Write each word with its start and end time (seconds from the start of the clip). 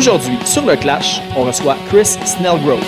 Aujourd'hui, 0.00 0.38
sur 0.46 0.64
le 0.64 0.76
Clash, 0.76 1.20
on 1.36 1.44
reçoit 1.44 1.76
Chris 1.90 2.06
Snellgrove. 2.24 2.80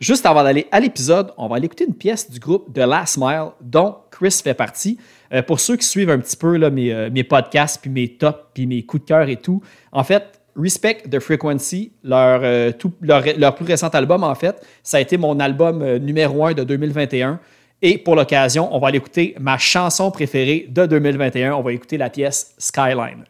Juste 0.00 0.26
avant 0.26 0.42
d'aller 0.42 0.66
à 0.70 0.80
l'épisode, 0.80 1.32
on 1.38 1.48
va 1.48 1.56
aller 1.56 1.64
écouter 1.64 1.86
une 1.86 1.94
pièce 1.94 2.30
du 2.30 2.38
groupe 2.38 2.74
The 2.74 2.80
Last 2.80 3.16
Mile 3.16 3.52
dont 3.62 3.96
Chris 4.10 4.38
fait 4.44 4.52
partie. 4.52 4.98
Euh, 5.34 5.42
pour 5.42 5.60
ceux 5.60 5.76
qui 5.76 5.86
suivent 5.86 6.10
un 6.10 6.18
petit 6.18 6.36
peu 6.36 6.58
euh, 6.62 7.10
mes, 7.10 7.24
podcasts, 7.24 7.80
puis 7.80 7.90
mes 7.90 8.08
tops, 8.08 8.38
puis 8.54 8.66
mes 8.66 8.82
coups 8.82 9.02
de 9.02 9.08
cœur 9.08 9.28
et 9.28 9.36
tout, 9.36 9.60
en 9.92 10.04
fait, 10.04 10.40
Respect 10.56 11.02
the 11.10 11.18
Frequency, 11.18 11.92
leur, 12.04 12.40
euh, 12.44 12.70
tout, 12.70 12.92
leur, 13.00 13.24
leur, 13.36 13.54
plus 13.56 13.64
récent 13.64 13.88
album, 13.88 14.22
en 14.22 14.34
fait, 14.36 14.64
ça 14.82 14.98
a 14.98 15.00
été 15.00 15.16
mon 15.16 15.40
album 15.40 15.84
numéro 15.98 16.46
un 16.46 16.52
de 16.52 16.62
2021. 16.62 17.40
Et 17.82 17.98
pour 17.98 18.14
l'occasion, 18.14 18.74
on 18.74 18.78
va 18.78 18.88
aller 18.88 18.98
écouter 18.98 19.34
ma 19.40 19.58
chanson 19.58 20.10
préférée 20.10 20.66
de 20.70 20.86
2021. 20.86 21.54
On 21.54 21.62
va 21.62 21.72
écouter 21.72 21.98
la 21.98 22.08
pièce 22.08 22.54
Skyline. 22.56 23.24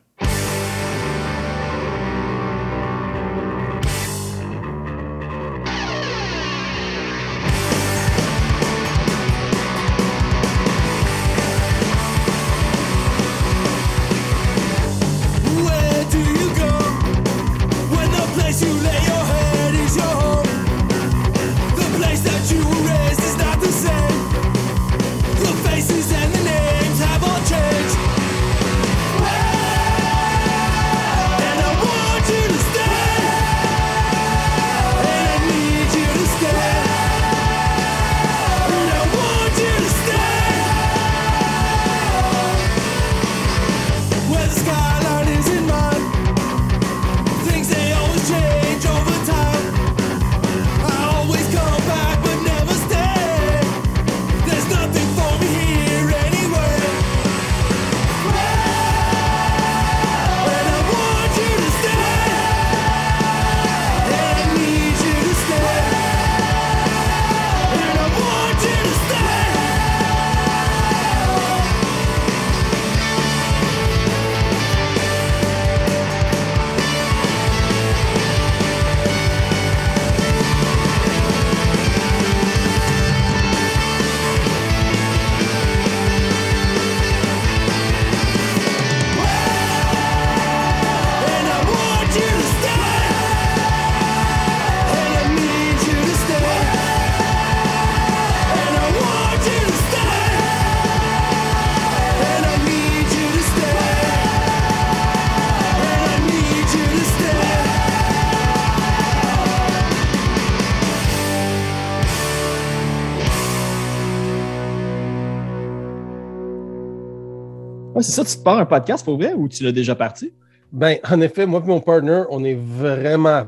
Ça, 118.14 118.25
tu 118.25 118.36
te 118.36 118.42
pars 118.42 118.58
un 118.58 118.64
podcast 118.64 119.04
pour 119.04 119.16
vrai 119.16 119.34
ou 119.34 119.48
tu 119.48 119.64
l'as 119.64 119.72
déjà 119.72 119.94
parti? 119.94 120.32
Ben, 120.72 120.98
en 121.08 121.20
effet, 121.20 121.47
moi 121.47 121.60
et 121.64 121.69
mon 121.69 121.80
partner, 121.80 122.22
on 122.30 122.44
est 122.44 122.54
vraiment 122.54 123.47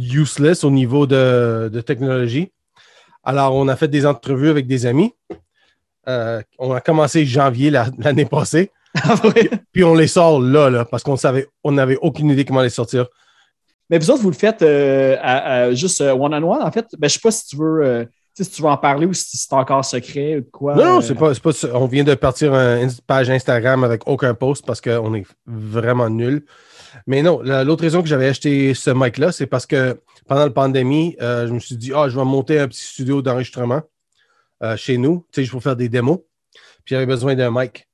useless 0.00 0.64
au 0.64 0.70
niveau 0.70 1.06
de, 1.06 1.82
technologie. 1.84 2.52
Alors, 3.24 3.54
on 3.54 3.66
a 3.68 3.76
fait 3.76 3.88
des 3.88 4.06
entrevues 4.06 4.50
avec 4.50 4.66
des 4.66 4.86
amis. 4.86 5.12
Euh, 6.08 6.40
on 6.58 6.72
a 6.72 6.80
commencé 6.80 7.26
janvier 7.26 7.70
l'année 7.70 8.24
passée. 8.24 8.70
Ah 8.94 9.16
puis 9.70 9.84
on 9.84 9.94
les 9.94 10.06
sort 10.06 10.40
là, 10.40 10.70
là 10.70 10.86
parce 10.86 11.02
qu'on 11.02 11.18
savait, 11.18 11.46
on 11.62 11.72
n'avait 11.72 11.98
aucune 12.00 12.30
idée 12.30 12.46
comment 12.46 12.62
les 12.62 12.70
sortir. 12.70 13.06
Mais 13.90 13.98
vous 13.98 14.10
autres, 14.10 14.22
vous 14.22 14.30
le 14.30 14.34
faites 14.34 14.62
euh, 14.62 15.74
juste 15.74 16.00
euh, 16.00 16.14
one-on-one, 16.14 16.62
en 16.62 16.72
fait? 16.72 16.86
Ben, 16.92 17.02
je 17.02 17.04
ne 17.04 17.08
sais 17.08 17.20
pas 17.22 17.30
si 17.30 17.46
tu 17.46 17.56
veux 17.56 18.08
si 18.44 18.50
tu 18.50 18.62
veux 18.62 18.68
en 18.68 18.76
parler 18.76 19.06
ou 19.06 19.12
si 19.12 19.36
c'est 19.36 19.52
encore 19.52 19.84
secret 19.84 20.38
ou 20.38 20.44
quoi. 20.50 20.74
Non, 20.74 20.84
non, 20.84 21.00
c'est 21.00 21.14
pas, 21.14 21.32
pas, 21.34 21.50
On 21.74 21.86
vient 21.86 22.04
de 22.04 22.14
partir 22.14 22.54
une 22.54 22.90
page 23.06 23.30
Instagram 23.30 23.84
avec 23.84 24.02
aucun 24.06 24.34
post 24.34 24.64
parce 24.66 24.80
qu'on 24.80 25.14
est 25.14 25.26
vraiment 25.46 26.08
nul. 26.08 26.44
Mais 27.06 27.22
non, 27.22 27.40
l'autre 27.42 27.82
raison 27.82 28.02
que 28.02 28.08
j'avais 28.08 28.28
acheté 28.28 28.74
ce 28.74 28.90
mic-là, 28.90 29.32
c'est 29.32 29.46
parce 29.46 29.66
que 29.66 30.00
pendant 30.26 30.44
la 30.44 30.50
pandémie, 30.50 31.16
euh, 31.20 31.46
je 31.46 31.52
me 31.52 31.58
suis 31.58 31.76
dit, 31.76 31.92
ah, 31.94 32.08
je 32.08 32.18
vais 32.18 32.24
monter 32.24 32.58
un 32.60 32.68
petit 32.68 32.82
studio 32.82 33.22
d'enregistrement 33.22 33.82
euh, 34.62 34.76
chez 34.76 34.98
nous, 34.98 35.24
tu 35.32 35.40
sais, 35.40 35.44
je 35.44 35.52
vais 35.52 35.60
faire 35.60 35.76
des 35.76 35.88
démos. 35.88 36.18
Puis 36.84 36.94
j'avais 36.94 37.06
besoin 37.06 37.34
d'un 37.34 37.50
mic. 37.50 37.88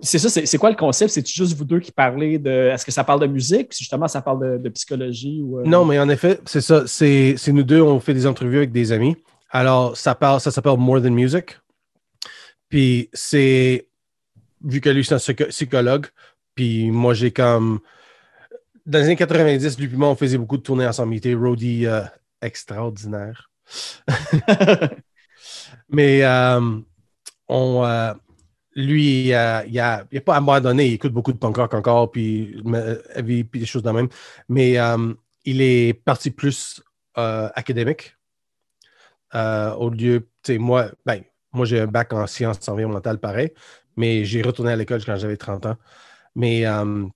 C'est 0.00 0.18
ça, 0.18 0.28
c'est 0.28 0.58
quoi 0.58 0.70
le 0.70 0.76
concept? 0.76 1.10
C'est 1.10 1.26
juste 1.26 1.54
vous 1.54 1.64
deux 1.64 1.80
qui 1.80 1.90
parlez 1.90 2.38
de. 2.38 2.50
Est-ce 2.50 2.86
que 2.86 2.92
ça 2.92 3.02
parle 3.02 3.20
de 3.20 3.26
musique? 3.26 3.74
Si 3.74 3.82
justement 3.82 4.06
ça 4.06 4.22
parle 4.22 4.62
de, 4.62 4.68
psychologie? 4.68 5.42
Ou, 5.42 5.58
euh? 5.58 5.64
Non, 5.64 5.84
mais 5.84 5.98
en 5.98 6.08
effet, 6.08 6.38
c'est 6.46 6.60
ça. 6.60 6.84
C'est 6.86 7.34
nous 7.48 7.64
deux, 7.64 7.80
on 7.80 7.98
fait 7.98 8.14
des 8.14 8.26
entrevues 8.26 8.58
avec 8.58 8.70
des 8.70 8.92
amis. 8.92 9.16
Alors, 9.50 9.96
ça, 9.96 10.14
parle, 10.14 10.40
ça 10.40 10.50
s'appelle 10.50 10.76
More 10.76 11.00
Than 11.02 11.10
Music. 11.10 11.58
Puis 12.68 13.08
c'est, 13.12 13.88
vu 14.62 14.80
que 14.80 14.90
lui, 14.90 15.04
c'est 15.04 15.14
un 15.14 15.46
psychologue, 15.48 16.06
puis 16.54 16.90
moi, 16.90 17.14
j'ai 17.14 17.30
comme. 17.30 17.80
Dans 18.84 18.98
les 18.98 19.04
années 19.04 19.16
90, 19.16 19.78
lui 19.78 19.86
et 19.86 19.96
moi, 19.96 20.08
on 20.08 20.16
faisait 20.16 20.38
beaucoup 20.38 20.56
de 20.56 20.62
tournées 20.62 20.86
ensemble. 20.86 21.14
Il 21.14 21.18
était 21.18 21.34
roadie 21.34 21.86
euh, 21.86 22.02
extraordinaire. 22.40 23.50
Mais 25.90 26.24
euh, 26.24 26.80
on, 27.48 27.84
euh, 27.84 28.14
lui, 28.74 29.28
il 29.28 29.30
n'a 29.30 30.04
pas 30.24 30.36
abandonné. 30.36 30.86
Il 30.86 30.94
écoute 30.94 31.12
beaucoup 31.12 31.32
de 31.32 31.38
punk 31.38 31.56
rock 31.56 31.74
encore, 31.74 32.10
puis, 32.10 32.62
puis 33.14 33.60
des 33.60 33.66
choses 33.66 33.82
de 33.82 33.90
même. 33.90 34.08
Mais 34.48 34.78
il 35.44 35.60
est 35.60 35.92
parti 35.92 36.30
plus 36.30 36.82
académique. 37.14 38.17
Euh, 39.34 39.72
au 39.74 39.90
lieu, 39.90 40.28
tu 40.42 40.54
sais, 40.54 40.58
moi, 40.58 40.90
ben, 41.04 41.22
moi 41.52 41.66
j'ai 41.66 41.80
un 41.80 41.86
bac 41.86 42.12
en 42.12 42.26
sciences 42.26 42.68
environnementales 42.68 43.18
pareil, 43.18 43.52
mais 43.96 44.24
j'ai 44.24 44.42
retourné 44.42 44.72
à 44.72 44.76
l'école 44.76 45.04
quand 45.04 45.16
j'avais 45.16 45.36
30 45.36 45.66
ans. 45.66 45.76
Mais 46.34 46.66
euh, 46.66 47.06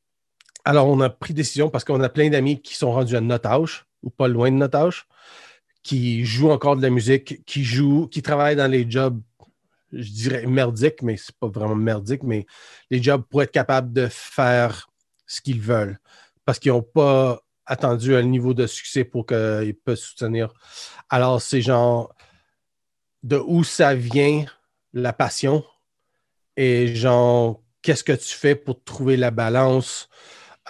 alors, 0.64 0.88
on 0.88 1.00
a 1.00 1.10
pris 1.10 1.34
décision 1.34 1.70
parce 1.70 1.84
qu'on 1.84 2.00
a 2.00 2.08
plein 2.08 2.30
d'amis 2.30 2.60
qui 2.60 2.74
sont 2.74 2.92
rendus 2.92 3.16
à 3.16 3.20
notre 3.20 3.86
ou 4.02 4.10
pas 4.10 4.28
loin 4.28 4.50
de 4.50 4.56
notre 4.56 5.06
qui 5.82 6.24
jouent 6.24 6.50
encore 6.50 6.76
de 6.76 6.82
la 6.82 6.90
musique, 6.90 7.44
qui 7.44 7.64
jouent, 7.64 8.06
qui 8.06 8.22
travaillent 8.22 8.56
dans 8.56 8.70
les 8.70 8.88
jobs, 8.88 9.20
je 9.92 10.10
dirais 10.10 10.46
merdiques, 10.46 11.02
mais 11.02 11.16
c'est 11.16 11.36
pas 11.36 11.48
vraiment 11.48 11.74
merdique, 11.74 12.22
mais 12.22 12.46
les 12.90 13.02
jobs 13.02 13.22
pour 13.28 13.42
être 13.42 13.50
capables 13.50 13.92
de 13.92 14.06
faire 14.08 14.88
ce 15.26 15.40
qu'ils 15.40 15.60
veulent 15.60 15.98
parce 16.44 16.58
qu'ils 16.58 16.72
n'ont 16.72 16.82
pas 16.82 17.40
attendu 17.66 18.14
un 18.14 18.22
niveau 18.22 18.54
de 18.54 18.66
succès 18.66 19.04
pour 19.04 19.26
qu'ils 19.26 19.76
puissent 19.84 20.00
soutenir. 20.00 20.52
Alors, 21.08 21.40
c'est 21.40 21.62
genre 21.62 22.14
de 23.22 23.36
où 23.36 23.64
ça 23.64 23.94
vient 23.94 24.44
la 24.92 25.12
passion 25.12 25.64
et 26.56 26.94
genre 26.94 27.60
qu'est-ce 27.82 28.04
que 28.04 28.12
tu 28.12 28.34
fais 28.34 28.54
pour 28.54 28.82
trouver 28.82 29.16
la 29.16 29.30
balance? 29.30 30.08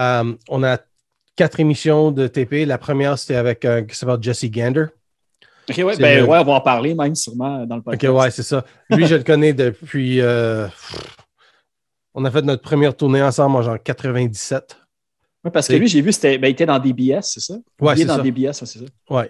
Euh, 0.00 0.34
on 0.48 0.62
a 0.62 0.78
quatre 1.36 1.60
émissions 1.60 2.10
de 2.10 2.26
TP. 2.26 2.66
La 2.66 2.78
première, 2.78 3.18
c'était 3.18 3.36
avec 3.36 3.64
euh, 3.64 3.82
qui 3.82 3.96
s'appelle 3.96 4.18
Jesse 4.20 4.46
Gander. 4.46 4.86
OK, 5.70 5.76
ouais, 5.78 5.96
ben, 5.96 6.24
ouais, 6.24 6.38
on 6.38 6.44
va 6.44 6.52
en 6.54 6.60
parler 6.60 6.94
même 6.94 7.14
sûrement 7.14 7.64
dans 7.66 7.76
le 7.76 7.82
podcast. 7.82 8.12
OK, 8.12 8.20
ouais, 8.20 8.30
c'est 8.30 8.42
ça. 8.42 8.64
Lui, 8.90 9.06
je 9.06 9.14
le 9.14 9.22
connais 9.22 9.52
depuis. 9.52 10.20
Euh, 10.20 10.66
on 12.14 12.24
a 12.24 12.30
fait 12.30 12.42
notre 12.42 12.62
première 12.62 12.96
tournée 12.96 13.22
ensemble 13.22 13.56
en 13.56 13.62
genre 13.62 13.82
97. 13.82 14.76
Oui, 15.44 15.50
parce 15.52 15.66
que 15.68 15.74
lui, 15.74 15.88
j'ai 15.88 16.00
vu, 16.02 16.12
c'était, 16.12 16.38
ben, 16.38 16.48
il 16.48 16.52
était 16.52 16.66
dans 16.66 16.78
DBS, 16.78 17.22
c'est 17.22 17.40
ça? 17.40 17.54
Est 17.54 17.96
c'est 17.96 18.04
dans 18.04 18.16
ça. 18.16 18.22
DBS, 18.22 18.52
c'est 18.52 18.66
ça. 18.66 18.84
Oui. 19.10 19.22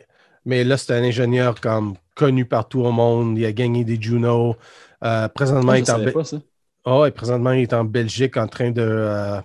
Mais 0.44 0.64
là, 0.64 0.76
c'est 0.76 0.92
un 0.94 1.02
ingénieur 1.02 1.60
comme 1.60 1.94
connu 2.14 2.44
partout 2.44 2.80
au 2.82 2.90
monde. 2.92 3.38
Il 3.38 3.46
a 3.46 3.52
gagné 3.52 3.84
des 3.84 4.00
Juno. 4.00 4.56
Euh, 5.04 5.28
présentement, 5.28 5.72
Ah, 5.72 5.78
il 5.78 5.80
est 5.80 5.90
en 5.90 5.96
savais 5.96 6.06
Be- 6.10 6.12
pas 6.12 6.24
ça. 6.24 6.36
Ah, 6.84 7.04
et 7.06 7.10
présentement, 7.12 7.52
il 7.52 7.62
est 7.62 7.72
en 7.72 7.84
Belgique 7.84 8.36
en 8.36 8.46
train 8.48 8.70
de 8.72 8.82
euh, 8.82 9.40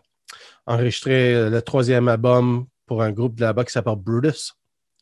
enregistrer 0.65 1.49
le 1.49 1.61
troisième 1.61 2.07
album 2.07 2.65
pour 2.85 3.01
un 3.01 3.11
groupe 3.11 3.35
de 3.35 3.41
là-bas 3.41 3.63
qui 3.63 3.71
s'appelle 3.71 3.95
Brutus. 3.95 4.53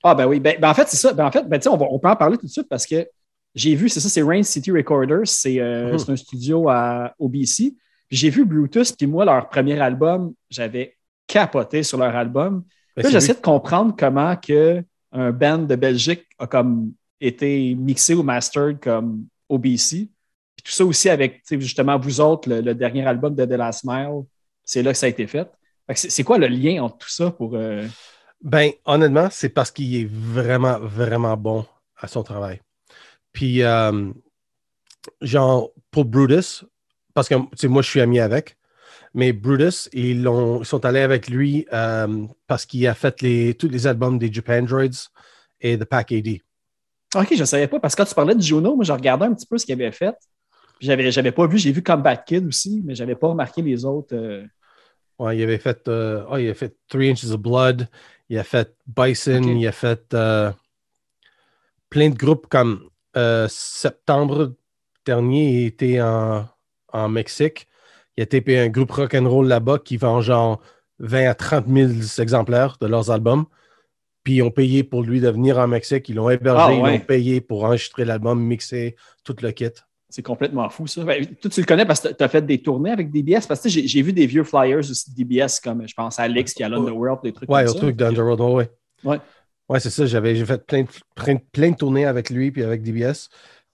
Ah, 0.04 0.14
ben 0.14 0.28
oui. 0.28 0.40
Ben, 0.40 0.58
ben, 0.60 0.70
en 0.70 0.74
fait, 0.74 0.88
c'est 0.88 0.98
ça. 0.98 1.14
Ben, 1.14 1.26
en 1.26 1.32
fait, 1.32 1.48
ben, 1.48 1.60
on, 1.68 1.78
va- 1.78 1.88
on 1.90 2.00
peut 2.00 2.10
en 2.10 2.16
parler 2.16 2.38
tout 2.38 2.46
de 2.46 2.52
suite 2.52 2.68
parce 2.70 2.86
que 2.86 3.08
j'ai 3.56 3.74
vu, 3.76 3.90
c'est 3.90 4.00
ça, 4.02 4.10
c'est 4.10 4.22
Rain 4.22 4.44
City 4.44 4.72
Recorders. 4.72 5.26
C'est 5.26 5.60
euh, 5.60 5.94
Mhm. 5.94 6.06
un 6.10 6.16
studio 6.16 6.70
à, 6.70 7.14
au 7.18 7.30
BC. 7.30 7.74
J'ai 8.12 8.30
vu 8.30 8.46
Brutus, 8.46 8.92
puis 8.92 9.08
moi, 9.08 9.26
leur 9.26 9.50
premier 9.50 9.80
album, 9.80 10.34
j'avais 10.50 10.96
capoté 11.40 11.84
sur 11.84 11.98
leur 11.98 12.16
album. 12.16 12.64
Ben, 12.96 13.04
Là, 13.04 13.10
j'essaie 13.10 13.34
de 13.34 13.42
comprendre 13.42 13.94
comment 13.98 14.36
que 14.38 14.82
un 15.12 15.32
band 15.32 15.60
de 15.72 15.76
Belgique 15.76 16.26
a 16.40 16.48
comme 16.48 16.94
été 17.20 17.76
mixé 17.76 18.14
ou 18.14 18.24
mastered 18.24 18.80
comme 18.80 19.26
OBC. 19.50 20.10
Puis 20.56 20.64
tout 20.64 20.72
ça 20.72 20.86
aussi 20.86 21.10
avec, 21.10 21.42
justement, 21.50 21.98
vous 22.00 22.22
autres, 22.22 22.48
le, 22.50 22.62
le 22.62 22.74
dernier 22.74 23.06
album 23.06 23.36
de 23.36 23.46
The 23.46 23.58
Last 23.58 23.82
Smile, 23.82 24.24
c'est 24.64 24.82
là 24.82 24.92
que 24.94 24.98
ça 24.98 25.08
a 25.08 25.10
été 25.10 25.28
fait. 25.28 25.50
C'est 25.94 26.24
quoi 26.24 26.38
le 26.38 26.48
lien 26.48 26.84
entre 26.84 26.98
tout 27.00 27.10
ça 27.10 27.32
pour. 27.32 27.56
euh, 27.56 27.86
Ben, 28.42 28.72
honnêtement, 28.86 29.28
c'est 29.30 29.50
parce 29.50 29.72
qu'il 29.72 29.94
est 30.02 30.10
vraiment, 30.10 30.80
vraiment 30.80 31.36
bon 31.38 31.66
à 31.98 32.08
son 32.08 32.24
travail. 32.24 32.62
Puis, 33.34 33.62
euh, 33.62 34.12
genre, 35.22 35.72
pour 35.92 36.06
Brutus, 36.06 36.64
parce 37.14 37.28
que 37.30 37.68
moi, 37.68 37.82
je 37.82 37.90
suis 37.90 38.02
ami 38.02 38.20
avec, 38.20 38.58
mais 39.16 39.34
Brutus, 39.34 39.90
ils, 39.94 40.24
l'ont- 40.24 40.62
ils 40.62 40.66
sont 40.66 40.86
allés 40.86 41.02
avec 41.02 41.30
lui 41.30 41.66
euh, 41.74 42.28
parce 42.48 42.66
qu'il 42.68 42.88
a 42.88 42.94
fait 42.94 43.22
les, 43.22 43.56
tous 43.56 43.70
les 43.70 43.88
albums 43.88 44.20
des 44.20 44.32
Japan 44.32 44.62
Droids 44.64 45.10
et 45.62 45.78
The 45.80 45.86
Pack 45.86 46.12
AD. 46.12 46.42
OK, 47.16 47.30
je 47.36 47.40
ne 47.40 47.46
savais 47.46 47.68
pas, 47.68 47.80
parce 47.80 47.96
que 47.96 48.02
quand 48.02 48.10
tu 48.10 48.16
parlais 48.16 48.36
de 48.36 48.42
Juno, 48.42 48.76
moi, 48.76 48.84
je 48.84 48.92
regardais 48.92 49.26
un 49.26 49.34
petit 49.34 49.46
peu 49.48 49.58
ce 49.58 49.66
qu'il 49.66 49.74
avait 49.74 49.92
fait. 49.92 50.16
J'avais, 50.82 51.12
j'avais 51.12 51.32
pas 51.32 51.48
vu, 51.48 51.58
j'ai 51.58 51.72
vu 51.72 51.84
Combat 51.84 52.18
Kid 52.18 52.48
aussi, 52.48 52.82
mais 52.86 52.96
j'avais 52.96 53.16
pas 53.16 53.28
remarqué 53.30 53.62
les 53.62 53.86
autres. 53.86 54.16
euh, 54.16 54.46
Ouais, 55.18 55.38
il 55.38 55.44
avait 55.44 55.58
fait, 55.60 55.88
euh, 55.88 56.26
oh, 56.30 56.38
il 56.38 56.50
a 56.50 56.54
fait 56.54 56.76
Three 56.90 57.10
Inches 57.12 57.32
of 57.32 57.40
Blood, 57.40 57.88
il 58.30 58.38
a 58.38 58.44
fait 58.44 58.76
Bison, 58.86 59.42
il 59.44 59.66
a 59.68 59.72
fait 59.72 60.14
euh, 60.14 60.52
plein 61.90 62.10
de 62.10 62.16
groupes 62.16 62.48
comme 62.48 62.90
septembre 63.48 64.56
dernier, 65.06 65.62
il 65.62 65.66
était 65.68 66.02
en, 66.02 66.48
en 66.92 67.10
Mexique. 67.10 67.68
Il 68.18 68.24
a 68.24 68.26
tapé 68.26 68.58
un 68.58 68.70
groupe 68.70 68.92
rock'n'roll 68.92 69.48
là-bas 69.48 69.80
qui 69.80 69.98
vend 69.98 70.22
genre 70.22 70.62
20 71.00 71.30
à 71.30 71.34
30 71.34 71.66
000 71.68 71.92
exemplaires 72.20 72.78
de 72.80 72.88
leurs 72.88 73.12
albums. 73.12 73.46
Puis 74.24 74.36
ils 74.36 74.42
ont 74.42 74.52
payé 74.52 74.84
pour 74.84 75.04
lui 75.04 75.22
de 75.22 75.30
venir 75.30 75.60
en 75.60 75.68
Mexique. 75.68 76.10
Ils 76.10 76.16
l'ont 76.16 76.30
hébergé, 76.30 76.64
Ah, 76.66 76.74
ils 76.74 76.82
ouais. 76.82 76.92
l'ont 76.98 77.06
payé 77.06 77.42
pour 77.42 77.64
enregistrer 77.64 78.06
l'album, 78.06 78.42
mixer 78.42 78.96
tout 79.24 79.36
le 79.42 79.52
kit. 79.52 79.70
C'est 80.10 80.24
complètement 80.24 80.70
fou, 80.70 80.88
ça. 80.88 81.04
Ben, 81.04 81.26
toi, 81.26 81.52
tu 81.52 81.60
le 81.60 81.66
connais 81.66 81.86
parce 81.86 82.00
que 82.00 82.08
tu 82.08 82.24
as 82.24 82.28
fait 82.30 82.44
des 82.46 82.62
tournées 82.62 82.92
avec 82.92 83.12
DBS. 83.12 83.46
Parce 83.48 83.62
que 83.62 83.70
j'ai, 83.70 84.02
vu 84.02 84.14
des 84.14 84.26
vieux 84.26 84.44
flyers 84.44 84.80
aussi 84.80 85.12
de 85.12 85.16
DBS, 85.16 85.60
comme 85.62 85.88
je 85.88 85.94
pense 85.94 86.20
à 86.20 86.24
Alex 86.24 86.54
qui 86.54 86.64
a 86.64 86.70
l'Underworld, 86.70 87.20
des 87.22 87.34
trucs 87.34 87.50
Ouais, 87.50 87.66
comme 87.66 87.74
ça. 87.74 87.80
truc 87.80 87.96
d'Underworld, 87.98 88.42
ouais, 88.42 88.54
ouais. 88.54 88.70
Ouais. 89.04 89.20
Ouais, 89.68 89.80
c'est 89.80 89.90
ça. 89.90 90.06
J'avais, 90.06 90.36
j'ai 90.36 90.46
fait 90.46 90.66
plein 90.66 90.84
de, 90.84 90.88
plein, 91.16 91.36
plein 91.52 91.72
de 91.72 91.76
tournées 91.76 92.06
avec 92.06 92.30
lui 92.30 92.52
puis 92.52 92.64
avec 92.64 92.82
DBS. 92.82 93.30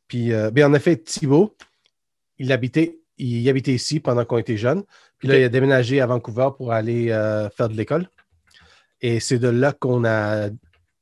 Puis, 0.08 0.34
euh, 0.34 0.50
ben, 0.52 0.66
en 0.66 0.74
effet, 0.74 0.98
Thibaut, 0.98 1.56
il 2.40 2.52
habitait, 2.52 3.01
il 3.22 3.48
habitait 3.50 3.74
ici 3.74 4.00
pendant 4.00 4.26
qu'on 4.26 4.38
était 4.38 4.58
jeunes. 4.58 4.84
Puis 5.20 5.28
là, 5.28 5.38
il 5.38 5.44
a 5.44 5.50
déménagé 5.50 6.02
à 6.02 6.08
Vancouver 6.08 6.50
pour 6.58 6.72
aller 6.72 7.12
euh, 7.12 7.50
faire 7.50 7.70
de 7.70 7.76
l'école. 7.76 8.10
Et 9.02 9.20
c'est 9.20 9.40
de 9.40 9.48
là 9.48 9.74
qu'on 9.74 10.06
a 10.06 10.50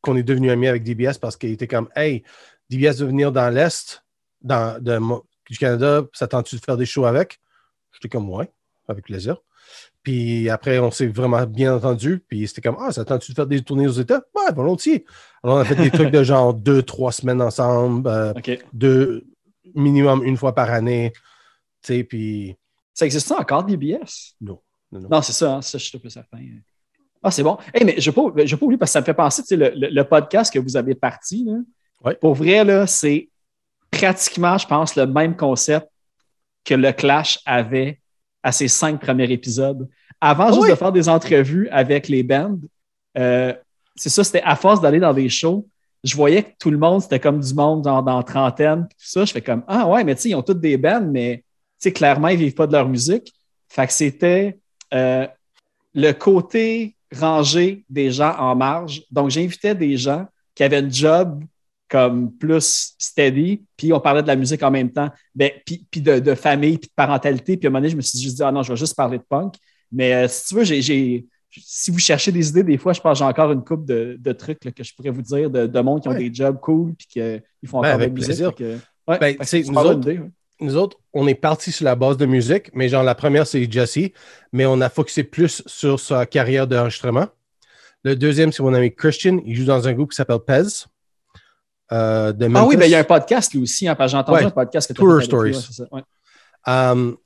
qu'on 0.01 0.16
est 0.16 0.24
devenu 0.24 0.50
amis 0.50 0.68
avec 0.68 0.83
DBS 0.83 1.18
parce 1.19 1.36
qu'il 1.36 1.51
était 1.51 1.68
comme 1.68 1.89
Hey, 1.95 2.24
DBS 2.69 3.00
veut 3.00 3.07
venir 3.07 3.31
dans 3.31 3.50
l'Est 3.50 4.04
dans, 4.42 4.81
de, 4.81 4.98
du 5.50 5.57
Canada, 5.57 6.04
s'attends-tu 6.13 6.56
de 6.56 6.62
faire 6.62 6.77
des 6.77 6.86
shows 6.86 7.06
avec? 7.06 7.39
J'étais 7.92 8.07
comme 8.07 8.30
Ouais, 8.30 8.50
avec 8.88 9.06
plaisir. 9.06 9.38
Puis 10.04 10.50
après, 10.50 10.80
on 10.80 10.92
s'est 10.92 11.07
vraiment 11.07 11.45
bien 11.45 11.75
entendu. 11.75 12.24
Puis 12.27 12.48
c'était 12.48 12.62
comme 12.62 12.77
Ah, 12.80 12.92
s'attends-tu 12.92 13.31
de 13.31 13.36
faire 13.36 13.48
des 13.48 13.62
tournées 13.62 13.88
aux 13.88 13.92
États? 13.92 14.24
Ouais, 14.36 14.54
volontiers. 14.54 15.06
Alors, 15.44 15.57
on 15.57 15.60
a 15.60 15.65
fait 15.65 15.75
des 15.75 15.92
trucs 15.92 16.12
de 16.12 16.24
genre 16.24 16.54
deux, 16.54 16.83
trois 16.83 17.12
semaines 17.12 17.42
ensemble, 17.42 18.07
euh, 18.10 18.33
deux, 18.74 19.25
minimum 19.75 20.24
une 20.24 20.38
fois 20.38 20.56
par 20.56 20.72
année. 20.72 21.13
Puis 21.81 22.56
Ça 22.94 23.06
existe 23.06 23.31
encore, 23.31 23.64
DBS? 23.64 24.36
non. 24.42 24.60
non, 24.92 25.00
non. 25.02 25.10
Non, 25.10 25.22
c'est 25.22 25.34
ça, 25.34 25.56
hein, 25.56 25.62
ça, 25.62 25.78
je 25.78 25.86
suis 25.86 25.98
un 25.98 26.02
peu 26.02 26.10
certain. 26.10 26.40
Ah, 27.22 27.31
c'est 27.31 27.44
bon. 27.44 27.58
Hey, 27.74 27.84
mais 27.86 27.96
je 28.00 28.10
ne 28.10 28.16
vais, 28.16 28.22
pas- 28.56 28.66
oublier 28.66 28.78
parce 28.78 28.92
que 28.92 28.94
ça 28.94 29.02
me 29.02 29.06
fait 29.06 29.14
penser, 29.14 29.56
le, 29.56 29.70
le- 29.76 29.90
le 29.90 30.04
podcast 30.04 30.54
que 30.54 30.60
vous 30.60 30.78
avez 30.78 30.96
parti, 30.96 31.44
là, 31.46 31.54
Ouais. 32.04 32.16
pour 32.16 32.34
vrai, 32.34 32.64
là, 32.64 32.88
c'est 32.88 33.30
pratiquement, 33.92 34.58
je 34.58 34.66
pense, 34.68 34.96
le 34.96 35.06
même 35.06 35.36
concept 35.36 35.88
que 36.64 36.74
le 36.76 36.92
Clash 36.94 37.40
avait 37.46 38.00
à 38.42 38.52
ses 38.54 38.68
cinq 38.70 39.02
premiers 39.02 39.30
épisodes. 39.32 39.88
Avant 40.22 40.48
juste 40.48 40.62
oui? 40.62 40.70
de 40.70 40.75
faire 40.75 40.92
des 40.94 41.10
entrevues 41.10 41.68
avec 41.70 42.08
les 42.08 42.24
bands, 42.24 42.58
euh, 43.18 43.54
c'est 43.96 44.10
ça, 44.10 44.24
c'était 44.24 44.42
à 44.44 44.56
force 44.56 44.80
d'aller 44.80 45.00
dans 45.00 45.14
des 45.14 45.28
shows, 45.28 45.68
je 46.06 46.16
voyais 46.16 46.44
que 46.44 46.52
tout 46.58 46.72
le 46.72 46.78
monde, 46.78 47.02
c'était 47.02 47.20
comme 47.20 47.42
du 47.42 47.54
monde 47.54 47.82
dans 47.82 48.02
la 48.02 48.24
trentaine, 48.24 48.84
tout 48.88 48.96
ça. 48.98 49.25
Je 49.25 49.34
fais 49.34 49.42
comme, 49.42 49.64
ah 49.68 49.86
ouais, 49.90 50.04
mais 50.06 50.16
tu 50.16 50.22
sais, 50.22 50.30
ils 50.30 50.36
ont 50.36 50.42
toutes 50.42 50.62
des 50.62 50.78
bands, 50.78 51.02
mais 51.02 51.44
sais, 51.80 51.92
clairement, 51.92 52.28
ils 52.30 52.38
ne 52.40 52.44
vivent 52.46 52.54
pas 52.56 52.68
de 52.68 52.74
leur 52.74 52.88
musique. 52.88 53.34
Fait 53.68 53.88
que 53.88 53.94
c'était 53.94 54.58
euh, 54.94 55.28
le 55.94 56.12
côté 56.14 56.96
rangé 57.16 57.84
des 57.90 58.12
gens 58.12 58.36
en 58.38 58.56
marge. 58.56 59.04
Donc, 59.12 59.30
j'invitais 59.30 59.74
des 59.76 59.98
gens 59.98 60.26
qui 60.56 60.64
avaient 60.64 60.78
un 60.78 60.90
job 60.90 61.44
comme 61.88 62.31
plus 62.31 62.94
steady, 63.00 63.64
puis 63.76 63.92
on 63.94 64.00
parlait 64.00 64.22
de 64.22 64.28
la 64.28 64.36
musique 64.36 64.62
en 64.62 64.70
même 64.70 64.92
temps, 64.92 65.10
ben, 65.34 65.50
puis, 65.66 65.84
puis 65.90 66.02
de, 66.02 66.20
de 66.20 66.36
famille, 66.36 66.78
puis 66.78 66.88
de 66.88 66.94
parentalité. 66.96 67.58
Puis 67.58 67.66
à 67.66 67.70
un 67.70 67.72
moment 67.72 67.80
donné, 67.80 67.90
je 67.90 67.96
me 67.98 68.02
suis 68.02 68.20
juste 68.20 68.36
dit, 68.38 68.44
ah 68.44 68.52
non, 68.52 68.62
je 68.62 68.72
vais 68.72 68.78
juste 68.78 68.96
parler 68.96 69.18
de 69.18 69.24
punk. 69.28 69.56
Mais 69.92 70.14
euh, 70.14 70.28
si 70.28 70.46
tu 70.50 70.54
veux, 70.56 70.64
j'ai, 70.64 70.82
j'ai- 70.84 71.25
si 71.52 71.90
vous 71.90 71.98
cherchez 71.98 72.32
des 72.32 72.48
idées, 72.50 72.62
des 72.62 72.78
fois, 72.78 72.94
je 72.94 73.02
pense 73.02 73.14
que 73.18 73.25
j'ai 73.25 73.28
encore 73.28 73.52
une 73.52 73.64
coupe 73.64 73.84
de, 73.86 74.18
de 74.20 74.32
trucs 74.34 74.64
là, 74.66 74.72
que 74.72 74.84
je 74.84 74.94
pourrais 74.94 75.10
vous 75.10 75.24
dire, 75.24 75.50
de, 75.50 75.66
de 75.66 75.80
monde 75.80 76.00
qui 76.04 76.08
ont 76.08 76.12
Ouais. 76.12 76.30
des 76.30 76.32
jobs 76.32 76.60
cool, 76.60 76.94
puis 76.94 77.08
qu'ils 77.08 77.42
font 77.68 77.82
Ben, 77.82 77.88
encore 77.88 77.98
de 77.98 78.04
la 78.04 78.10
musique. 78.12 78.56
que- 78.56 78.78
ouais, 79.08 79.18
Ben, 79.20 79.36
nous 79.40 79.78
autres, 79.80 79.94
idée, 80.12 80.20
ouais. 80.20 80.30
Nous 80.60 80.76
autres, 80.78 80.98
on 81.14 81.28
est 81.28 81.36
parti 81.36 81.72
sur 81.72 81.86
la 81.86 81.96
base 81.96 82.18
de 82.18 82.26
musique, 82.26 82.70
mais 82.74 82.90
genre 82.90 83.04
la 83.04 83.16
première, 83.16 83.48
c'est 83.48 83.70
Jesse, 83.72 84.12
mais 84.51 84.66
on 84.66 84.82
a 84.82 84.89
focusé 84.89 85.24
plus 85.24 85.63
sur 85.66 86.00
sa 86.00 86.25
carrière 86.25 86.68
d'enregistrement. 86.68 87.28
Le 88.04 88.16
deuxième, 88.16 88.51
c'est 88.51 88.63
mon 88.63 88.74
ami 88.74 88.94
Christian. 88.96 89.39
Il 89.46 89.56
joue 89.56 89.66
dans 89.66 89.88
un 89.88 89.94
groupe 89.94 90.12
qui 90.12 90.16
s'appelle 90.16 90.39
Pez. 90.39 90.63
euh, 91.92 92.32
de 92.34 92.48
Ah 92.56 92.66
oui, 92.66 92.78
ben, 92.78 92.86
il 92.86 92.92
y 92.92 92.96
a 92.96 93.00
un 93.00 93.04
podcast 93.04 93.54
lui 93.54 93.62
aussi, 93.63 93.88
hein, 93.88 93.96
parce 93.96 94.12
que 94.12 94.18
j'ai 94.18 94.18
entendu 94.22 94.39
Ouais. 94.39 94.46
un 94.46 94.51
podcast 94.51 94.88
que 94.89 94.94
Tour 94.94 95.22
Stories. 95.22 95.68
ouais. 95.92 96.01
Um, 96.68 97.18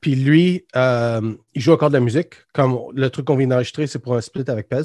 puis 0.00 0.14
lui, 0.16 0.66
euh, 0.76 1.34
il 1.54 1.62
joue 1.62 1.72
encore 1.72 1.88
de 1.88 1.94
la 1.94 2.00
musique. 2.00 2.34
Comme 2.52 2.78
le 2.94 3.08
truc 3.10 3.24
qu'on 3.26 3.36
vient 3.36 3.46
d'enregistrer, 3.46 3.86
c'est 3.86 3.98
pour 4.00 4.14
un 4.16 4.20
split 4.20 4.44
avec 4.48 4.68
Pez. 4.68 4.82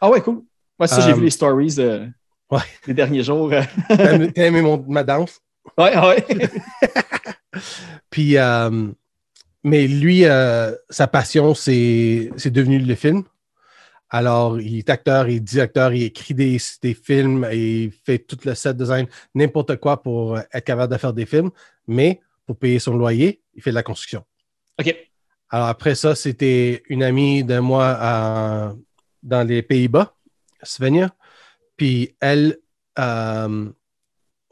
Ah 0.00 0.08
ouais, 0.08 0.20
cool. 0.20 0.42
Ouais, 0.78 0.86
ça, 0.86 1.00
j'ai 1.00 1.12
Um, 1.12 1.18
vu 1.18 1.24
les 1.24 1.30
stories 1.30 1.74
euh, 1.78 2.06
des 2.86 2.94
derniers 2.94 3.22
jours. 3.22 3.50
T'as 3.88 4.12
aimé- 4.14 4.32
t'as 4.32 4.46
aimé 4.46 4.60
mon- 4.62 4.84
ma 4.88 5.02
danse? 5.04 5.40
Ouais, 5.78 5.98
ouais. 5.98 6.24
Puis, 8.10 8.36
euh, 8.36 8.88
mais 9.62 9.86
lui, 9.86 10.24
euh, 10.24 10.74
sa 10.90 11.06
passion, 11.06 11.54
c'est 11.54 12.30
devenu 12.46 12.78
le 12.78 12.94
film. 12.94 13.24
Alors, 14.10 14.60
il 14.60 14.78
est 14.78 14.90
acteur, 14.90 15.28
il 15.28 15.36
est 15.36 15.40
directeur, 15.40 15.92
il 15.92 16.04
écrit 16.04 16.34
des, 16.34 16.58
des 16.82 16.94
films, 16.94 17.48
il 17.52 17.90
fait 18.04 18.18
tout 18.18 18.38
le 18.44 18.54
set 18.54 18.76
design, 18.76 19.06
n'importe 19.34 19.76
quoi 19.76 20.02
pour 20.02 20.38
être 20.38 20.64
capable 20.64 20.92
de 20.92 20.98
faire 20.98 21.12
des 21.12 21.26
films. 21.26 21.50
Mais 21.88 22.20
pour 22.46 22.56
payer 22.56 22.78
son 22.78 22.96
loyer, 22.96 23.40
il 23.54 23.62
fait 23.62 23.70
de 23.70 23.74
la 23.74 23.82
construction. 23.82 24.24
OK. 24.80 24.94
Alors, 25.50 25.66
après 25.68 25.94
ça, 25.94 26.14
c'était 26.14 26.82
une 26.88 27.02
amie 27.02 27.42
de 27.42 27.58
moi 27.58 27.96
à- 27.98 28.74
dans 29.22 29.46
les 29.46 29.62
Pays-Bas, 29.62 30.14
Svenja. 30.62 31.10
Puis 31.76 32.14
elle, 32.20 32.58
euh, 32.98 33.70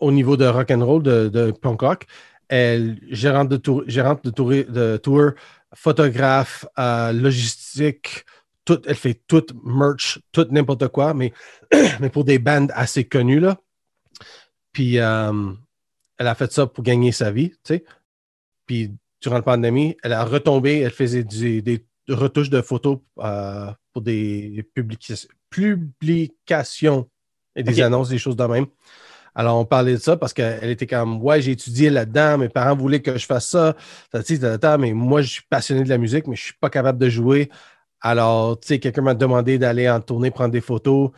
au 0.03 0.11
niveau 0.11 0.37
de 0.37 0.45
rock 0.45 0.71
and 0.71 0.85
roll, 0.85 1.03
de, 1.03 1.29
de 1.29 1.53
punk 1.53 1.81
rock, 1.81 2.07
elle 2.49 2.99
gérante 3.09 3.49
de 3.49 3.57
tour, 3.57 3.85
gérante 3.87 4.25
de 4.25 4.31
tour, 4.31 4.51
de 4.51 4.97
tour 4.97 5.31
photographe, 5.75 6.67
euh, 6.79 7.13
logistique, 7.13 8.25
tout, 8.65 8.81
elle 8.87 8.97
fait 8.97 9.21
tout 9.27 9.47
merch, 9.65 10.21
tout 10.33 10.47
n'importe 10.51 10.89
quoi, 10.89 11.15
mais, 11.15 11.33
mais 12.01 12.11
pour 12.11 12.25
des 12.25 12.39
bandes 12.39 12.73
assez 12.75 13.05
connues 13.05 13.41
là. 13.41 13.59
Puis 14.73 14.99
euh, 14.99 15.53
elle 16.19 16.27
a 16.27 16.35
fait 16.35 16.53
ça 16.53 16.67
pour 16.67 16.83
gagner 16.83 17.13
sa 17.13 17.31
vie, 17.31 17.51
tu 17.51 17.57
sais. 17.65 17.85
Puis 18.67 18.93
durant 19.21 19.37
la 19.37 19.43
pandémie, 19.43 19.97
elle 20.03 20.13
a 20.13 20.25
retombé, 20.25 20.81
elle 20.81 20.91
faisait 20.91 21.25
des 21.25 21.87
retouches 22.09 22.51
de 22.51 22.61
photos 22.61 22.99
euh, 23.21 23.71
pour 23.93 24.03
des 24.03 24.69
publica- 24.75 25.29
publications 25.49 27.09
et 27.55 27.63
des 27.63 27.81
annonces, 27.81 28.09
des 28.09 28.19
choses 28.19 28.37
de 28.37 28.45
même. 28.45 28.67
Alors, 29.35 29.59
on 29.59 29.65
parlait 29.65 29.95
de 29.95 29.99
ça 29.99 30.17
parce 30.17 30.33
qu'elle 30.33 30.71
était 30.71 30.87
comme 30.87 31.23
Ouais, 31.23 31.41
j'ai 31.41 31.53
étudié 31.53 31.91
là-dedans, 31.91 32.39
mes 32.39 32.49
parents 32.49 32.77
voulaient 32.77 33.01
que 33.01 33.17
je 33.17 33.27
fasse 33.27 33.49
ça, 33.49 33.75
mais 34.79 34.93
moi, 34.93 35.23
je 35.23 35.29
suis 35.29 35.43
passionné 35.49 35.85
de 35.85 35.89
la 35.89 35.99
musique, 35.99 36.27
mais 36.27 36.37
je 36.37 36.43
ne 36.43 36.47
suis 36.47 36.59
pas 36.61 36.71
capable 36.71 36.99
de 36.99 37.09
jouer. 37.09 37.51
Alors, 38.01 38.59
tu 38.61 38.69
sais, 38.69 38.79
quelqu'un 38.81 39.03
m'a 39.03 39.15
demandé 39.15 39.59
d'aller 39.59 39.89
en 39.89 40.01
tournée 40.01 40.31
prendre 40.31 40.51
des 40.53 40.61
photos. 40.61 41.11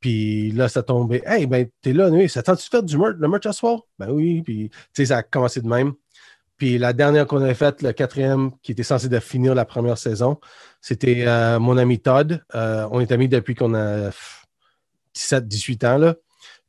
Puis 0.00 0.50
là, 0.50 0.68
ça 0.68 0.82
tombait. 0.82 1.22
Hey, 1.24 1.46
ben, 1.46 1.68
t'es 1.80 1.92
là, 1.92 2.08
oui, 2.10 2.28
ça 2.28 2.42
tente-tu 2.42 2.66
de 2.66 2.70
faire 2.70 2.82
du 2.82 2.98
merch, 2.98 3.14
le 3.18 3.28
merch 3.28 3.46
à 3.46 3.52
soir? 3.52 3.82
Ben 3.98 4.10
oui. 4.10 4.42
Puis, 4.42 4.68
tu 4.70 4.78
sais, 4.94 5.06
ça 5.06 5.18
a 5.18 5.22
commencé 5.22 5.60
de 5.60 5.68
même. 5.68 5.92
Puis 6.56 6.78
la 6.78 6.92
dernière 6.92 7.26
qu'on 7.26 7.42
avait 7.42 7.54
faite, 7.54 7.82
le 7.82 7.92
quatrième, 7.92 8.50
qui 8.62 8.72
était 8.72 8.82
censé 8.82 9.08
de 9.08 9.18
finir 9.20 9.54
la 9.54 9.64
première 9.64 9.98
saison, 9.98 10.38
c'était 10.80 11.24
euh, 11.26 11.58
mon 11.58 11.76
ami 11.76 12.00
Todd. 12.00 12.44
Euh, 12.54 12.88
on 12.90 13.00
est 13.00 13.12
amis 13.12 13.28
depuis 13.28 13.54
qu'on 13.54 13.74
a 13.74 14.10
17, 15.14 15.46
18 15.46 15.84
ans, 15.84 15.98
là. 15.98 16.14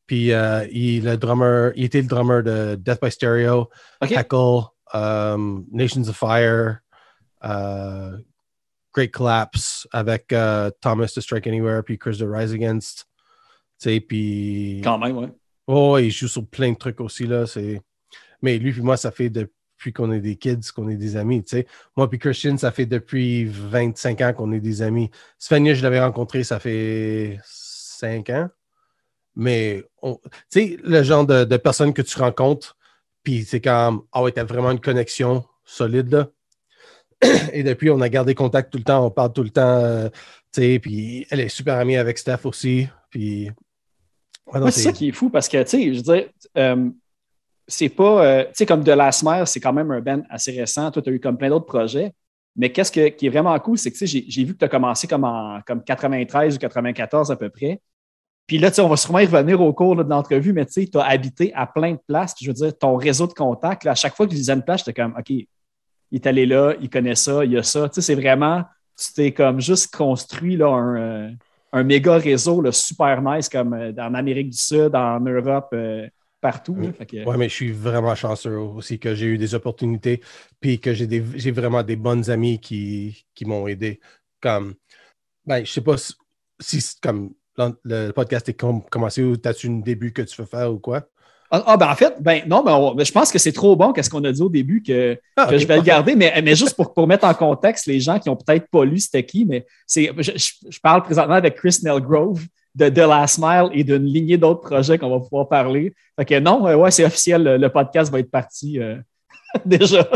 Puis 0.05 0.31
euh, 0.31 0.65
il, 0.71 1.05
le 1.05 1.17
drummer, 1.17 1.71
il 1.75 1.85
était 1.85 2.01
le 2.01 2.07
drummer 2.07 2.43
de 2.43 2.75
Death 2.75 2.99
by 3.01 3.11
Stereo, 3.11 3.69
Heckle, 4.01 4.65
um, 4.93 5.65
Nations 5.71 6.07
of 6.09 6.17
Fire, 6.17 6.81
Great 8.93 9.11
Collapse 9.11 9.87
avec 9.91 10.27
Thomas 10.81 11.11
to 11.13 11.21
Strike 11.21 11.47
Anywhere, 11.47 11.83
puis 11.83 11.97
Chris 11.97 12.17
the 12.17 12.25
Rise 12.27 12.53
Against 12.53 13.07
puis... 14.07 14.81
Quand 14.83 14.97
même, 14.97 15.17
ouais. 15.17 15.29
Oh, 15.67 15.97
il 15.97 16.11
joue 16.11 16.27
sur 16.27 16.45
plein 16.45 16.71
de 16.71 16.77
trucs 16.77 16.99
aussi, 16.99 17.25
là. 17.25 17.45
Mais 18.41 18.57
lui 18.57 18.71
puis 18.73 18.81
moi, 18.81 18.97
ça 18.97 19.11
fait 19.11 19.29
depuis 19.29 19.93
qu'on 19.93 20.11
est 20.11 20.19
des 20.19 20.35
kids, 20.35 20.71
qu'on 20.75 20.89
est 20.89 20.97
des 20.97 21.15
amis, 21.15 21.43
tu 21.43 21.57
sais. 21.57 21.67
Moi 21.95 22.09
puis 22.09 22.19
Christian, 22.19 22.57
ça 22.57 22.71
fait 22.71 22.85
depuis 22.85 23.45
25 23.45 24.21
ans 24.21 24.33
qu'on 24.33 24.51
est 24.51 24.59
des 24.59 24.81
amis. 24.81 25.09
Svenja, 25.37 25.73
je 25.73 25.83
l'avais 25.83 26.01
rencontré, 26.01 26.43
ça 26.43 26.59
fait 26.59 27.39
5 27.45 28.29
ans. 28.31 28.49
Mais, 29.35 29.83
tu 30.03 30.11
sais, 30.49 30.77
le 30.83 31.03
genre 31.03 31.25
de, 31.25 31.43
de 31.43 31.57
personne 31.57 31.93
que 31.93 32.01
tu 32.01 32.19
rencontres, 32.19 32.77
puis 33.23 33.45
c'est 33.45 33.61
comme, 33.61 34.03
ah 34.11 34.21
ouais, 34.21 34.31
t'as 34.31 34.43
vraiment 34.43 34.71
une 34.71 34.81
connexion 34.81 35.43
solide, 35.63 36.11
là. 36.11 36.27
Et 37.53 37.63
depuis, 37.63 37.89
on 37.89 38.01
a 38.01 38.09
gardé 38.09 38.35
contact 38.35 38.71
tout 38.71 38.77
le 38.77 38.83
temps, 38.83 39.05
on 39.05 39.09
parle 39.09 39.33
tout 39.33 39.43
le 39.43 39.49
temps, 39.49 39.61
euh, 39.61 40.09
tu 40.51 40.61
sais, 40.61 40.79
puis 40.79 41.25
elle 41.29 41.39
est 41.39 41.49
super 41.49 41.77
amie 41.77 41.95
avec 41.95 42.17
Steph 42.17 42.39
aussi, 42.45 42.87
puis 43.09 43.49
c'est 44.71 44.81
ça 44.81 44.91
qui 44.91 45.09
est 45.09 45.11
fou 45.11 45.29
parce 45.29 45.47
que, 45.47 45.61
tu 45.63 45.69
sais, 45.69 45.93
je 45.93 45.97
veux 45.97 46.15
dire, 46.15 46.29
euh, 46.57 46.89
c'est 47.67 47.89
pas, 47.89 48.25
euh, 48.25 48.43
tu 48.45 48.49
sais, 48.53 48.65
comme 48.65 48.83
De 48.83 48.91
Last 48.91 49.23
Mile, 49.23 49.47
c'est 49.47 49.59
quand 49.59 49.73
même 49.73 49.91
un 49.91 50.01
band 50.01 50.21
assez 50.29 50.51
récent. 50.51 50.91
Toi, 50.91 51.01
tu 51.01 51.09
as 51.09 51.13
eu 51.13 51.19
comme 51.19 51.37
plein 51.37 51.49
d'autres 51.49 51.65
projets. 51.65 52.13
Mais 52.55 52.71
qu'est-ce 52.71 52.91
qui 52.91 52.99
est 52.99 53.29
vraiment 53.29 53.57
cool, 53.59 53.79
c'est 53.79 53.91
que, 53.91 53.97
tu 53.97 54.07
sais, 54.07 54.23
j'ai 54.27 54.43
vu 54.43 54.53
que 54.53 54.59
tu 54.59 54.65
as 54.65 54.69
commencé 54.69 55.07
comme 55.07 55.23
en 55.23 55.59
comme 55.65 55.83
93 55.83 56.55
ou 56.55 56.59
94 56.59 57.31
à 57.31 57.35
peu 57.35 57.49
près. 57.49 57.81
Puis 58.45 58.57
là, 58.57 58.69
tu 58.69 58.75
sais, 58.75 58.81
on 58.81 58.89
va 58.89 58.97
sûrement 58.97 59.19
y 59.19 59.25
revenir 59.25 59.61
au 59.61 59.71
cours 59.73 59.95
de 59.95 60.03
l'entrevue, 60.03 60.53
mais 60.53 60.65
tu 60.65 60.73
sais, 60.73 60.87
tu 60.87 60.97
as 60.97 61.05
habité 61.05 61.53
à 61.53 61.65
plein 61.65 61.93
de 61.93 61.99
places. 62.05 62.35
je 62.41 62.47
veux 62.47 62.53
dire, 62.53 62.77
ton 62.77 62.95
réseau 62.95 63.27
de 63.27 63.33
contacts, 63.33 63.85
à 63.85 63.95
chaque 63.95 64.15
fois 64.15 64.25
que 64.25 64.33
je 64.33 64.37
disais 64.37 64.53
une 64.53 64.63
place, 64.63 64.81
j'étais 64.81 65.01
comme, 65.01 65.15
OK, 65.17 65.29
il 65.29 65.47
est 66.11 66.27
allé 66.27 66.45
là, 66.45 66.73
il 66.81 66.89
connaît 66.89 67.15
ça, 67.15 67.45
il 67.45 67.51
y 67.51 67.57
a 67.57 67.63
ça. 67.63 67.87
Tu 67.89 67.95
sais, 67.95 68.01
c'est 68.01 68.15
vraiment, 68.15 68.63
tu 68.97 69.13
t'es 69.13 69.31
comme 69.31 69.59
juste 69.59 69.95
construit 69.95 70.57
là, 70.57 70.67
un, 70.67 70.95
euh, 70.95 71.31
un 71.71 71.83
méga 71.83 72.17
réseau 72.17 72.61
là, 72.61 72.71
super 72.71 73.21
nice 73.21 73.49
comme 73.49 73.73
euh, 73.73 73.91
en 73.97 74.13
Amérique 74.13 74.51
du 74.51 74.57
Sud, 74.57 74.95
en 74.95 75.19
Europe, 75.21 75.69
euh, 75.73 76.07
partout. 76.39 76.77
Oui, 76.77 77.37
mais 77.37 77.49
je 77.49 77.53
suis 77.53 77.71
vraiment 77.71 78.13
chanceux 78.13 78.57
aussi 78.57 78.99
que 78.99 79.15
j'ai 79.15 79.25
eu 79.25 79.37
des 79.37 79.55
opportunités 79.55 80.21
puis 80.59 80.79
que 80.79 80.93
j'ai, 80.93 81.07
j'ai 81.35 81.51
vraiment 81.51 81.81
des 81.81 81.95
bonnes 81.95 82.29
amies 82.29 82.59
qui, 82.59 83.25
qui 83.33 83.45
m'ont 83.45 83.67
aidé. 83.67 83.99
Comme, 84.41 84.75
ben, 85.45 85.65
je 85.65 85.71
sais 85.71 85.81
pas 85.81 85.95
si, 86.59 86.83
comme 87.01 87.33
le 87.57 88.11
podcast 88.11 88.49
est 88.49 88.53
commencé 88.53 89.23
ou 89.23 89.35
as-tu 89.43 89.67
un 89.67 89.79
début 89.79 90.13
que 90.13 90.21
tu 90.21 90.41
veux 90.41 90.47
faire 90.47 90.71
ou 90.71 90.79
quoi? 90.79 91.03
Ah, 91.55 91.63
ah, 91.67 91.77
ben 91.77 91.87
en 91.87 91.95
fait, 91.95 92.15
ben 92.19 92.41
non, 92.47 92.95
mais 92.95 93.05
je 93.05 93.11
pense 93.11 93.31
que 93.31 93.37
c'est 93.37 93.51
trop 93.51 93.75
bon 93.75 93.93
qu'est-ce 93.93 94.09
qu'on 94.09 94.23
a 94.23 94.31
dit 94.31 94.41
au 94.41 94.49
début 94.49 94.81
que, 94.81 95.19
ah, 95.37 95.55
je 95.55 95.67
vais 95.67 95.75
le 95.75 95.83
garder, 95.83 96.15
mais, 96.15 96.41
mais 96.41 96.55
juste 96.55 96.75
pour, 96.75 96.95
pour 96.95 97.05
mettre 97.05 97.25
en 97.25 97.33
contexte 97.35 97.85
les 97.85 97.99
gens 97.99 98.17
qui 98.17 98.27
n'ont 98.27 98.35
peut-être 98.35 98.67
pas 98.71 98.83
lu 98.83 98.97
c'était 98.97 99.23
qui, 99.23 99.45
mais 99.45 99.63
c'est, 99.85 100.11
je, 100.17 100.79
parle 100.81 101.03
présentement 101.03 101.35
avec 101.35 101.53
Chris 101.53 101.77
Nelgrove 101.83 102.41
de 102.73 102.89
The 102.89 102.97
Last 102.97 103.37
Mile 103.37 103.69
et 103.73 103.83
d'une 103.83 104.03
lignée 104.03 104.37
d'autres 104.37 104.61
projets 104.61 104.97
qu'on 104.97 105.11
va 105.11 105.19
pouvoir 105.19 105.47
parler. 105.47 105.93
Fait 106.17 106.25
que 106.25 106.39
non, 106.39 106.63
ouais, 106.63 106.89
c'est 106.89 107.05
officiel, 107.05 107.43
le, 107.43 107.69
podcast 107.69 108.11
va 108.11 108.17
être 108.17 108.31
parti. 108.31 108.79
Euh, 108.79 108.95
déjà. 109.65 110.07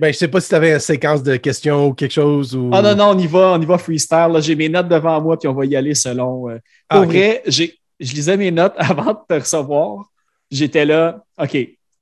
Ben, 0.00 0.12
je 0.12 0.18
sais 0.18 0.28
pas 0.28 0.40
si 0.40 0.48
tu 0.48 0.54
avais 0.54 0.72
une 0.72 0.80
séquence 0.80 1.22
de 1.22 1.36
questions 1.36 1.88
ou 1.88 1.94
quelque 1.94 2.12
chose. 2.12 2.54
Ou... 2.56 2.70
Ah 2.72 2.82
non, 2.82 2.94
non, 2.94 3.10
on 3.10 3.18
y 3.18 3.26
va, 3.26 3.52
on 3.52 3.60
y 3.60 3.66
va 3.66 3.78
freestyle. 3.78 4.36
J'ai 4.40 4.54
mes 4.54 4.68
notes 4.68 4.88
devant 4.88 5.20
moi, 5.20 5.38
puis 5.38 5.48
on 5.48 5.54
va 5.54 5.64
y 5.66 5.76
aller 5.76 5.94
selon. 5.94 6.50
Euh, 6.50 6.58
pour 6.88 7.04
vrai, 7.04 7.42
je 7.46 7.66
lisais 8.00 8.36
mes 8.36 8.50
notes 8.50 8.74
avant 8.78 9.12
de 9.12 9.18
te 9.28 9.40
recevoir 9.40 10.08
j'étais 10.50 10.84
là, 10.84 11.24
OK, 11.38 11.56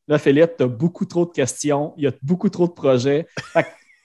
là, 0.08 0.18
Philippe, 0.18 0.56
tu 0.58 0.64
as 0.64 0.68
beaucoup 0.68 1.04
trop 1.04 1.26
de 1.26 1.32
questions, 1.32 1.94
il 1.96 2.04
y 2.04 2.06
a 2.06 2.12
beaucoup 2.22 2.48
trop 2.48 2.66
de 2.66 2.72
projets. 2.72 3.26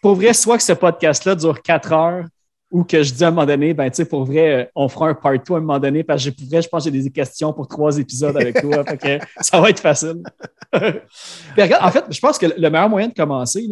pour 0.02 0.16
vrai, 0.16 0.34
soit 0.34 0.58
que 0.58 0.64
ce 0.64 0.74
podcast-là 0.74 1.36
dure 1.36 1.62
quatre 1.62 1.94
heures 1.94 2.26
ou 2.72 2.84
que 2.84 3.04
je 3.04 3.14
dis 3.14 3.24
à 3.24 3.28
un 3.28 3.32
moment 3.32 3.46
donné, 3.46 3.74
ben, 3.74 3.90
tu 3.90 3.98
sais, 3.98 4.06
pour 4.06 4.24
vrai, 4.24 4.72
on 4.76 4.88
fera 4.88 5.10
un 5.10 5.14
part 5.14 5.34
2 5.34 5.54
à 5.54 5.58
un 5.58 5.60
moment 5.60 5.80
donné 5.80 6.04
parce 6.04 6.24
que 6.24 6.30
pour 6.30 6.48
vrai, 6.48 6.62
je 6.62 6.70
pense 6.70 6.86
que 6.86 6.92
j'ai 6.92 7.02
des 7.02 7.10
questions 7.12 7.52
pour 7.54 7.68
trois 7.68 7.98
épisodes 7.98 8.36
avec 8.36 8.62
toi. 8.62 8.84
ça 9.42 9.60
va 9.60 9.70
être 9.70 9.82
facile. 9.82 10.24
en 10.74 11.92
fait, 11.92 12.06
je 12.10 12.20
pense 12.20 12.38
que 12.38 12.46
le 12.46 12.70
meilleur 12.70 12.90
moyen 12.90 13.10
de 13.10 13.14
commencer, 13.14 13.68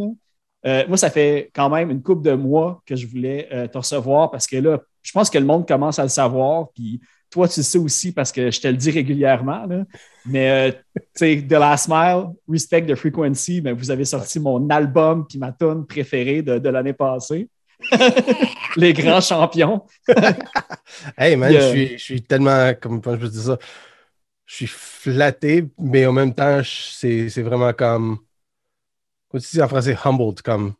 euh, 0.65 0.83
moi, 0.87 0.97
ça 0.97 1.09
fait 1.09 1.49
quand 1.55 1.69
même 1.69 1.89
une 1.89 2.01
couple 2.01 2.23
de 2.23 2.33
mois 2.33 2.81
que 2.85 2.95
je 2.95 3.07
voulais 3.07 3.47
euh, 3.53 3.67
te 3.67 3.77
recevoir 3.77 4.29
parce 4.29 4.45
que 4.45 4.57
là, 4.57 4.79
je 5.01 5.11
pense 5.13 5.29
que 5.29 5.37
le 5.37 5.45
monde 5.45 5.65
commence 5.65 5.97
à 5.99 6.03
le 6.03 6.09
savoir. 6.09 6.67
Puis 6.75 6.99
toi, 7.29 7.47
tu 7.47 7.59
le 7.61 7.63
sais 7.63 7.77
aussi 7.77 8.11
parce 8.11 8.31
que 8.31 8.51
je 8.51 8.59
te 8.59 8.67
le 8.67 8.75
dis 8.75 8.91
régulièrement. 8.91 9.65
Mais, 10.25 10.49
euh, 10.49 10.71
tu 10.95 11.01
sais, 11.15 11.45
The 11.47 11.53
Last 11.53 11.87
Mile, 11.87 12.33
Respect 12.47 12.81
the 12.83 12.95
Frequency, 12.95 13.61
ben, 13.61 13.73
vous 13.73 13.91
avez 13.91 14.05
sorti 14.05 14.39
mon 14.39 14.69
album 14.69 15.25
puis 15.27 15.37
ma 15.37 15.51
tune 15.51 15.85
préférée 15.85 16.41
de, 16.41 16.69
l'année 16.69 16.93
passée. 16.93 17.47
Les 18.75 18.93
grands 18.93 19.21
champions. 19.21 19.85
hey 21.17 21.35
man, 21.35 21.53
je, 21.53 21.97
suis, 21.97 22.21
tellement, 22.21 22.73
comme 22.73 23.01
je 23.03 23.09
peux 23.09 23.29
dire 23.29 23.41
ça, 23.41 23.57
je 24.45 24.55
suis 24.55 24.67
flatté, 24.67 25.65
mais 25.77 26.05
en 26.05 26.11
même 26.11 26.33
temps, 26.33 26.61
c'est 26.63 27.41
vraiment 27.41 27.73
comme, 27.73 28.19
comment 29.29 29.41
tu 29.41 29.49
dis 29.51 29.61
en 29.61 29.67
français, 29.67 29.97
humbled, 30.03 30.41
comme. 30.41 30.73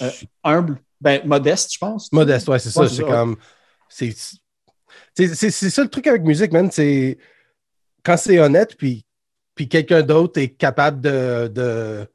Euh, 0.00 0.10
humble, 0.44 0.80
ben 1.00 1.20
modeste, 1.26 1.74
je 1.74 1.78
pense. 1.78 2.12
Modeste, 2.12 2.48
ouais, 2.48 2.58
c'est 2.58 2.70
ça. 2.70 2.88
C'est 2.88 3.02
comme, 3.02 3.36
c'est 3.88 5.50
ça 5.50 5.82
le 5.82 5.88
truc 5.88 6.06
avec 6.06 6.22
musique, 6.22 6.52
man. 6.52 6.70
C'est 6.70 7.18
quand 8.02 8.16
c'est 8.16 8.38
honnête, 8.38 8.76
puis, 8.76 9.04
puis 9.54 9.68
quelqu'un 9.68 10.02
d'autre 10.02 10.40
est 10.40 10.50
capable 10.50 11.00
de, 11.00 12.08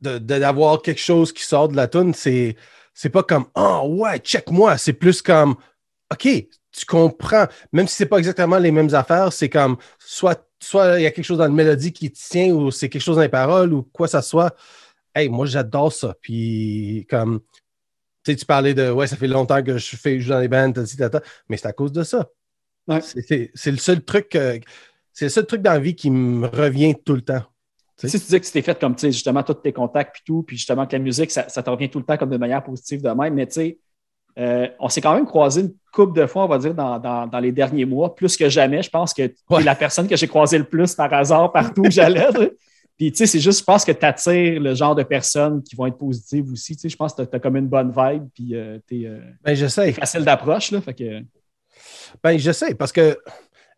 d'avoir 0.00 0.78
de, 0.78 0.82
quelque 0.82 1.00
chose 1.00 1.32
qui 1.32 1.42
sort 1.42 1.68
de 1.68 1.76
la 1.76 1.88
tune, 1.88 2.14
c'est, 2.14 2.56
c'est 2.98 3.10
pas 3.10 3.22
comme 3.22 3.46
Oh 3.54 3.84
ouais, 4.00 4.18
check-moi. 4.18 4.76
C'est 4.76 4.92
plus 4.92 5.22
comme 5.22 5.54
OK, 6.12 6.22
tu 6.72 6.84
comprends. 6.84 7.46
Même 7.72 7.86
si 7.86 7.94
c'est 7.94 8.06
pas 8.06 8.18
exactement 8.18 8.58
les 8.58 8.72
mêmes 8.72 8.92
affaires, 8.92 9.32
c'est 9.32 9.48
comme 9.48 9.76
soit 10.00 10.44
soit 10.60 10.98
il 10.98 11.04
y 11.04 11.06
a 11.06 11.12
quelque 11.12 11.24
chose 11.24 11.38
dans 11.38 11.44
la 11.44 11.50
mélodie 11.50 11.92
qui 11.92 12.10
te 12.10 12.18
tient 12.18 12.52
ou 12.52 12.72
c'est 12.72 12.88
quelque 12.88 13.02
chose 13.02 13.14
dans 13.14 13.22
les 13.22 13.28
paroles 13.28 13.72
ou 13.72 13.84
quoi 13.84 14.08
ça 14.08 14.20
soit. 14.20 14.52
Hey, 15.14 15.28
moi 15.28 15.46
j'adore 15.46 15.92
ça. 15.92 16.16
Puis 16.20 17.06
comme 17.08 17.38
tu 18.24 18.34
parlais 18.44 18.74
de 18.74 18.90
ouais, 18.90 19.06
ça 19.06 19.14
fait 19.14 19.28
longtemps 19.28 19.62
que 19.62 19.78
je 19.78 19.94
fais 19.94 20.18
joue 20.18 20.30
dans 20.30 20.40
les 20.40 20.48
bandes, 20.48 20.84
mais 21.48 21.56
c'est 21.56 21.66
à 21.68 21.72
cause 21.72 21.92
de 21.92 22.02
ça. 22.02 22.28
C'est 23.00 23.70
le 23.70 23.76
seul 23.76 24.04
truc 24.04 24.36
c'est 25.12 25.26
le 25.26 25.28
seul 25.28 25.46
truc 25.46 25.62
dans 25.62 25.74
la 25.74 25.78
vie 25.78 25.94
qui 25.94 26.10
me 26.10 26.48
revient 26.48 26.96
tout 27.04 27.14
le 27.14 27.22
temps. 27.22 27.44
Si 28.06 28.20
tu 28.20 28.26
dis 28.26 28.40
que 28.40 28.46
tu 28.46 28.52
t'es 28.52 28.62
fait 28.62 28.78
comme 28.78 28.96
justement 28.96 29.42
tous 29.42 29.54
tes 29.54 29.72
contacts 29.72 30.14
puis 30.14 30.22
tout, 30.24 30.42
puis 30.44 30.56
justement 30.56 30.86
que 30.86 30.92
la 30.92 31.00
musique, 31.00 31.32
ça, 31.32 31.48
ça 31.48 31.62
te 31.62 31.68
revient 31.68 31.90
tout 31.90 31.98
le 31.98 32.04
temps 32.04 32.16
comme 32.16 32.30
de 32.30 32.36
manière 32.36 32.62
positive 32.62 33.02
de 33.02 33.10
même, 33.10 33.34
mais 33.34 33.46
tu 33.46 33.54
sais, 33.54 33.78
euh, 34.38 34.68
on 34.78 34.88
s'est 34.88 35.00
quand 35.00 35.14
même 35.14 35.26
croisé 35.26 35.62
une 35.62 35.74
couple 35.92 36.20
de 36.20 36.26
fois, 36.26 36.44
on 36.44 36.48
va 36.48 36.58
dire, 36.58 36.74
dans, 36.74 37.40
les 37.40 37.50
derniers 37.50 37.84
mois, 37.84 38.14
plus 38.14 38.36
que 38.36 38.48
jamais. 38.48 38.82
Je 38.82 38.90
pense 38.90 39.12
que 39.12 39.26
tu 39.26 39.34
es 39.50 39.62
la 39.64 39.74
personne 39.74 40.06
que 40.06 40.16
j'ai 40.16 40.28
croisée 40.28 40.58
le 40.58 40.64
plus 40.64 40.94
par 40.94 41.12
hasard 41.12 41.50
partout 41.52 41.82
où 41.82 41.90
j'allais. 41.90 42.28
Puis, 42.96 43.12
tu 43.12 43.18
sais, 43.18 43.26
c'est 43.26 43.40
juste, 43.40 43.60
je 43.60 43.64
pense 43.64 43.84
que 43.84 43.92
tu 43.92 44.04
attires 44.04 44.60
le 44.60 44.74
genre 44.74 44.94
de 44.94 45.02
personnes 45.02 45.62
qui 45.62 45.76
vont 45.76 45.86
être 45.86 45.98
positives 45.98 46.50
aussi. 46.52 46.74
Tu 46.74 46.82
sais, 46.82 46.88
je 46.88 46.96
pense 46.96 47.14
que 47.14 47.22
tu 47.22 47.36
as, 47.36 47.38
comme 47.40 47.56
une 47.56 47.68
bonne 47.68 47.92
vibe, 47.96 48.28
puis 48.34 48.54
euh, 48.54 48.78
tu 48.88 49.02
es, 49.02 49.06
euh, 49.06 49.20
ben, 49.42 49.56
facile 49.92 50.24
d'approche. 50.24 50.70
Là, 50.70 50.80
fait 50.80 50.94
que... 50.94 51.22
Ben, 52.22 52.36
j'essaie 52.38 52.74
parce 52.74 52.92
que, 52.92 53.18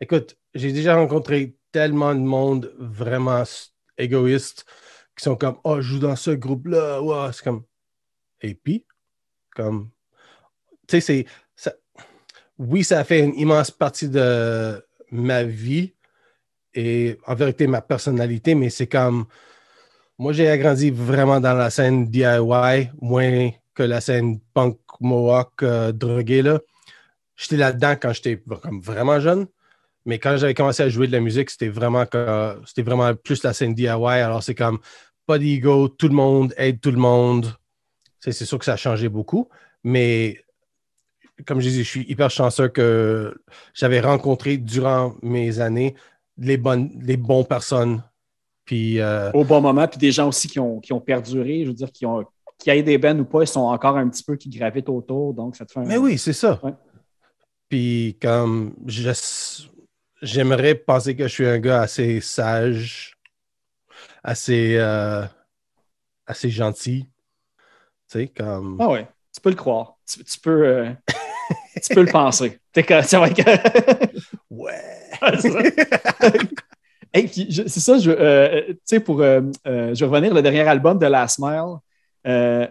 écoute, 0.00 0.36
j'ai 0.54 0.72
déjà 0.72 0.94
rencontré 0.94 1.54
tellement 1.72 2.14
de 2.14 2.20
monde 2.20 2.72
vraiment 2.78 3.44
égoïste 4.00 4.64
qui 5.16 5.24
sont 5.24 5.36
comme, 5.36 5.58
oh, 5.64 5.76
je 5.76 5.82
joue 5.82 5.98
dans 5.98 6.16
ce 6.16 6.30
groupe-là. 6.30 7.02
Ouais, 7.02 7.30
c'est 7.32 7.44
comme, 7.44 7.64
et 8.40 8.54
puis, 8.54 8.86
comme, 9.54 9.90
tu 10.88 11.00
sais, 11.00 11.26
c'est, 11.56 11.72
oui, 12.58 12.84
ça 12.84 13.04
fait 13.04 13.20
une 13.20 13.34
immense 13.36 13.70
partie 13.70 14.08
de 14.08 14.84
ma 15.10 15.44
vie 15.44 15.94
et 16.74 17.18
en 17.26 17.34
vérité 17.34 17.66
ma 17.66 17.80
personnalité, 17.80 18.54
mais 18.54 18.70
c'est 18.70 18.86
comme 18.86 19.26
moi 20.18 20.32
j'ai 20.32 20.48
agrandi 20.48 20.90
vraiment 20.90 21.40
dans 21.40 21.54
la 21.54 21.70
scène 21.70 22.06
DIY, 22.10 22.90
moins 23.00 23.50
que 23.74 23.82
la 23.82 24.00
scène 24.02 24.40
punk 24.52 24.78
mohawk 25.00 25.62
euh, 25.62 25.92
là. 26.42 26.60
J'étais 27.34 27.56
là-dedans 27.56 27.96
quand 28.00 28.12
j'étais 28.12 28.42
vraiment 28.46 29.18
jeune, 29.18 29.46
mais 30.10 30.18
quand 30.18 30.36
j'avais 30.36 30.54
commencé 30.54 30.82
à 30.82 30.88
jouer 30.88 31.06
de 31.06 31.12
la 31.12 31.20
musique, 31.20 31.50
c'était 31.50 31.68
vraiment 31.68 32.04
c'était 32.66 32.82
vraiment 32.82 33.14
plus 33.14 33.44
la 33.44 33.52
scène 33.52 33.74
DIY. 33.74 33.86
Alors 33.88 34.42
c'est 34.42 34.56
comme 34.56 34.80
pas 35.24 35.38
d'ego, 35.38 35.86
tout 35.86 36.08
le 36.08 36.14
monde 36.14 36.52
aide 36.56 36.80
tout 36.80 36.90
le 36.90 36.98
monde. 36.98 37.54
C'est 38.18 38.32
sûr 38.32 38.58
que 38.58 38.64
ça 38.64 38.72
a 38.72 38.76
changé 38.76 39.08
beaucoup, 39.08 39.48
mais 39.84 40.44
comme 41.46 41.60
je 41.60 41.68
disais, 41.68 41.84
je 41.84 41.88
suis 41.88 42.04
hyper 42.08 42.28
chanceux 42.28 42.66
que 42.66 43.40
j'avais 43.72 44.00
rencontré 44.00 44.56
durant 44.56 45.14
mes 45.22 45.60
années 45.60 45.94
les 46.36 46.56
bonnes, 46.56 46.90
les 47.00 47.16
bonnes 47.16 47.46
personnes. 47.46 48.02
Puis, 48.64 48.98
euh, 48.98 49.30
Au 49.32 49.44
bon 49.44 49.60
moment, 49.60 49.86
puis 49.86 49.98
des 49.98 50.10
gens 50.10 50.26
aussi 50.28 50.48
qui 50.48 50.58
ont, 50.58 50.80
qui 50.80 50.92
ont 50.92 51.00
perduré, 51.00 51.62
je 51.62 51.68
veux 51.68 51.74
dire, 51.74 51.92
qui 51.92 52.04
ont 52.04 52.24
qui 52.58 52.68
aient 52.68 52.82
des 52.82 52.98
bennes 52.98 53.20
ou 53.20 53.24
pas, 53.24 53.42
ils 53.42 53.46
sont 53.46 53.60
encore 53.60 53.96
un 53.96 54.08
petit 54.08 54.22
peu 54.24 54.36
qui 54.36 54.50
gravitent 54.50 54.88
autour, 54.90 55.32
donc 55.32 55.56
ça 55.56 55.64
te 55.64 55.72
fait 55.72 55.80
un... 55.80 55.84
Mais 55.84 55.96
oui, 55.96 56.18
c'est 56.18 56.34
ça. 56.34 56.60
Ouais. 56.62 56.74
Puis 57.70 58.18
comme 58.20 58.74
je- 58.86 59.70
j'aimerais 60.22 60.74
penser 60.74 61.16
que 61.16 61.24
je 61.24 61.32
suis 61.32 61.46
un 61.46 61.58
gars 61.58 61.82
assez 61.82 62.20
sage, 62.20 63.16
assez, 64.22 64.76
euh, 64.76 65.24
assez 66.26 66.50
gentil. 66.50 67.08
Tu 68.10 68.18
sais, 68.20 68.28
comme. 68.28 68.76
Ah 68.80 68.88
ouais, 68.88 69.06
tu 69.34 69.40
peux 69.40 69.50
le 69.50 69.56
croire. 69.56 69.96
Tu, 70.06 70.22
tu 70.24 70.40
peux, 70.40 70.66
euh, 70.66 70.90
tu 71.82 71.94
peux 71.94 72.02
le 72.02 72.10
penser. 72.10 72.58
T'es 72.72 72.82
que- 72.82 73.02
c'est 73.02 73.16
vrai 73.16 73.32
que- 73.32 74.16
Ouais. 74.50 74.74
c'est 75.40 75.50
ça. 75.50 76.32
Hey, 77.12 77.28
je- 77.50 77.66
c'est 77.66 77.80
ça, 77.80 77.98
je, 77.98 78.10
euh, 78.10 78.62
tu 78.68 78.76
sais, 78.84 79.00
pour, 79.00 79.18
je 79.20 79.94
vais 79.94 80.06
revenir, 80.06 80.32
le 80.34 80.42
dernier 80.42 80.60
album 80.60 80.98
de 80.98 81.06
Last 81.06 81.38
Mile, 81.40 81.78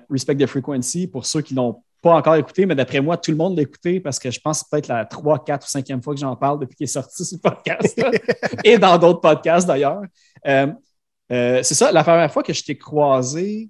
Respect 0.10 0.36
the 0.36 0.46
Frequency, 0.46 1.08
pour 1.08 1.26
ceux 1.26 1.42
qui 1.42 1.54
l'ont 1.56 1.84
pas 2.02 2.16
encore 2.16 2.36
écouté, 2.36 2.66
mais 2.66 2.76
d'après 2.76 3.02
moi, 3.02 3.18
tout 3.18 3.32
le 3.32 3.38
monde 3.38 3.56
l'a 3.58 3.64
écouté 3.64 4.00
parce 4.00 4.20
que 4.20 4.32
je 4.32 4.40
pense 4.40 4.60
que 4.60 4.66
c'est 4.66 4.72
peut-être 4.72 4.88
la 4.88 5.06
3, 5.06 5.44
4 5.44 5.66
ou 5.66 5.80
5e 5.80 6.02
fois 6.02 6.14
que 6.14 6.20
j'en 6.20 6.36
parle 6.36 6.60
depuis 6.60 6.76
qu'il 6.76 6.84
est 6.86 6.88
sorti 6.88 7.26
sur 7.26 7.38
le 7.44 7.50
podcast 7.50 8.02
et 8.64 8.78
dans 8.78 8.98
d'autres 8.98 9.22
podcasts 9.22 9.68
d'ailleurs. 9.68 10.02
Euh, 10.48 10.68
euh, 11.32 11.64
c'est 11.64 11.76
ça, 11.76 11.92
la 11.92 12.04
première 12.04 12.32
fois 12.32 12.44
que 12.44 12.54
je 12.54 12.64
t'ai 12.64 12.78
croisé, 12.78 13.70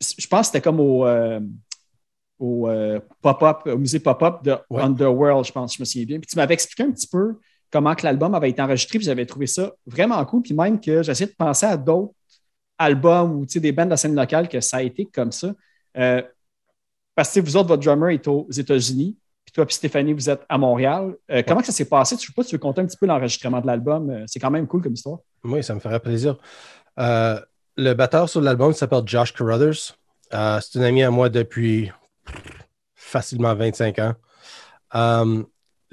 je 0.00 0.26
pense 0.26 0.40
que 0.40 0.46
c'était 0.46 0.60
comme 0.60 0.80
au, 0.80 1.06
euh, 1.06 1.40
au 2.38 2.68
pop-up, 3.20 3.66
au 3.66 3.78
musée 3.78 4.00
pop-up 4.00 4.42
de 4.42 4.56
Ouais. 4.70 4.82
Underworld, 4.82 5.44
je 5.44 5.52
pense, 5.52 5.76
je 5.76 5.80
me 5.82 5.84
souviens 5.84 6.06
bien. 6.06 6.18
Puis 6.18 6.28
tu 6.28 6.36
m'avais 6.36 6.54
expliqué 6.54 6.82
un 6.82 6.90
petit 6.90 7.06
peu 7.06 7.38
comment 7.70 7.94
que 7.94 8.04
l'album 8.04 8.34
avait 8.34 8.50
été 8.50 8.62
enregistré, 8.62 8.98
puis 8.98 9.06
j'avais 9.06 9.26
trouvé 9.26 9.46
ça 9.46 9.72
vraiment 9.86 10.24
cool. 10.24 10.42
Puis 10.42 10.54
même 10.54 10.80
que 10.80 11.02
j'essayais 11.02 11.30
de 11.30 11.36
penser 11.36 11.66
à 11.66 11.76
d'autres 11.76 12.14
albums 12.78 13.32
ou 13.32 13.46
des 13.46 13.72
bandes 13.72 13.86
de 13.86 13.90
la 13.90 13.96
scène 13.96 14.14
locale 14.14 14.48
que 14.48 14.60
ça 14.60 14.78
a 14.78 14.82
été 14.82 15.06
comme 15.06 15.32
ça. 15.32 15.52
Euh, 15.96 16.22
parce 17.16 17.32
que 17.32 17.40
vous 17.40 17.56
autres, 17.56 17.66
votre 17.68 17.82
drummer 17.82 18.10
est 18.10 18.28
aux 18.28 18.46
États-Unis, 18.50 19.16
puis 19.44 19.52
toi, 19.52 19.64
puis 19.66 19.74
Stéphanie, 19.74 20.12
vous 20.12 20.28
êtes 20.28 20.44
à 20.48 20.58
Montréal. 20.58 21.14
Euh, 21.30 21.42
Comment 21.46 21.60
que 21.60 21.66
ça 21.66 21.72
s'est 21.72 21.88
passé? 21.88 22.16
Tu 22.16 22.26
sais 22.26 22.32
pas, 22.32 22.44
tu 22.44 22.54
veux 22.54 22.58
compter 22.58 22.80
un 22.82 22.86
petit 22.86 22.96
peu 22.96 23.06
l'enregistrement 23.06 23.60
de 23.60 23.66
l'album? 23.66 24.10
Euh, 24.10 24.24
C'est 24.26 24.38
quand 24.38 24.50
même 24.50 24.66
cool 24.66 24.82
comme 24.82 24.92
histoire. 24.92 25.18
Oui, 25.44 25.64
ça 25.64 25.74
me 25.74 25.80
ferait 25.80 26.00
plaisir. 26.00 26.36
Euh, 26.98 27.40
le 27.76 27.94
batteur 27.94 28.28
sur 28.28 28.40
l'album 28.40 28.72
s'appelle 28.72 29.02
Josh 29.06 29.32
Carruthers. 29.32 29.96
Euh, 30.34 30.60
c'est 30.60 30.78
un 30.78 30.82
ami 30.82 31.02
à 31.02 31.10
moi 31.10 31.28
depuis 31.28 31.90
facilement 32.94 33.54
25 33.54 33.98
ans. 34.00 34.14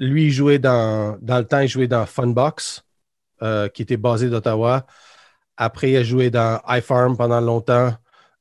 Lui, 0.00 0.24
il 0.26 0.30
jouait 0.32 0.58
dans, 0.58 1.16
dans 1.22 1.38
le 1.38 1.44
temps, 1.44 1.60
il 1.60 1.68
jouait 1.68 1.86
dans 1.86 2.04
Funbox, 2.06 2.84
qui 3.72 3.82
était 3.82 3.96
basé 3.96 4.28
d'Ottawa. 4.28 4.84
Après, 5.56 5.90
il 5.92 5.96
a 5.96 6.02
joué 6.02 6.30
dans 6.30 6.60
iFarm 6.66 7.16
pendant 7.16 7.40
longtemps. 7.40 7.94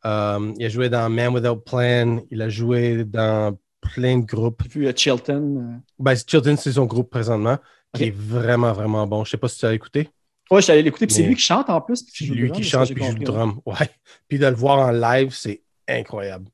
Euh, 0.05 0.53
il 0.57 0.65
a 0.65 0.69
joué 0.69 0.89
dans 0.89 1.09
Man 1.09 1.33
Without 1.33 1.57
Plan. 1.57 2.21
Il 2.29 2.41
a 2.41 2.49
joué 2.49 3.03
dans 3.03 3.57
plein 3.81 4.19
de 4.19 4.25
groupes. 4.25 4.63
Vu 4.69 4.87
euh, 4.87 4.93
Chilton. 4.95 5.81
Ben, 5.99 6.15
Children, 6.15 6.57
c'est 6.57 6.73
son 6.73 6.85
groupe 6.85 7.09
présentement, 7.09 7.57
qui 7.93 8.05
est 8.05 8.15
vraiment, 8.15 8.73
vraiment 8.73 9.07
bon. 9.07 9.23
Je 9.23 9.29
ne 9.29 9.31
sais 9.31 9.37
pas 9.37 9.47
si 9.47 9.59
tu 9.59 9.65
as 9.65 9.73
écouté. 9.73 10.09
Ouais, 10.51 10.59
je 10.59 10.63
suis 10.63 10.71
allé 10.73 10.83
l'écouter, 10.83 11.07
puis 11.07 11.15
c'est 11.15 11.23
lui 11.23 11.35
qui 11.35 11.41
chante 11.41 11.69
en 11.69 11.81
plus. 11.81 12.03
puis 12.03 12.25
lui 12.25 12.49
drum, 12.49 12.61
qui 12.61 12.63
chante 12.63 12.93
puis 12.93 13.03
joue 13.03 13.17
le 13.17 13.23
drum. 13.23 13.61
Ouais. 13.65 13.89
Puis 14.27 14.37
de 14.37 14.45
le 14.45 14.55
voir 14.55 14.79
en 14.79 14.91
live, 14.91 15.33
c'est 15.33 15.63
incroyable. 15.87 16.47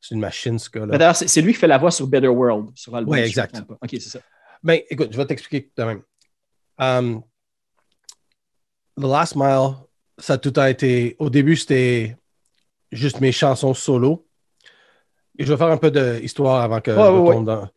C'est 0.00 0.14
une 0.14 0.20
machine, 0.20 0.58
ce 0.58 0.70
gars-là. 0.70 0.98
D'ailleurs, 0.98 1.16
c'est 1.16 1.40
lui 1.40 1.52
qui 1.52 1.58
fait 1.58 1.66
la 1.66 1.78
voix 1.78 1.90
sur 1.90 2.06
Better 2.06 2.28
World, 2.28 2.70
sur 2.74 2.92
l'album. 2.92 3.16
Me 3.16 3.22
exact. 3.22 3.62
OK, 3.68 3.88
c'est 3.90 4.00
ça. 4.00 4.20
Ben, 4.62 4.80
écoute, 4.90 5.08
je 5.12 5.16
vais 5.16 5.26
t'expliquer 5.26 5.70
quand 5.76 5.86
même. 5.86 6.02
Um, 6.78 7.22
The 8.98 9.04
Last 9.04 9.34
Mile, 9.34 9.76
ça 10.18 10.34
a 10.34 10.38
tout 10.38 10.52
a 10.56 10.70
été. 10.70 11.16
Au 11.18 11.30
début, 11.30 11.56
c'était 11.56 12.16
juste 12.92 13.20
mes 13.20 13.32
chansons 13.32 13.74
solo. 13.74 14.26
Et 15.38 15.44
je 15.44 15.52
vais 15.52 15.58
faire 15.58 15.68
un 15.68 15.76
peu 15.76 15.90
d'histoire 15.90 16.62
avant 16.62 16.80
que 16.80 16.92
je 16.92 16.96
ouais, 16.96 17.08
retombe 17.08 17.46
dans. 17.46 17.68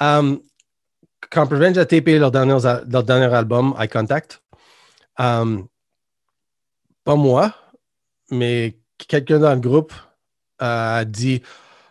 Um, 0.00 0.40
quand 1.30 1.48
Revenge 1.48 1.78
a 1.78 1.86
tapé 1.86 2.18
leur 2.18 2.30
dernier, 2.30 2.56
leur 2.88 3.02
dernier 3.02 3.34
album, 3.34 3.74
Eye 3.78 3.88
Contact, 3.88 4.42
um, 5.18 5.66
pas 7.04 7.16
moi, 7.16 7.54
mais 8.30 8.78
quelqu'un 8.98 9.38
dans 9.38 9.54
le 9.54 9.60
groupe 9.60 9.92
a 10.58 11.04
dit 11.04 11.42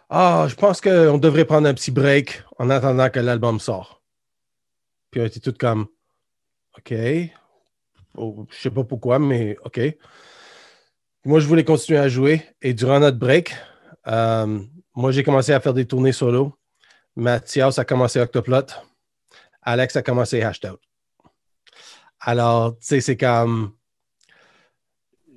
Ah, 0.09 0.45
je 0.49 0.55
pense 0.55 0.81
qu'on 0.81 1.17
devrait 1.17 1.45
prendre 1.45 1.67
un 1.67 1.73
petit 1.73 1.91
break 1.91 2.43
en 2.57 2.69
attendant 2.69 3.09
que 3.09 3.19
l'album 3.19 3.59
sort. 3.59 4.01
Puis 5.11 5.21
on 5.21 5.25
était 5.25 5.39
tout 5.39 5.53
comme 5.57 5.87
OK. 6.77 6.93
Oh, 8.17 8.45
je 8.49 8.61
sais 8.61 8.69
pas 8.69 8.83
pourquoi, 8.83 9.19
mais 9.19 9.57
OK. 9.63 9.79
Moi, 11.25 11.39
je 11.39 11.47
voulais 11.47 11.63
continuer 11.63 11.97
à 11.97 12.07
jouer. 12.07 12.43
Et 12.61 12.75
durant 12.75 12.99
notre 12.99 13.17
break, 13.17 13.55
euh, 14.07 14.59
moi, 14.95 15.11
j'ai 15.11 15.23
commencé 15.23 15.53
à 15.53 15.59
faire 15.59 15.73
des 15.73 15.85
tournées 15.85 16.11
solo. 16.11 16.53
Mathias 17.15 17.79
a 17.79 17.85
commencé 17.85 18.19
Octoplot. 18.19 18.67
Alex 19.63 19.95
a 19.95 20.03
commencé 20.03 20.43
Hashed 20.43 20.71
Out. 20.71 20.79
Alors, 22.19 22.77
tu 22.77 22.85
sais, 22.85 23.01
c'est 23.01 23.17
comme. 23.17 23.73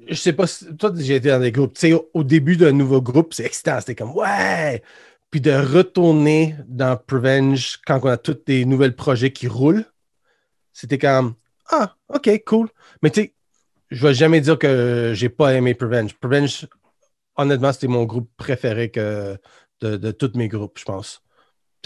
Je 0.09 0.15
sais 0.15 0.35
pas 0.35 0.47
si. 0.47 0.77
Toi, 0.77 0.93
j'ai 0.95 1.17
été 1.17 1.31
dans 1.31 1.41
des 1.41 1.53
groupes. 1.53 1.73
Tu 1.73 1.81
sais, 1.81 2.09
au, 2.13 2.23
début 2.23 2.59
d'un 2.59 2.73
nouveau 2.73 3.01
groupe, 3.01 3.33
c'est 3.33 3.47
excitant. 3.47 3.81
C'était 3.81 3.95
comme, 3.95 4.15
ouais! 4.15 4.83
Puis 5.31 5.41
de 5.41 5.53
retourner 5.53 6.55
dans 6.67 6.99
Prevenge 6.99 7.79
quand 7.87 8.01
on 8.03 8.09
a 8.09 8.19
tous 8.19 8.37
des 8.47 8.67
nouveaux 8.67 8.91
projets 8.93 9.33
qui 9.33 9.49
roulent, 9.49 9.87
c'était 10.75 10.99
comme, 10.99 11.35
ah, 11.71 11.97
OK, 12.11 12.31
cool. 12.45 12.69
Mais 13.03 13.11
tu 13.11 13.23
sais, 13.23 13.35
je 13.91 14.07
vais 14.07 14.15
jamais 14.15 14.41
dire 14.41 14.59
que 14.59 15.13
j'ai 15.15 15.29
pas 15.29 15.55
aimé 15.55 15.75
Prevenge. 15.75 16.15
Prevenge, 16.15 16.67
honnêtement, 17.37 17.73
c'était 17.73 17.89
mon 17.89 18.05
groupe 18.05 18.31
préféré 18.37 18.89
de, 18.95 19.39
de 19.81 20.11
tous 20.11 20.33
mes 20.37 20.49
groupes, 20.49 20.79
je 20.79 20.85
pense. 20.85 21.23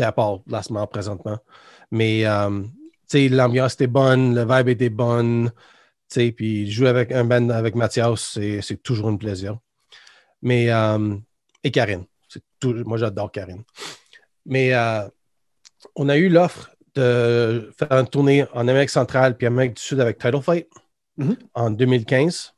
À 0.01 0.13
part 0.13 0.41
Last 0.47 0.73
présentement. 0.91 1.39
Mais, 1.91 2.27
euh, 2.27 2.63
l'ambiance 3.15 3.75
était 3.75 3.87
bonne, 3.87 4.35
le 4.35 4.45
vibe 4.45 4.69
était 4.69 4.91
bonne. 4.91 5.53
Puis 6.15 6.71
jouer 6.71 6.89
avec 6.89 7.13
un 7.13 7.25
band 7.25 7.51
avec 7.51 7.75
Mathias, 7.75 8.39
c'est 8.61 8.83
toujours 8.83 9.09
un 9.09 9.17
plaisir. 9.17 9.59
Mais, 10.43 10.71
euh, 10.71 11.17
et 11.63 11.71
Karine. 11.71 12.05
Moi, 12.65 12.99
j'adore 12.99 13.31
Karine. 13.31 13.63
Mais 14.47 14.75
euh, 14.75 15.07
on 15.95 16.09
a 16.09 16.17
eu 16.17 16.29
l'offre 16.29 16.75
de 16.95 17.73
faire 17.79 17.93
une 17.93 18.09
tournée 18.09 18.45
en 18.53 18.67
Amérique 18.69 18.91
centrale 18.91 19.37
puis 19.37 19.47
Amérique 19.47 19.77
du 19.77 19.83
Sud 19.83 20.01
avec 20.01 20.19
Title 20.19 20.43
Fight 20.43 20.69
Mhm. 21.17 21.37
en 21.55 21.71
2015. 21.71 22.55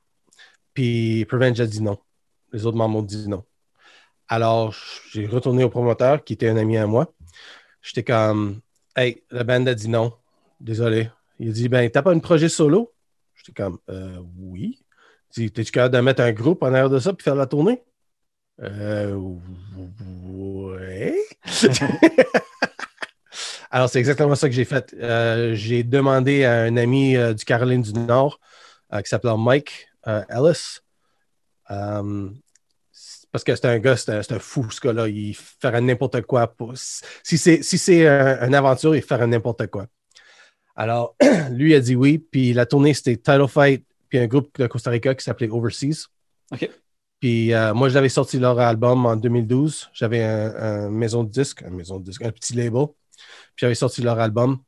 Puis 0.74 1.24
Prevenge 1.26 1.60
a 1.60 1.66
dit 1.66 1.82
non. 1.82 1.98
Les 2.52 2.66
autres 2.66 2.76
membres 2.76 2.98
ont 2.98 3.02
dit 3.02 3.28
non. 3.28 3.44
Alors, 4.28 4.74
j'ai 5.10 5.26
retourné 5.26 5.64
au 5.64 5.68
promoteur 5.68 6.24
qui 6.24 6.32
était 6.32 6.48
un 6.48 6.56
ami 6.56 6.76
à 6.76 6.86
moi. 6.86 7.12
J'étais 7.82 8.04
comme, 8.04 8.60
hey, 8.96 9.22
la 9.30 9.44
band 9.44 9.66
a 9.66 9.74
dit 9.74 9.88
non. 9.88 10.12
Désolé. 10.60 11.10
Il 11.38 11.50
a 11.50 11.52
dit, 11.52 11.68
ben, 11.68 11.90
t'as 11.90 12.02
pas 12.02 12.12
un 12.12 12.18
projet 12.20 12.48
solo? 12.48 12.92
J'étais 13.34 13.52
comme, 13.52 13.78
euh, 13.90 14.18
oui. 14.38 14.84
Il 15.36 15.44
dit, 15.44 15.50
t'es-tu 15.50 15.72
capable 15.72 15.96
de 15.96 16.00
mettre 16.00 16.22
un 16.22 16.32
groupe 16.32 16.62
en 16.62 16.68
arrière 16.68 16.90
de 16.90 16.98
ça 16.98 17.12
puis 17.12 17.24
faire 17.24 17.34
la 17.34 17.46
tournée? 17.46 17.82
Euh, 18.62 19.14
ouais. 20.24 21.16
Alors, 23.74 23.88
c'est 23.88 23.98
exactement 23.98 24.36
ça 24.36 24.48
que 24.48 24.54
j'ai 24.54 24.64
fait. 24.64 24.94
Euh, 25.00 25.56
j'ai 25.56 25.82
demandé 25.82 26.44
à 26.44 26.60
un 26.62 26.76
ami 26.76 27.16
euh, 27.16 27.34
du 27.34 27.44
Caroline 27.44 27.82
du 27.82 27.92
Nord 27.92 28.38
euh, 28.92 29.00
qui 29.00 29.08
s'appelait 29.08 29.36
Mike 29.36 29.88
Ellis. 30.06 30.78
Parce 33.32 33.42
que 33.42 33.56
c'est 33.56 33.64
un 33.64 33.80
gars, 33.80 33.96
c'est 33.96 34.30
un, 34.30 34.38
fou, 34.38 34.70
ce 34.70 34.80
gars-là. 34.80 35.08
Il 35.08 35.34
ferait 35.34 35.80
n'importe 35.80 36.20
quoi. 36.22 36.46
Pour, 36.46 36.74
si 36.76 37.36
c'est 37.36 37.64
si 37.64 38.06
un- 38.06 38.46
une 38.46 38.54
aventure, 38.54 38.94
il 38.94 39.02
ferait 39.02 39.26
n'importe 39.26 39.66
quoi. 39.66 39.88
Alors, 40.76 41.16
lui 41.50 41.74
a 41.74 41.80
dit 41.80 41.96
oui. 41.96 42.18
Puis 42.18 42.52
la 42.52 42.66
tournée, 42.66 42.94
c'était 42.94 43.16
Title 43.16 43.48
Fight, 43.48 43.84
puis 44.08 44.20
un 44.20 44.28
groupe 44.28 44.56
de 44.56 44.68
Costa 44.68 44.90
Rica 44.90 45.16
qui 45.16 45.24
s'appelait 45.24 45.50
Overseas. 45.50 46.06
OK. 46.52 46.70
Puis 47.18 47.52
euh, 47.52 47.74
moi, 47.74 47.88
j'avais 47.88 48.08
sorti 48.08 48.38
leur 48.38 48.56
album 48.60 49.04
en 49.04 49.16
2012. 49.16 49.90
J'avais 49.92 50.22
un, 50.22 50.54
un 50.54 50.90
maison 50.90 51.24
de 51.24 51.30
disque, 51.30 51.64
un 51.64 51.70
maison 51.70 51.98
de 51.98 52.04
disque, 52.04 52.22
un 52.22 52.30
petit 52.30 52.54
label. 52.54 52.86
Puis 53.16 53.58
j'avais 53.58 53.74
sorti 53.74 54.02
leur 54.02 54.18
album. 54.18 54.58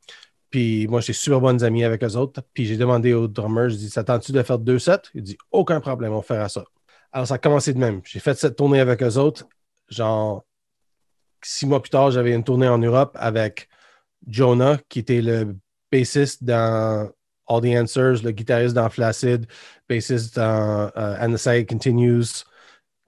Puis 0.50 0.87
moi, 0.88 1.00
j'ai 1.00 1.12
super 1.12 1.40
bonnes 1.40 1.62
amies 1.64 1.85
avec 1.85 2.02
eux 2.04 2.16
autres. 2.16 2.42
Puis 2.54 2.66
j'ai 2.66 2.76
demandé 2.76 3.12
au 3.12 3.28
drummer, 3.28 3.68
je 3.68 3.76
dis, 3.76 3.90
ça 3.90 4.04
tente-tu 4.04 4.32
de 4.32 4.42
faire 4.42 4.59
deux 4.59 4.78
sets? 4.78 5.02
Il 5.14 5.22
dit, 5.22 5.37
aucun 5.50 5.80
problème, 5.80 6.12
on 6.12 6.22
fera 6.22 6.48
ça. 6.48 6.64
Alors 7.12 7.26
ça 7.26 7.35
a 7.35 7.38
commencé 7.38 7.72
de 7.72 7.78
même. 7.78 8.00
J'ai 8.04 8.20
fait 8.20 8.38
cette 8.38 8.56
tournée 8.56 8.80
avec 8.80 9.02
eux 9.02 9.16
autres. 9.16 9.46
Genre, 9.88 10.44
six 11.42 11.66
mois 11.66 11.80
plus 11.82 11.90
tard, 11.90 12.11
j'avais 12.11 12.35
une 12.35 12.44
tournée 12.44 12.68
en 12.68 12.78
Europe 12.78 13.16
avec 13.18 13.68
Jonah, 14.26 14.78
qui 14.88 15.00
était 15.00 15.22
le 15.22 15.56
bassiste 15.90 16.42
dans 16.44 17.11
All 17.48 17.61
the 17.61 17.76
Answers, 17.76 18.22
le 18.22 18.32
guitariste 18.32 18.74
dans 18.74 18.88
Flaccid, 18.90 19.46
bassiste 19.88 20.37
dans 20.37 20.90
And 20.96 21.32
the 21.32 21.37
Side 21.37 21.68
Continues. 21.68 22.24
Tu 22.24 22.42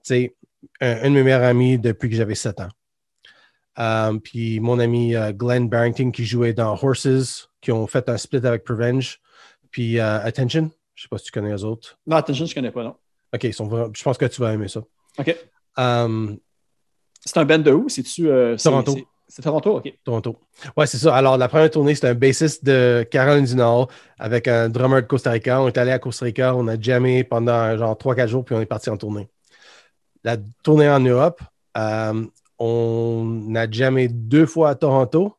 sais, 0.03 0.35
un, 0.81 1.03
un 1.03 1.09
de 1.09 1.15
mes 1.15 1.23
meilleurs 1.23 1.43
amis 1.43 1.77
depuis 1.77 2.09
que 2.09 2.15
j'avais 2.15 2.35
sept 2.35 2.59
ans. 2.61 2.69
Euh, 3.79 4.13
puis 4.19 4.59
mon 4.59 4.79
ami 4.79 5.15
euh, 5.15 5.31
Glenn 5.31 5.69
Barrington 5.69 6.11
qui 6.11 6.25
jouait 6.25 6.53
dans 6.53 6.73
Horses, 6.73 7.49
qui 7.61 7.71
ont 7.71 7.87
fait 7.87 8.09
un 8.09 8.17
split 8.17 8.45
avec 8.45 8.63
Prevenge. 8.63 9.19
Puis 9.71 9.99
euh, 9.99 10.19
Attention, 10.21 10.69
je 10.95 11.03
sais 11.03 11.07
pas 11.09 11.17
si 11.17 11.25
tu 11.25 11.31
connais 11.31 11.51
les 11.51 11.63
autres. 11.63 11.97
Non, 12.07 12.17
Attention, 12.17 12.45
je 12.45 12.53
connais 12.53 12.71
pas, 12.71 12.83
non. 12.83 12.95
Ok, 13.33 13.43
ils 13.43 13.53
sont 13.53 13.67
vra- 13.67 13.89
je 13.95 14.03
pense 14.03 14.17
que 14.17 14.25
tu 14.25 14.41
vas 14.41 14.53
aimer 14.53 14.67
ça. 14.67 14.81
OK. 15.19 15.35
C'est 17.25 17.37
un 17.37 17.45
band 17.45 17.59
de 17.59 17.71
où? 17.71 17.89
C'est-tu... 17.89 18.29
euh, 18.29 18.57
c'est- 18.57 18.69
Toronto. 18.69 18.93
c'est- 18.93 19.05
C'est 19.31 19.43
Toronto, 19.43 19.77
OK. 19.77 19.93
Toronto. 20.03 20.39
Ouais, 20.75 20.87
c'est 20.87 20.97
ça. 20.97 21.15
Alors, 21.15 21.37
la 21.37 21.47
première 21.47 21.69
tournée, 21.69 21.93
c'était 21.93 22.07
un 22.07 22.15
bassiste 22.15 22.65
de 22.65 23.07
Caroline 23.11 23.45
du 23.45 23.53
Nord 23.55 23.87
avec 24.17 24.47
un 24.47 24.69
drummer 24.69 25.03
de 25.03 25.07
Costa 25.07 25.29
Rica. 25.29 25.61
On 25.61 25.67
est 25.67 25.77
allé 25.77 25.91
à 25.91 25.99
Costa 25.99 26.25
Rica, 26.25 26.55
on 26.55 26.67
a 26.67 26.81
jammé 26.81 27.23
pendant 27.23 27.77
genre 27.77 27.95
3-4 27.95 28.27
jours, 28.27 28.43
puis 28.43 28.55
on 28.55 28.61
est 28.61 28.65
parti 28.65 28.89
en 28.89 28.97
tournée. 28.97 29.29
La 30.23 30.35
tournée 30.63 30.89
en 30.89 30.99
Europe, 30.99 31.41
euh, 31.77 32.25
on 32.59 33.53
a 33.55 33.69
jammé 33.69 34.07
deux 34.07 34.45
fois 34.45 34.69
à 34.69 34.75
Toronto, 34.75 35.35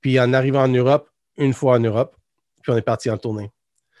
puis 0.00 0.18
en 0.20 0.32
arrivant 0.32 0.62
en 0.64 0.68
Europe, 0.68 1.08
une 1.38 1.52
fois 1.54 1.76
en 1.76 1.80
Europe, 1.80 2.16
puis 2.62 2.72
on 2.72 2.76
est 2.76 2.82
parti 2.82 3.10
en 3.10 3.18
tournée. 3.18 3.50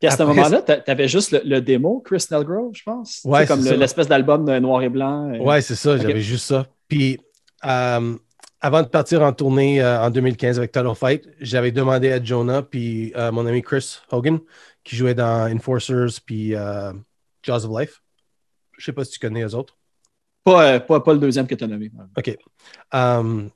Puis 0.00 0.08
à 0.08 0.12
ce 0.16 0.22
moment-là, 0.22 0.62
t'a- 0.62 0.78
t'avais 0.80 1.08
juste 1.08 1.30
le, 1.30 1.42
le 1.44 1.60
démo, 1.60 2.00
Chris 2.00 2.24
Nelgrove, 2.30 2.70
je 2.74 2.82
pense? 2.84 3.20
Ouais, 3.24 3.40
C'est 3.42 3.48
comme 3.48 3.62
le- 3.62 3.76
l'espèce 3.76 4.08
d'album 4.08 4.44
noir 4.58 4.82
et 4.82 4.88
blanc. 4.88 5.30
euh. 5.30 5.38
Ouais, 5.38 5.60
c'est 5.60 5.74
ça, 5.74 5.98
j'avais 5.98 6.22
juste 6.22 6.46
ça. 6.46 6.66
Puis, 6.88 7.20
euh, 7.66 8.16
avant 8.62 8.82
de 8.82 8.88
partir 8.88 9.20
en 9.20 9.34
tournée 9.34 9.82
euh, 9.82 10.00
en 10.02 10.08
2015 10.08 10.56
avec 10.58 10.72
Total 10.72 10.94
Fight, 10.94 11.28
j'avais 11.40 11.70
demandé 11.70 12.10
à 12.12 12.22
Jonah, 12.24 12.62
puis 12.62 13.12
euh, 13.14 13.30
mon 13.30 13.44
ami 13.44 13.60
Chris 13.60 13.98
Hogan, 14.10 14.38
qui 14.84 14.96
jouait 14.96 15.14
dans 15.14 15.54
Enforcers, 15.54 16.18
puis 16.24 16.54
Jaws 17.42 17.66
of 17.66 17.78
Life. 17.78 18.02
Je 18.78 18.86
sais 18.86 18.92
pas 18.94 19.04
si 19.04 19.12
tu 19.12 19.18
connais 19.18 19.44
les 19.44 19.54
autres. 19.54 19.76
Pas, 20.50 20.74
euh, 20.74 20.80
pas, 20.80 21.12
le 21.12 21.18
deuxième 21.18 21.46
que 21.46 21.54
tu 21.54 21.64
as 21.64 21.66
nommé. 21.66 21.90
OK. 22.16 22.36
Euh, 22.94 23.48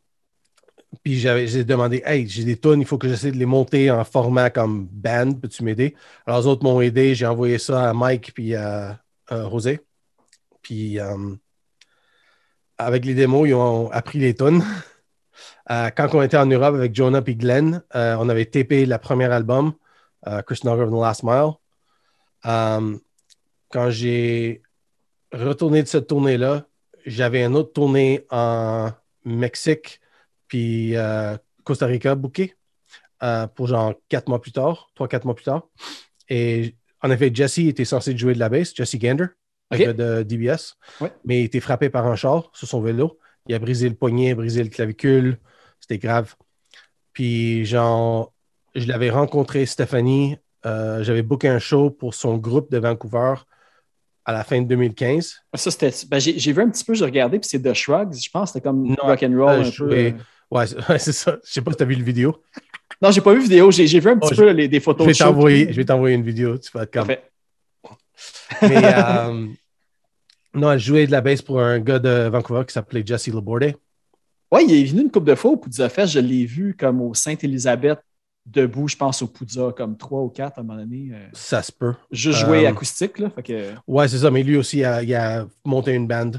puis 1.03 1.19
j'ai 1.19 1.65
demandé, 1.65 2.03
hey, 2.07 2.27
j'ai 2.29 2.45
des 2.45 2.57
tunes, 2.57 2.81
il 2.81 2.87
faut 2.87 2.99
que 2.99 3.09
j'essaie 3.09 3.33
de 3.33 3.37
les 3.37 3.47
monter 3.47 3.91
en 3.91 4.05
format 4.05 4.51
comme 4.51 4.87
band, 4.87 5.33
peux-tu 5.33 5.65
m'aider? 5.65 5.95
Alors, 6.27 6.41
les 6.41 6.47
autres 6.47 6.63
m'ont 6.63 6.81
aidé, 6.81 7.15
j'ai 7.15 7.27
envoyé 7.27 7.59
ça 7.59 7.91
à 7.91 7.93
Mike 7.93 8.33
puis 8.35 8.55
à, 8.55 9.01
José. 9.31 9.81
Puis, 10.63 11.01
euh, 11.01 11.35
avec 12.79 13.05
les 13.05 13.15
démos, 13.15 13.49
ils 13.49 13.55
ont 13.55 13.91
appris 13.91 14.19
les 14.19 14.35
tunes. 14.35 14.63
Euh, 15.71 15.89
quand 15.97 16.15
on 16.15 16.21
était 16.21 16.37
en 16.37 16.45
Europe 16.45 16.75
avec 16.75 16.95
Jonah 16.95 17.23
et 17.27 17.35
Glenn, 17.35 17.83
euh, 17.95 18.17
on 18.21 18.29
avait 18.29 18.45
tapé 18.45 18.85
le 18.85 18.99
premier 18.99 19.25
album, 19.25 19.73
euh, 20.27 20.43
Chris 20.43 20.61
Nogger 20.63 20.83
of 20.83 20.91
the 20.91 21.01
Last 21.01 21.23
Mile. 21.23 21.53
Euh, 22.45 22.99
quand 23.71 23.89
j'ai 23.89 24.63
retourné 25.33 25.83
de 25.83 25.89
cette 25.89 26.07
tournée-là, 26.07 26.67
j'avais 27.05 27.45
une 27.45 27.57
autre 27.57 27.73
tournée 27.73 28.25
en 28.31 28.91
Mexique 29.25 30.01
puis 30.49 30.97
euh, 30.97 31.37
Costa 31.65 31.87
Rica 31.87 32.15
booké 32.15 32.55
euh, 33.23 33.47
pour 33.47 33.67
genre 33.67 33.95
quatre 34.09 34.29
mois 34.29 34.41
plus 34.41 34.53
tard, 34.53 34.91
trois, 34.95 35.09
quatre 35.09 35.25
mois 35.25 35.35
plus 35.35 35.45
tard. 35.45 35.69
Et 36.29 36.75
en 37.03 37.11
effet, 37.11 37.31
Jesse 37.33 37.59
était 37.59 37.85
censé 37.85 38.17
jouer 38.17 38.35
de 38.35 38.39
la 38.39 38.49
basse, 38.49 38.75
Jesse 38.75 38.97
Gander, 38.97 39.27
de 39.71 40.23
DBS, 40.23 40.77
Ouais. 41.01 41.13
mais 41.25 41.41
il 41.41 41.45
été 41.45 41.61
frappé 41.61 41.89
par 41.91 42.07
un 42.07 42.17
char 42.17 42.51
sur 42.55 42.69
son 42.69 42.81
vélo. 42.81 43.19
Il 43.49 43.55
a 43.55 43.59
brisé 43.59 43.89
le 43.89 43.95
poignet, 43.95 44.35
brisé 44.35 44.63
le 44.63 44.71
clavicule. 44.71 45.39
C'était 45.81 45.99
grave. 45.99 46.35
Puis, 47.13 47.65
genre, 47.65 48.33
je 48.75 48.87
l'avais 48.87 49.11
rencontré, 49.11 49.67
Stéphanie. 49.67 50.37
euh, 50.67 51.03
J'avais 51.03 51.23
booké 51.23 51.49
un 51.49 51.59
show 51.59 51.91
pour 51.91 52.15
son 52.15 52.37
groupe 52.39 52.71
de 52.71 52.79
Vancouver 52.79 53.35
à 54.25 54.33
la 54.33 54.45
fin 54.45 54.61
de 54.61 54.67
2015. 54.67 55.35
Ça, 55.55 55.71
c'était. 55.71 55.91
ben, 56.09 56.19
j'ai, 56.19 56.53
vu 56.53 56.63
un 56.63 56.71
petit 56.71 56.85
peu, 56.85 56.95
j'ai 56.95 57.05
regardé, 57.05 57.39
puis 57.39 57.49
c'est 57.49 57.61
The 57.61 57.75
Shrugs. 57.75 58.15
Je 58.15 58.31
pense 58.31 58.53
c'était 58.53 58.63
comme 58.63 58.89
Non, 58.89 58.97
rock 59.03 59.23
and 59.23 59.37
roll 59.37 59.63
euh, 59.63 59.65
un 59.65 59.71
peu. 59.71 60.13
Ouais, 60.51 60.67
c'est 60.99 61.13
ça. 61.13 61.39
Je 61.45 61.51
sais 61.53 61.63
pas 61.63 61.73
si 61.73 61.79
tu 61.79 61.83
as 61.83 61.87
vu 61.87 61.97
le 61.97 62.05
vidéo. 62.05 62.41
Non, 63.03 63.11
j'ai 63.11 63.21
pas 63.21 63.35
vu 63.35 63.41
vidéo. 63.41 63.73
J'ai, 63.73 63.89
j'ai 63.89 63.99
vu 63.99 64.11
un 64.11 64.19
petit 64.19 64.35
Oh, 64.35 64.37
peu 64.37 64.51
les, 64.51 64.69
des 64.69 64.79
Je 64.79 64.83
photos 64.83 65.05
vais 65.07 65.13
de 65.13 65.17
show. 65.17 65.25
t'envoyer, 65.25 65.73
je 65.73 65.77
vais 65.77 65.85
t'envoyer 65.85 66.15
une 66.15 66.23
vidéo. 66.23 66.57
Tu 66.59 66.71
vas 66.73 66.85
être 66.85 66.93
comme. 66.93 67.09
Mais, 67.09 68.95
euh, 68.95 69.47
non, 70.55 70.71
elle 70.71 70.79
jouait 70.79 71.07
de 71.07 71.11
la 71.11 71.21
basse 71.21 71.43
pour 71.43 71.61
un 71.61 71.81
gars 71.81 71.99
de 71.99 72.29
Vancouver 72.29 72.63
qui 72.67 72.73
s'appelait 72.73 73.03
Jesse 73.05 73.29
Laborde. 73.29 73.75
Ouais, 74.53 74.65
il 74.65 74.73
est 74.73 74.85
venu 74.85 75.03
une 75.03 75.11
couple 75.11 75.27
de 75.27 75.35
fois 75.35 75.53
au 75.53 75.57
Poudza 75.57 75.89
Fest. 75.89 76.13
Je 76.13 76.21
l'ai 76.21 76.45
vu 76.45 76.77
comme 76.79 77.01
au 77.01 77.15
Sainte-Élisabeth, 77.15 77.99
debout, 78.47 78.89
je 78.89 78.97
pense, 78.97 79.23
au 79.23 79.27
Poudza, 79.27 79.73
comme 79.77 79.97
trois 79.97 80.21
ou 80.23 80.29
quatre 80.29 80.59
à 80.59 80.61
un 80.61 80.65
moment 80.65 80.79
donné. 80.81 81.09
euh, 81.13 81.29
Ça 81.33 81.63
se 81.63 81.73
peut. 81.73 81.95
juste 82.11 82.41
jouer 82.41 82.67
Euh, 82.67 82.71
acoustique, 82.71 83.19
là. 83.19 83.31
Fait 83.31 83.43
que, 83.43 83.73
Ouais, 83.87 84.07
c'est 84.09 84.19
ça. 84.19 84.31
Mais 84.31 84.43
lui 84.43 84.57
aussi, 84.57 84.79
il 84.79 84.85
a, 84.85 85.03
il 85.03 85.15
a 85.15 85.47
monté 85.65 85.93
une 85.93 86.07
band. 86.07 86.33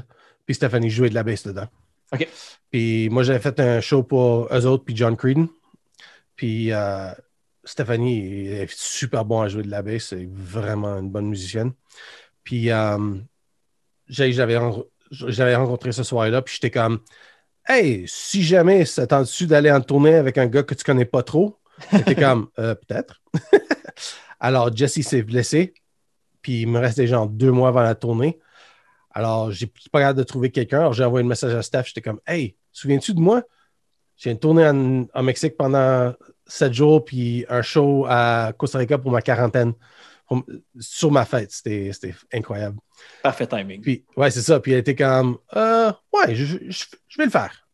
Puis 0.44 0.54
Stéphanie 0.54 0.90
jouait 0.90 1.10
de 1.10 1.14
la 1.14 1.22
basse 1.24 1.44
dedans. 1.46 1.66
OK. 2.12 2.28
Puis 2.70 3.08
moi, 3.10 3.22
j'avais 3.24 3.40
fait 3.40 3.58
un 3.58 3.80
show 3.80 4.02
pour 4.04 4.48
eux 4.52 4.66
autres, 4.66 4.84
puis 4.84 4.96
John 4.96 5.16
Creedon. 5.16 5.48
Puis 6.36 6.72
euh, 6.72 7.10
Stéphanie 7.64 8.46
est 8.46 8.70
super 8.70 9.24
bon 9.24 9.40
à 9.40 9.48
jouer 9.48 9.62
de 9.64 9.70
la 9.70 9.82
basse. 9.82 10.04
C'est 10.10 10.28
vraiment 10.30 10.98
une 10.98 11.10
bonne 11.10 11.26
musicienne. 11.26 11.72
Puis 12.44 12.70
euh, 12.70 12.96
j'avais 14.08 14.56
ren- 14.56 14.84
j'avais 15.10 15.56
rencontré 15.56 15.92
ce 15.92 16.02
soir-là, 16.02 16.42
puis 16.42 16.54
j'étais 16.54 16.70
comme 16.70 17.00
Hey, 17.68 18.04
si 18.06 18.44
jamais 18.44 18.84
ça 18.84 19.06
tente 19.08 19.22
dessus 19.22 19.46
d'aller 19.48 19.72
en 19.72 19.80
tournée 19.80 20.14
avec 20.14 20.38
un 20.38 20.46
gars 20.46 20.62
que 20.62 20.74
tu 20.74 20.84
connais 20.84 21.04
pas 21.04 21.24
trop, 21.24 21.58
j'étais 21.92 22.14
comme 22.14 22.48
Euh, 22.58 22.74
peut-être. 22.74 23.20
Alors, 24.40 24.74
Jesse 24.74 25.00
s'est 25.02 25.22
blessé, 25.22 25.74
puis 26.42 26.62
il 26.62 26.68
me 26.68 26.78
restait 26.78 27.06
genre 27.06 27.26
deux 27.28 27.50
mois 27.50 27.68
avant 27.68 27.82
la 27.82 27.94
tournée. 27.94 28.38
Alors, 29.12 29.50
j'ai 29.50 29.66
pas 29.90 30.00
capable 30.00 30.18
de 30.18 30.24
trouver 30.24 30.50
quelqu'un. 30.50 30.80
Alors, 30.80 30.92
j'ai 30.92 31.04
envoyé 31.04 31.24
un 31.24 31.28
message 31.28 31.54
à 31.54 31.62
Steph. 31.62 31.84
J'étais 31.86 32.02
comme 32.02 32.20
Hey, 32.26 32.56
souviens-tu 32.72 33.14
de 33.14 33.20
moi? 33.20 33.42
J'ai 34.16 34.30
une 34.30 34.38
tournée 34.38 34.66
en, 34.66 35.06
en 35.14 35.22
Mexique 35.22 35.56
pendant 35.56 36.14
sept 36.46 36.72
jours, 36.74 37.04
puis 37.04 37.44
un 37.48 37.62
show 37.62 38.06
à 38.08 38.52
Costa 38.56 38.78
Rica 38.78 38.98
pour 38.98 39.10
ma 39.10 39.22
quarantaine. 39.22 39.72
Pour- 40.28 40.44
sur 40.80 41.10
ma 41.10 41.24
fête. 41.24 41.50
C'était 41.52 41.90
c'était 41.92 42.14
incroyable. 42.32 42.78
parfait 43.22 43.46
timing. 43.46 43.80
Puis, 43.80 44.04
ouais, 44.16 44.30
c'est 44.30 44.42
ça. 44.42 44.60
Puis 44.60 44.72
elle 44.72 44.80
était 44.80 44.94
comme, 44.96 45.38
euh, 45.54 45.90
ouais, 46.12 46.34
je, 46.34 46.44
je- 46.68 46.84
je 47.08 47.18
vais 47.18 47.24
le 47.26 47.30
faire. 47.30 47.66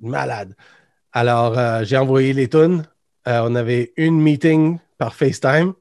Malade. 0.00 0.54
Alors, 1.12 1.58
euh, 1.58 1.84
j'ai 1.84 1.96
envoyé 1.98 2.32
les 2.32 2.48
tunes. 2.48 2.84
Euh, 3.28 3.40
on 3.44 3.54
avait 3.54 3.92
une 3.96 4.20
meeting 4.20 4.78
par 4.98 5.14
FaceTime. 5.14 5.74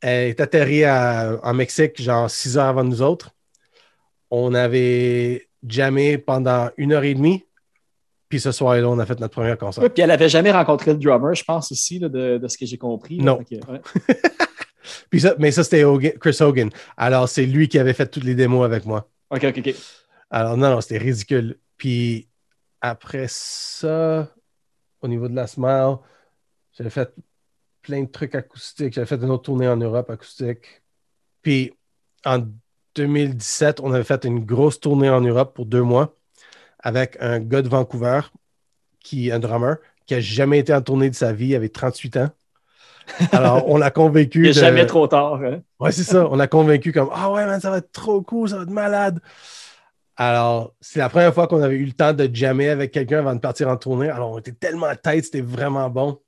Elle 0.00 0.28
est 0.30 0.40
atterrie 0.40 0.84
à- 0.84 1.38
en 1.42 1.54
Mexique, 1.54 2.00
genre 2.00 2.30
six 2.30 2.58
heures 2.58 2.66
avant 2.66 2.84
nous 2.84 3.02
autres. 3.02 3.30
On 4.30 4.54
avait 4.54 5.48
jammé 5.66 6.18
pendant 6.18 6.70
une 6.76 6.92
heure 6.92 7.04
et 7.04 7.14
demie. 7.14 7.44
Puis 8.28 8.40
ce 8.40 8.52
soir-là, 8.52 8.88
on 8.88 8.98
a 8.98 9.06
fait 9.06 9.20
notre 9.20 9.34
premier 9.34 9.56
concert. 9.56 9.88
Puis 9.92 10.02
elle 10.02 10.10
avait 10.10 10.28
jamais 10.28 10.50
rencontré 10.50 10.92
le 10.92 10.98
drummer, 10.98 11.34
je 11.34 11.44
pense 11.44 11.70
aussi, 11.72 11.98
là, 11.98 12.08
de, 12.08 12.38
de 12.38 12.48
ce 12.48 12.58
que 12.58 12.66
j'ai 12.66 12.78
compris. 12.78 13.18
là. 13.18 13.24
Non. 13.24 13.38
Ouais. 13.68 13.80
Puis 15.10 15.20
ça, 15.20 15.34
mais 15.38 15.50
ça, 15.50 15.62
c'était 15.64 15.84
Chris 16.20 16.36
Hogan. 16.40 16.68
Alors, 16.96 17.28
c'est 17.28 17.46
lui 17.46 17.68
qui 17.68 17.78
avait 17.78 17.92
fait 17.94 18.06
toutes 18.06 18.24
les 18.24 18.34
démos 18.34 18.64
avec 18.64 18.84
moi. 18.84 19.08
OK, 19.30 19.44
OK, 19.44 19.58
OK. 19.58 19.74
Alors, 20.30 20.56
non, 20.56 20.70
non, 20.70 20.80
c'était 20.80 20.98
ridicule. 20.98 21.58
Puis 21.76 22.28
après 22.80 23.26
ça, 23.28 24.28
au 25.00 25.08
niveau 25.08 25.28
de 25.28 25.34
la 25.36 25.46
Smile, 25.46 25.96
j'avais 26.76 26.90
fait 26.90 27.12
plein 27.82 28.02
de 28.02 28.08
trucs 28.10 28.34
acoustiques. 28.34 28.94
J'avais 28.94 29.06
fait 29.06 29.16
une 29.22 29.30
autre 29.30 29.44
tournée 29.44 29.68
en 29.68 29.76
Europe 29.76 30.10
acoustique. 30.10 30.82
Puis 31.42 31.72
en 32.24 32.42
2017, 32.94 33.80
on 33.80 33.92
avait 33.92 34.04
fait 34.04 34.24
une 34.24 34.44
grosse 34.44 34.80
tournée 34.80 35.10
en 35.10 35.20
Europe 35.20 35.54
pour 35.54 35.66
deux 35.66 35.82
mois 35.82 36.14
avec 36.78 37.16
un 37.20 37.40
gars 37.40 37.62
de 37.62 37.68
Vancouver, 37.68 38.20
qui 39.00 39.32
un 39.32 39.38
drummer, 39.38 39.76
qui 40.06 40.14
a 40.14 40.20
jamais 40.20 40.58
été 40.58 40.74
en 40.74 40.82
tournée 40.82 41.10
de 41.10 41.14
sa 41.14 41.32
vie, 41.32 41.48
il 41.48 41.54
avait 41.54 41.68
38 41.70 42.16
ans. 42.18 42.30
Alors, 43.32 43.68
on 43.68 43.76
l'a 43.76 43.90
convaincu. 43.90 44.38
Il 44.40 44.42
n'est 44.42 44.48
de- 44.48 44.52
jamais 44.52 44.86
trop 44.86 45.06
tard. 45.06 45.34
hein? 45.42 45.60
Ouais, 45.78 45.92
c'est 45.92 46.04
ça. 46.04 46.26
On 46.30 46.38
a 46.40 46.46
convaincu 46.46 46.92
comme 46.92 47.10
Ah 47.12 47.30
ouais, 47.30 47.44
man, 47.44 47.60
ça 47.60 47.70
va 47.70 47.78
être 47.78 47.92
trop 47.92 48.22
cool, 48.22 48.48
ça 48.48 48.56
va 48.56 48.62
être 48.62 48.70
malade. 48.70 49.20
Alors, 50.16 50.74
c'est 50.80 51.00
la 51.00 51.08
première 51.08 51.34
fois 51.34 51.46
qu'on 51.48 51.62
avait 51.62 51.74
eu 51.74 51.84
le 51.84 51.92
temps 51.92 52.12
de 52.12 52.30
jammer 52.32 52.68
avec 52.68 52.92
quelqu'un 52.92 53.18
avant 53.18 53.34
de 53.34 53.40
partir 53.40 53.68
en 53.68 53.76
tournée. 53.76 54.08
Alors, 54.08 54.30
on 54.30 54.38
était 54.38 54.52
tellement 54.52 54.94
tête, 54.94 55.24
c'était 55.24 55.40
vraiment 55.40 55.90
bon. 55.90 56.18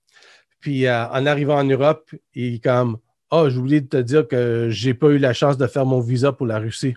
Puis, 0.66 0.84
euh, 0.88 1.06
en 1.10 1.26
arrivant 1.26 1.58
en 1.60 1.62
Europe, 1.62 2.10
il 2.34 2.54
est 2.56 2.58
comme 2.58 2.96
Ah, 3.30 3.44
j'ai 3.48 3.56
oublié 3.56 3.80
de 3.80 3.86
te 3.86 3.98
dire 3.98 4.26
que 4.26 4.66
j'ai 4.68 4.94
pas 4.94 5.10
eu 5.10 5.18
la 5.18 5.32
chance 5.32 5.56
de 5.56 5.68
faire 5.68 5.86
mon 5.86 6.00
visa 6.00 6.32
pour 6.32 6.44
la 6.44 6.58
Russie. 6.58 6.94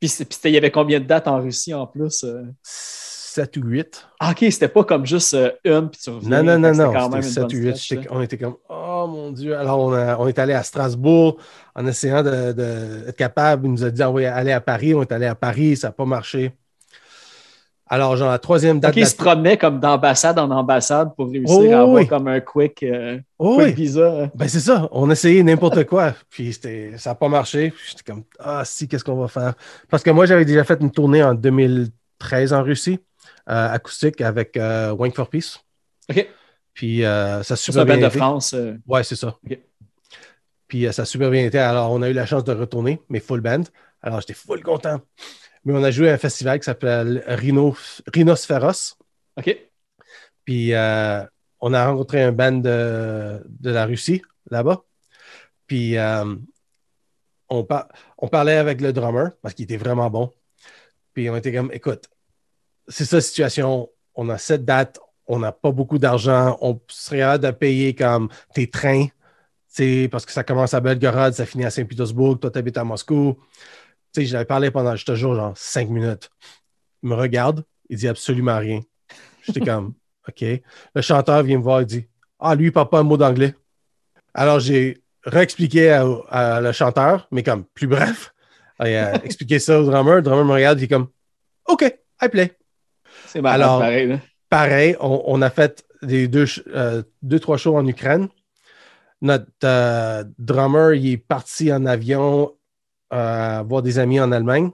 Puis, 0.00 0.10
il 0.44 0.50
y 0.52 0.56
avait 0.56 0.70
combien 0.70 0.98
de 0.98 1.04
dates 1.04 1.28
en 1.28 1.38
Russie 1.38 1.74
en 1.74 1.86
plus? 1.86 2.24
euh? 2.24 2.44
7 2.62 3.58
ou 3.58 3.62
8. 3.62 4.08
Ah, 4.20 4.30
OK, 4.30 4.38
c'était 4.50 4.68
pas 4.68 4.84
comme 4.84 5.04
juste 5.04 5.34
euh, 5.34 5.50
une, 5.64 5.90
puis 5.90 6.00
tu. 6.02 6.08
Non, 6.10 6.42
non, 6.42 6.58
non, 6.58 6.72
non. 6.72 6.92
C'était 6.94 7.16
une 7.16 7.22
7 7.22 7.44
ou 7.44 7.46
bonne 7.48 7.56
8. 7.58 7.76
stretch, 7.76 7.88
J'étais- 7.88 8.08
On 8.10 8.22
était 8.22 8.38
comme 8.38 8.56
Oh 8.70 9.06
mon 9.06 9.32
Dieu. 9.32 9.54
Alors, 9.54 9.80
on, 9.80 9.92
a- 9.92 10.16
on 10.16 10.26
est 10.26 10.38
allé 10.38 10.54
à 10.54 10.62
Strasbourg 10.62 11.36
en 11.74 11.86
essayant 11.86 12.22
d'être 12.22 12.56
de, 12.56 13.10
capable. 13.10 13.66
Il 13.66 13.72
nous 13.72 13.84
a 13.84 13.90
dit 13.90 13.98
d'aller 13.98 14.52
à 14.52 14.62
Paris. 14.62 14.94
On 14.94 15.02
est 15.02 15.12
allé 15.12 15.26
à 15.26 15.34
Paris. 15.34 15.76
Ça 15.76 15.88
n'a 15.88 15.92
pas 15.92 16.06
marché. 16.06 16.54
Alors, 17.90 18.16
genre, 18.16 18.30
la 18.30 18.38
troisième 18.38 18.80
date. 18.80 18.94
De 18.94 19.00
il 19.00 19.06
se 19.06 19.16
promenait 19.16 19.56
comme 19.56 19.80
d'ambassade 19.80 20.38
en 20.38 20.50
ambassade 20.50 21.14
pour 21.16 21.30
réussir 21.30 21.56
Oh, 21.58 21.72
à 21.72 21.78
avoir 21.80 21.88
oui. 21.94 22.06
comme 22.06 22.28
un 22.28 22.40
quick, 22.40 22.82
euh, 22.82 23.18
Oh, 23.38 23.56
quick 23.56 23.66
oui. 23.68 23.72
visa. 23.72 24.22
hein. 24.24 24.30
Ben, 24.34 24.46
c'est 24.48 24.60
ça. 24.60 24.88
On 24.92 25.08
a 25.08 25.12
essayé 25.12 25.42
n'importe 25.42 25.84
quoi. 25.84 26.14
Puis 26.30 26.52
ça 26.52 27.10
n'a 27.10 27.14
pas 27.14 27.28
marché. 27.28 27.72
J'étais 27.88 28.02
comme 28.12 28.24
Ah, 28.38 28.62
si, 28.64 28.86
qu'est-ce 28.88 29.04
qu'on 29.04 29.16
va 29.16 29.28
faire? 29.28 29.54
Parce 29.88 30.02
que 30.02 30.10
moi, 30.10 30.26
j'avais 30.26 30.44
déjà 30.44 30.64
fait 30.64 30.78
une 30.80 30.90
tournée 30.90 31.22
en 31.22 31.34
2013 31.34 32.52
en 32.52 32.62
Russie. 32.62 32.98
euh, 33.50 33.72
acoustique 33.72 34.20
avec 34.20 34.56
euh, 34.58 34.90
Wang 34.92 35.14
for 35.14 35.28
Peace. 35.30 35.58
OK. 36.10 36.28
Puis 36.74 37.04
euh, 37.04 37.42
ça 37.42 37.54
a 37.54 37.56
C'est 37.56 37.72
super 37.72 37.86
band 37.86 37.96
bien 37.96 38.08
de. 38.08 38.12
France. 38.14 38.52
euh, 38.54 38.74
Ouais, 38.86 39.02
c'est 39.02 39.16
ça. 39.16 39.36
Puis 40.66 40.86
ça 40.92 41.02
a 41.02 41.04
super 41.06 41.30
bien 41.30 41.44
été. 41.46 41.58
Alors, 41.58 41.90
on 41.92 42.02
a 42.02 42.10
eu 42.10 42.12
la 42.12 42.26
chance 42.26 42.44
de 42.44 42.52
retourner, 42.52 43.00
mais 43.08 43.20
full 43.20 43.40
band. 43.40 43.62
Alors, 44.02 44.20
j'étais 44.20 44.34
full 44.34 44.62
content. 44.62 45.00
Mais 45.68 45.74
on 45.74 45.84
a 45.84 45.90
joué 45.90 46.08
à 46.08 46.14
un 46.14 46.18
festival 46.18 46.58
qui 46.58 46.64
s'appelle 46.64 47.22
Rhino, 47.26 47.76
Rhinosphéros. 48.14 48.96
OK. 49.36 49.54
Puis 50.46 50.72
euh, 50.72 51.22
on 51.60 51.74
a 51.74 51.86
rencontré 51.86 52.22
un 52.22 52.32
band 52.32 52.52
de, 52.52 53.44
de 53.46 53.70
la 53.70 53.84
Russie 53.84 54.22
là-bas. 54.50 54.82
Puis 55.66 55.98
euh, 55.98 56.36
on, 57.50 57.64
par- 57.64 57.88
on 58.16 58.28
parlait 58.28 58.56
avec 58.56 58.80
le 58.80 58.94
drummer 58.94 59.32
parce 59.42 59.52
qu'il 59.52 59.64
était 59.64 59.76
vraiment 59.76 60.08
bon. 60.08 60.32
Puis 61.12 61.28
on 61.28 61.36
était 61.36 61.52
comme, 61.52 61.70
écoute, 61.74 62.08
c'est 62.88 63.04
ça 63.04 63.16
la 63.16 63.20
situation. 63.20 63.90
On 64.14 64.30
a 64.30 64.38
cette 64.38 64.64
date, 64.64 64.98
on 65.26 65.38
n'a 65.38 65.52
pas 65.52 65.70
beaucoup 65.70 65.98
d'argent, 65.98 66.56
on 66.62 66.80
serait 66.88 67.20
hâte 67.20 67.42
de 67.42 67.50
payer 67.50 67.94
comme 67.94 68.30
tes 68.54 68.70
trains, 68.70 69.08
parce 70.10 70.24
que 70.24 70.32
ça 70.32 70.44
commence 70.44 70.72
à 70.72 70.80
Belgorod, 70.80 71.34
ça 71.34 71.44
finit 71.44 71.66
à 71.66 71.70
Saint-Pétersbourg, 71.70 72.40
toi 72.40 72.50
tu 72.50 72.58
habites 72.58 72.78
à 72.78 72.84
Moscou. 72.84 73.38
Tu 74.14 74.22
sais, 74.22 74.26
j'avais 74.26 74.44
parlé 74.44 74.70
pendant, 74.70 74.96
je 74.96 75.04
te 75.04 75.14
jure, 75.14 75.34
genre 75.34 75.52
cinq 75.56 75.88
minutes. 75.88 76.30
Il 77.02 77.10
me 77.10 77.14
regarde, 77.14 77.64
il 77.88 77.96
dit 77.98 78.08
absolument 78.08 78.58
rien. 78.58 78.80
J'étais 79.46 79.60
comme, 79.60 79.94
OK. 80.28 80.44
Le 80.94 81.02
chanteur 81.02 81.42
vient 81.42 81.58
me 81.58 81.62
voir 81.62 81.80
et 81.80 81.84
dit 81.86 82.06
Ah, 82.38 82.54
lui, 82.54 82.66
il 82.66 82.72
parle 82.72 82.88
pas 82.88 82.98
un 83.00 83.04
mot 83.04 83.16
d'anglais. 83.16 83.54
Alors, 84.34 84.60
j'ai 84.60 85.02
réexpliqué 85.24 85.90
à, 85.90 86.06
à 86.28 86.60
le 86.60 86.72
chanteur, 86.72 87.28
mais 87.30 87.42
comme 87.42 87.64
plus 87.64 87.86
bref. 87.86 88.32
Et, 88.84 88.96
euh, 88.96 89.12
expliqué 89.24 89.58
ça 89.58 89.80
au 89.80 89.84
drummer. 89.84 90.16
Le 90.16 90.22
drummer 90.22 90.44
me 90.44 90.52
regarde, 90.52 90.78
il 90.80 90.84
est 90.84 90.88
comme 90.88 91.08
OK, 91.66 91.82
I 92.22 92.28
play. 92.28 92.56
C'est 93.26 93.44
Alors- 93.44 93.80
pareil. 93.80 94.06
là. 94.06 94.20
Pareil, 94.48 94.96
on, 95.00 95.22
on 95.26 95.42
a 95.42 95.50
fait 95.50 95.84
des 96.00 96.28
deux, 96.28 96.46
euh, 96.68 97.02
deux, 97.20 97.40
trois 97.40 97.56
shows 97.58 97.76
en 97.76 97.86
Ukraine. 97.86 98.28
Notre 99.20 99.46
euh, 99.64 100.24
drummer, 100.38 100.94
il 100.94 101.12
est 101.12 101.16
parti 101.18 101.72
en 101.72 101.84
avion 101.86 102.52
voir 103.10 103.82
des 103.82 103.98
amis 103.98 104.20
en 104.20 104.32
Allemagne 104.32 104.70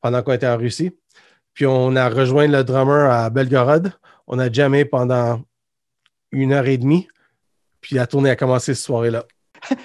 pendant 0.00 0.22
qu'on 0.22 0.32
était 0.32 0.46
en 0.46 0.56
Russie. 0.56 0.92
Puis 1.54 1.66
on 1.66 1.96
a 1.96 2.08
rejoint 2.08 2.46
le 2.46 2.62
drummer 2.62 3.10
à 3.10 3.30
Belgorod. 3.30 3.92
On 4.26 4.38
a 4.38 4.50
jamais 4.52 4.84
pendant 4.84 5.42
une 6.30 6.52
heure 6.52 6.66
et 6.66 6.78
demie. 6.78 7.08
Puis 7.80 7.96
la 7.96 8.06
tournée 8.06 8.30
a 8.30 8.36
commencé 8.36 8.74
cette 8.74 8.84
soirée-là. 8.84 9.24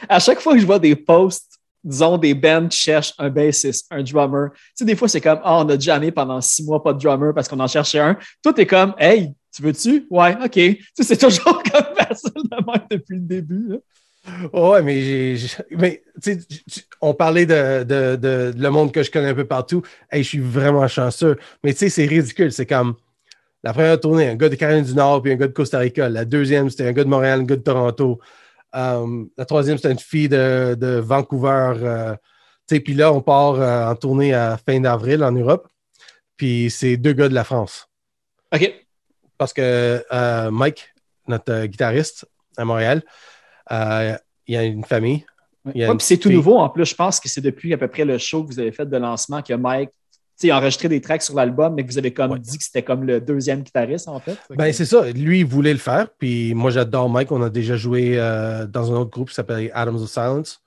À 0.07 0.19
chaque 0.19 0.39
fois 0.39 0.53
que 0.53 0.59
je 0.59 0.65
vois 0.65 0.79
des 0.79 0.95
posts, 0.95 1.59
disons, 1.83 2.17
des 2.17 2.33
bands 2.33 2.69
cherchent 2.69 3.13
un 3.17 3.29
bassiste, 3.29 3.87
un 3.91 4.03
drummer, 4.03 4.51
tu 4.53 4.59
sais, 4.75 4.85
des 4.85 4.95
fois, 4.95 5.07
c'est 5.07 5.21
comme, 5.21 5.39
ah, 5.43 5.63
on 5.63 5.69
a 5.69 5.77
jamais 5.77 6.11
pendant 6.11 6.39
six 6.41 6.63
mois 6.63 6.81
pas 6.81 6.93
de 6.93 6.99
drummer 6.99 7.33
parce 7.33 7.47
qu'on 7.47 7.59
en 7.59 7.67
cherchait 7.67 7.99
un. 7.99 8.17
Toi, 8.41 8.53
t'es 8.53 8.65
comme, 8.65 8.93
hey, 8.97 9.33
tu 9.53 9.61
veux-tu? 9.61 10.07
Ouais, 10.09 10.35
OK. 10.43 10.51
Tu 10.51 10.85
sais, 10.95 11.03
c'est 11.03 11.17
toujours 11.17 11.61
comme 11.71 11.95
facile 11.95 12.31
de 12.35 12.71
même 12.71 12.87
depuis 12.89 13.15
le 13.15 13.21
début. 13.21 13.79
Ouais, 14.53 14.81
mais, 14.81 15.01
j'ai- 15.01 15.35
j'ai- 15.35 15.63
mais 15.71 16.01
tu 16.21 16.37
on 17.01 17.13
parlait 17.13 17.45
de, 17.45 17.83
de- 17.83 18.15
de- 18.15 18.51
de 18.51 18.61
le 18.61 18.69
monde 18.69 18.91
que 18.93 19.03
je 19.03 19.11
connais 19.11 19.29
un 19.29 19.35
peu 19.35 19.45
partout. 19.45 19.81
Hey, 20.11 20.23
je 20.23 20.29
suis 20.29 20.39
vraiment 20.39 20.87
chanceux. 20.87 21.37
Mais 21.63 21.73
tu 21.73 21.79
sais, 21.79 21.89
c'est 21.89 22.05
ridicule. 22.05 22.51
C'est 22.51 22.65
comme 22.65 22.95
la 23.63 23.73
première 23.73 23.99
tournée, 23.99 24.29
un 24.29 24.35
gars 24.35 24.49
de 24.49 24.55
Caroline 24.55 24.83
du 24.85 24.93
Nord 24.93 25.21
puis 25.21 25.31
un 25.33 25.35
gars 25.35 25.47
de 25.47 25.53
Costa 25.53 25.79
Rica. 25.79 26.07
La 26.09 26.23
deuxième, 26.25 26.69
c'était 26.69 26.87
un 26.87 26.93
gars 26.93 27.03
de 27.03 27.09
Montréal, 27.09 27.41
un 27.41 27.43
gars 27.43 27.55
de 27.57 27.61
Toronto. 27.61 28.19
Um, 28.73 29.29
la 29.37 29.45
troisième, 29.45 29.77
c'était 29.77 29.91
une 29.91 29.99
fille 29.99 30.29
de, 30.29 30.75
de 30.79 30.99
Vancouver. 30.99 31.73
euh, 31.81 32.13
tu 32.67 32.75
sais, 32.75 32.79
puis 32.79 32.93
là, 32.93 33.11
on 33.11 33.21
part 33.21 33.55
euh, 33.55 33.91
en 33.91 33.95
tournée 33.95 34.33
à 34.33 34.57
fin 34.57 34.79
d'avril 34.79 35.23
en 35.23 35.31
Europe. 35.33 35.67
Puis 36.37 36.69
c'est 36.71 36.95
deux 36.97 37.13
gars 37.13 37.27
de 37.29 37.33
la 37.33 37.43
France. 37.43 37.87
OK. 38.53 38.73
Parce 39.37 39.51
que 39.53 40.03
euh, 40.13 40.49
Mike, 40.51 40.93
notre 41.27 41.51
euh, 41.51 41.65
guitariste 41.65 42.25
à 42.57 42.63
Montréal, 42.65 43.03
euh, 43.71 44.15
il 44.47 44.55
a 44.57 44.63
une 44.63 44.83
famille. 44.83 45.25
Il 45.73 45.79
y 45.79 45.83
a 45.83 45.87
Ouais, 45.87 45.91
une 45.93 45.97
puis 45.97 46.05
c'est 46.07 46.17
tout 46.17 46.29
nouveau 46.29 46.57
en 46.57 46.69
plus. 46.69 46.85
Je 46.85 46.95
pense 46.95 47.19
que 47.19 47.29
c'est 47.29 47.39
depuis 47.41 47.73
à 47.73 47.77
peu 47.77 47.87
près 47.87 48.03
le 48.05 48.17
show 48.17 48.43
que 48.43 48.49
vous 48.53 48.59
avez 48.59 48.71
fait 48.73 48.85
de 48.85 48.97
lancement 48.97 49.41
que 49.41 49.53
Mike 49.53 49.89
a 50.49 50.57
enregistré 50.57 50.89
des 50.89 50.99
tracks 50.99 51.21
sur 51.21 51.35
l'album, 51.35 51.73
mais 51.73 51.85
que 51.85 51.91
vous 51.91 51.97
avez 51.97 52.11
comme 52.11 52.31
Ouais. 52.31 52.39
dit 52.39 52.57
que 52.57 52.63
c'était 52.65 52.83
comme 52.83 53.05
le 53.05 53.21
deuxième 53.21 53.61
guitariste 53.61 54.09
en 54.09 54.19
fait. 54.19 54.37
Ben, 54.49 54.73
c'est 54.73 54.83
ça. 54.85 55.09
Lui, 55.11 55.39
il 55.39 55.45
voulait 55.45 55.71
le 55.71 55.79
faire. 55.79 56.09
Puis 56.17 56.53
moi, 56.53 56.69
j'adore 56.69 57.07
Mike. 57.09 57.31
On 57.31 57.41
a 57.41 57.49
déjà 57.49 57.77
joué 57.77 58.19
euh, 58.19 58.65
dans 58.67 58.91
un 58.91 58.97
autre 58.97 59.11
groupe 59.11 59.29
qui 59.29 59.35
s'appelle 59.35 59.71
Atoms 59.73 59.95
of 60.03 60.09
Silence. 60.09 60.59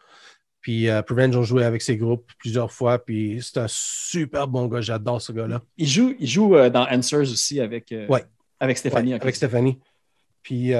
Puis 0.62 0.88
euh, 0.88 1.02
Prevenge 1.02 1.37
ont 1.37 1.42
joué 1.42 1.62
avec 1.62 1.82
ses 1.82 1.98
groupes 1.98 2.30
plusieurs 2.38 2.72
fois. 2.72 2.98
Puis 2.98 3.40
c'est 3.42 3.59
un 3.61 3.66
super 3.68 4.48
bon 4.48 4.66
gars. 4.66 4.80
J'adore 4.80 5.20
ce 5.20 5.32
gars-là. 5.32 5.61
il 5.76 5.87
joue, 5.88 6.14
il 6.18 6.26
joue 6.28 6.56
euh, 6.56 6.70
dans 6.70 6.87
Answers 6.90 7.20
aussi 7.30 7.61
avec, 7.61 7.92
euh, 7.92 8.06
Ouais. 8.09 8.24
avec 8.59 8.78
Stéphanie. 8.78 9.12
Ouais. 9.12 9.20
Avec 9.20 9.37
Stéphanie. 9.37 9.78
Puis, 10.42 10.72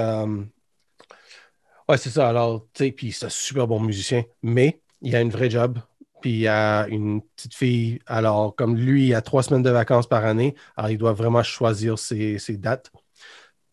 ouais, 1.89 1.97
c'est 1.99 2.11
ça. 2.11 2.29
Alors, 2.29 2.67
tu 2.73 2.85
sais, 2.85 2.93
puis 2.93 3.13
c'est 3.13 3.27
un 3.27 3.31
super 3.31 3.67
bon 3.67 3.81
musicien. 3.81 4.23
Mais 4.43 4.81
il 5.03 5.15
a 5.17 5.21
une 5.21 5.31
vraie 5.31 5.51
job. 5.51 5.79
Puis 6.23 6.41
il 6.41 6.49
a 6.49 6.87
une 6.89 7.21
petite 7.23 7.55
fille. 7.55 8.01
Alors, 8.07 8.55
comme 8.57 8.77
lui, 8.77 9.09
il 9.09 9.15
a 9.15 9.21
trois 9.23 9.43
semaines 9.43 9.63
de 9.63 9.71
vacances 9.71 10.07
par 10.09 10.25
année. 10.25 10.55
Alors, 10.77 10.91
il 10.91 10.99
doit 10.99 11.13
vraiment 11.13 11.43
choisir 11.43 11.99
ses, 11.99 12.39
ses 12.39 12.57
dates. 12.57 12.91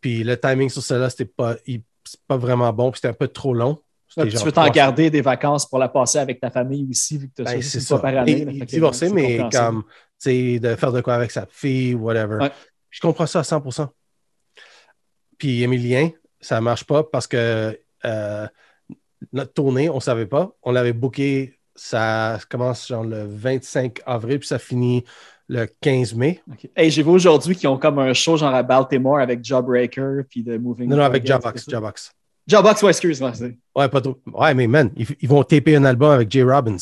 Puis 0.02 0.24
le 0.24 0.38
timing 0.40 0.70
sur 0.70 0.84
celle-là, 0.84 1.10
c'était 1.10 1.26
pas, 1.26 1.56
il- 1.66 1.84
c'est 2.04 2.20
pas 2.28 2.36
vraiment 2.38 2.72
bon. 2.74 2.92
Puis 2.92 2.98
c'était 3.00 3.08
un 3.10 3.14
peu 3.14 3.30
trop 3.30 3.54
long. 3.54 3.80
Ouais, 4.18 4.28
tu 4.28 4.38
veux 4.38 4.52
t'en 4.52 4.70
garder 4.70 5.10
des 5.10 5.22
vacances 5.22 5.66
pour 5.68 5.80
la 5.80 5.88
passer 5.90 6.20
avec 6.20 6.40
ta 6.40 6.52
famille 6.52 6.86
aussi, 6.92 7.18
vu 7.18 7.30
que 7.30 7.34
tu 7.38 7.42
as 7.42 7.54
Ben, 7.54 7.62
ça 7.64 7.80
ça. 7.80 7.98
par 7.98 8.16
année. 8.16 8.46
Il 8.48 8.62
est 8.62 8.66
divorcé, 8.66 9.10
mais 9.10 9.40
comme, 9.52 9.84
tu 9.84 9.90
sais, 10.20 10.60
de 10.60 10.76
faire 10.76 10.92
de 10.92 11.02
quoi 11.02 11.16
avec 11.16 11.32
sa 11.32 11.48
fille, 11.48 11.96
whatever. 11.96 12.36
Ouais. 12.38 12.52
Je 12.92 13.00
comprends 13.00 13.26
ça 13.26 13.40
à 13.40 13.44
100%. 13.44 13.90
Puis 15.38 15.64
Emilien, 15.64 16.12
ça 16.42 16.62
marche 16.62 16.84
pas 16.84 17.04
parce 17.04 17.26
que 17.26 17.76
euh, 18.06 18.48
notre 19.32 19.54
tournée, 19.54 19.90
on 19.90 20.00
savait 20.00 20.26
pas. 20.26 20.52
On 20.64 20.72
l'avait 20.72 20.94
booké, 20.94 21.60
ça 21.76 22.40
commence 22.50 22.88
genre 22.88 23.04
le 23.04 23.26
25 23.26 24.00
avril, 24.06 24.40
puis 24.40 24.48
ça 24.48 24.60
finit 24.60 25.04
le 25.48 25.68
15 25.82 26.14
mai. 26.16 26.42
Ok. 26.52 26.70
Hey, 26.76 26.90
j'ai 26.90 27.04
vu 27.04 27.10
aujourd'hui 27.10 27.56
qu'ils 27.56 27.70
ont 27.70 27.78
comme 27.78 28.00
un 28.00 28.14
show 28.14 28.38
genre 28.38 28.54
à 28.54 28.64
Baltimore 28.64 29.20
avec 29.20 29.44
Jawbreaker 29.44 30.24
puis 30.30 30.44
de 30.44 30.58
Moving. 30.58 30.90
Non, 30.90 30.98
non, 30.98 31.04
avec 31.04 31.26
Jawbox? 31.26 31.70
Jawbox. 31.70 32.12
Jawbox, 32.48 32.84
ouais, 32.84 32.90
excuse-moi. 32.90 33.32
Ouais, 33.76 33.90
pas 33.90 34.02
trop. 34.02 34.20
Ouais, 34.34 34.54
mais 34.54 34.68
man, 34.68 34.92
ils, 34.96 35.08
ils 35.22 35.30
vont 35.30 35.44
taper 35.44 35.76
un 35.76 35.86
album 35.86 36.12
avec 36.12 36.30
Jay 36.30 36.44
Robbins. 36.44 36.78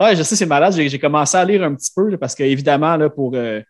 Ouais, 0.00 0.16
je 0.16 0.22
sais, 0.22 0.36
c'est 0.36 0.46
malade. 0.46 0.72
J'ai 0.74 0.98
commencé 0.98 1.36
à 1.36 1.44
lire 1.44 1.62
un 1.62 1.74
petit 1.74 1.92
peu 1.94 2.08
là, 2.08 2.18
parce 2.18 2.34
qu'évidemment, 2.34 2.96
là, 2.96 3.10
pour. 3.10 3.34
euh, 3.34 3.60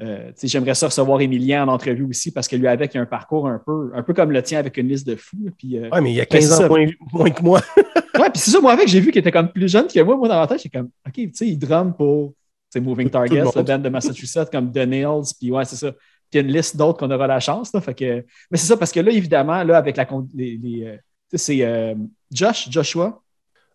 euh, 0.00 0.32
J'aimerais 0.42 0.74
ça 0.74 0.86
recevoir 0.86 1.20
Emilien 1.20 1.64
en 1.64 1.68
entrevue 1.72 2.04
aussi 2.04 2.30
parce 2.32 2.48
que 2.48 2.56
lui, 2.56 2.66
avec, 2.66 2.94
il 2.94 2.98
a 2.98 3.00
un 3.02 3.06
parcours 3.06 3.46
un 3.48 3.60
peu, 3.64 3.90
un 3.94 4.02
peu 4.02 4.14
comme 4.14 4.32
le 4.32 4.42
tien 4.42 4.58
avec 4.58 4.76
une 4.76 4.88
liste 4.88 5.06
de 5.06 5.16
fous. 5.16 5.50
Puis, 5.58 5.78
euh, 5.78 5.88
Ouais, 5.90 6.00
mais 6.00 6.10
il 6.12 6.16
y 6.16 6.20
a 6.20 6.24
Ben, 6.24 6.38
15 6.38 6.44
c'est 6.48 6.52
ans 6.54 6.56
ça. 6.58 6.68
moins, 6.68 6.86
moins 7.12 7.30
que 7.30 7.42
moi. 7.42 7.60
Ouais, 8.18 8.28
puis 8.28 8.40
c'est 8.42 8.50
ça, 8.50 8.60
moi 8.60 8.72
avec, 8.72 8.86
j'ai 8.86 9.00
vu 9.00 9.12
qu'il 9.12 9.20
était 9.20 9.32
comme 9.32 9.50
plus 9.50 9.70
jeune 9.70 9.86
que 9.86 9.98
moi. 10.00 10.14
Moi, 10.14 10.28
dans 10.28 10.38
ma 10.38 10.46
tête, 10.46 10.60
j'étais 10.62 10.78
comme, 10.78 10.90
OK, 11.06 11.14
tu 11.14 11.30
sais, 11.32 11.46
il 11.46 11.56
drum 11.56 11.94
pour 11.96 12.34
Moving 12.76 13.06
le 13.06 13.10
Targets, 13.10 13.44
le 13.56 13.62
band 13.62 13.78
de 13.78 13.88
Massachusetts, 13.88 14.50
comme 14.52 14.70
The 14.70 14.86
Nails, 14.86 15.32
puis 15.38 15.50
ouais, 15.50 15.64
c'est 15.64 15.76
ça. 15.76 15.90
Puis 15.92 16.00
il 16.32 16.36
y 16.36 16.38
a 16.38 16.42
une 16.46 16.52
liste 16.54 16.76
d'autres 16.76 16.98
qu'on 16.98 17.10
aura 17.10 17.26
la 17.26 17.40
chance. 17.40 17.72
Là, 17.72 17.80
fait 17.80 17.94
que... 17.94 18.24
Mais 18.50 18.58
c'est 18.58 18.66
ça, 18.66 18.76
parce 18.76 18.92
que 18.92 19.00
là, 19.00 19.10
évidemment, 19.10 19.62
là, 19.64 19.78
avec 19.78 19.96
la. 19.96 20.06
Les, 20.34 20.58
les, 20.62 20.84
euh, 20.84 20.96
tu 21.30 21.38
sais, 21.38 21.38
c'est 21.38 21.64
euh, 21.64 21.94
Josh, 22.30 22.68
Joshua, 22.70 23.20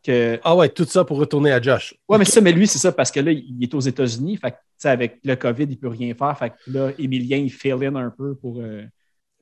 que. 0.05 0.39
Ah 0.43 0.55
ouais, 0.55 0.69
tout 0.69 0.85
ça 0.85 1.03
pour 1.03 1.17
retourner 1.17 1.51
à 1.51 1.61
Josh. 1.61 1.95
Ouais, 2.07 2.17
mais 2.17 2.25
ça, 2.25 2.41
mais 2.41 2.51
lui, 2.51 2.67
c'est 2.67 2.79
ça, 2.79 2.91
parce 2.91 3.11
que 3.11 3.19
là, 3.19 3.31
il 3.31 3.57
est 3.61 3.73
aux 3.73 3.79
États-Unis. 3.79 4.37
Fait 4.37 4.51
que, 4.51 4.55
tu 4.79 4.87
avec 4.87 5.19
le 5.23 5.35
COVID, 5.35 5.65
il 5.69 5.77
peut 5.77 5.87
rien 5.87 6.13
faire. 6.13 6.37
Fait 6.37 6.49
que 6.51 6.55
là, 6.67 6.91
Emilien, 6.99 7.37
il 7.37 7.51
fill 7.51 7.73
in 7.83 7.95
un 7.95 8.09
peu 8.09 8.35
pour. 8.35 8.59
euh, 8.59 8.83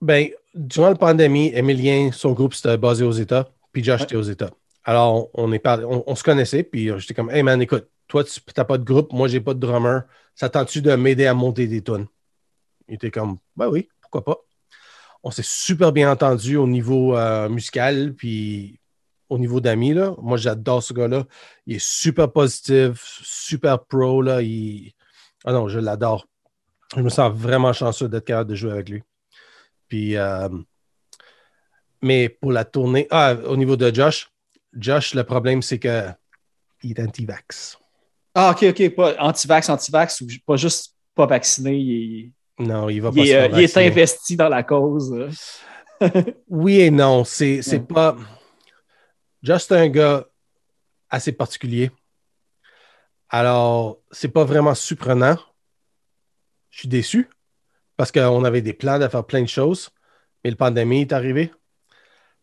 Ben, 0.02 0.28
durant 0.54 0.90
la 0.90 0.96
pandémie, 0.96 1.52
Emilien, 1.54 2.12
son 2.12 2.34
groupe, 2.34 2.54
c'était 2.54 2.78
basé 2.78 3.04
aux 3.04 3.12
États, 3.12 3.50
puis 3.72 3.84
Josh 3.84 4.00
Ouais. 4.02 4.06
était 4.06 4.16
aux 4.16 4.22
États. 4.24 4.52
Alors, 4.84 5.30
on, 5.34 5.52
est 5.54 5.66
on, 5.68 6.04
on 6.06 6.16
se 6.16 6.24
connaissait, 6.24 6.64
puis 6.64 6.90
euh, 6.90 6.98
j'étais 7.00 7.14
comme, 7.14 7.32
hey 7.32 7.42
man, 7.44 7.62
écoute, 7.62 7.88
toi, 8.08 8.24
tu 8.24 8.40
n'as 8.58 8.66
pas 8.66 8.78
de 8.78 8.84
groupe, 8.84 9.14
moi, 9.14 9.28
j'ai 9.28 9.40
pas 9.40 9.54
de 9.54 9.60
drummer. 9.60 10.02
Ça 10.36 10.50
tente-tu 10.50 10.82
de 10.82 10.94
m'aider 10.96 11.26
à 11.26 11.34
monter 11.34 11.68
des 11.68 11.82
tunes? 11.82 12.08
Il 12.90 12.96
était 12.96 13.12
comme, 13.12 13.38
ben 13.56 13.70
oui, 13.70 13.88
pourquoi 14.02 14.24
pas. 14.26 14.38
On 15.24 15.32
s'est 15.32 15.46
super 15.46 15.94
bien 15.94 16.12
entendu 16.12 16.58
au 16.58 16.68
niveau 16.68 17.16
euh, 17.16 17.48
musical, 17.48 18.14
puis 18.14 18.80
au 19.30 19.38
niveau 19.38 19.60
d'amis. 19.60 19.94
Moi, 20.22 20.38
j'adore 20.38 20.84
ce 20.84 20.94
gars-là. 20.94 21.26
Il 21.66 21.76
est 21.78 21.84
super 21.84 22.32
positif, 22.32 23.20
super 23.24 23.84
pro, 23.84 24.22
là. 24.22 24.42
Il... 24.42 24.94
Ah 25.46 25.54
non, 25.54 25.68
je 25.68 25.80
l'adore. 25.80 26.26
Je 26.96 27.02
me 27.02 27.10
sens 27.10 27.32
vraiment 27.34 27.74
chanceux 27.74 28.08
d'être 28.08 28.26
capable 28.26 28.50
de 28.52 28.56
jouer 28.56 28.72
avec 28.72 28.90
lui. 28.90 29.04
Puis, 29.88 30.16
euh, 30.16 30.50
mais 32.02 32.30
pour 32.30 32.52
la 32.52 32.66
tournée, 32.66 33.08
ah, 33.10 33.34
au 33.46 33.58
niveau 33.58 33.76
de 33.76 33.94
Josh, 33.94 34.30
Josh, 34.74 35.14
le 35.16 35.24
problème, 35.24 35.62
c'est 35.62 35.80
que 35.80 36.04
il 36.84 36.92
est 36.92 37.00
anti-vax. 37.00 37.78
Ah, 38.36 38.52
OK, 38.52 38.66
OK, 38.70 38.90
pas 38.96 39.16
anti-vax, 39.20 39.70
anti-vax, 39.70 40.22
ou 40.22 40.28
pas 40.46 40.56
juste 40.58 40.96
pas 41.16 41.26
vacciné. 41.26 41.76
Il 41.78 42.32
Non, 42.60 42.90
il 42.90 43.00
va 43.02 43.10
il 43.14 43.16
pas 43.16 43.22
est, 43.22 43.26
se 43.26 43.32
faire 43.32 43.44
euh, 43.44 43.58
il 43.58 43.64
est 43.64 43.78
investi 43.78 44.36
dans 44.36 44.50
la 44.50 44.64
cause. 44.64 45.16
Oui 46.50 46.82
et 46.82 46.92
non. 46.92 47.24
C'est 47.24 47.62
c'est 47.62 47.78
Ouais. 47.78 47.86
pas. 47.86 48.18
C'est 49.44 49.72
un 49.74 49.90
gars 49.90 50.26
assez 51.10 51.32
particulier. 51.32 51.92
Alors, 53.30 54.00
c'est 54.12 54.30
pas 54.30 54.44
vraiment 54.46 54.76
surprenant. 54.76 55.38
Je 56.70 56.80
suis 56.80 56.88
déçu, 56.88 57.30
parce 57.98 58.12
qu'on 58.12 58.44
avait 58.44 58.62
des 58.62 58.74
plans 58.74 59.00
de 59.00 59.08
faire 59.08 59.26
plein 59.26 59.42
de 59.42 59.48
choses, 59.48 59.90
mais 60.44 60.50
le 60.50 60.56
pandémie 60.56 61.02
est 61.02 61.14
arrivé. 61.14 61.50
Tu 61.50 61.56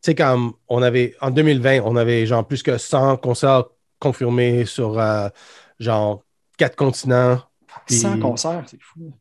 sais, 0.03 0.15
comme 0.15 0.55
on 0.69 0.83
avait, 0.83 1.17
en 1.21 1.31
2020, 1.31 1.81
on 1.85 1.97
avait 1.97 2.27
genre 2.27 2.47
plus 2.47 2.63
que 2.63 2.79
100 2.79 3.17
concerts 3.17 3.65
confirmés 3.99 4.65
sur 4.65 4.99
euh, 4.99 5.29
genre 5.79 6.25
quatre 6.57 6.77
continents. 6.77 7.43
Puis- 7.87 7.97
100 7.97 8.19
concerts, 8.21 8.65
c'est 8.67 8.81
fou. 8.81 9.13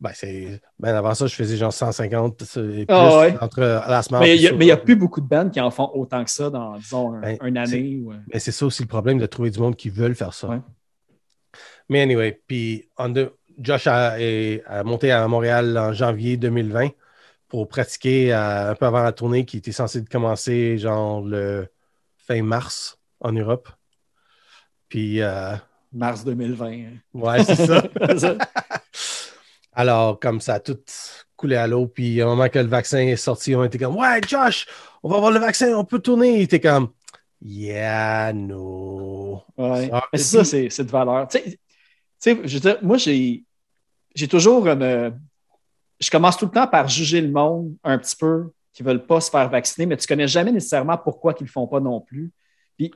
Ben, 0.00 0.12
c'est... 0.14 0.62
ben, 0.78 0.94
avant 0.94 1.14
ça, 1.14 1.26
je 1.26 1.34
faisais 1.34 1.58
genre 1.58 1.72
150 1.72 2.40
et 2.56 2.86
plus 2.86 2.86
Ah 2.88 3.18
ouais. 3.20 3.36
entre 3.40 3.60
la 3.60 4.02
semaine. 4.02 4.22
Mais 4.22 4.36
il 4.36 4.58
n'y 4.58 4.70
a, 4.70 4.76
plus 4.78 4.96
beaucoup 4.96 5.20
de 5.20 5.26
bands 5.26 5.50
qui 5.50 5.60
en 5.60 5.70
font 5.70 5.90
autant 5.94 6.24
que 6.24 6.30
ça 6.30 6.48
dans, 6.48 6.76
disons, 6.78 7.14
un, 7.14 7.20
Ben, 7.20 7.38
une 7.44 7.58
année. 7.58 8.00
ou, 8.02 8.12
euh, 8.12 8.16
Mais 8.32 8.40
c'est 8.40 8.52
ça 8.52 8.64
aussi 8.64 8.82
le 8.82 8.88
problème 8.88 9.18
de 9.18 9.26
trouver 9.26 9.50
du 9.50 9.58
monde 9.58 9.76
qui 9.76 9.90
veulent 9.90 10.14
faire 10.14 10.32
ça. 10.32 10.48
Ouais. 10.48 10.60
Mais 11.90 12.00
anyway, 12.00 12.40
puis 12.46 12.88
Josh 13.58 13.86
a, 13.88 14.16
monté 14.84 15.12
à 15.12 15.28
Montréal 15.28 15.76
en 15.76 15.92
janvier 15.92 16.38
2020 16.38 16.90
pour 17.48 17.68
pratiquer 17.68 18.32
euh, 18.32 18.70
un 18.70 18.74
peu 18.74 18.86
avant 18.86 19.02
la 19.02 19.12
tournée 19.12 19.44
qui 19.44 19.58
était 19.58 19.72
censée 19.72 20.02
commencer 20.04 20.78
genre 20.78 21.20
le 21.20 21.66
fin 22.16 22.42
mars 22.42 22.98
en 23.20 23.32
Europe. 23.32 23.68
Puis, 24.88 25.20
euh, 25.20 25.56
mars 25.92 26.24
2020. 26.24 26.66
hein. 26.66 26.84
ouais, 27.12 27.44
c'est 27.44 27.56
ça. 27.56 27.82
Alors, 29.72 30.18
comme 30.18 30.40
ça 30.40 30.54
a 30.54 30.60
tout 30.60 30.78
coulé 31.36 31.56
à 31.56 31.66
l'eau, 31.66 31.86
puis 31.86 32.22
au 32.22 32.26
moment 32.26 32.48
que 32.48 32.58
le 32.58 32.66
vaccin 32.66 32.98
est 32.98 33.16
sorti, 33.16 33.54
on 33.54 33.64
était 33.64 33.78
comme 33.78 33.96
Ouais, 33.96 34.20
Josh, 34.26 34.66
on 35.02 35.08
va 35.08 35.16
avoir 35.16 35.30
le 35.32 35.38
vaccin, 35.40 35.74
on 35.76 35.84
peut 35.84 36.00
tourner. 36.00 36.36
Il 36.36 36.42
était 36.42 36.60
comme 36.60 36.90
Yeah, 37.42 38.32
no. 38.34 39.42
Ouais. 39.56 39.90
Mais 40.12 40.18
ça, 40.18 40.44
c'est 40.44 40.68
de 40.84 40.90
valeur. 40.90 41.26
Tu 41.28 41.38
sais- 41.38 41.44
tu 41.50 41.58
sais, 42.18 42.38
je 42.44 42.54
veux 42.54 42.60
dire, 42.60 42.78
moi, 42.82 42.98
j'ai 42.98 43.44
j'ai 44.14 44.28
toujours 44.28 44.66
une. 44.68 45.18
Je 45.98 46.10
commence 46.10 46.36
tout 46.36 46.46
le 46.46 46.50
temps 46.50 46.66
par 46.66 46.88
juger 46.88 47.20
le 47.20 47.30
monde 47.30 47.74
un 47.84 47.98
petit 47.98 48.16
peu 48.16 48.50
qui 48.72 48.82
ne 48.82 48.88
veulent 48.88 49.06
pas 49.06 49.20
se 49.20 49.30
faire 49.30 49.48
vacciner, 49.48 49.86
mais 49.86 49.96
tu 49.96 50.04
ne 50.04 50.08
connais 50.08 50.28
jamais 50.28 50.52
nécessairement 50.52 50.98
pourquoi 50.98 51.32
ils 51.38 51.42
ne 51.42 51.46
le 51.48 51.52
font 51.52 51.66
pas 51.66 51.80
non 51.80 52.00
plus. 52.00 52.30
Puis, 52.76 52.92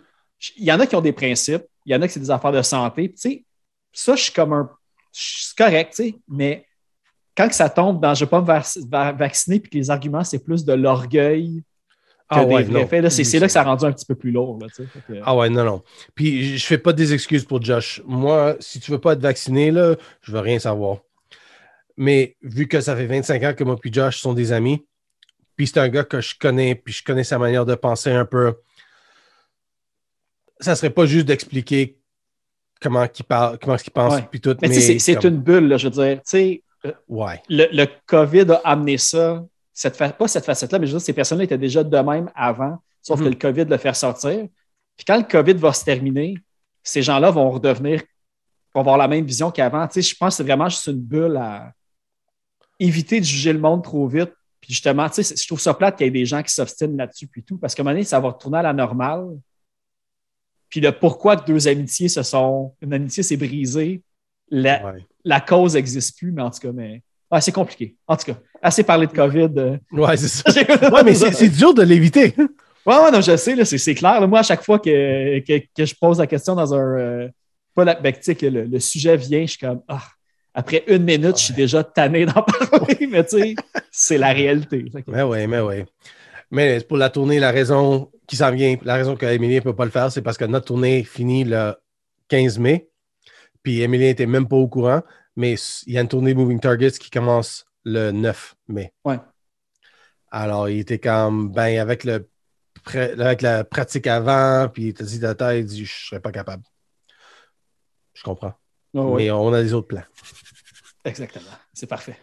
il 0.57 0.65
y 0.65 0.73
en 0.73 0.81
a 0.81 0.87
qui 0.87 0.97
ont 0.97 1.01
des 1.01 1.13
principes, 1.13 1.65
il 1.87 1.93
y 1.93 1.97
en 1.97 2.03
a 2.03 2.07
qui 2.07 2.15
c'est 2.15 2.21
des 2.21 2.31
affaires 2.31 2.53
de 2.53 2.63
santé. 2.63 3.09
Puis, 3.09 3.15
tu 3.15 3.21
sais, 3.31 3.45
ça, 3.93 4.15
je 4.17 4.25
suis 4.25 4.33
comme 4.33 4.53
un. 4.53 4.71
C'est 5.17 5.57
correct, 5.57 5.95
tu 5.95 6.03
sais, 6.11 6.15
mais 6.29 6.67
quand 7.37 7.49
que 7.49 7.55
ça 7.55 7.69
tombe 7.71 8.01
dans 8.01 8.15
je 8.15 8.25
ne 8.25 8.27
vais 8.27 8.31
pas 8.31 8.41
me 8.41 8.47
vac- 8.47 8.79
va- 8.91 9.13
vacciner, 9.13 9.61
puis 9.61 9.71
que 9.71 9.77
les 9.79 9.91
arguments, 9.91 10.25
c'est 10.25 10.41
plus 10.41 10.65
de 10.65 10.73
l'orgueil 10.73 11.63
que 12.31 12.37
Ah 12.41 12.45
des 12.45 12.55
ouais, 12.55 12.63
vrais 12.65 12.87
faits, 12.89 13.09
c'est 13.11 13.39
là 13.39 13.47
que 13.47 13.53
ça 13.53 13.61
a 13.61 13.65
rendu 13.65 13.85
un 13.85 13.93
petit 13.93 14.07
peu 14.07 14.15
plus 14.17 14.33
lourd. 14.33 14.59
Là, 14.61 14.67
que- 14.77 15.21
Ah 15.25 15.37
ouais, 15.37 15.49
non, 15.51 15.63
non. 15.65 15.83
Puis 16.17 16.59
je 16.59 16.67
fais 16.67 16.79
pas 16.79 16.93
des 16.93 17.13
excuses 17.13 17.45
pour 17.45 17.63
Josh. 17.63 18.03
Moi, 18.07 18.57
si 18.61 18.81
tu 18.81 18.91
veux 18.91 18.99
pas 19.01 19.13
être 19.13 19.21
vacciné, 19.21 19.71
là, 19.71 19.95
je 20.23 20.33
veux 20.33 20.41
rien 20.41 20.59
savoir. 20.59 20.99
Mais 21.97 22.37
vu 22.43 22.67
que 22.67 22.81
ça 22.81 22.97
fait 22.97 23.07
25 23.07 23.43
ans 23.45 23.55
que 23.55 23.63
moi 23.63 23.77
puis 23.81 23.93
Josh 23.93 24.19
sont 24.19 24.33
des 24.35 24.51
amis, 24.51 24.85
puis 25.55 25.69
c'est 25.69 25.79
un 25.79 25.89
gars 25.89 26.03
que 26.03 26.21
je 26.21 26.35
connais, 26.37 26.75
puis 26.75 26.93
je 26.93 27.05
connais 27.05 27.23
sa 27.23 27.39
manière 27.39 27.65
de 27.67 27.77
penser 27.77 28.11
un 28.11 28.25
peu, 28.25 28.55
ça 30.61 30.75
serait 30.77 30.91
pas 30.91 31.07
juste 31.07 31.27
d'expliquer 31.27 31.99
comment 32.85 33.05
il 33.19 33.25
parle, 33.25 33.59
comment 33.59 33.77
il 33.77 33.91
pense, 33.91 34.15
Ouais. 34.15 34.29
puis 34.31 34.41
tout. 34.41 34.55
Mais 34.61 34.69
c'est- 34.99 35.15
comme- 35.17 35.33
une 35.35 35.41
bulle, 35.41 35.69
là, 35.69 35.77
je 35.79 35.89
veux 35.89 35.91
dire. 36.05 36.17
Tu 36.19 36.23
sais, 36.27 36.63
Ouais. 37.09 37.41
le, 37.49 37.67
le 37.73 37.87
COVID 38.07 38.45
a 38.53 38.61
amené 38.65 38.99
ça, 38.99 39.43
cette 39.73 39.97
fa- 39.97 40.11
pas 40.13 40.29
cette 40.29 40.45
facette-là, 40.45 40.79
mais 40.79 40.87
je 40.87 40.93
veux 40.93 40.99
dire, 40.99 41.05
ces 41.07 41.13
personnes-là 41.15 41.45
étaient 41.45 41.57
déjà 41.59 41.83
de 41.83 41.97
même 41.99 42.31
avant, 42.35 42.77
sauf 43.01 43.19
Mhm. 43.19 43.25
que 43.25 43.31
le 43.31 43.37
COVID 43.37 43.65
le 43.65 43.77
fait 43.79 43.95
sortir. 43.95 44.47
Puis 44.97 45.05
quand 45.07 45.17
le 45.17 45.23
COVID 45.25 45.55
va 45.55 45.73
se 45.73 45.85
terminer, 45.85 46.35
ces 46.83 47.01
gens-là 47.03 47.31
vont 47.31 47.51
redevenir, 47.51 48.03
vont 48.75 48.81
avoir 48.83 48.99
la 48.99 49.09
même 49.09 49.25
vision 49.25 49.51
qu'avant. 49.51 49.87
Tu 49.89 49.95
sais, 50.03 50.03
je 50.11 50.15
pense 50.17 50.35
que 50.35 50.37
c'est 50.39 50.43
vraiment 50.45 50.69
juste 50.69 50.87
une 50.87 51.01
bulle 51.01 51.37
à 51.39 51.73
éviter 52.79 53.19
de 53.21 53.25
juger 53.25 53.53
le 53.53 53.59
monde 53.61 53.83
trop 53.83 54.07
vite. 54.07 54.33
Puis 54.61 54.73
justement, 54.75 55.09
tu 55.09 55.23
sais, 55.23 55.35
je 55.37 55.47
trouve 55.47 55.61
ça 55.61 55.75
plate 55.75 55.97
qu'il 55.97 56.07
y 56.07 56.09
ait 56.09 56.13
des 56.13 56.27
gens 56.27 56.43
qui 56.43 56.53
s'obstinent 56.53 56.97
là-dessus, 56.97 57.27
puis 57.27 57.43
tout, 57.43 57.57
parce 57.59 57.75
qu'à 57.75 57.83
un 57.83 57.85
moment 57.85 57.95
donné, 57.95 58.05
ça 58.05 58.19
va 58.21 58.29
retourner 58.29 58.59
à 58.59 58.63
la 58.63 58.73
normale. 58.73 59.27
Puis 60.75 60.81
le 60.81 60.91
pourquoi 60.91 61.37
deux 61.37 61.69
amitiés 61.69 62.09
se 62.09 62.25
sont. 62.25 62.73
Une 62.83 62.93
amitié 62.93 63.23
s'est 63.23 63.37
brisée, 63.37 64.03
la, 64.51 64.85
Ouais. 64.85 65.07
la 65.25 65.41
cause 65.41 65.75
n'existe 65.75 66.19
plus, 66.19 66.33
mais 66.33 66.43
en 66.43 66.51
tout 66.51 66.59
cas, 66.59 66.73
mais. 66.73 67.01
Ouais, 67.31 67.41
c'est 67.41 67.53
compliqué. 67.53 67.95
En 68.09 68.17
tout 68.17 68.25
cas, 68.33 68.39
assez 68.61 68.83
parlé 68.83 69.07
de 69.07 69.13
COVID. 69.13 69.51
euh. 69.57 69.77
Ouais, 69.93 70.17
c'est 70.17 70.27
ça. 70.27 70.43
Ouais, 70.93 71.05
mais 71.05 71.15
c'est 71.15 71.31
c'est 71.33 71.49
dur 71.49 71.75
de 71.75 71.83
l'éviter. 71.83 72.35
Ouais, 72.85 72.97
ouais, 72.99 73.11
non, 73.13 73.21
je 73.21 73.37
sais, 73.37 73.55
là, 73.55 73.65
c'est, 73.65 73.79
c'est 73.79 73.95
clair. 73.95 74.21
là. 74.21 74.27
moi, 74.27 74.41
à 74.41 74.43
chaque 74.43 74.65
fois 74.65 74.81
que, 74.81 75.39
que, 75.47 75.63
que 75.77 75.85
je 75.85 75.95
pose 75.95 76.19
la 76.19 76.27
question 76.27 76.57
dans 76.57 76.75
un. 76.75 76.99
euh, 76.99 77.29
pas 77.73 77.85
la, 77.85 77.95
ben, 77.95 78.13
que 78.13 78.47
le, 78.47 78.65
le 78.65 78.81
sujet 78.81 79.17
vient, 79.17 79.43
je 79.43 79.51
suis 79.53 79.59
comme. 79.59 79.81
Ah, 79.87 80.03
après 80.55 80.83
une 80.89 81.05
minute, 81.05 81.39
je 81.39 81.45
suis 81.45 81.55
déjà 81.55 81.85
tanné 81.85 82.27
d'en 82.27 82.43
parler, 82.43 83.07
mais 83.11 83.23
tu 83.25 83.39
sais, 83.39 83.55
c'est 83.93 84.19
la 84.19 84.33
réalité. 84.33 84.85
Que- 84.91 84.99
Mais 85.13 85.23
oui, 85.23 85.47
mais 85.47 85.61
oui. 85.61 85.85
Mais 86.55 86.81
pour 86.85 86.97
la 86.97 87.11
tournée, 87.11 87.41
la 87.41 87.51
raison 87.51 88.13
qui 88.29 88.37
s'en 88.37 88.53
vient, 88.53 88.77
la 88.83 88.95
raison 88.95 89.17
qu'Emilien 89.17 89.57
ne 89.57 89.61
peut 89.61 89.75
pas 89.75 89.85
le 89.85 89.91
faire, 89.91 90.13
c'est 90.13 90.23
parce 90.23 90.39
que 90.39 90.45
notre 90.45 90.67
tournée 90.67 91.03
finit 91.03 91.43
le 91.43 91.75
15 92.29 92.61
mai. 92.61 92.89
Puis 93.65 93.83
Emilien 93.83 94.07
n'était 94.07 94.27
même 94.27 94.47
pas 94.47 94.55
au 94.55 94.69
courant, 94.69 95.03
mais 95.35 95.57
il 95.87 95.95
y 95.95 95.99
a 95.99 96.01
une 96.01 96.07
tournée 96.07 96.33
Moving 96.33 96.61
Targets 96.61 96.93
qui 96.93 97.11
commence 97.11 97.67
le 97.85 98.13
9 98.13 98.55
mai. 98.69 98.93
Ouais. 99.05 99.19
Alors, 100.31 100.69
il 100.69 100.79
était 100.79 101.01
comme, 101.01 101.51
ben, 101.51 101.81
avec, 101.81 102.05
le, 102.05 102.29
avec 102.95 103.43
la 103.43 103.65
pratique 103.65 104.07
avant, 104.07 104.69
puis 104.69 104.85
il 104.85 104.89
était 104.91 105.03
dit, 105.03 105.19
ta 105.21 105.57
il 105.57 105.67
dit, 105.67 105.85
je 105.85 105.93
ne 105.93 106.09
serais 106.09 106.21
pas 106.21 106.31
capable. 106.31 106.63
Je 108.13 108.23
comprends. 108.23 108.55
Ouais, 108.93 109.03
ouais, 109.03 109.25
Mais 109.25 109.31
on 109.33 109.53
a 109.53 109.61
des 109.61 109.73
autres 109.73 109.89
plans. 109.89 110.05
Exactement. 111.05 111.51
C'est 111.73 111.89
parfait. 111.89 112.17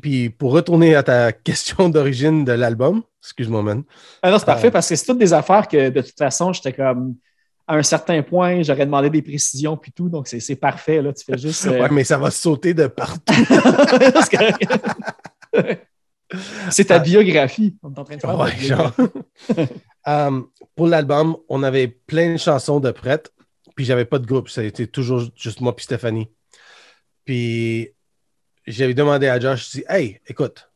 Puis 0.00 0.30
pour 0.30 0.52
retourner 0.52 0.94
à 0.94 1.02
ta 1.02 1.32
question 1.32 1.88
d'origine 1.88 2.44
de 2.44 2.52
l'album, 2.52 3.02
excuse-moi, 3.28 3.62
man. 3.62 3.82
Ah 4.22 4.30
non, 4.30 4.38
c'est 4.38 4.44
parfait 4.46 4.68
Euh, 4.68 4.70
parce 4.70 4.88
que 4.88 4.96
c'est 4.96 5.04
toutes 5.06 5.18
des 5.18 5.32
affaires 5.32 5.68
que 5.68 5.90
de 5.90 6.00
toute 6.02 6.16
façon, 6.18 6.52
j'étais 6.52 6.72
comme. 6.72 7.14
À 7.70 7.74
un 7.74 7.82
certain 7.82 8.22
point, 8.22 8.62
j'aurais 8.62 8.86
demandé 8.86 9.10
des 9.10 9.20
précisions 9.20 9.76
puis 9.76 9.92
tout, 9.92 10.08
donc 10.08 10.26
c'est, 10.26 10.40
c'est 10.40 10.56
parfait. 10.56 11.02
Là. 11.02 11.12
Tu 11.12 11.22
fais 11.22 11.36
juste. 11.36 11.66
euh, 11.66 11.82
Ouais, 11.82 11.88
mais 11.90 12.02
ça 12.02 12.16
va 12.16 12.30
sauter 12.30 12.72
de 12.72 12.86
partout. 12.86 13.34
C'est 16.70 16.86
ta 16.86 16.96
Ah. 16.96 16.98
biographie. 16.98 17.76
On 17.82 17.92
est 17.92 17.98
en 17.98 18.04
train 18.04 18.16
de 18.16 18.20
faire 18.20 18.38
Ouais, 18.38 18.56
genre. 18.56 18.92
Um, 20.06 20.48
pour 20.76 20.86
l'album, 20.86 21.36
on 21.48 21.62
avait 21.62 21.88
plein 21.88 22.32
de 22.32 22.36
chansons 22.38 22.80
de 22.80 22.90
prêtes, 22.90 23.32
puis 23.76 23.84
j'avais 23.84 24.04
pas 24.04 24.18
de 24.18 24.26
groupe. 24.26 24.48
Ça 24.48 24.60
a 24.60 24.64
été 24.64 24.86
toujours 24.86 25.22
juste 25.36 25.60
moi 25.60 25.74
puis 25.74 25.84
Stéphanie. 25.84 26.28
Puis 27.24 27.90
j'avais 28.66 28.94
demandé 28.94 29.26
à 29.28 29.38
Josh, 29.40 29.66
je 29.72 29.78
dis 29.78 29.84
Hey, 29.88 30.20
écoute, 30.26 30.67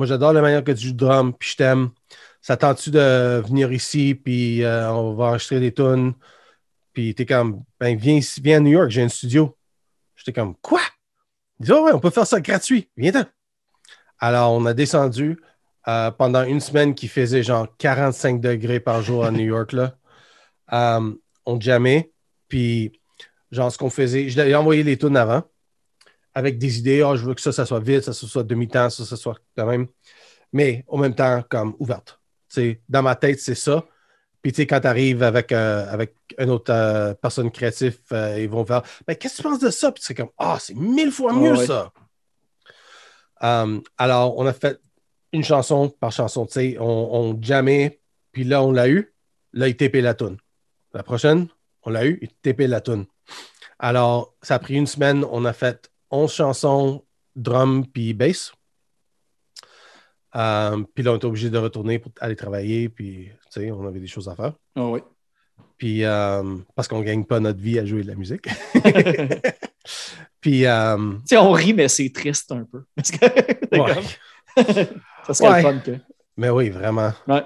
moi 0.00 0.06
j'adore 0.06 0.32
la 0.32 0.40
manière 0.40 0.64
que 0.64 0.72
tu 0.72 0.86
joues 0.86 0.94
drum, 0.94 1.34
puis 1.34 1.50
je 1.50 1.56
t'aime. 1.56 1.90
Ça 2.40 2.56
tente-tu 2.56 2.90
de 2.90 3.42
venir 3.46 3.70
ici, 3.70 4.14
puis 4.14 4.64
euh, 4.64 4.90
on 4.90 5.12
va 5.12 5.26
enregistrer 5.26 5.60
des 5.60 5.74
tunes? 5.74 6.14
Puis 6.94 7.14
t'es 7.14 7.26
comme, 7.26 7.64
ben 7.78 7.98
viens 7.98 8.14
ici, 8.14 8.40
viens 8.40 8.56
à 8.56 8.60
New 8.60 8.70
York, 8.70 8.88
j'ai 8.88 9.02
un 9.02 9.10
studio. 9.10 9.54
J'étais 10.16 10.32
comme, 10.32 10.54
quoi? 10.62 10.80
Il 11.58 11.66
dit, 11.66 11.72
oh, 11.72 11.84
ouais, 11.84 11.92
on 11.92 12.00
peut 12.00 12.08
faire 12.08 12.26
ça 12.26 12.40
gratuit, 12.40 12.88
viens-t'en. 12.96 13.26
Alors, 14.18 14.52
on 14.54 14.64
a 14.64 14.72
descendu 14.72 15.38
euh, 15.86 16.10
pendant 16.10 16.44
une 16.44 16.60
semaine 16.60 16.94
qui 16.94 17.06
faisait 17.06 17.42
genre 17.42 17.68
45 17.76 18.40
degrés 18.40 18.80
par 18.80 19.02
jour 19.02 19.26
à 19.26 19.30
New 19.30 19.44
York. 19.44 19.72
Là. 19.72 19.96
Euh, 20.72 21.12
on 21.44 21.60
jammait, 21.60 22.10
puis 22.48 22.98
genre 23.50 23.70
ce 23.70 23.76
qu'on 23.76 23.90
faisait, 23.90 24.30
je 24.30 24.38
l'avais 24.38 24.54
envoyé 24.54 24.82
les 24.82 24.96
tunes 24.96 25.18
avant 25.18 25.42
avec 26.34 26.58
des 26.58 26.78
idées, 26.78 27.02
oh, 27.02 27.16
je 27.16 27.24
veux 27.24 27.34
que 27.34 27.40
ça, 27.40 27.52
ça 27.52 27.66
soit 27.66 27.80
vite, 27.80 28.02
ça, 28.04 28.12
ça 28.12 28.26
soit 28.26 28.42
demi-temps, 28.44 28.90
ça, 28.90 29.04
ça 29.04 29.16
soit 29.16 29.38
quand 29.56 29.66
même, 29.66 29.88
mais 30.52 30.84
en 30.88 30.98
même 30.98 31.14
temps, 31.14 31.42
comme 31.48 31.74
ouverte. 31.78 32.20
dans 32.88 33.02
ma 33.02 33.14
tête, 33.16 33.40
c'est 33.40 33.54
ça. 33.54 33.84
Puis, 34.42 34.52
tu 34.52 34.56
sais, 34.62 34.66
quand 34.66 34.80
tu 34.80 34.86
arrives 34.86 35.22
avec, 35.22 35.52
euh, 35.52 35.86
avec 35.92 36.14
une 36.38 36.48
autre 36.50 36.72
euh, 36.72 37.12
personne 37.14 37.50
créative, 37.50 37.98
euh, 38.12 38.40
ils 38.40 38.48
vont 38.48 38.64
faire 38.64 38.82
Ben, 39.06 39.14
qu'est-ce 39.14 39.36
que 39.36 39.42
tu 39.42 39.48
penses 39.48 39.58
de 39.58 39.68
ça? 39.70 39.92
Puis, 39.92 40.02
c'est 40.06 40.14
comme 40.14 40.30
Ah, 40.38 40.56
c'est 40.58 40.74
mille 40.74 41.10
fois 41.12 41.34
mieux, 41.34 41.52
Ah 41.54 41.58
ouais. 41.58 41.66
ça. 41.66 41.92
Um, 43.42 43.82
alors, 43.98 44.38
on 44.38 44.46
a 44.46 44.52
fait 44.52 44.80
une 45.32 45.44
chanson 45.44 45.90
par 45.90 46.12
chanson. 46.12 46.46
Tu 46.46 46.52
sais, 46.52 46.76
on, 46.78 47.14
on 47.14 47.42
jammait, 47.42 48.00
puis 48.32 48.44
là, 48.44 48.62
on 48.62 48.72
l'a 48.72 48.88
eu. 48.88 49.14
Là, 49.52 49.68
il 49.68 49.76
tapait 49.76 50.00
la 50.00 50.14
toune. 50.14 50.38
La 50.94 51.02
prochaine, 51.02 51.48
on 51.82 51.90
l'a 51.90 52.06
eu, 52.06 52.18
il 52.22 52.28
tapait 52.42 52.66
la 52.66 52.80
toune. 52.80 53.06
Alors, 53.78 54.34
ça 54.42 54.54
a 54.56 54.58
pris 54.58 54.74
une 54.74 54.86
semaine. 54.86 55.24
On 55.30 55.44
a 55.44 55.52
fait 55.52 55.89
11 56.10 56.32
chansons, 56.32 57.04
drum 57.36 57.86
puis 57.86 58.14
bass. 58.14 58.52
Um, 60.32 60.86
puis 60.94 61.02
là, 61.02 61.12
on 61.12 61.16
était 61.16 61.26
obligé 61.26 61.50
de 61.50 61.58
retourner 61.58 61.98
pour 61.98 62.12
aller 62.20 62.36
travailler, 62.36 62.88
puis 62.88 63.30
tu 63.52 63.60
sais, 63.60 63.70
on 63.72 63.86
avait 63.86 63.98
des 64.00 64.06
choses 64.06 64.28
à 64.28 64.36
faire. 64.36 64.52
Ah 64.76 64.86
oui. 64.86 65.00
Puis 65.76 66.04
um, 66.04 66.64
parce 66.74 66.86
qu'on 66.88 67.00
ne 67.00 67.04
gagne 67.04 67.24
pas 67.24 67.40
notre 67.40 67.58
vie 67.60 67.78
à 67.78 67.84
jouer 67.84 68.02
de 68.02 68.08
la 68.08 68.14
musique. 68.14 68.46
puis, 70.40 70.66
um, 70.66 71.18
Tu 71.22 71.28
sais, 71.34 71.36
on 71.36 71.50
rit, 71.52 71.74
mais 71.74 71.88
c'est 71.88 72.10
triste 72.12 72.52
un 72.52 72.64
peu. 72.64 72.84
Parce 72.94 73.10
que- 73.10 73.26
c'est 73.72 73.80
ouais. 73.80 73.94
ça 75.26 75.34
serait 75.34 75.48
Ouais. 75.52 75.62
fun 75.62 75.78
que. 75.78 75.96
mais 76.36 76.50
oui, 76.50 76.70
vraiment. 76.70 77.12
Ouais. 77.26 77.44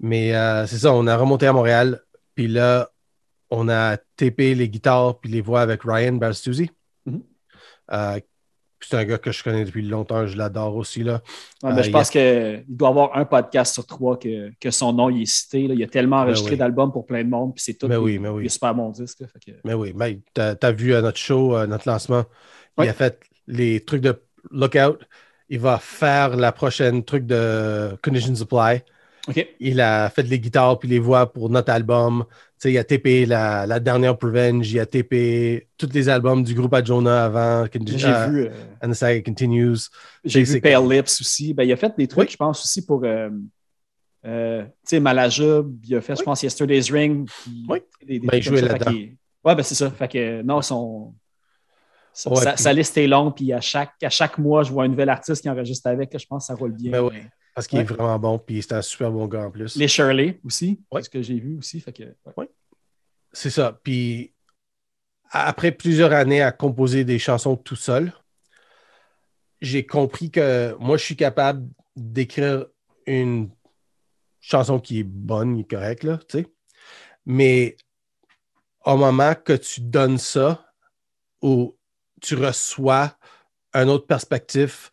Mais 0.00 0.34
euh, 0.34 0.66
c'est 0.66 0.78
ça, 0.78 0.92
on 0.92 1.06
a 1.06 1.16
remonté 1.16 1.46
à 1.46 1.52
Montréal, 1.52 2.00
puis 2.34 2.48
là, 2.48 2.90
on 3.50 3.68
a 3.68 3.96
tapé 4.16 4.54
les 4.54 4.68
guitares 4.68 5.18
puis 5.20 5.30
les 5.30 5.40
voix 5.40 5.60
avec 5.60 5.82
Ryan 5.84 6.12
Balstuzzi, 6.14 6.70
Mhm. 7.06 7.22
Euh, 7.92 8.18
C'est 8.80 8.96
un 8.96 9.04
gars 9.04 9.18
que 9.18 9.32
je 9.32 9.42
connais 9.42 9.64
depuis 9.64 9.82
longtemps, 9.82 10.24
je 10.28 10.36
l'adore 10.36 10.76
aussi. 10.76 11.02
Là. 11.02 11.20
Ouais, 11.64 11.74
ben, 11.74 11.82
je 11.82 11.88
Euh, 11.88 11.92
pense 11.92 12.10
qu'il 12.10 12.64
doit 12.68 12.90
avoir 12.90 13.16
un 13.16 13.24
podcast 13.24 13.74
sur 13.74 13.84
trois 13.84 14.16
que, 14.16 14.52
que 14.60 14.70
son 14.70 14.92
nom 14.92 15.10
il 15.10 15.22
est 15.22 15.26
cité. 15.26 15.66
là. 15.66 15.74
Il 15.74 15.82
a 15.82 15.88
tellement 15.88 16.18
enregistré 16.18 16.52
oui. 16.52 16.58
d'albums 16.58 16.92
pour 16.92 17.04
plein 17.04 17.24
de 17.24 17.28
monde, 17.28 17.54
puis 17.56 17.64
c'est 17.64 17.74
tout. 17.74 17.88
Mais 17.88 17.96
des- 17.96 18.00
oui, 18.00 18.18
mais 18.20 18.28
oui. 18.28 18.44
des 18.44 18.48
super 18.48 18.74
bons 18.76 18.90
disques. 18.90 19.18
là. 19.20 19.26
Fait 19.26 19.52
que- 19.52 19.58
Mais 19.64 19.74
oui, 19.74 19.92
mais 19.96 20.20
tu 20.32 20.40
as, 20.40 20.72
vu 20.72 20.94
à 20.94 21.02
notre 21.02 21.18
show, 21.18 21.66
notre 21.66 21.88
lancement, 21.88 22.24
Oui. 22.76 22.86
il 22.86 22.88
a 22.88 22.92
fait 22.92 23.20
les 23.48 23.80
trucs 23.84 24.02
de 24.02 24.14
Lookout. 24.52 24.98
Il 25.48 25.58
va 25.58 25.78
faire 25.78 26.36
la 26.36 26.52
prochaine 26.52 27.02
truc 27.04 27.26
de 27.26 27.98
Condition 28.02 28.34
Supply. 28.34 28.82
Il 29.60 29.80
a 29.80 30.08
fait 30.08 30.22
les 30.22 30.38
guitares 30.38 30.78
puis 30.78 30.88
les 30.88 30.98
voix 31.00 31.30
pour 31.32 31.50
notre 31.50 31.72
album. 31.72 32.24
Il 32.64 32.76
a 32.78 32.84
TP 32.84 33.24
la, 33.26 33.66
la 33.66 33.78
dernière 33.80 34.16
Revenge. 34.20 34.70
Il 34.72 34.80
a 34.80 34.86
TP 34.86 35.68
tous 35.76 35.88
les 35.92 36.08
albums 36.08 36.42
du 36.42 36.54
groupe 36.54 36.74
Adjona 36.74 37.24
avant. 37.26 37.64
J'ai 37.86 38.06
euh, 38.06 38.26
vu, 38.28 38.42
euh, 38.46 38.50
And 38.82 38.90
the 38.90 38.94
Saga 38.94 39.22
Continues. 39.22 39.76
j'ai 40.24 40.42
vu 40.42 40.60
Pale 40.60 40.88
Lips 40.88 41.20
aussi. 41.20 41.54
Ben, 41.54 41.64
il 41.64 41.72
a 41.72 41.76
fait 41.76 41.92
des 41.96 42.06
trucs, 42.08 42.28
Oui. 42.28 42.32
je 42.32 42.36
pense, 42.36 42.62
aussi 42.64 42.84
pour. 42.84 43.04
euh, 43.04 43.30
euh, 44.26 44.64
tu 44.64 44.70
sais, 44.84 45.00
Malajub, 45.00 45.76
il 45.84 45.94
a 45.96 46.00
fait, 46.00 46.16
je 46.16 46.22
pense, 46.22 46.42
Yesterday's 46.42 46.90
Ring. 46.90 47.28
Oui. 47.68 47.78
des- 48.04 48.18
des 48.18 48.26
Ben, 48.26 48.36
il 48.38 48.42
jouait 48.42 48.60
là-dedans. 48.60 48.90
Ouais, 49.44 49.54
ben 49.54 49.62
c'est 49.62 49.74
ça. 49.76 49.90
Fait 49.90 50.08
que 50.08 50.42
non, 50.42 50.60
son. 50.62 51.14
Sa, 52.12 52.30
Ouais, 52.30 52.36
sa- 52.42 52.52
puis- 52.54 52.62
sa 52.64 52.72
liste 52.72 52.98
est 52.98 53.06
longue, 53.06 53.36
puis 53.36 53.52
à 53.52 53.60
chaque, 53.60 53.92
à 54.02 54.10
chaque 54.10 54.38
mois, 54.38 54.64
je 54.64 54.72
vois 54.72 54.82
un 54.84 54.88
nouvel 54.88 55.08
artiste 55.08 55.42
qui 55.42 55.48
enregistre 55.48 55.86
avec. 55.88 56.12
là, 56.12 56.18
je 56.18 56.26
pense 56.26 56.42
que 56.44 56.46
ça 56.48 56.54
roule 56.54 56.72
bien. 56.72 56.90
Ben. 56.90 57.10
Parce 57.58 57.66
qu'il 57.66 57.80
Ouais. 57.80 57.84
est 57.84 57.88
vraiment 57.88 58.20
bon, 58.20 58.38
puis 58.38 58.62
c'est 58.62 58.74
un 58.74 58.82
super 58.82 59.10
bon 59.10 59.26
gars 59.26 59.46
en 59.48 59.50
plus. 59.50 59.74
Les 59.74 59.88
Shirley 59.88 60.38
aussi, 60.44 60.80
Ouais. 60.92 61.02
ce 61.02 61.10
que 61.10 61.20
j'ai 61.20 61.40
vu 61.40 61.58
aussi. 61.58 61.80
Fait 61.80 61.92
que, 61.92 62.04
ouais. 62.36 62.48
C'est 63.32 63.50
ça. 63.50 63.80
Puis 63.82 64.32
après 65.32 65.72
plusieurs 65.72 66.12
années 66.12 66.40
à 66.40 66.52
composer 66.52 67.02
des 67.02 67.18
chansons 67.18 67.56
tout 67.56 67.74
seul, 67.74 68.12
j'ai 69.60 69.84
compris 69.84 70.30
que 70.30 70.76
moi, 70.78 70.96
je 70.98 71.04
suis 71.04 71.16
capable 71.16 71.68
d'écrire 71.96 72.64
une 73.06 73.50
chanson 74.38 74.78
qui 74.78 75.00
est 75.00 75.02
bonne, 75.02 75.56
qui 75.56 75.62
est 75.62 75.76
correcte, 75.76 76.04
là, 76.04 76.18
tu 76.28 76.38
sais. 76.38 76.46
Mais 77.26 77.76
au 78.86 78.96
moment 78.96 79.34
que 79.34 79.54
tu 79.54 79.80
donnes 79.80 80.18
ça 80.18 80.64
ou 81.42 81.76
tu 82.22 82.36
reçois 82.36 83.16
un 83.72 83.88
autre 83.88 84.06
perspective, 84.06 84.90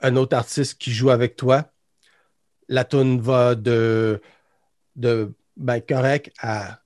un 0.00 0.16
autre 0.16 0.36
artiste 0.36 0.78
qui 0.80 0.90
joue 0.90 1.10
avec 1.10 1.36
toi, 1.36 1.68
la 2.72 2.84
tune 2.84 3.20
va 3.20 3.54
de, 3.54 4.20
de 4.96 5.32
ben, 5.56 5.80
correct 5.80 6.32
à 6.40 6.80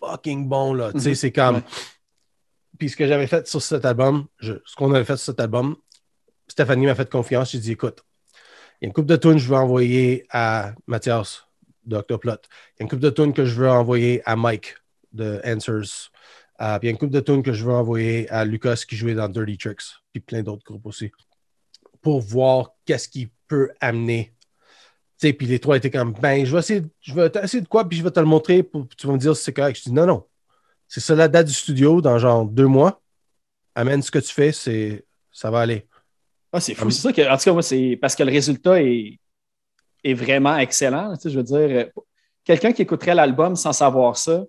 fucking 0.00 0.48
bon, 0.48 0.74
là. 0.74 0.92
Tu 0.92 1.00
sais, 1.00 1.08
Mhm. 1.10 1.14
c'est 1.14 1.32
comme. 1.32 1.56
Ouais. 1.56 1.62
Puis 2.78 2.88
ce 2.90 2.96
que 2.96 3.06
j'avais 3.06 3.26
fait 3.28 3.46
sur 3.46 3.62
cet 3.62 3.84
album, 3.84 4.26
je- 4.38 4.54
ce 4.64 4.74
qu'on 4.74 4.92
avait 4.92 5.04
fait 5.04 5.16
sur 5.16 5.26
cet 5.26 5.40
album, 5.40 5.76
Stéphanie 6.48 6.86
m'a 6.86 6.94
fait 6.94 7.08
confiance. 7.08 7.52
J'ai 7.52 7.58
dit, 7.60 7.72
écoute, 7.72 8.02
il 8.80 8.84
y 8.84 8.86
a 8.86 8.88
une 8.88 8.92
coupe 8.92 9.06
de 9.06 9.16
tunes 9.16 9.34
que 9.34 9.38
je 9.38 9.48
veux 9.48 9.56
envoyer 9.56 10.26
à 10.30 10.74
Mathias 10.86 11.44
de 11.84 11.96
Octoplot. 11.96 12.32
Il 12.32 12.80
y 12.80 12.82
a 12.82 12.84
une 12.84 12.88
coupe 12.88 12.98
de 13.00 13.10
tunes 13.10 13.32
que 13.32 13.44
je 13.44 13.54
veux 13.54 13.70
envoyer 13.70 14.20
à 14.24 14.34
Mike 14.36 14.74
de 15.12 15.40
Answers. 15.44 16.10
Euh, 16.60 16.78
puis 16.78 16.86
il 16.86 16.88
y 16.88 16.88
a 16.88 16.90
une 16.92 16.98
coupe 16.98 17.10
de 17.10 17.20
tunes 17.20 17.42
que 17.42 17.52
je 17.52 17.64
veux 17.64 17.72
envoyer 17.72 18.28
à 18.30 18.44
Lucas 18.44 18.82
qui 18.88 18.96
jouait 18.96 19.14
dans 19.14 19.28
Dirty 19.28 19.56
Tricks. 19.58 19.82
Puis 20.12 20.20
plein 20.20 20.42
d'autres 20.42 20.64
groupes 20.64 20.86
aussi. 20.86 21.10
Pour 22.00 22.20
voir 22.20 22.72
qu'est-ce 22.84 23.08
qu'il 23.08 23.28
peut 23.46 23.70
amener. 23.80 24.34
Sais, 25.22 25.32
puis 25.32 25.46
les 25.46 25.60
trois 25.60 25.76
étaient 25.76 25.88
comme, 25.90 26.12
ben, 26.14 26.44
je 26.44 26.50
vais 26.52 26.58
essayer, 26.58 26.82
je 27.00 27.14
vais 27.14 27.30
essayer 27.44 27.60
de 27.60 27.68
quoi, 27.68 27.88
puis 27.88 27.96
je 27.96 28.02
vais 28.02 28.10
te 28.10 28.18
le 28.18 28.26
montrer, 28.26 28.64
pour, 28.64 28.88
tu 28.88 29.06
vas 29.06 29.12
me 29.12 29.18
dire 29.18 29.36
si 29.36 29.44
c'est 29.44 29.52
correct. 29.52 29.76
Je 29.78 29.84
dis, 29.84 29.92
non, 29.92 30.04
non. 30.04 30.24
C'est 30.88 30.98
ça 30.98 31.14
la 31.14 31.28
date 31.28 31.46
du 31.46 31.52
studio 31.52 32.00
dans 32.00 32.18
genre 32.18 32.44
deux 32.44 32.66
mois. 32.66 33.00
Amène 33.76 34.02
ce 34.02 34.10
que 34.10 34.18
tu 34.18 34.32
fais, 34.32 34.50
c'est, 34.50 35.04
ça 35.30 35.48
va 35.50 35.60
aller. 35.60 35.86
Ah, 36.52 36.58
c'est 36.58 36.74
fou. 36.74 36.80
Comme- 36.82 36.90
C'est 36.90 37.02
ça 37.02 37.12
que, 37.12 37.22
en 37.32 37.36
tout 37.36 37.44
cas, 37.44 37.52
moi, 37.52 37.62
c'est 37.62 37.96
parce 38.00 38.16
que 38.16 38.24
le 38.24 38.32
résultat 38.32 38.82
est, 38.82 39.20
est 40.02 40.14
vraiment 40.14 40.56
excellent. 40.56 41.14
Tu 41.14 41.20
sais, 41.22 41.30
je 41.30 41.36
veux 41.38 41.44
dire, 41.44 41.56
euh, 41.56 41.84
quelqu'un 42.42 42.72
qui 42.72 42.82
écouterait 42.82 43.14
l'album 43.14 43.54
sans 43.54 43.72
savoir 43.72 44.16
ça, 44.16 44.42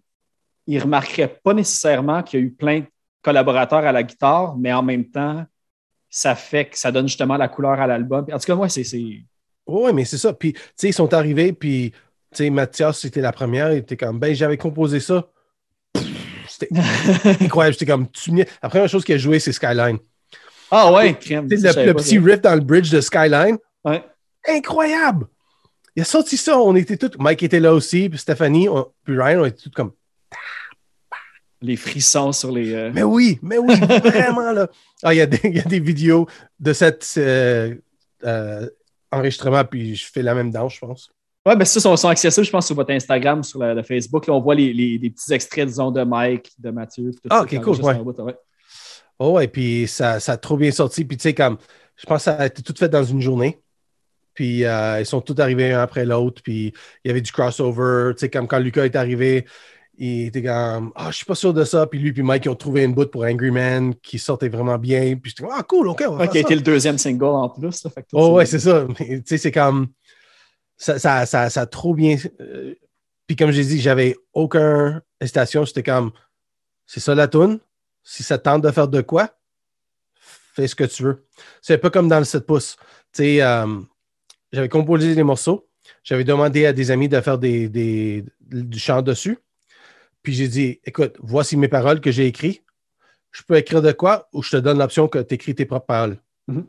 il 0.66 0.82
remarquerait 0.82 1.40
pas 1.44 1.54
nécessairement 1.54 2.24
qu'il 2.24 2.40
y 2.40 2.44
a 2.44 2.46
eu 2.48 2.52
plein 2.52 2.80
de 2.80 2.86
collaborateurs 3.22 3.86
à 3.86 3.92
la 3.92 4.02
guitare, 4.02 4.58
mais 4.58 4.74
en 4.74 4.82
même 4.82 5.08
temps, 5.08 5.46
ça 6.10 6.34
fait 6.34 6.66
que 6.70 6.80
ça 6.80 6.92
donne 6.92 7.08
justement 7.08 7.38
la 7.38 7.48
couleur 7.48 7.80
à 7.80 7.86
l'album. 7.86 8.26
En 8.34 8.40
tout 8.40 8.46
cas, 8.46 8.56
moi, 8.56 8.70
c'est. 8.70 8.84
c'est- 8.84 9.24
Oui, 9.68 9.92
mais 9.94 10.06
c'est 10.06 10.18
ça. 10.18 10.34
Puis, 10.34 10.54
tu 10.54 10.60
sais, 10.76 10.90
ils 10.90 10.94
sont 10.94 11.14
arrivés, 11.14 11.54
puis, 11.54 11.92
tu 12.32 12.38
sais, 12.38 12.50
Mathias, 12.50 13.00
c'était 13.00 13.22
la 13.22 13.32
première, 13.32 13.72
il 13.72 13.78
était 13.80 13.98
comme, 13.98 14.20
ben, 14.20 14.34
j'avais 14.36 14.58
composé 14.58 15.00
ça. 15.00 15.30
C'était 16.48 16.70
incroyable. 17.44 17.74
J'étais 17.74 17.92
comme, 17.92 18.10
tu 18.12 18.30
venais- 18.32 18.48
La 18.62 18.70
première 18.70 18.90
chose 18.90 19.04
qu'il 19.06 19.16
a 19.16 19.18
joué, 19.18 19.40
c'est 19.40 19.52
Skyline. 19.54 19.98
Ah 20.72 20.92
ouais, 20.92 21.14
crème. 21.18 21.48
Le, 21.50 21.56
le 21.56 21.94
pas, 21.94 22.02
petit 22.02 22.18
riff 22.20 22.42
dans 22.42 22.56
le 22.56 22.62
bridge 22.62 22.92
de 22.92 23.00
Skyline, 23.02 23.58
Ouais. 23.86 24.04
incroyable. 24.48 25.28
Il 25.96 26.02
a 26.02 26.06
sorti 26.06 26.36
ça, 26.38 26.58
on 26.58 26.76
était 26.76 26.98
tous, 26.98 27.12
Mike 27.20 27.44
était 27.44 27.60
là 27.60 27.74
aussi, 27.74 28.10
puis 28.10 28.18
Stéphanie, 28.18 28.68
on- 28.68 28.88
puis 29.04 29.16
Ryan, 29.20 29.42
on 29.42 29.46
était 29.46 29.62
tous 29.62 29.70
comme, 29.70 29.92
Les 31.62 31.76
frissons 31.78 32.32
sur 32.34 32.52
les. 32.52 32.74
euh, 32.74 32.92
mais 32.94 33.04
oui, 33.04 33.40
mais 33.42 33.58
oui, 33.58 33.76
vraiment, 34.04 34.52
là. 34.52 34.68
Ah, 35.04 35.14
il 35.14 35.18
y, 35.18 35.22
a 35.22 35.26
des- 35.28 35.40
il 35.44 35.56
y 35.56 35.60
a 35.60 35.64
des 35.64 35.80
vidéos 35.80 36.28
de 36.60 36.74
cet 36.74 37.14
euh, 37.18 37.76
euh, 38.26 38.68
enregistrement, 39.14 39.64
puis 39.64 39.96
je 39.96 40.06
fais 40.12 40.22
la 40.22 40.36
même 40.36 40.52
danse, 40.52 40.76
je 40.76 40.80
pense. 40.80 41.10
Ouais, 41.46 41.56
ben 41.58 41.66
ça, 41.66 41.80
sont, 41.82 41.96
sont 41.98 42.08
accessibles, 42.08 42.46
je 42.46 42.52
pense, 42.52 42.66
sur 42.68 42.76
votre 42.76 42.92
Instagram, 42.92 43.44
sur 43.44 43.60
le, 43.60 43.74
le 43.74 43.84
Facebook. 43.84 44.28
Là, 44.28 44.34
on 44.34 44.40
voit 44.42 44.56
les, 44.56 44.72
les- 44.74 44.98
les 44.98 45.10
petits 45.10 45.34
extraits, 45.34 45.68
disons, 45.68 45.92
de 45.92 46.02
Mike, 46.04 46.52
de 46.58 46.70
Mathieu. 46.72 47.12
tout 47.12 47.20
Ah, 47.30 47.38
ça, 47.38 47.42
ok, 47.44 47.50
qui 47.50 47.60
cool, 47.60 47.82
ouais. 47.82 47.96
bout, 47.96 48.18
ouais. 48.22 48.36
Oh 49.20 49.32
ouais, 49.34 49.48
puis 49.48 49.88
ça, 49.88 50.20
ça 50.20 50.34
a 50.34 50.38
trop 50.38 50.58
bien 50.58 50.72
sorti. 50.72 51.04
Puis 51.06 51.18
tu 51.18 51.24
sais, 51.24 51.34
comme, 51.34 51.58
je 51.98 52.06
pense 52.06 52.20
que 52.20 52.24
ça 52.24 52.34
a 52.36 52.46
été 52.48 52.62
tout 52.64 52.74
fait 52.78 52.90
dans 52.90 53.04
une 53.04 53.22
journée. 53.22 53.62
Puis 54.34 54.66
euh, 54.66 55.00
ils 55.02 55.06
sont 55.06 55.22
tous 55.22 55.40
arrivés 55.40 55.72
un 55.74 55.82
après 55.82 56.06
l'autre. 56.06 56.42
Puis 56.42 56.74
il 57.04 57.08
y 57.08 57.12
avait 57.12 57.22
du 57.22 57.32
crossover. 57.32 58.14
Tu 58.16 58.22
sais, 58.22 58.30
comme 58.30 58.48
quand 58.48 58.58
Lucas 58.60 58.86
est 58.86 58.96
arrivé, 58.96 59.46
il 59.98 60.28
était 60.28 60.44
comme, 60.44 60.92
ah, 60.96 61.12
je 61.12 61.18
suis 61.18 61.26
pas 61.26 61.36
sûr 61.36 61.54
de 61.54 61.64
ça. 61.64 61.86
Puis 61.88 62.00
lui, 62.00 62.12
puis 62.14 62.24
Mike, 62.24 62.46
ils 62.46 62.50
ont 62.50 62.56
trouvé 62.56 62.84
une 62.84 62.94
bout 62.94 63.10
pour 63.10 63.24
Angry 63.24 63.52
Man 63.52 63.94
qui 63.96 64.18
sortait 64.20 64.50
vraiment 64.50 64.78
bien. 64.78 65.16
Puis 65.18 65.30
j'étais 65.32 65.44
comme, 65.44 65.54
ah, 65.56 65.64
cool, 65.64 65.88
ok, 65.88 66.04
on 66.10 66.16
va 66.16 66.26
été 66.26 66.42
ça. 66.42 66.56
le 66.56 66.62
deuxième 66.62 66.98
single 66.98 67.26
en 67.26 67.50
plus. 67.50 67.84
là, 67.84 67.90
fait 67.92 68.06
Oh 68.14 68.34
ouais, 68.34 68.46
c'est 68.46 68.60
ça. 68.60 68.88
Tu 68.98 69.22
sais, 69.26 69.38
c'est 69.38 69.52
comme, 69.52 69.88
ça, 70.78 70.98
ça, 71.00 71.26
ça, 71.26 71.50
ça 71.50 71.62
a 71.62 71.66
trop 71.66 71.94
bien. 71.94 72.18
euh, 72.42 72.74
puis 73.28 73.36
comme 73.36 73.52
j'ai 73.52 73.64
dit, 73.64 73.80
j'avais 73.80 74.16
aucune 74.34 75.02
hésitation. 75.22 75.64
J'étais 75.66 75.84
comme, 75.84 76.12
c'est 76.86 77.00
ça 77.00 77.14
la 77.16 77.28
toune? 77.28 77.60
Si 78.04 78.24
ça 78.24 78.38
te 78.38 78.44
tente 78.44 78.64
de 78.64 78.72
faire 78.72 78.88
de 78.90 79.02
quoi, 79.02 79.30
fais 80.56 80.68
ce 80.68 80.76
que 80.76 80.84
tu 80.84 81.04
veux. 81.04 81.26
C'est 81.62 81.76
un 81.76 81.78
peu 81.78 81.90
comme 81.90 82.08
dans 82.10 82.20
le 82.20 82.26
7 82.26 82.46
pouces. 82.46 82.76
Tu 83.14 83.24
sais, 83.24 83.42
euh, 83.42 83.80
j'avais 84.52 84.70
composé 84.70 85.16
des 85.16 85.24
morceaux. 85.24 85.68
J'avais 86.04 86.24
demandé 86.24 86.66
à 86.66 86.74
des 86.74 86.92
amis 86.92 87.08
de 87.10 87.20
faire 87.22 87.38
des, 87.38 87.70
des- 87.70 88.26
du 88.42 88.78
chant 88.80 89.02
dessus. 89.02 89.38
Puis 90.24 90.34
j'ai 90.34 90.48
dit, 90.48 90.80
écoute, 90.86 91.16
voici 91.22 91.58
mes 91.58 91.68
paroles 91.68 92.02
que 92.02 92.12
j'ai 92.12 92.26
écrites. 92.26 92.64
Je 93.32 93.42
peux 93.44 93.56
écrire 93.58 93.82
de 93.82 93.92
quoi 93.92 94.28
ou 94.32 94.42
je 94.42 94.52
te 94.52 94.58
donne 94.58 94.80
l'option 94.80 95.08
que 95.08 95.20
tu 95.20 95.36
écris 95.36 95.54
tes 95.56 95.66
propres 95.66 95.88
paroles? 95.88 96.18
Mhm. 96.48 96.66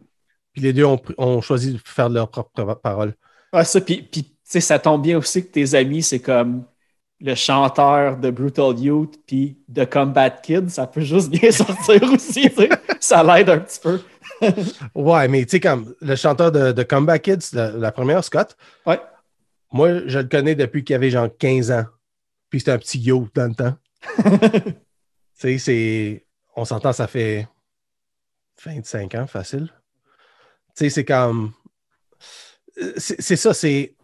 Puis 0.52 0.62
les 0.62 0.72
deux 0.72 0.84
ont, 0.84 1.40
choisi 1.40 1.72
de 1.74 1.80
faire 1.84 2.08
leurs 2.08 2.28
propres 2.30 2.74
paroles. 2.74 3.14
Ouais, 3.52 3.64
ça, 3.64 3.80
puis, 3.80 4.02
puis, 4.02 4.24
ça 4.44 4.78
tombe 4.78 5.02
bien 5.02 5.18
aussi 5.18 5.44
que 5.44 5.50
tes 5.50 5.74
amis, 5.74 6.02
c'est 6.02 6.20
comme 6.20 6.64
le 7.20 7.34
chanteur 7.34 8.16
de 8.16 8.30
Brutal 8.30 8.78
Youth 8.78 9.18
puis 9.26 9.58
de 9.68 9.84
Combat 9.84 10.30
Kid, 10.30 10.70
ça 10.70 10.86
peut 10.86 11.00
juste 11.00 11.30
bien 11.30 11.50
sortir 11.50 12.02
aussi, 12.12 12.48
ça 13.00 13.22
l'aide 13.22 13.50
un 13.50 13.58
petit 13.58 13.80
peu. 13.80 14.00
Ouais, 14.94 15.28
mais 15.28 15.44
tu 15.44 15.52
sais, 15.52 15.60
comme 15.60 15.94
le 16.00 16.16
chanteur 16.16 16.50
de, 16.50 16.72
de 16.72 16.82
Comeback 16.82 17.22
Kids, 17.22 17.50
la, 17.52 17.70
la 17.70 17.92
première, 17.92 18.22
Scott, 18.24 18.56
Ouais. 18.86 19.00
moi, 19.72 20.06
je 20.06 20.18
le 20.18 20.24
connais 20.24 20.54
depuis 20.54 20.84
qu'il 20.84 20.96
avait 20.96 21.10
genre 21.10 21.28
15 21.38 21.70
ans. 21.70 21.84
Puis 22.54 22.60
c'était 22.60 22.70
un 22.70 22.78
petit 22.78 23.00
yo 23.00 23.26
dans 23.34 23.48
le 23.48 23.54
temps. 23.56 23.76
Tu 25.40 25.58
sais, 25.58 25.58
c'est. 25.58 26.26
On 26.54 26.64
s'entend, 26.64 26.92
ça 26.92 27.08
fait 27.08 27.48
25 28.64 29.12
ans, 29.16 29.26
facile. 29.26 29.72
Tu 30.68 30.84
sais, 30.84 30.90
c'est 30.90 31.04
comme. 31.04 31.52
C'est 32.96 33.34
ça, 33.34 33.52
c'est. 33.54 33.96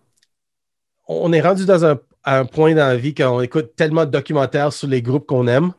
On 1.07 1.33
est 1.33 1.41
rendu 1.41 1.65
dans 1.65 1.85
un, 1.85 2.01
à 2.25 2.41
un 2.41 2.45
point 2.45 2.75
dans 2.75 2.89
la 2.89 2.97
vie 2.97 3.15
qu'on 3.15 3.41
écoute 3.41 3.77
tellement 3.77 4.05
de 4.05 4.11
documentaires 4.11 4.73
sur 4.73 4.89
les 4.89 5.01
groupes 5.01 5.29
qu'on 5.29 5.47
aime. 5.47 5.73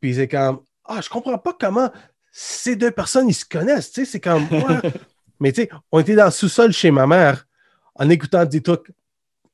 Puis 0.00 0.14
c'est 0.14 0.26
comme. 0.28 0.62
Ah, 0.86 1.02
je 1.02 1.10
comprends 1.10 1.36
pas 1.36 1.52
comment 1.52 1.92
ces 2.32 2.76
deux 2.76 2.92
personnes, 2.92 3.28
ils 3.28 3.34
se 3.34 3.44
connaissent. 3.44 3.92
Tu 3.92 4.06
sais, 4.06 4.12
c'est 4.12 4.20
comme. 4.20 4.48
ouais. 4.50 4.90
Mais 5.38 5.52
tu 5.52 5.64
sais, 5.64 5.70
on 5.92 6.00
était 6.00 6.14
dans 6.14 6.24
le 6.24 6.30
sous-sol 6.30 6.72
chez 6.72 6.90
ma 6.90 7.06
mère 7.06 7.46
en 7.94 8.08
écoutant 8.08 8.46
des 8.46 8.62
trucs 8.62 8.90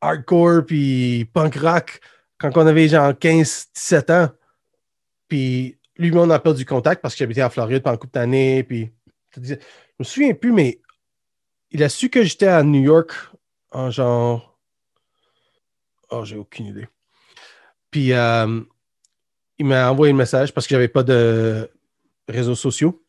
hardcore 0.01 0.65
puis 0.65 1.25
punk 1.35 1.57
rock 1.57 2.01
quand 2.41 2.57
on 2.57 2.67
avait 2.67 2.89
genre 2.89 3.13
15-17 3.13 4.13
ans. 4.13 4.31
Puis 5.29 5.79
lui, 5.97 6.11
on 6.15 6.31
a 6.31 6.39
perdu 6.39 6.65
contact 6.65 7.03
parce 7.03 7.15
qu'il 7.15 7.25
habitait 7.25 7.43
en 7.43 7.51
Floride 7.51 7.83
pendant 7.83 7.95
une 7.95 8.01
couple 8.01 8.15
d'années. 8.15 8.65
Puis 8.65 8.91
je 9.37 9.55
me 9.99 10.05
souviens 10.05 10.35
plus, 10.35 10.53
mais 10.53 10.81
il 11.71 11.83
a 11.85 11.89
su 11.89 12.09
que 12.09 12.25
j'étais 12.25 12.49
à 12.49 12.63
New 12.63 12.83
York 12.83 13.13
en 13.71 13.91
genre. 13.91 14.59
Oh, 16.11 16.25
j'ai 16.25 16.37
aucune 16.37 16.67
idée. 16.67 16.89
Puis 17.91 18.13
euh, 18.13 18.61
il 19.59 19.67
m'a 19.67 19.91
envoyé 19.91 20.13
un 20.13 20.17
message 20.17 20.53
parce 20.53 20.67
que 20.67 20.75
j'avais 20.75 20.89
pas 20.89 21.03
de 21.03 21.71
réseaux 22.29 22.55
sociaux. 22.55 23.05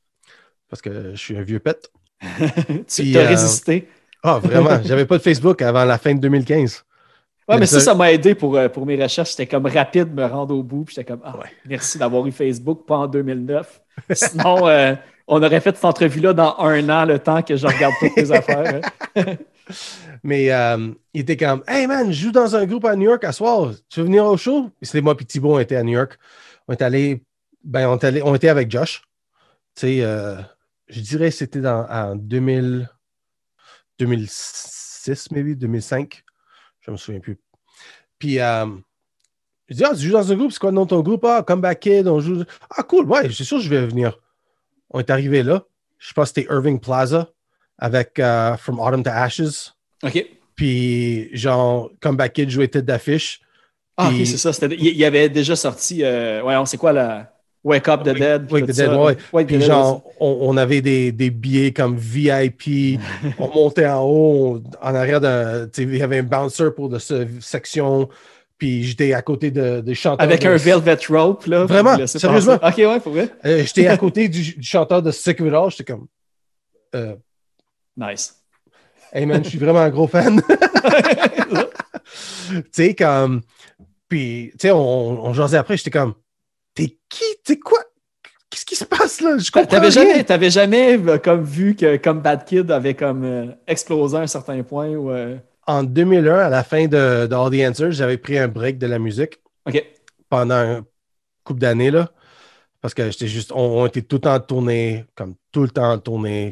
parce 0.70 0.82
que 0.82 1.12
je 1.12 1.16
suis 1.16 1.38
un 1.38 1.42
vieux 1.42 1.60
pet. 1.60 1.92
tu 2.22 3.02
Puis, 3.02 3.18
as 3.18 3.22
euh, 3.22 3.28
résisté. 3.28 3.88
Ah, 4.22 4.38
vraiment, 4.38 4.80
j'avais 4.84 5.06
pas 5.06 5.18
de 5.18 5.24
Facebook 5.24 5.62
avant 5.64 5.86
la 5.86 5.98
fin 5.98 6.14
de 6.14 6.20
2015. 6.20 6.86
Ouais, 7.54 7.60
mais 7.60 7.66
ça, 7.66 7.80
ça- 7.80 7.94
m'a 7.96 8.12
aidé 8.12 8.36
pour, 8.36 8.56
euh, 8.56 8.70
pour 8.70 8.86
mes 8.86 9.02
recherches. 9.02 9.32
C'était 9.32 9.48
comme 9.48 9.66
rapide 9.68 10.14
de 10.16 10.22
me 10.22 10.26
rendre 10.28 10.56
au 10.56 10.64
bout. 10.64 10.84
Puis 10.86 10.96
j'étais 10.96 11.12
comme, 11.12 11.22
ah, 11.24 11.38
Ouais. 11.38 11.46
merci 11.68 11.98
d'avoir 11.98 12.26
eu 12.28 12.32
Facebook, 12.32 12.86
pas 12.86 12.98
en 12.98 13.08
2009. 13.08 13.82
Sinon, 14.12 14.68
euh, 14.68 14.96
on 15.28 15.42
aurait 15.44 15.60
fait 15.62 15.76
cette 15.76 15.86
entrevue-là 15.86 16.34
dans 16.34 16.56
un 16.60 16.90
an, 16.90 17.06
le 17.06 17.20
temps 17.20 17.42
que 17.42 17.56
je 17.56 17.66
regarde 17.68 17.94
toutes 18.00 18.16
mes 18.18 18.32
affaires. 18.32 18.82
hein. 19.16 19.24
Mais 20.24 20.52
euh, 20.52 20.90
il 21.14 21.22
était 21.22 21.38
comme 21.38 21.64
Hey 21.68 21.88
man, 21.88 22.12
je 22.12 22.24
joue 22.26 22.32
dans 22.32 22.56
un 22.56 22.66
groupe 22.66 22.86
à 22.86 22.96
New 22.96 23.10
York 23.10 23.24
à 23.24 23.32
soir. 23.32 23.72
Tu 23.90 24.00
veux 24.02 24.06
venir 24.06 24.26
au 24.26 24.36
show? 24.38 24.70
C'était 24.82 25.02
moi 25.02 25.16
et 25.20 25.24
Thibault, 25.26 25.56
on 25.56 25.60
était 25.60 25.78
à 25.78 25.84
New 25.84 25.94
York. 25.94 26.18
On 26.68 26.74
est 26.74 26.82
allé, 26.82 27.24
ben, 27.64 27.88
on, 27.88 27.98
est 27.98 28.04
allé- 28.04 28.22
on 28.22 28.36
était 28.36 28.50
avec 28.50 28.70
Josh. 28.70 29.02
Tu 29.76 29.82
sais, 29.82 29.98
euh, 30.02 30.36
je 30.90 31.00
dirais 31.00 31.30
que 31.30 31.36
c'était 31.36 31.66
en 31.66 32.16
2000, 32.18 32.90
2006, 34.00 35.32
maybe, 35.32 35.58
2005. 35.58 36.24
Je 36.82 36.92
me 36.92 36.98
souviens 36.98 37.20
plus. 37.20 37.40
Puis, 38.20 38.40
euh, 38.40 38.66
je 39.70 39.76
dis, 39.76 39.84
ah, 39.84 39.96
tu 39.96 40.02
joues 40.08 40.14
dans 40.14 40.32
un 40.32 40.36
groupe, 40.36 40.52
c'est 40.52 40.60
quoi 40.60 40.72
le 40.72 40.76
nom 40.76 40.84
de 40.84 40.90
ton 40.90 41.02
groupe? 41.02 41.24
Ah, 41.26 41.44
Comeback 41.46 41.80
Kid, 41.80 42.08
on 42.08 42.20
joue. 42.20 42.44
Ah, 42.70 42.84
cool, 42.84 43.06
ouais, 43.06 43.32
c'est 43.32 43.44
sûr 43.44 43.58
que 43.58 43.64
je 43.64 43.70
vais 43.70 43.86
venir. 43.86 44.18
On 44.90 45.00
est 45.00 45.10
arrivé 45.10 45.44
là. 45.44 45.64
Je 45.98 46.14
pense 46.14 46.32
que 46.32 46.42
c'était 46.42 46.54
Irving 46.54 46.80
Plaza 46.80 47.30
avec 47.78 48.20
euh, 48.20 48.58
From 48.58 48.80
Autumn 48.80 49.04
to 49.04 49.10
Ashes. 49.12 49.74
OK. 50.04 50.26
Puis, 50.56 51.36
genre, 51.36 51.92
Comeback 52.00 52.34
Kid 52.34 52.50
jouait 52.50 52.68
tête 52.68 52.86
d'affiche. 52.86 53.42
Ah, 53.98 54.10
OK, 54.10 54.26
c'est 54.26 54.38
ça. 54.38 54.52
Il 54.72 54.98
y 54.98 55.06
avait 55.06 55.30
déjà 55.30 55.56
sorti, 55.56 56.04
euh, 56.04 56.44
ouais, 56.44 56.56
on 56.58 56.66
sait 56.66 56.78
quoi, 56.78 56.92
la 56.92 57.41
Wake 57.64 57.88
Up 57.90 58.02
the 58.04 58.10
Dead. 58.18 58.46
puis 58.48 58.54
Wake 58.56 58.66
the. 58.68 58.76
Dead, 58.76 58.90
ouais. 58.90 59.18
Wake 59.32 59.46
the 59.46 59.50
Puis, 59.50 59.58
Dead 59.60 59.68
genre, 59.68 60.04
on, 60.20 60.38
on 60.42 60.58
avait 60.58 60.82
des, 60.82 61.12
des 61.12 61.30
billets 61.30 61.72
comme 61.74 61.96
VIP. 61.96 63.00
on 63.38 63.48
montait 63.54 63.86
en 63.88 64.02
haut, 64.04 64.62
on- 64.82 64.88
en 64.88 64.96
arrière 64.96 65.22
d'un. 65.22 65.68
Il 65.78 65.96
y 65.98 66.02
avait 66.02 66.20
un 66.20 66.24
bouncer 66.24 66.72
pour 66.76 66.90
de 66.90 66.98
cette 67.00 67.42
section. 67.42 68.10
Puis, 68.58 68.84
j'étais 68.84 69.14
à 69.14 69.22
côté 69.22 69.50
de, 69.52 69.82
des 69.82 69.96
chanteurs. 69.96 70.24
Avec 70.24 70.42
de- 70.42 70.48
un 70.48 70.56
velvet 70.58 70.98
rope, 71.10 71.46
là. 71.46 71.66
Vraiment? 71.66 71.98
Sérieusement? 72.08 72.56
OK, 72.62 72.78
ouais, 72.78 73.00
pour 73.00 73.12
vrai. 73.14 73.30
Euh, 73.46 73.64
j'étais 73.66 73.88
à 73.88 73.98
côté 73.98 74.28
du, 74.30 74.42
du 74.56 74.64
chanteur 74.64 75.02
de 75.04 75.10
All. 75.56 75.70
J'étais 75.72 75.84
comme. 75.94 76.08
euh, 76.96 77.16
Nice. 77.98 78.36
Hey 79.14 79.26
man, 79.26 79.44
je 79.44 79.50
suis 79.50 79.58
vraiment 79.60 79.80
un 79.82 79.90
gros 79.90 80.08
fan. 80.08 80.42
tu 82.54 82.64
sais, 82.72 82.96
comme. 82.96 83.42
Puis, 84.08 84.52
tu 84.54 84.68
sais, 84.68 84.72
on, 84.72 85.26
on 85.26 85.34
jasait 85.34 85.58
après, 85.58 85.78
j'étais 85.78 85.92
comme. 85.92 86.14
T'es 86.74 86.98
qui? 87.10 87.24
T'es 87.44 87.58
quoi? 87.58 87.80
Qu'est-ce 88.50 88.66
qui 88.66 88.76
se 88.76 88.84
passe 88.86 89.22
là? 89.22 89.38
Je 89.38 89.50
comprends. 89.50 89.68
T'avais 89.68 89.88
rien. 89.90 90.04
jamais, 90.04 90.24
t'avais 90.24 90.50
jamais 90.50 91.00
comme 91.24 91.44
vu 91.44 91.76
que 91.76 91.98
comme 91.98 92.20
Bad 92.22 92.46
Kid 92.46 92.70
avait 92.72 92.96
comme 92.96 93.24
euh, 93.24 93.46
explosé 93.66 94.18
à 94.18 94.22
un 94.22 94.28
certain 94.28 94.62
point 94.64 94.90
ou 94.90 95.10
euh, 95.12 95.38
En 95.68 95.84
2001, 95.84 96.38
à 96.38 96.50
la 96.50 96.64
fin 96.64 96.88
de, 96.88 97.28
de 97.28 97.34
All 97.36 97.50
the 97.50 97.70
Answers, 97.70 97.92
j'avais 97.92 98.18
pris 98.18 98.38
un 98.38 98.48
break 98.50 98.78
de 98.78 98.88
la 98.88 99.00
musique 99.00 99.40
OK. 99.68 99.82
pendant 100.30 100.56
un 100.56 100.86
couple 101.44 101.62
d'années, 101.62 101.92
là. 101.92 102.12
Parce 102.82 102.94
que 102.94 103.10
j'étais 103.12 103.28
juste. 103.28 103.52
On, 103.54 103.82
on 103.84 103.86
était 103.86 104.02
tout 104.02 104.18
le 104.18 104.22
temps 104.22 104.40
tourné, 104.40 105.06
comme 105.16 105.36
tout 105.52 105.62
le 105.62 105.70
temps 105.70 105.98
tourné. 106.00 106.52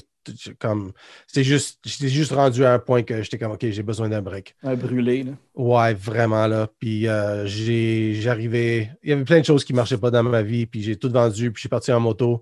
Comme. 0.59 0.91
C'était 1.27 1.43
juste. 1.43 1.79
J'étais 1.85 2.09
juste 2.09 2.31
rendu 2.31 2.63
à 2.65 2.73
un 2.73 2.79
point 2.79 3.03
que 3.03 3.21
j'étais 3.21 3.37
comme, 3.37 3.51
OK, 3.51 3.65
j'ai 3.69 3.83
besoin 3.83 4.09
d'un 4.09 4.21
break. 4.21 4.55
Un 4.63 4.75
brûlé, 4.75 5.23
là. 5.23 5.31
Ouais, 5.55 5.93
vraiment 5.93 6.47
là. 6.47 6.67
Puis 6.79 7.07
euh, 7.07 7.45
j'ai, 7.45 8.13
j'arrivais. 8.15 8.91
Il 9.03 9.09
y 9.09 9.13
avait 9.13 9.23
plein 9.23 9.39
de 9.39 9.45
choses 9.45 9.63
qui 9.63 9.73
ne 9.73 9.77
marchaient 9.77 9.97
pas 9.97 10.11
dans 10.11 10.23
ma 10.23 10.41
vie. 10.41 10.65
Puis 10.65 10.81
j'ai 10.83 10.95
tout 10.95 11.09
vendu. 11.09 11.51
Puis 11.51 11.59
je 11.59 11.61
suis 11.61 11.69
parti 11.69 11.91
en 11.91 11.99
moto. 11.99 12.41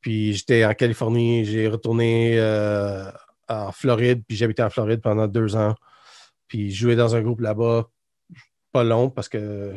Puis 0.00 0.34
j'étais 0.34 0.64
en 0.64 0.74
Californie. 0.74 1.44
J'ai 1.44 1.68
retourné 1.68 2.34
euh, 2.38 3.04
en 3.48 3.72
Floride. 3.72 4.22
Puis 4.26 4.36
j'habitais 4.36 4.62
en 4.62 4.70
Floride 4.70 5.00
pendant 5.00 5.26
deux 5.26 5.56
ans. 5.56 5.74
Puis 6.48 6.70
je 6.70 6.82
jouais 6.84 6.96
dans 6.96 7.14
un 7.16 7.22
groupe 7.22 7.40
là-bas. 7.40 7.88
Pas 8.72 8.84
long 8.84 9.08
parce 9.10 9.28
que. 9.28 9.72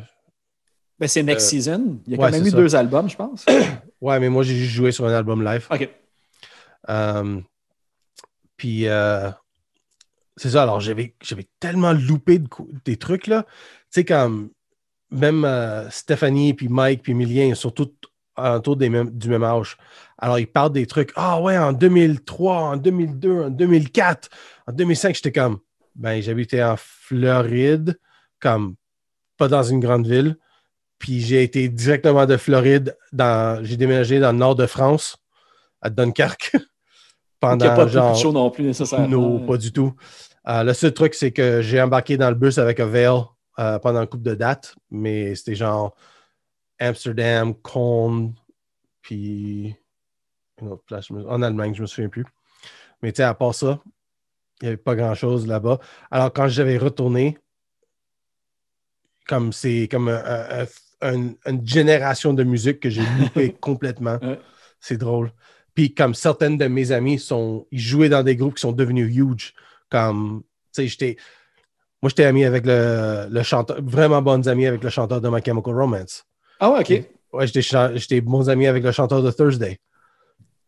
Ben, 0.99 1.07
c'est 1.07 1.21
Next 1.21 1.45
Euh, 1.45 1.49
Season. 1.49 1.99
Il 2.07 2.13
y 2.13 2.15
a 2.15 2.19
ouais, 2.19 2.31
quand 2.31 2.37
même 2.37 2.47
eu 2.47 2.49
ça. 2.49 2.57
deux 2.57 2.75
albums, 2.75 3.09
je 3.09 3.15
pense. 3.15 3.45
Ouais, 4.01 4.19
mais 4.19 4.29
moi 4.29 4.43
j'ai 4.43 4.55
juste 4.55 4.73
joué 4.73 4.91
sur 4.91 5.05
un 5.07 5.13
album 5.13 5.43
live. 5.43 5.65
OK. 5.71 5.89
Euh, 6.89 7.41
puis 8.55 8.87
euh, 8.87 9.29
c'est 10.35 10.51
ça, 10.51 10.63
alors 10.63 10.79
j'avais, 10.79 11.15
tellement 11.59 11.93
loupé 11.93 12.41
des 12.85 12.97
trucs 12.97 13.27
là. 13.27 13.43
Tu 13.43 14.01
sais, 14.01 14.05
comme 14.05 14.49
même 15.11 15.45
euh, 15.45 15.89
Stéphanie, 15.89 16.53
puis 16.53 16.67
Mike, 16.67 17.03
puis 17.03 17.13
Emilien, 17.13 17.45
ils 17.45 17.55
sont 17.55 17.71
tous 17.71 17.93
autour 18.37 18.75
du 18.77 18.89
même 18.89 19.43
âge. 19.43 19.77
Alors 20.17 20.37
ils 20.37 20.47
parlent 20.47 20.71
des 20.71 20.85
trucs. 20.85 21.11
Ah 21.15 21.41
ouais, 21.41 21.57
en 21.57 21.73
2003, 21.73 22.55
en 22.55 22.77
2002, 22.77 23.43
en 23.43 23.49
2004, 23.49 24.29
en 24.67 24.73
2005, 24.73 25.15
j'étais 25.15 25.31
comme, 25.31 25.59
ben 25.95 26.21
j'habitais 26.21 26.61
en 26.61 26.75
Floride, 26.77 27.99
comme 28.39 28.75
pas 29.37 29.47
dans 29.47 29.63
une 29.63 29.79
grande 29.79 30.07
ville. 30.07 30.37
Puis 30.99 31.21
j'ai 31.21 31.43
été 31.43 31.69
directement 31.69 32.25
de 32.25 32.37
Floride, 32.37 32.97
j'ai 33.61 33.77
déménagé 33.77 34.19
dans 34.19 34.31
le 34.31 34.37
nord 34.37 34.55
de 34.55 34.65
France, 34.65 35.17
à 35.81 35.89
Dunkerque. 35.89 36.55
Il 37.43 37.45
n'y 37.45 37.57
Pendant 37.57 37.65
a 37.71 37.75
pas 37.75 37.85
de 37.85 37.89
genre. 37.91 38.13
de 38.13 38.17
show 38.17 38.31
non 38.31 38.49
plus 38.49 38.63
nécessairement. 38.63 39.07
Non, 39.07 39.45
pas 39.45 39.57
du 39.57 39.71
tout. 39.71 39.93
Euh, 40.47 40.63
le 40.63 40.73
seul 40.73 40.93
truc, 40.93 41.13
c'est 41.13 41.31
que 41.31 41.61
j'ai 41.61 41.79
embarqué 41.81 42.17
dans 42.17 42.29
le 42.29 42.35
bus 42.35 42.57
avec 42.57 42.79
Avail 42.79 43.21
euh, 43.59 43.77
pendant 43.79 43.99
un 43.99 44.05
couple 44.07 44.23
de 44.23 44.33
dates, 44.33 44.75
mais 44.89 45.35
c'était 45.35 45.55
genre 45.55 45.95
Amsterdam, 46.79 47.53
Cône, 47.53 48.33
puis 49.01 49.75
une 50.61 50.69
autre 50.69 50.83
place, 50.87 51.09
me- 51.11 51.27
en 51.29 51.41
Allemagne, 51.43 51.75
je 51.75 51.81
me 51.81 51.87
souviens 51.87 52.09
plus. 52.09 52.25
Mais 53.03 53.11
tu 53.11 53.17
sais, 53.17 53.23
à 53.23 53.33
part 53.35 53.53
ça, 53.53 53.79
il 54.61 54.65
n'y 54.65 54.67
avait 54.69 54.77
pas 54.77 54.95
grand-chose 54.95 55.45
là-bas. 55.45 55.77
Alors, 56.09 56.33
quand 56.33 56.47
j'avais 56.47 56.77
retourné, 56.77 57.37
comme 59.27 59.51
c'est 59.53 59.87
comme 59.91 60.07
un- 60.09 60.61
un- 60.61 60.65
un- 61.01 61.33
une 61.45 61.67
génération 61.67 62.33
de 62.33 62.43
musique 62.43 62.79
que 62.79 62.89
j'ai 62.89 63.03
loupé 63.19 63.53
complètement. 63.61 64.17
Ouais. 64.21 64.39
C'est 64.79 64.97
drôle. 64.97 65.31
Puis 65.77 65.93
comme 65.93 66.15
certaines 66.15 66.57
de 66.57 66.65
mes 66.65 66.91
amis 66.91 67.19
sont, 67.19 67.67
ils 67.71 67.79
jouaient 67.79 68.09
dans 68.09 68.23
des 68.23 68.35
groupes 68.35 68.55
qui 68.55 68.61
sont 68.61 68.71
devenus 68.71 69.15
huge. 69.15 69.53
Comme, 69.91 70.41
tu 70.73 70.81
sais, 70.81 70.87
j'étais, 70.87 71.17
moi 72.01 72.09
j'étais 72.09 72.25
ami 72.25 72.45
avec 72.45 72.65
le, 72.65 73.27
le 73.29 73.43
chanteur, 73.43 73.77
vraiment 73.83 74.23
bonnes 74.23 74.47
amies 74.47 74.65
avec 74.65 74.83
le 74.83 74.89
chanteur 74.89 75.21
de 75.21 75.29
My 75.29 75.39
Chemical 75.45 75.75
Romance. 75.75 76.25
Ah 76.59 76.71
ouais, 76.71 76.79
OK. 76.79 77.03
Ouais, 77.31 77.45
j'étais, 77.45 78.21
bons 78.21 78.49
amis 78.49 78.65
avec 78.65 78.83
le 78.83 78.91
chanteur 78.91 79.21
de 79.21 79.29
Thursday. 79.29 79.77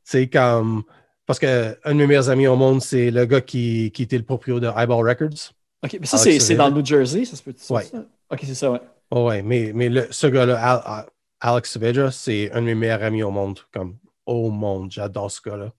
C'est 0.04 0.28
comme, 0.28 0.84
parce 1.26 1.40
que 1.40 1.76
un 1.84 1.94
de 1.94 1.98
mes 1.98 2.06
meilleurs 2.06 2.30
amis 2.30 2.46
au 2.46 2.56
monde, 2.56 2.80
c'est 2.80 3.10
le 3.10 3.26
gars 3.26 3.42
qui, 3.42 3.90
qui 3.92 4.04
était 4.04 4.20
le 4.20 4.24
propriétaire 4.24 4.76
de 4.76 4.80
Eyeball 4.80 5.10
Records. 5.10 5.54
OK. 5.84 5.98
Mais 6.00 6.06
ça, 6.06 6.22
Alex 6.22 6.46
c'est 6.46 6.54
dans 6.54 6.68
le 6.68 6.76
New 6.76 6.86
Jersey, 6.86 7.26
ça 7.26 7.36
se 7.36 7.42
peut? 7.42 7.56
Ouais. 7.72 7.86
ça? 7.86 8.06
OK, 8.30 8.40
c'est 8.44 8.54
ça, 8.54 8.70
ouais. 8.70 8.82
Oh 9.10 9.26
ouais, 9.26 9.42
mais, 9.42 9.72
mais 9.74 9.90
le, 9.90 10.06
ce 10.12 10.28
gars-là, 10.28 10.56
Al- 10.64 10.82
Al- 10.86 11.10
Alex 11.40 11.72
Saavedra, 11.72 12.12
c'est 12.12 12.52
un 12.52 12.62
de 12.62 12.68
mes 12.68 12.76
meilleurs 12.76 13.02
amis 13.02 13.24
au 13.24 13.32
monde, 13.32 13.58
comme 13.74 13.96
au 14.34 14.52
monde. 14.52 14.92
J'adore 14.92 15.32
ce 15.32 15.42
gars-là. 15.42 15.74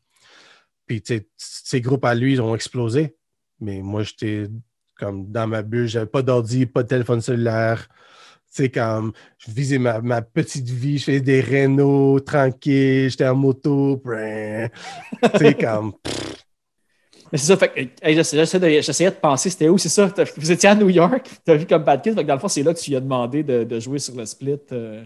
Puis, 0.87 1.03
ces 1.37 1.81
groupes 1.81 2.05
à 2.05 2.15
lui, 2.15 2.33
ils 2.35 2.41
ont 2.41 2.55
explosé. 2.55 3.17
Mais 3.61 3.81
moi, 3.81 4.03
j'étais 4.03 4.49
comme 5.01 5.31
dans 5.31 5.47
ma 5.47 5.63
bulle, 5.63 5.87
j'avais 5.87 6.07
pas 6.07 6.23
d'ordi, 6.23 6.67
pas 6.67 6.83
de 6.83 6.89
téléphone 6.89 7.21
cellulaire. 7.21 7.89
Tu 8.55 8.65
sais, 8.65 8.69
comme 8.69 9.13
je 9.39 9.51
visais 9.51 9.79
ma, 9.79 10.23
petite 10.23 10.69
vie, 10.69 10.99
je 10.99 11.05
faisais 11.05 11.21
des 11.21 11.41
rénaux 11.41 12.21
tranquilles, 12.21 13.09
j'étais 13.09 13.27
en 13.27 13.37
moto. 13.37 14.03
Tu 14.05 15.39
sais, 15.39 15.55
comme. 15.55 15.95
Mais 17.33 17.39
c'est 17.39 17.47
ça, 17.47 17.57
fait 17.57 17.93
j'essayais 18.03 19.11
de 19.11 19.17
penser, 19.17 19.51
c'était 19.51 19.69
où, 19.69 19.79
c'est 19.79 19.89
ça? 19.89 20.13
Vous 20.37 20.51
étiez 20.51 20.69
à 20.69 20.75
New 20.75 20.89
York, 20.89 21.31
tu 21.45 21.53
as 21.53 21.55
vu 21.55 21.65
comme 21.65 21.85
Bad 21.85 22.03
Kid, 22.03 22.15
fait 22.15 22.23
que 22.23 22.27
dans 22.27 22.35
le 22.35 22.41
fond, 22.41 22.49
c'est 22.49 22.65
là 22.65 22.75
que 22.75 22.81
tu 22.81 22.91
lui 22.91 22.97
as 22.97 23.01
demandé 23.01 23.45
de, 23.45 23.63
de 23.63 23.79
jouer 23.79 24.01
sur 24.01 24.17
le 24.17 24.27
split. 24.27 24.59
euh. 24.73 25.05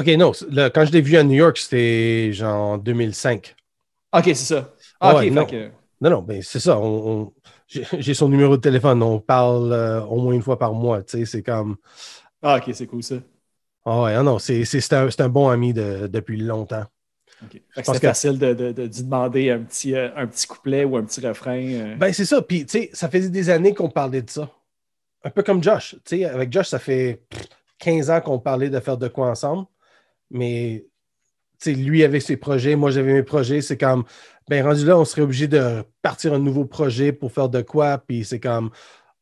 OK, 0.00 0.06
non, 0.18 0.32
le- 0.50 0.68
quand 0.68 0.84
je 0.84 0.92
l'ai 0.92 1.00
vu 1.00 1.16
à 1.16 1.22
New 1.22 1.34
York, 1.36 1.56
c'était 1.58 2.32
genre 2.32 2.78
2005. 2.78 3.54
OK, 4.12 4.22
c'est 4.24 4.34
ça. 4.34 4.74
Ah, 5.00 5.14
Ouais, 5.16 5.28
OK, 5.28 5.34
non. 5.34 5.46
que. 5.46 5.70
Non, 6.00 6.10
non, 6.10 6.22
ben 6.22 6.42
c'est 6.42 6.60
ça. 6.60 6.78
on- 6.78 7.10
on- 7.10 7.32
j'ai 7.98 8.14
son 8.14 8.28
numéro 8.28 8.56
de 8.56 8.60
téléphone. 8.62 9.02
On 9.02 9.20
parle 9.20 9.72
euh, 9.72 10.00
au 10.02 10.16
moins 10.20 10.32
une 10.34 10.42
fois 10.42 10.58
par 10.58 10.72
mois. 10.74 11.02
Tu 11.02 11.18
sais, 11.18 11.24
c'est 11.26 11.42
comme. 11.42 11.76
Ah, 12.42 12.56
OK, 12.56 12.70
c'est 12.74 12.86
cool 12.86 13.02
ça. 13.02 13.16
Ah 13.84 14.02
ouais, 14.02 14.14
ah 14.14 14.22
non, 14.22 14.38
c'est 14.38 14.64
c'est- 14.64 14.80
c'est 14.80 14.94
un, 14.94 15.10
c'est 15.10 15.20
un 15.22 15.28
bon 15.28 15.48
ami 15.48 15.72
de- 15.72 16.06
depuis 16.06 16.36
longtemps. 16.38 16.84
OK. 17.42 17.52
Fait 17.52 17.58
que 17.80 17.86
pense 17.86 17.94
c'était 17.94 18.06
que- 18.06 18.06
facile 18.12 18.38
de, 18.38 18.52
de, 18.52 18.86
demander 18.86 19.50
un 19.50 19.60
petit, 19.60 19.94
euh, 19.94 20.08
un 20.16 20.26
petit 20.26 20.46
couplet 20.46 20.84
ou 20.84 20.96
un 20.96 21.04
petit 21.04 21.26
refrain. 21.26 21.58
euh. 21.62 21.96
Ben 21.96 22.12
c'est 22.12 22.26
ça. 22.26 22.42
Puis, 22.42 22.66
tu 22.66 22.78
sais, 22.78 22.90
ça 22.92 23.08
faisait 23.08 23.30
des 23.30 23.48
années 23.48 23.72
qu'on 23.74 23.88
parlait 23.88 24.20
de 24.22 24.28
ça. 24.30 24.50
Un 25.24 25.30
peu 25.30 25.42
comme 25.42 25.62
Josh. 25.62 25.96
Tu 26.04 26.18
sais, 26.18 26.24
avec 26.24 26.52
Josh, 26.52 26.68
ça 26.68 26.78
fait 26.78 27.22
pff, 27.30 27.46
15 27.78 28.10
ans 28.10 28.20
qu'on 28.20 28.38
parlait 28.38 28.68
de 28.70 28.80
faire 28.80 28.96
de 28.98 29.08
quoi 29.08 29.28
ensemble. 29.30 29.66
Mais, 30.30 30.86
lui 31.66 32.04
avait 32.04 32.20
ses 32.20 32.36
projets, 32.36 32.76
moi 32.76 32.90
j'avais 32.90 33.12
mes 33.12 33.22
projets. 33.22 33.60
C'est 33.60 33.76
comme, 33.76 34.04
ben 34.48 34.64
rendu 34.64 34.84
là, 34.86 34.98
on 34.98 35.04
serait 35.04 35.22
obligé 35.22 35.48
de 35.48 35.84
partir 36.02 36.32
un 36.32 36.38
nouveau 36.38 36.64
projet 36.64 37.12
pour 37.12 37.32
faire 37.32 37.48
de 37.48 37.62
quoi. 37.62 37.98
Puis 37.98 38.24
c'est 38.24 38.40
comme, 38.40 38.70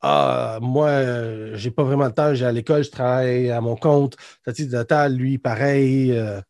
ah, 0.01 0.59
moi, 0.63 0.89
euh, 0.89 1.57
j'ai 1.57 1.71
pas 1.71 1.83
vraiment 1.83 2.07
le 2.07 2.13
temps, 2.13 2.33
j'ai 2.35 2.47
à 2.47 2.53
l'école, 2.53 2.85
je 2.85 2.91
travaille 2.91 3.51
à 3.51 3.61
mon 3.61 3.75
compte. 3.75 4.17
Lui, 5.11 5.39
pareil. 5.39 6.13
euh. 6.13 6.41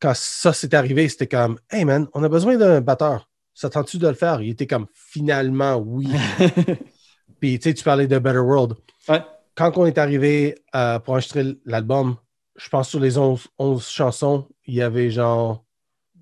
quand 0.00 0.14
ça 0.14 0.52
s'est 0.52 0.74
arrivé, 0.74 1.08
c'était 1.08 1.26
comme 1.26 1.58
Hey 1.70 1.84
man, 1.84 2.08
on 2.12 2.22
a 2.22 2.28
besoin 2.28 2.56
d'un 2.56 2.80
batteur. 2.80 3.28
S'attends-tu 3.54 3.98
de 3.98 4.08
le 4.08 4.14
faire? 4.14 4.40
Il 4.42 4.50
était 4.50 4.66
comme 4.66 4.86
finalement 4.94 5.76
oui. 5.76 6.08
Puis 7.40 7.58
tu 7.58 7.70
sais, 7.70 7.74
tu 7.74 7.84
parlais 7.84 8.06
de 8.06 8.18
Better 8.18 8.38
World. 8.38 8.74
Ouais. 9.08 9.22
Quand 9.54 9.76
on 9.76 9.86
est 9.86 9.98
arrivé 9.98 10.56
euh, 10.74 10.98
pour 10.98 11.14
enregistrer 11.14 11.56
l'album, 11.64 12.16
je 12.62 12.68
pense 12.68 12.88
sur 12.90 13.00
les 13.00 13.18
11, 13.18 13.48
11 13.58 13.88
chansons, 13.88 14.48
il 14.66 14.74
y 14.74 14.82
avait 14.82 15.10
genre 15.10 15.64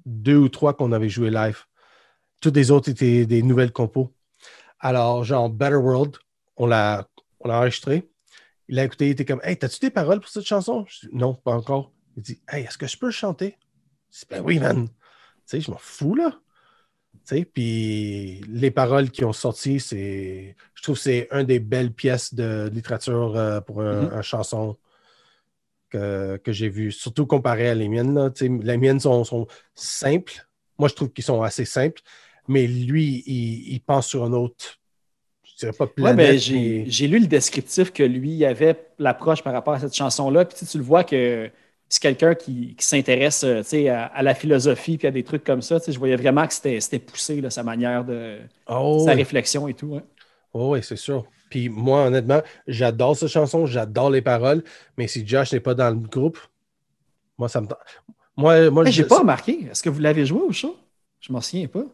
deux 0.07 0.37
ou 0.37 0.49
trois 0.49 0.75
qu'on 0.75 0.93
avait 0.93 1.09
joué 1.09 1.31
live. 1.31 1.65
Toutes 2.41 2.57
les 2.57 2.71
autres 2.71 2.89
étaient 2.91 3.27
des 3.27 3.43
nouvelles 3.43 3.73
compos. 3.73 4.15
Alors, 4.81 5.25
genre 5.25 5.51
Better 5.51 5.77
World, 5.77 6.17
on 6.57 6.67
l'a 6.67 7.09
on 7.41 7.49
l'a 7.49 7.59
enregistré. 7.59 8.09
Il 8.69 8.79
a 8.79 8.85
écouté, 8.85 9.07
il 9.07 9.11
était 9.11 9.25
comme 9.25 9.41
Hey, 9.43 9.57
t'as-tu 9.59 9.81
des 9.81 9.91
paroles 9.91 10.21
pour 10.21 10.29
cette 10.31 10.47
chanson? 10.47 10.85
Je 10.89 11.07
dis, 11.09 11.15
non, 11.15 11.35
pas 11.35 11.53
encore. 11.53 11.93
Il 12.17 12.23
dit 12.23 12.41
Hey, 12.49 12.65
est-ce 12.65 12.79
que 12.79 12.87
je 12.87 12.97
peux 12.99 13.11
chanter? 13.11 13.57
Je 14.13 14.21
dis, 14.21 14.27
ben 14.31 14.43
oui, 14.45 14.59
man. 14.59 14.89
Tu 14.89 14.95
sais, 15.47 15.61
je 15.61 15.71
m'en 15.71 15.79
fous, 15.79 16.15
là. 16.15 16.41
Tu 17.27 17.37
sais, 17.37 17.45
puis 17.45 18.41
les 18.49 18.71
paroles 18.71 19.11
qui 19.11 19.25
ont 19.25 19.33
sorti, 19.33 19.81
c'est. 19.81 20.57
Je 20.75 20.83
trouve 20.83 20.97
que 20.97 21.03
c'est 21.03 21.29
une 21.33 21.45
des 21.45 21.61
belles 21.61 21.93
pièces 21.93 22.35
de 22.35 22.71
littérature 22.73 23.37
euh, 23.37 23.61
pour 23.61 23.83
un, 23.83 24.07
Mhm. 24.07 24.13
un 24.13 24.23
chanson 24.23 24.77
que, 25.91 26.37
que 26.39 26.53
j'ai 26.53 26.69
vu, 26.69 26.93
surtout 26.93 27.27
comparé 27.27 27.69
à 27.69 27.75
les 27.75 27.89
miennes. 27.89 28.15
Là. 28.15 28.31
Les 28.41 28.77
miennes 28.77 29.01
sont, 29.01 29.25
sont 29.25 29.47
simples. 29.75 30.47
Moi, 30.79 30.89
je 30.89 30.95
trouve 30.95 31.11
qu'ils 31.13 31.25
sont 31.25 31.43
assez 31.43 31.65
simples, 31.65 32.03
mais 32.47 32.67
lui, 32.67 33.23
il, 33.27 33.73
il 33.75 33.81
pense 33.81 34.07
sur 34.07 34.25
un 34.25 34.33
autre. 34.33 34.79
Je 35.43 35.57
dirais 35.67 35.73
pas 35.77 35.85
Ouais, 35.87 35.91
planète. 35.95 36.17
ben, 36.17 36.39
j'ai 36.39 36.85
mais- 36.87 37.07
lu 37.09 37.19
le 37.21 37.27
descriptif 37.27 37.93
que 37.93 38.03
lui 38.05 38.45
avait 38.45 38.77
l'approche 38.99 39.43
par 39.43 39.53
rapport 39.53 39.75
à 39.75 39.81
cette 39.81 39.95
chanson-là. 39.95 40.45
Puis 40.45 40.67
tu 40.67 40.79
le 40.79 40.85
vois 40.85 41.03
que 41.05 41.51
c'est 41.89 42.01
quelqu'un 42.03 42.35
qui, 42.35 42.77
qui 42.77 42.87
s'intéresse 42.87 43.43
euh, 43.45 43.63
à, 43.91 44.05
à 44.05 44.23
la 44.23 44.35
philosophie 44.35 44.99
puis 44.99 45.09
à 45.09 45.11
des 45.11 45.25
trucs 45.25 45.43
comme 45.43 45.63
ça. 45.63 45.79
Je 45.89 45.99
voyais 45.99 46.17
vraiment 46.17 46.47
que 46.47 46.53
c'était 46.55 46.81
c'était 46.81 46.99
poussé, 47.01 47.41
là, 47.41 47.51
sa 47.51 47.63
manière 47.65 48.05
de. 48.05 48.39
Oh, 48.69 49.03
sa 49.05 49.13
oui. 49.13 49.17
réflexion 49.19 49.67
et 49.69 49.75
tout. 49.75 49.97
hein. 49.97 50.03
Oh, 50.53 50.75
oui, 50.75 50.81
c'est 50.83 50.97
sûr. 50.97 51.25
Puis 51.51 51.69
moi, 51.69 52.05
honnêtement, 52.07 52.43
j'adore 52.67 53.17
cette 53.17 53.29
chanson, 53.29 53.67
j'adore 53.67 54.11
les 54.11 54.23
paroles, 54.23 54.63
mais 54.97 55.07
si 55.09 55.27
Josh 55.27 55.53
n'est 55.53 55.61
pas 55.61 55.75
dans 55.75 55.91
le 55.91 55.97
groupe, 55.97 56.39
moi, 57.39 57.49
ça 57.49 57.61
me. 57.61 57.67
tente. 57.67 57.79
Moi, 58.37 58.71
moi 58.71 58.85
J'ai 58.87 59.03
je- 59.03 59.09
pas 59.09 59.19
remarqué. 59.21 59.67
Est-ce 59.71 59.83
que 59.83 59.89
vous 59.91 60.01
l'avez 60.01 60.25
joué 60.27 60.41
au 60.41 60.53
show? 60.53 60.77
Je 61.21 61.33
m'en 61.33 61.41
souviens 61.41 61.67
pas. 61.67 61.85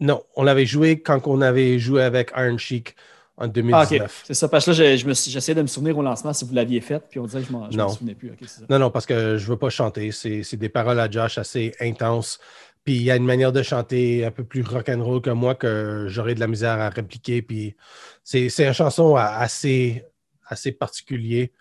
Non, 0.00 0.22
on 0.36 0.42
l'avait 0.42 0.66
joué 0.66 1.00
quand 1.00 1.26
on 1.26 1.40
avait 1.40 1.78
joué 1.78 2.02
avec 2.02 2.30
Iron 2.36 2.58
Chic 2.58 2.94
en 3.36 3.44
Ah, 3.44 3.46
ok. 3.46 3.52
2019. 3.52 4.22
C'est 4.26 4.34
ça. 4.34 4.48
Parce 4.48 4.64
que 4.66 4.70
là, 4.72 4.96
je- 4.96 4.96
je 4.96 5.52
de 5.54 5.62
me 5.62 5.66
souvenir 5.66 5.96
au 5.96 6.02
lancement 6.02 6.32
si 6.32 6.44
vous 6.44 6.52
l'aviez 6.54 6.80
fait. 6.80 7.02
Puis 7.08 7.18
on 7.20 7.26
dirait 7.26 7.40
que 7.42 7.46
je 7.48 7.52
je 7.72 7.78
m'en 7.78 7.88
souvenais 7.88 8.14
plus. 8.14 8.32
Ça. 8.46 8.62
Non, 8.68 8.78
non, 8.78 8.90
parce 8.90 9.06
que 9.06 9.38
je 9.38 9.46
veux 9.46 9.56
pas 9.56 9.70
chanter. 9.70 10.10
C'est 10.12 10.56
des 10.56 10.68
paroles 10.68 11.00
à 11.00 11.10
Josh 11.10 11.38
assez 11.38 11.74
intenses. 11.80 12.38
Puis 12.84 12.96
il 12.96 13.02
y 13.02 13.10
a 13.10 13.16
une 13.16 13.24
manière 13.24 13.52
de 13.52 13.62
chanter 13.62 14.24
un 14.24 14.30
peu 14.30 14.44
plus 14.44 14.62
rock'n'roll 14.62 15.22
que 15.22 15.30
moi 15.30 15.54
que 15.54 16.06
j'aurais 16.08 16.34
de 16.34 16.40
la 16.40 16.46
misère 16.46 16.80
à 16.80 16.90
répliquer. 16.90 17.40
Puis 17.42 17.74
c'est 18.22 18.48
c'est 18.50 18.66
une 18.66 18.74
chanson 18.74 19.16
assez, 19.16 20.04
assez 20.46 20.70
particulier. 20.72 21.52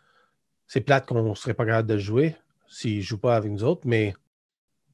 C'est 0.67 0.81
plate 0.81 1.05
qu'on 1.05 1.21
ne 1.29 1.35
serait 1.35 1.53
pas 1.53 1.65
capable 1.65 1.87
de 1.87 1.97
jouer 1.97 2.35
s'il 2.67 2.97
ne 2.97 3.01
joue 3.01 3.17
pas 3.17 3.35
avec 3.35 3.51
nous 3.51 3.63
autres, 3.63 3.81
mais 3.85 4.13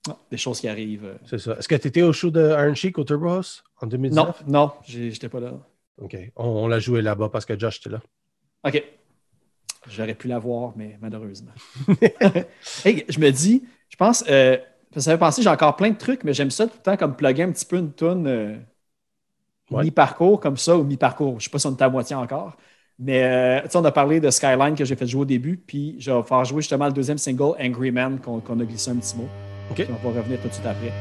Ah, 0.08 0.18
des 0.30 0.38
choses 0.38 0.60
qui 0.60 0.68
arrivent. 0.68 1.06
euh. 1.06 1.16
c'est 1.26 1.40
ça. 1.40 1.56
Est-ce 1.58 1.68
que 1.68 1.76
tu 1.76 1.88
étais 1.88 2.02
au 2.04 2.14
show 2.14 2.30
de 2.30 2.42
Iron 2.52 2.76
Chic 2.76 2.98
au 3.00 3.04
Turbo 3.04 3.30
House 3.30 3.64
en 3.82 3.88
2019? 3.88 4.44
Non, 4.46 4.52
non, 4.62 4.72
j'étais 4.86 5.30
pas 5.30 5.40
là. 5.40 5.54
OK. 5.98 6.16
On, 6.36 6.46
on 6.48 6.68
l'a 6.68 6.80
joué 6.80 7.02
là-bas 7.02 7.30
parce 7.30 7.46
que 7.46 7.58
Josh 7.58 7.80
était 7.80 7.90
là. 7.90 8.02
OK. 8.66 8.84
J'aurais 9.90 10.14
pu 10.16 10.28
l'avoir, 10.28 10.74
mais 10.76 10.98
malheureusement. 11.02 11.52
hey, 12.86 13.06
je 13.10 13.20
me 13.20 13.32
dis, 13.32 13.64
je 13.90 13.96
pense, 13.96 14.24
euh, 14.30 14.58
ça 14.98 15.12
fait 15.12 15.18
penser, 15.18 15.42
j'ai 15.42 15.50
encore 15.50 15.76
plein 15.76 15.92
de 15.92 15.98
trucs, 15.98 16.24
mais 16.24 16.34
j'aime 16.34 16.52
ça 16.52 16.68
tout 16.68 16.74
le 16.78 16.82
temps 16.84 16.98
comme 16.98 17.16
plugger 17.16 17.44
un 17.44 17.52
petit 17.52 17.66
peu 17.66 17.78
une 17.78 17.94
toune 17.94 18.28
euh, 18.28 18.58
Ouais. 19.72 19.84
mi-parcours 19.84 20.40
comme 20.40 20.58
ça 20.58 20.78
ou 20.78 20.84
mi-parcours. 20.84 21.32
Je 21.34 21.36
ne 21.36 21.40
sais 21.42 21.50
pas 21.50 21.60
si 21.60 21.68
on 21.68 21.76
est 21.76 21.82
à 21.82 21.90
moitié 21.90 22.16
encore. 22.16 22.58
Mais 22.98 23.24
euh, 23.24 23.62
tu 23.64 23.70
sais, 23.72 23.78
on 23.78 23.86
a 23.86 23.92
parlé 23.92 24.20
de 24.20 24.30
Skyline 24.30 24.76
que 24.76 24.84
j'ai 24.86 24.96
fait 24.96 25.08
jouer 25.08 25.22
au 25.22 25.26
début, 25.26 25.58
puis 25.58 25.96
je 26.00 26.12
vais 26.12 26.24
faire 26.24 26.44
jouer 26.46 26.62
justement 26.62 26.88
le 26.88 26.94
deuxième 26.94 27.18
single, 27.18 27.54
Angry 27.60 27.92
Man, 27.92 28.20
qu'on 28.20 28.60
a 28.60 28.66
glissé 28.66 28.92
un 28.92 28.98
petit 29.00 29.16
mot. 29.18 29.38
OK. 29.70 29.82
Puis 29.86 29.94
on 29.94 29.98
va 29.98 30.20
revenir 30.20 30.40
tout 30.42 30.50
de 30.50 30.54
suite 30.54 30.66
après. 30.66 31.00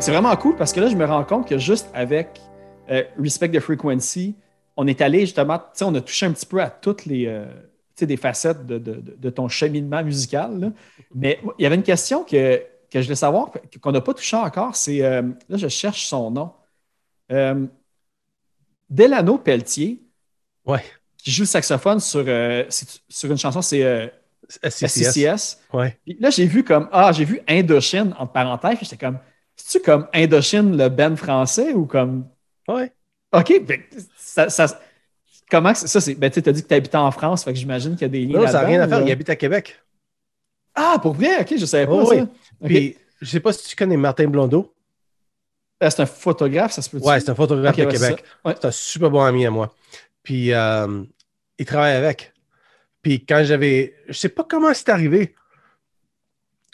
C'est 0.00 0.12
vraiment 0.12 0.34
cool 0.36 0.56
parce 0.56 0.72
que 0.72 0.80
là, 0.80 0.88
je 0.88 0.96
me 0.96 1.04
rends 1.04 1.24
compte 1.24 1.46
que 1.48 1.58
juste 1.58 1.88
avec 1.94 2.40
euh, 2.90 3.04
Respect 3.18 3.50
the 3.50 3.60
Frequency, 3.60 4.34
on 4.76 4.86
est 4.86 5.00
allé 5.00 5.20
justement, 5.20 5.58
tu 5.58 5.64
sais, 5.74 5.84
on 5.84 5.94
a 5.94 6.00
touché 6.00 6.26
un 6.26 6.32
petit 6.32 6.46
peu 6.46 6.60
à 6.62 6.70
toutes 6.70 7.04
les 7.06 7.26
euh, 7.26 7.44
des 8.00 8.16
facettes 8.16 8.64
de, 8.64 8.78
de- 8.78 8.94
de- 8.94 9.14
de 9.18 9.30
ton 9.30 9.46
cheminement 9.48 10.02
musical. 10.02 10.58
là. 10.58 10.68
Mais 11.14 11.38
il 11.58 11.62
y 11.62 11.66
avait 11.66 11.74
une 11.74 11.82
question 11.82 12.24
que, 12.24 12.56
que 12.90 12.98
je 12.98 13.04
voulais 13.04 13.14
savoir, 13.14 13.50
qu'on 13.82 13.92
n'a 13.92 14.00
pas 14.00 14.14
touché 14.14 14.36
encore, 14.38 14.74
c'est, 14.74 15.02
euh, 15.04 15.20
là, 15.50 15.58
je 15.58 15.68
cherche 15.68 16.06
son 16.06 16.30
nom. 16.30 16.52
Delano 18.88 19.36
Pelletier, 19.38 20.00
Ouais. 20.66 20.82
qui 21.18 21.30
joue 21.30 21.42
le 21.42 21.46
saxophone 21.46 22.00
sur, 22.00 22.24
sur 23.08 23.30
une 23.30 23.36
chanson, 23.38 23.60
c'est 23.60 24.10
SCCS. 24.64 25.12
SCCS. 25.12 25.58
Ouais. 25.74 25.98
Puis 26.04 26.16
là, 26.18 26.30
j'ai 26.30 26.46
vu 26.46 26.64
comme, 26.64 26.88
ah, 26.92 27.12
j'ai 27.12 27.24
vu 27.26 27.40
Indochine, 27.46 28.14
entre 28.18 28.32
parenthèses, 28.32 28.76
puis 28.78 28.86
j'étais 28.90 29.04
comme, 29.04 29.18
c'est-tu 29.64 29.84
comme 29.84 30.06
Indochine, 30.12 30.76
le 30.76 30.88
band 30.88 31.16
français, 31.16 31.72
ou 31.72 31.86
comme, 31.86 32.26
Ouais. 32.68 32.92
OK, 33.32 33.62
ben, 33.66 33.80
ça, 34.16 34.48
ça- 34.48 34.80
comment 35.50 35.74
ça, 35.74 36.00
c'est, 36.00 36.14
ben, 36.14 36.30
tu 36.30 36.38
as 36.48 36.52
dit 36.52 36.62
que 36.62 36.68
tu 36.68 36.74
habitais 36.74 36.96
en 36.96 37.10
France, 37.10 37.44
fait 37.44 37.52
que 37.52 37.58
j'imagine 37.58 37.92
qu'il 37.92 38.02
y 38.02 38.04
a 38.04 38.08
des 38.08 38.24
liens 38.26 38.40
Non, 38.40 38.46
ça 38.46 38.54
n'a 38.54 38.66
rien 38.66 38.80
à 38.80 38.88
faire. 38.88 39.00
Il 39.02 39.10
habite 39.10 39.30
à 39.30 39.36
Québec. 39.36 39.80
Ah, 40.74 40.98
pour 41.02 41.14
vrai? 41.14 41.40
OK, 41.40 41.54
je 41.58 41.64
savais 41.66 41.86
pas 41.86 41.92
Oh, 41.94 42.06
ça. 42.06 42.14
oui. 42.14 42.26
Puis, 42.64 42.96
je 43.20 43.26
sais 43.30 43.40
pas 43.40 43.52
si 43.52 43.66
tu 43.68 43.76
connais 43.76 43.96
Martin 43.96 44.26
Blondeau. 44.28 44.72
Euh, 45.82 45.90
c'est 45.90 46.02
un 46.02 46.06
photographe, 46.06 46.72
ça 46.72 46.82
se 46.82 46.90
peut 46.90 46.98
Ouais, 46.98 47.18
c'est 47.20 47.30
un 47.30 47.34
photographe 47.34 47.76
de 47.76 47.84
ouais, 47.84 47.92
Québec. 47.92 48.24
Ouais. 48.44 48.54
C'est 48.60 48.66
un 48.66 48.70
super 48.70 49.10
bon 49.10 49.22
ami 49.22 49.46
à 49.46 49.50
moi. 49.50 49.74
Puis, 50.22 50.52
euh, 50.52 51.02
il 51.58 51.64
travaille 51.66 51.94
avec. 51.94 52.32
Puis, 53.02 53.24
quand 53.24 53.42
j'avais. 53.44 53.94
Je 54.08 54.12
sais 54.12 54.28
pas 54.28 54.44
comment 54.44 54.72
c'est 54.74 54.88
arrivé. 54.90 55.34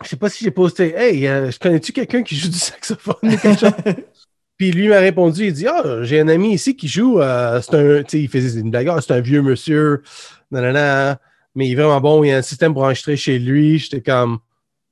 Je 0.02 0.08
sais 0.08 0.16
pas 0.16 0.28
si 0.28 0.44
j'ai 0.44 0.50
posté 0.50 0.94
Hey, 0.94 1.26
euh, 1.26 1.50
je 1.50 1.58
connais-tu 1.58 1.92
quelqu'un 1.92 2.22
qui 2.22 2.36
joue 2.36 2.48
du 2.48 2.58
saxophone 2.58 3.14
ou 3.22 3.36
quelque 3.36 3.58
chose? 3.58 3.72
Puis 4.58 4.70
lui 4.70 4.88
m'a 4.88 4.98
répondu, 5.00 5.46
il 5.46 5.52
dit 5.52 5.66
Ah, 5.66 6.02
j'ai 6.02 6.20
un 6.20 6.28
ami 6.28 6.54
ici 6.54 6.76
qui 6.76 6.88
joue. 6.88 7.20
euh, 7.20 7.60
c'est 7.60 7.74
un. 7.74 8.02
Tu 8.02 8.10
sais, 8.10 8.20
il 8.22 8.28
faisait 8.28 8.60
une 8.60 8.70
blague. 8.70 8.88
Ah, 8.88 9.00
c'est 9.00 9.12
un 9.12 9.20
vieux 9.20 9.42
monsieur. 9.42 10.02
Nanana. 10.50 11.20
Mais 11.54 11.66
il 11.68 11.72
est 11.72 11.74
vraiment 11.74 12.00
bon. 12.00 12.24
Il 12.24 12.28
y 12.28 12.32
a 12.32 12.38
un 12.38 12.42
système 12.42 12.72
pour 12.72 12.82
enregistrer 12.84 13.16
chez 13.16 13.38
lui. 13.38 13.78
J'étais 13.78 14.00
comme 14.00 14.38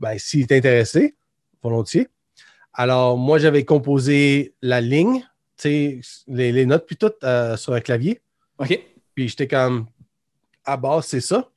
Ben, 0.00 0.18
s'il 0.18 0.40
est 0.42 0.52
intéressé, 0.52 1.14
volontiers. 1.62 2.09
Alors, 2.74 3.16
moi, 3.16 3.38
j'avais 3.38 3.64
composé 3.64 4.55
la 4.61 4.80
ligne, 4.80 5.20
tu 5.20 5.22
sais, 5.57 6.00
les, 6.26 6.50
les 6.52 6.66
notes, 6.66 6.86
puis 6.86 6.96
tout 6.96 7.12
euh, 7.22 7.57
sur 7.57 7.72
un 7.72 7.80
clavier. 7.80 8.20
OK. 8.59 8.78
Puis 9.14 9.28
j'étais 9.28 9.46
comme, 9.46 9.86
à 10.64 10.76
base, 10.76 11.07
c'est 11.07 11.20
ça. 11.20 11.48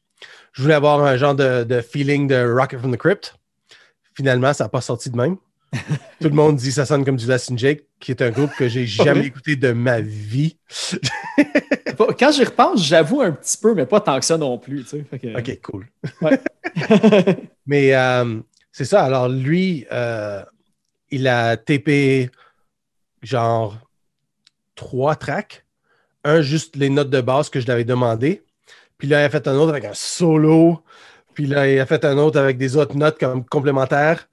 Je 0.54 0.62
voulais 0.62 0.74
avoir 0.74 1.04
un 1.04 1.18
genre 1.18 1.36
de, 1.36 1.64
de 1.64 1.82
feeling 1.82 2.28
de 2.28 2.44
Rocket 2.52 2.80
from 2.80 2.92
the 2.94 2.98
Crypt. 2.98 3.36
Finalement, 4.16 4.54
ça 4.54 4.64
n'a 4.66 4.70
pas 4.70 4.82
sorti 4.82 5.10
de 5.12 5.18
même. 5.18 5.38
Tout 6.22 6.30
le 6.30 6.32
monde 6.32 6.56
dit 6.56 6.72
ça 6.72 6.86
sonne 6.86 7.04
comme 7.06 7.18
du 7.18 7.28
Less 7.28 7.52
and 7.52 7.58
Jake, 7.58 7.84
qui 8.00 8.12
est 8.12 8.22
un 8.22 8.30
groupe 8.32 8.52
que 8.58 8.68
j'ai 8.68 8.86
jamais 8.88 9.26
écouté 9.28 9.56
de 9.56 9.72
ma 9.74 10.00
vie. 10.02 10.58
Quand 12.20 12.32
j'y 12.32 12.44
repense, 12.44 12.84
j'avoue 12.84 13.22
un 13.22 13.32
petit 13.32 13.58
peu, 13.58 13.74
mais 13.74 13.86
pas 13.86 14.00
tant 14.00 14.20
que 14.20 14.26
ça 14.26 14.38
non 14.38 14.58
plus. 14.58 14.84
tu 14.84 14.90
sais. 15.12 15.20
Que- 15.20 15.38
OK, 15.38 15.62
cool. 15.62 15.88
Ouais. 16.22 16.40
Mais 17.66 17.94
euh, 17.96 18.40
c'est 18.72 18.86
ça. 18.86 19.04
Alors, 19.04 19.28
lui, 19.30 19.86
euh, 19.92 20.44
il 21.12 21.28
a 21.28 21.58
TP 21.58 22.32
genre 23.22 23.78
trois 24.76 25.16
tracks. 25.16 25.66
Un, 26.24 26.42
juste 26.42 26.76
les 26.76 26.90
notes 26.90 27.10
de 27.10 27.22
base 27.22 27.50
que 27.50 27.60
je 27.60 27.68
l'avais 27.68 27.84
demandé. 27.86 28.44
Puis 28.98 29.08
là, 29.08 29.22
il 29.22 29.26
a 29.26 29.30
fait 29.30 29.48
un 29.48 29.56
autre 29.56 29.70
avec 29.72 29.86
un 29.86 29.94
solo. 29.94 30.82
Puis 31.34 31.46
là, 31.46 31.70
il 31.72 31.80
a 31.80 31.86
fait 31.86 32.04
un 32.06 32.18
autre 32.18 32.40
avec 32.40 32.58
des 32.58 32.76
autres 32.78 32.96
notes 32.96 33.20
comme 33.20 33.46
complémentaires. 33.46 34.28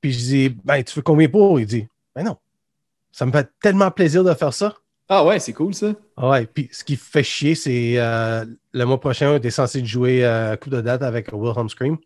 Puis 0.00 0.12
je 0.12 0.18
dis, 0.18 0.48
ben, 0.64 0.82
tu 0.84 0.94
veux 0.96 1.02
combien 1.02 1.28
pour? 1.28 1.58
Il 1.58 1.66
dit, 1.66 1.88
ben 2.14 2.22
non. 2.24 2.36
Ça 3.10 3.26
me 3.26 3.32
fait 3.32 3.48
tellement 3.60 3.90
plaisir 3.90 4.22
de 4.24 4.32
faire 4.34 4.52
ça. 4.52 4.74
ah 5.08 5.24
ouais, 5.24 5.38
c'est 5.38 5.52
cool 5.52 5.74
ça. 5.74 5.92
Ah 6.16 6.30
Ouais, 6.30 6.46
puis 6.46 6.68
ce 6.72 6.84
qui 6.84 6.96
fait 6.96 7.22
chier, 7.22 7.54
c'est 7.54 7.94
euh, 7.98 8.44
le 8.72 8.84
mois 8.84 9.00
prochain, 9.00 9.30
on 9.32 9.36
était 9.36 9.50
censé 9.50 9.84
jouer 9.84 10.24
euh, 10.24 10.56
coup 10.56 10.70
de 10.70 10.80
date 10.80 11.02
avec 11.02 11.30
Wilhelm 11.32 11.68
Scream. 11.68 11.96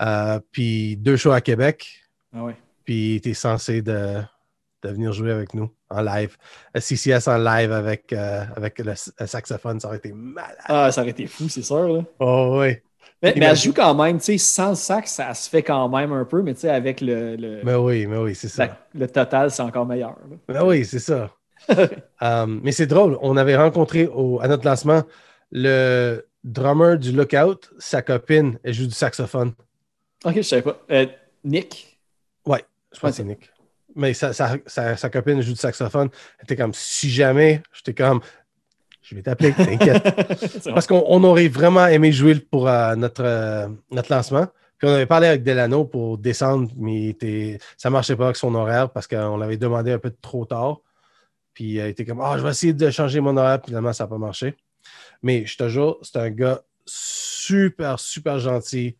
Euh, 0.00 0.40
puis 0.50 0.96
deux 0.96 1.16
shows 1.16 1.32
à 1.32 1.40
Québec, 1.40 2.02
Ah 2.34 2.42
ouais. 2.44 2.56
puis 2.84 3.20
tu 3.22 3.30
es 3.30 3.34
censé 3.34 3.80
de, 3.80 4.20
de 4.84 4.90
venir 4.90 5.12
jouer 5.12 5.32
avec 5.32 5.54
nous 5.54 5.70
en 5.90 6.02
live. 6.02 6.36
CCS 6.76 7.28
en 7.28 7.38
live 7.38 7.72
avec, 7.72 8.12
euh, 8.12 8.44
avec 8.56 8.78
le, 8.78 8.92
le 9.20 9.26
saxophone, 9.26 9.80
ça 9.80 9.88
aurait 9.88 9.96
été 9.96 10.12
malade. 10.12 10.56
Ah, 10.66 10.92
ça 10.92 11.00
aurait 11.00 11.10
été 11.10 11.26
fou, 11.26 11.48
c'est 11.48 11.62
sûr. 11.62 11.88
Là. 11.88 12.02
Oh 12.20 12.58
oui. 12.60 12.76
Mais, 13.22 13.32
mais 13.36 13.46
elle 13.46 13.56
joue 13.56 13.72
quand 13.72 13.94
même, 13.94 14.18
tu 14.18 14.24
sais, 14.24 14.38
sans 14.38 14.70
le 14.70 14.74
sax, 14.74 15.12
ça 15.12 15.32
se 15.32 15.48
fait 15.48 15.62
quand 15.62 15.88
même 15.88 16.12
un 16.12 16.24
peu, 16.26 16.42
mais 16.42 16.52
tu 16.54 16.60
sais, 16.60 16.68
avec 16.70 17.00
le, 17.00 17.36
le, 17.36 17.62
Mais 17.64 17.74
oui, 17.74 18.06
mais 18.06 18.18
oui, 18.18 18.34
c'est 18.34 18.48
ça. 18.48 18.66
la- 18.66 18.78
le 18.94 19.06
total, 19.08 19.50
c'est 19.50 19.62
encore 19.62 19.86
meilleur. 19.86 20.10
là. 20.30 20.36
Ben 20.48 20.64
oui, 20.66 20.84
c'est 20.84 20.98
ça. 20.98 21.30
Um, 22.20 22.60
mais 22.62 22.72
c'est 22.72 22.86
drôle, 22.86 23.16
on 23.22 23.36
avait 23.38 23.56
rencontré 23.56 24.06
au- 24.06 24.40
à 24.42 24.48
notre 24.48 24.66
lancement 24.66 25.02
le 25.50 26.26
drummer 26.42 26.98
du 26.98 27.12
Lookout, 27.12 27.70
sa 27.78 28.02
copine, 28.02 28.58
elle 28.62 28.74
joue 28.74 28.86
du 28.86 28.92
saxophone. 28.94 29.52
Ok, 30.26 30.36
je 30.36 30.42
savais 30.42 30.62
pas. 30.62 30.78
Euh, 30.90 31.06
Nick? 31.44 31.98
Je 32.46 33.00
pense 33.00 33.02
Ouais, 33.02 33.10
que 33.10 33.16
c'est 33.16 33.24
Nick. 33.24 33.50
Mais 33.96 34.14
sa, 34.14 34.32
sa- 34.32 34.56
sa- 34.66 34.96
sa 34.96 35.10
copine 35.10 35.40
joue 35.40 35.52
du 35.52 35.58
saxophone. 35.58 36.08
Elle 36.38 36.44
était 36.44 36.56
comme, 36.56 36.74
si 36.74 37.10
jamais, 37.10 37.62
j'étais 37.72 37.94
comme, 37.94 38.20
je 39.02 39.14
vais 39.14 39.22
t'appeler, 39.22 39.52
t'inquiète. 39.52 40.02
Parce 40.64 40.86
qu'on 40.86 41.04
on 41.06 41.22
aurait 41.24 41.48
vraiment 41.48 41.86
aimé 41.86 42.10
jouer 42.12 42.34
pour 42.36 42.68
euh, 42.68 42.94
notre, 42.96 43.22
euh, 43.24 43.68
notre 43.90 44.12
lancement. 44.12 44.46
Puis 44.78 44.88
on 44.88 44.92
avait 44.92 45.06
parlé 45.06 45.28
avec 45.28 45.42
Delano 45.44 45.84
pour 45.84 46.18
descendre, 46.18 46.70
mais 46.76 47.08
était- 47.10 47.58
ça 47.76 47.88
ne 47.88 47.92
marchait 47.92 48.16
pas 48.16 48.24
avec 48.24 48.36
son 48.36 48.54
horaire 48.54 48.90
parce 48.90 49.06
qu'on 49.06 49.36
l'avait 49.36 49.56
demandé 49.56 49.92
un 49.92 49.98
peu 49.98 50.10
trop 50.20 50.44
tard. 50.44 50.78
Puis 51.54 51.78
euh, 51.78 51.86
il 51.86 51.90
était 51.90 52.04
comme, 52.04 52.20
ah, 52.20 52.34
je 52.36 52.42
vais 52.42 52.50
essayer 52.50 52.72
de 52.72 52.90
changer 52.90 53.20
mon 53.20 53.36
horaire. 53.36 53.60
Puis 53.60 53.68
finalement, 53.68 53.92
ça 53.92 54.04
n'a 54.04 54.08
pas 54.08 54.18
marché. 54.18 54.56
Mais 55.22 55.46
je 55.46 55.56
te 55.56 55.68
jure, 55.68 55.98
c'est 56.02 56.16
un 56.18 56.30
gars 56.30 56.62
super, 56.84 58.00
super 58.00 58.38
gentil. 58.40 58.96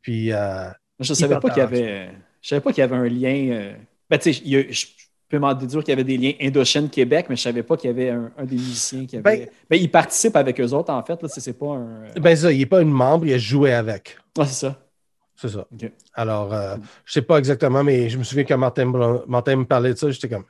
Puis 0.00 0.32
euh, 0.32 0.68
Je 1.00 1.12
savais 1.14 1.32
Hyper 1.34 1.40
pas 1.40 1.48
qu'il 1.50 1.58
y 1.58 1.62
avait. 1.62 2.10
Je 2.40 2.48
savais 2.48 2.60
pas 2.60 2.72
qu'il 2.72 2.80
y 2.80 2.84
avait 2.84 2.96
un 2.96 3.08
lien. 3.08 3.74
Ben, 4.12 4.18
tu 4.18 4.32
sais, 4.34 4.42
je 4.70 4.86
peux 5.30 5.38
m'en 5.38 5.54
déduire 5.54 5.82
qu'il 5.82 5.92
y 5.92 5.94
avait 5.94 6.04
des 6.04 6.18
liens 6.18 6.34
Indochine 6.38 6.90
Québec, 6.90 7.26
mais 7.30 7.36
je 7.36 7.40
savais 7.40 7.62
pas 7.62 7.78
qu'il 7.78 7.88
y 7.88 7.92
avait 7.94 8.10
un, 8.10 8.30
un 8.36 8.44
des 8.44 8.56
musiciens 8.56 9.06
qui 9.06 9.16
avait. 9.16 9.22
Ben- 9.38 9.48
Ben, 9.70 9.76
il 9.80 9.90
participe 9.90 10.36
avec 10.36 10.60
eux 10.60 10.70
autres, 10.72 10.92
en 10.92 11.02
fait. 11.02 11.22
Là, 11.22 11.28
c'est 11.28 11.58
pas 11.58 11.70
un. 11.76 12.04
ben 12.20 12.36
ça, 12.36 12.52
il 12.52 12.58
n'est 12.58 12.66
pas 12.66 12.82
une 12.82 12.90
membre, 12.90 13.24
il 13.24 13.32
a 13.32 13.38
joué 13.38 13.72
avec. 13.72 14.18
Ah, 14.38 14.44
c'est 14.44 14.66
ça. 14.66 14.78
C'est 15.34 15.48
ça. 15.48 15.66
Alors, 16.12 16.52
euh, 16.52 16.76
je 17.06 17.12
sais 17.14 17.22
pas 17.22 17.38
exactement, 17.38 17.82
mais 17.82 18.10
je 18.10 18.18
me 18.18 18.22
souviens 18.22 18.44
quand 18.44 18.58
Martin, 18.58 18.84
Blanc- 18.86 19.22
Martin 19.26 19.56
me 19.56 19.64
parlait 19.64 19.94
de 19.94 19.98
ça, 19.98 20.10
j'étais 20.10 20.28
comme, 20.28 20.44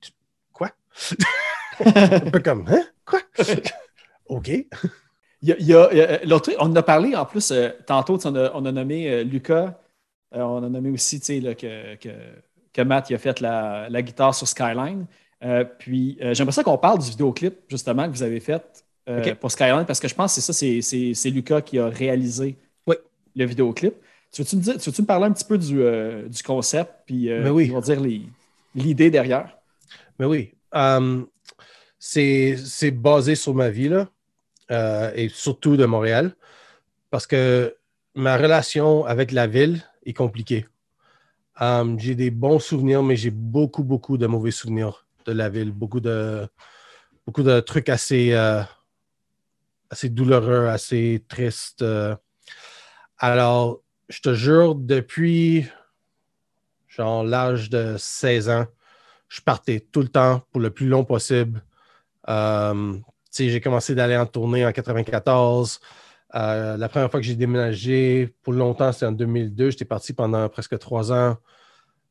tu- 0.00 0.10
quoi? 0.54 0.70
un 1.84 2.20
peu 2.20 2.40
comme, 2.40 2.66
hein? 2.68 2.82
Quoi? 3.04 3.20
OK. 4.26 4.48
Il 4.48 4.68
y 5.48 5.52
a, 5.52 5.56
il 5.60 5.66
y 5.66 5.74
a- 5.74 5.90
euh, 5.92 6.18
l'autre 6.24 6.50
on 6.58 6.66
en 6.70 6.76
a 6.76 6.82
parlé 6.82 7.14
en 7.14 7.26
plus 7.26 7.50
euh, 7.50 7.68
tantôt, 7.86 8.18
on 8.24 8.34
a, 8.36 8.50
on 8.54 8.64
a 8.64 8.72
nommé 8.72 9.10
euh, 9.10 9.22
Lucas, 9.24 9.78
on 10.32 10.62
a 10.64 10.68
nommé 10.68 10.90
aussi 10.90 11.20
tu 11.20 11.26
sais, 11.26 11.40
là, 11.40 11.54
que, 11.54 11.96
que, 11.96 12.08
que 12.72 12.82
Matt 12.82 13.10
il 13.10 13.14
a 13.14 13.18
fait 13.18 13.40
la, 13.40 13.88
la 13.90 14.02
guitare 14.02 14.34
sur 14.34 14.46
Skyline. 14.48 15.06
Euh, 15.44 15.64
puis 15.64 16.18
euh, 16.22 16.34
j'aimerais 16.34 16.52
ça 16.52 16.62
qu'on 16.62 16.78
parle 16.78 16.98
du 17.00 17.10
vidéoclip 17.10 17.54
justement 17.68 18.06
que 18.08 18.12
vous 18.14 18.22
avez 18.22 18.38
fait 18.40 18.84
euh, 19.08 19.34
pour 19.34 19.50
Skyline 19.50 19.84
parce 19.86 19.98
que 19.98 20.06
je 20.08 20.14
pense 20.14 20.34
que 20.34 20.40
c'est 20.40 20.52
ça, 20.52 21.12
c'est- 21.14 21.30
Lucas 21.30 21.60
qui 21.62 21.78
a 21.78 21.88
réalisé 21.88 22.56
Oui. 22.86 22.94
le 23.34 23.44
vidéoclip. 23.44 23.94
Tu 24.32 24.42
veux-tu 24.42 24.56
me, 24.56 24.62
dire- 24.62 24.78
tu 24.78 24.88
veux-tu 24.88 25.02
me 25.02 25.06
parler 25.06 25.26
un 25.26 25.32
petit 25.32 25.44
peu 25.44 25.58
du, 25.58 25.82
euh, 25.82 26.28
du 26.28 26.42
concept 26.42 26.92
puis 27.06 27.28
oui. 27.50 27.70
on 27.72 27.80
va 27.80 27.80
dire 27.80 28.00
l'idée 28.74 29.10
derrière? 29.10 29.58
Mais 30.18 30.26
oui. 30.26 30.52
euh, 30.74 31.22
c'est 31.98 32.90
basé 32.92 33.34
sur 33.34 33.54
ma 33.54 33.68
vie, 33.68 33.88
là, 33.88 34.08
et 35.14 35.28
surtout 35.28 35.76
de 35.76 35.84
Montréal, 35.84 36.34
parce 37.10 37.26
que 37.26 37.76
ma 38.14 38.36
relation 38.36 39.04
avec 39.04 39.32
la 39.32 39.46
ville 39.46 39.82
est 40.06 40.12
compliquée. 40.14 40.66
Euh, 41.60 41.94
j'ai 41.98 42.14
des 42.14 42.30
bons 42.30 42.58
souvenirs, 42.58 43.02
mais 43.02 43.16
j'ai 43.16 43.30
beaucoup, 43.30 43.84
beaucoup 43.84 44.16
de 44.16 44.26
mauvais 44.26 44.50
souvenirs 44.50 45.06
de 45.26 45.32
la 45.32 45.48
ville. 45.48 45.72
Beaucoup 45.72 46.00
de, 46.00 46.48
beaucoup 47.26 47.42
de 47.42 47.60
trucs 47.60 47.88
assez, 47.88 48.32
euh, 48.32 48.62
assez 49.90 50.08
douloureux, 50.08 50.66
assez 50.66 51.24
tristes. 51.28 51.82
euh. 51.82 52.16
Alors, 53.18 53.80
je 54.08 54.20
te 54.20 54.34
jure, 54.34 54.74
depuis 54.74 55.66
genre 56.88 57.24
l'âge 57.24 57.70
de 57.70 57.96
16 57.98 58.48
ans, 58.48 58.66
je 59.28 59.40
partais 59.40 59.80
tout 59.80 60.00
le 60.00 60.08
temps 60.08 60.42
pour 60.52 60.60
le 60.60 60.70
plus 60.70 60.88
long 60.88 61.04
possible. 61.04 61.62
J'ai 62.28 63.60
commencé 63.62 63.94
d'aller 63.94 64.16
en 64.16 64.26
tournée 64.26 64.66
en 64.66 64.72
94. 64.72 65.80
Euh, 66.34 66.78
la 66.78 66.88
première 66.88 67.10
fois 67.10 67.20
que 67.20 67.26
j'ai 67.26 67.36
déménagé 67.36 68.34
pour 68.42 68.54
longtemps, 68.54 68.92
c'était 68.92 69.06
en 69.06 69.12
2002. 69.12 69.70
J'étais 69.70 69.84
parti 69.84 70.12
pendant 70.12 70.48
presque 70.48 70.76
trois 70.78 71.12
ans. 71.12 71.36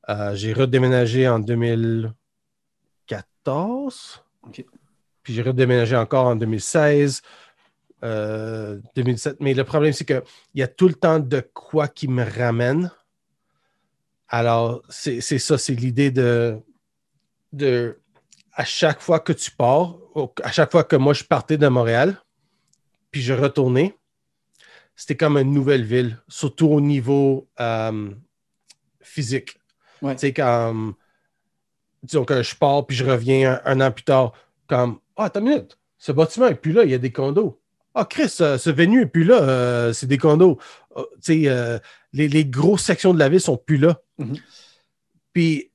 Euh, 0.10 0.36
j'ai 0.36 0.52
redéménagé 0.54 1.28
en 1.28 1.40
2014. 1.40 4.24
Ok. 4.44 4.64
Puis 5.24 5.34
j'ai 5.34 5.42
redéménagé 5.42 5.96
encore 5.96 6.28
en 6.28 6.36
2016, 6.36 7.22
euh, 8.04 8.80
2017. 8.96 9.38
Mais 9.40 9.54
le 9.54 9.64
problème, 9.64 9.94
c'est 9.94 10.04
qu'il 10.06 10.22
y 10.56 10.64
a 10.64 10.68
tout 10.68 10.88
le 10.88 10.96
temps 10.96 11.20
de 11.20 11.40
quoi 11.54 11.88
qui 11.88 12.08
me 12.08 12.24
ramène 12.24 12.92
Alors, 14.28 14.82
c'est 14.90 15.22
ça, 15.22 15.60
c'est 15.60 15.76
l'idée 15.76 16.10
de, 16.12 16.60
de, 17.54 18.00
à 18.54 18.66
chaque 18.66 19.02
fois 19.02 19.20
que 19.20 19.34
tu 19.34 19.52
pars, 19.52 19.98
à 20.44 20.52
chaque 20.52 20.72
fois 20.72 20.84
que 20.84 20.96
moi 20.96 21.14
je 21.14 21.24
partais 21.24 21.58
de 21.58 21.68
Montréal, 21.68 22.20
puis 23.12 23.22
je 23.22 23.34
retournais, 23.34 23.96
c'était 25.02 25.18
comme 25.18 25.36
une 25.36 25.52
nouvelle 25.52 25.84
ville, 25.84 26.22
surtout 26.28 26.68
au 26.68 26.80
niveau 26.80 27.50
euh, 27.60 28.12
physique. 29.02 29.60
Ouais. 30.04 30.14
Tu 30.14 30.20
sais, 30.20 30.32
comme, 30.32 30.94
disons 32.04 32.24
que 32.24 32.44
je 32.44 32.56
pars, 32.56 32.86
puis 32.86 32.96
je 32.96 33.04
reviens 33.04 33.60
un, 33.66 33.80
un 33.82 33.88
an 33.88 33.92
plus 33.92 34.04
tard, 34.04 34.34
comme, 34.68 35.00
ah, 35.18 35.24
attends 35.24 35.40
une 35.40 35.48
minute, 35.48 35.80
ce 35.98 36.12
bâtiment 36.12 36.46
est 36.46 36.54
plus 36.54 36.72
là, 36.72 36.84
il 36.84 36.92
y 36.92 36.94
a 36.94 37.00
des 37.00 37.12
condos. 37.12 37.60
Ah, 37.96 38.06
Chris, 38.06 38.32
euh, 38.42 38.60
ce 38.60 38.70
venue 38.70 39.02
est 39.02 39.08
plus 39.08 39.24
là, 39.24 39.42
euh, 39.42 39.92
c'est 39.92 40.06
des 40.06 40.20
condos. 40.20 40.60
Tu 40.96 41.04
sais, 41.20 41.42
euh, 41.48 41.80
les, 42.14 42.28
les 42.28 42.46
grosses 42.46 42.84
sections 42.84 43.12
de 43.12 43.18
la 43.18 43.28
ville 43.28 43.42
sont 43.42 43.58
plus 43.58 43.78
là. 43.78 44.00
Mhm. 44.20 44.38
Puis, 45.34 45.72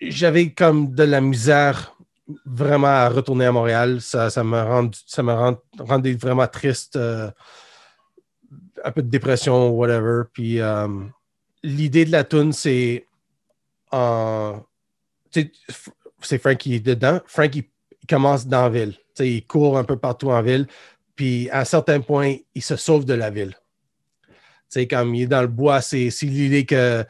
j'avais 0.00 0.50
comme 0.52 0.92
de 0.96 1.04
la 1.04 1.20
misère 1.20 1.96
vraiment 2.44 2.88
à 2.88 3.08
retourner 3.08 3.44
à 3.44 3.52
Montréal. 3.52 4.00
Ça, 4.00 4.30
ça 4.30 4.42
me, 4.42 4.60
rend, 4.60 4.90
ça 5.06 5.22
me 5.22 5.32
rend- 5.32 5.62
rendait 5.78 6.14
vraiment 6.14 6.48
triste, 6.48 6.98
un 8.84 8.92
peu 8.92 9.02
de 9.02 9.08
dépression, 9.08 9.70
whatever. 9.70 10.22
Puis, 10.32 10.60
euh, 10.60 10.88
l'idée 11.62 12.04
de 12.04 12.12
la 12.12 12.24
tune, 12.24 12.52
c'est 12.52 13.06
en. 13.90 14.62
C'est 16.22 16.38
Frank 16.38 16.56
qui 16.56 16.74
est 16.74 16.80
dedans. 16.80 17.20
Frank, 17.26 17.54
il, 17.54 17.64
commence 18.08 18.46
dans 18.46 18.62
la 18.62 18.68
ville. 18.68 18.92
Tu 18.92 19.00
sais, 19.14 19.30
il 19.30 19.46
court 19.46 19.76
un 19.76 19.84
peu 19.84 19.96
partout 19.96 20.30
en 20.30 20.40
ville. 20.40 20.66
Puis, 21.16 21.50
à 21.50 21.60
un 21.60 21.64
certain 21.64 22.00
point, 22.00 22.36
il 22.54 22.62
se 22.62 22.76
sauve 22.76 23.04
de 23.04 23.14
la 23.14 23.30
ville. 23.30 23.56
Tu 24.28 24.34
sais, 24.68 24.86
comme 24.86 25.14
il 25.14 25.22
est 25.22 25.26
dans 25.26 25.42
le 25.42 25.48
bois, 25.48 25.80
c'est 25.80 26.08
l'idée 26.22 26.64
que 26.64 27.04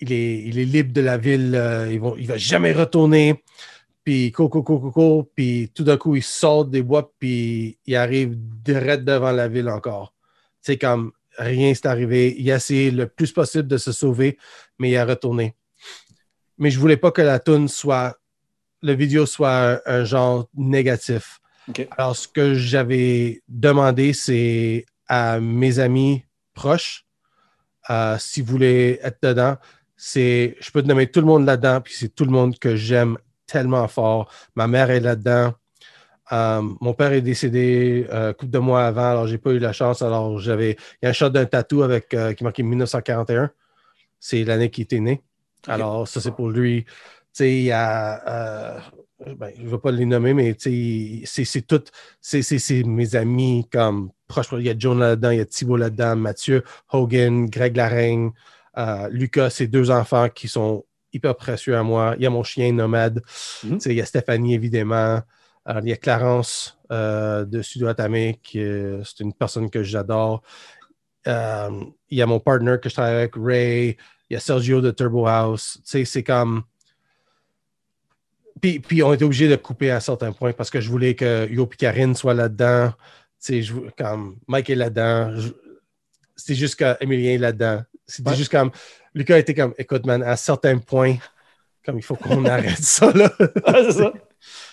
il 0.00 0.12
est, 0.12 0.42
il 0.42 0.58
est 0.58 0.64
libre 0.64 0.92
de 0.92 1.00
la 1.00 1.16
ville. 1.16 1.54
euh, 1.54 2.14
il 2.18 2.26
va 2.26 2.36
jamais 2.36 2.72
retourner. 2.72 3.42
Puis, 4.04 4.30
coco, 4.30 4.62
coco, 4.62 4.90
coco. 4.90 5.30
Puis, 5.34 5.70
tout 5.74 5.84
d'un 5.84 5.96
coup, 5.96 6.16
il 6.16 6.22
sort 6.22 6.64
des 6.66 6.82
bois. 6.82 7.12
Puis, 7.18 7.78
il 7.86 7.96
arrive 7.96 8.34
direct 8.36 9.04
devant 9.04 9.32
la 9.32 9.48
ville 9.48 9.68
encore. 9.68 10.15
Sais, 10.66 10.78
comme 10.78 11.12
rien 11.38 11.72
s'est 11.74 11.86
arrivé. 11.86 12.34
Il 12.38 12.50
a 12.50 12.56
essayé 12.56 12.90
le 12.90 13.06
plus 13.06 13.30
possible 13.32 13.68
de 13.68 13.76
se 13.76 13.92
sauver, 13.92 14.36
mais 14.78 14.90
il 14.90 14.96
a 14.96 15.04
retourné. 15.04 15.54
Mais 16.58 16.70
je 16.70 16.80
voulais 16.80 16.96
pas 16.96 17.12
que 17.12 17.22
la 17.22 17.38
tune 17.38 17.68
soit, 17.68 18.18
le 18.82 18.92
vidéo 18.94 19.26
soit 19.26 19.74
un, 19.74 19.80
un 19.86 20.04
genre 20.04 20.48
négatif. 20.54 21.40
Alors, 21.96 22.16
ce 22.16 22.28
que 22.28 22.54
j'avais 22.54 23.42
demandé, 23.48 24.12
c'est 24.12 24.86
à 25.08 25.40
mes 25.40 25.78
amis 25.78 26.24
proches, 26.54 27.06
euh, 27.90 28.16
si 28.18 28.40
vous 28.40 28.52
voulez 28.52 28.98
être 29.02 29.18
dedans, 29.22 29.56
c'est, 29.96 30.56
je 30.60 30.70
peux 30.70 30.82
te 30.82 30.88
nommer 30.88 31.10
tout 31.10 31.20
le 31.20 31.26
monde 31.26 31.46
là-dedans, 31.46 31.80
puis 31.80 31.94
c'est 31.96 32.14
tout 32.14 32.24
le 32.24 32.30
monde 32.30 32.58
que 32.58 32.76
j'aime 32.76 33.18
tellement 33.46 33.86
fort. 33.88 34.30
Ma 34.54 34.66
mère 34.66 34.90
est 34.90 35.00
là-dedans. 35.00 35.54
Euh, 36.32 36.62
mon 36.80 36.94
père 36.94 37.12
est 37.12 37.22
décédé 37.22 38.06
euh, 38.10 38.32
couple 38.32 38.50
de 38.50 38.58
mois 38.58 38.86
avant, 38.86 39.10
alors 39.10 39.26
j'ai 39.26 39.38
pas 39.38 39.50
eu 39.52 39.58
la 39.58 39.72
chance. 39.72 40.02
Alors 40.02 40.38
j'avais, 40.38 40.72
il 40.72 41.04
y 41.04 41.06
a 41.06 41.10
un 41.10 41.12
shot 41.12 41.30
d'un 41.30 41.46
tatou 41.46 41.82
avec 41.82 42.12
euh, 42.14 42.32
qui 42.32 42.44
marquait 42.44 42.62
1941. 42.62 43.50
C'est 44.18 44.44
l'année 44.44 44.70
qu'il 44.70 44.84
était 44.84 45.00
né. 45.00 45.22
Alors 45.66 46.08
ça 46.08 46.20
c'est 46.20 46.32
pour 46.32 46.50
lui. 46.50 46.84
Tu 46.84 46.92
sais, 47.32 47.52
il 47.52 47.64
y 47.64 47.72
a, 47.72 48.22
euh, 48.28 48.80
ben, 49.36 49.50
je 49.56 49.62
ne 49.62 49.68
vais 49.68 49.78
pas 49.78 49.90
les 49.90 50.04
nommer, 50.04 50.34
mais 50.34 50.54
tu 50.54 51.24
sais, 51.26 51.44
c'est 51.44 51.62
tout, 51.62 51.82
c'est 52.20 52.84
mes 52.84 53.16
amis 53.16 53.66
comme 53.72 54.10
proches. 54.28 54.48
Il 54.52 54.62
y 54.62 54.70
a 54.70 54.74
John 54.76 54.98
là-dedans, 54.98 55.30
il 55.30 55.38
y 55.38 55.40
a 55.40 55.46
Thibault 55.46 55.76
là-dedans, 55.76 56.16
Mathieu, 56.16 56.64
Hogan, 56.92 57.46
Greg 57.46 57.76
Laraigne, 57.76 58.32
euh, 58.76 59.08
Lucas, 59.10 59.50
ces 59.50 59.68
deux 59.68 59.90
enfants 59.90 60.28
qui 60.28 60.48
sont 60.48 60.84
hyper 61.12 61.34
précieux 61.36 61.76
à 61.76 61.82
moi. 61.82 62.14
Il 62.18 62.24
y 62.24 62.26
a 62.26 62.30
mon 62.30 62.42
chien 62.42 62.72
nomade. 62.72 63.22
Tu 63.60 63.80
sais, 63.80 63.90
Il 63.90 63.96
y 63.96 64.02
a 64.02 64.06
Stéphanie, 64.06 64.54
évidemment. 64.54 65.20
Alors, 65.68 65.82
il 65.82 65.88
y 65.88 65.92
a 65.92 65.96
Clarence 65.96 66.78
euh, 66.92 67.44
de 67.44 67.60
Sud-Ouest 67.60 68.00
qui 68.42 68.60
est- 68.60 69.00
c'est 69.04 69.20
une 69.24 69.32
personne 69.32 69.68
que 69.68 69.82
j'adore. 69.82 70.42
Euh, 71.26 71.70
il 72.08 72.18
y 72.18 72.22
a 72.22 72.26
mon 72.26 72.38
partner 72.38 72.76
que 72.80 72.88
je 72.88 72.94
travaille 72.94 73.16
avec, 73.16 73.32
Ray. 73.36 73.96
Il 74.30 74.34
y 74.34 74.36
a 74.36 74.40
Sergio 74.40 74.80
de 74.80 74.92
Turbo 74.92 75.26
House. 75.26 75.78
Tu 75.84 75.90
sais, 75.90 76.04
c'est 76.04 76.22
comme. 76.22 76.62
Puis, 78.60 78.78
puis 78.78 79.02
on 79.02 79.12
était 79.12 79.24
obligé 79.24 79.48
de 79.48 79.56
couper 79.56 79.90
à 79.90 80.00
certains 80.00 80.32
points 80.32 80.52
parce 80.52 80.70
que 80.70 80.80
je 80.80 80.88
voulais 80.88 81.14
que 81.14 81.48
Yo 81.50 81.68
et 81.70 81.76
Karine 81.76 82.14
soient 82.14 82.32
là-dedans. 82.34 82.90
Tu 82.90 82.96
sais, 83.38 83.62
je 83.62 83.74
comme 83.98 84.38
Mike 84.46 84.70
est 84.70 84.74
là-dedans. 84.76 85.34
C'était 86.36 86.54
juste 86.54 86.76
qu'Emilien 86.76 87.32
est 87.32 87.38
là-dedans. 87.38 87.82
C'était 88.06 88.30
Ouais. 88.30 88.36
juste 88.36 88.50
comme. 88.52 88.70
Lucas 89.14 89.38
était 89.38 89.54
comme, 89.54 89.74
écoute, 89.78 90.06
man, 90.06 90.22
à 90.22 90.36
certains 90.36 90.78
points, 90.78 91.16
comme 91.86 91.98
il 91.98 92.02
faut 92.02 92.16
qu'on 92.16 92.44
arrête 92.44 92.82
ça, 92.82 93.12
là. 93.12 93.32
C'est 93.38 93.92
ça. 93.92 94.12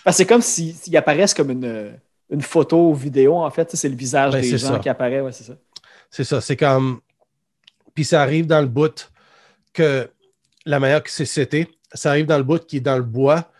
Parce 0.02 0.16
que 0.16 0.22
c'est 0.22 0.26
comme 0.26 0.42
s'ils 0.42 0.74
s'ils 0.74 0.96
apparaissent 0.96 1.32
comme 1.32 1.50
une, 1.50 1.96
une 2.30 2.42
photo 2.42 2.90
ou 2.90 2.94
vidéo, 2.94 3.36
en 3.36 3.50
fait. 3.50 3.74
C'est 3.74 3.88
le 3.88 3.96
visage 3.96 4.32
Ben, 4.32 4.42
des 4.42 4.58
gens 4.58 4.74
ça. 4.74 4.78
qui 4.78 4.88
apparaît. 4.88 5.20
Ouais, 5.20 5.32
c'est 5.32 5.44
ça. 5.44 5.54
C'est 6.10 6.24
ça, 6.24 6.40
c'est 6.40 6.56
comme. 6.56 7.00
Puis 7.94 8.04
ça 8.04 8.20
arrive 8.22 8.46
dans 8.46 8.60
le 8.60 8.66
bout 8.66 9.10
que 9.72 10.10
la 10.66 10.80
manière 10.80 11.02
que 11.02 11.10
c'est 11.10 11.24
c'était, 11.24 11.68
ça 11.92 12.10
arrive 12.10 12.26
dans 12.26 12.38
le 12.38 12.44
bout 12.44 12.64
qui 12.64 12.78
est 12.78 12.80
dans 12.80 12.96
le 12.96 13.02
bois, 13.02 13.50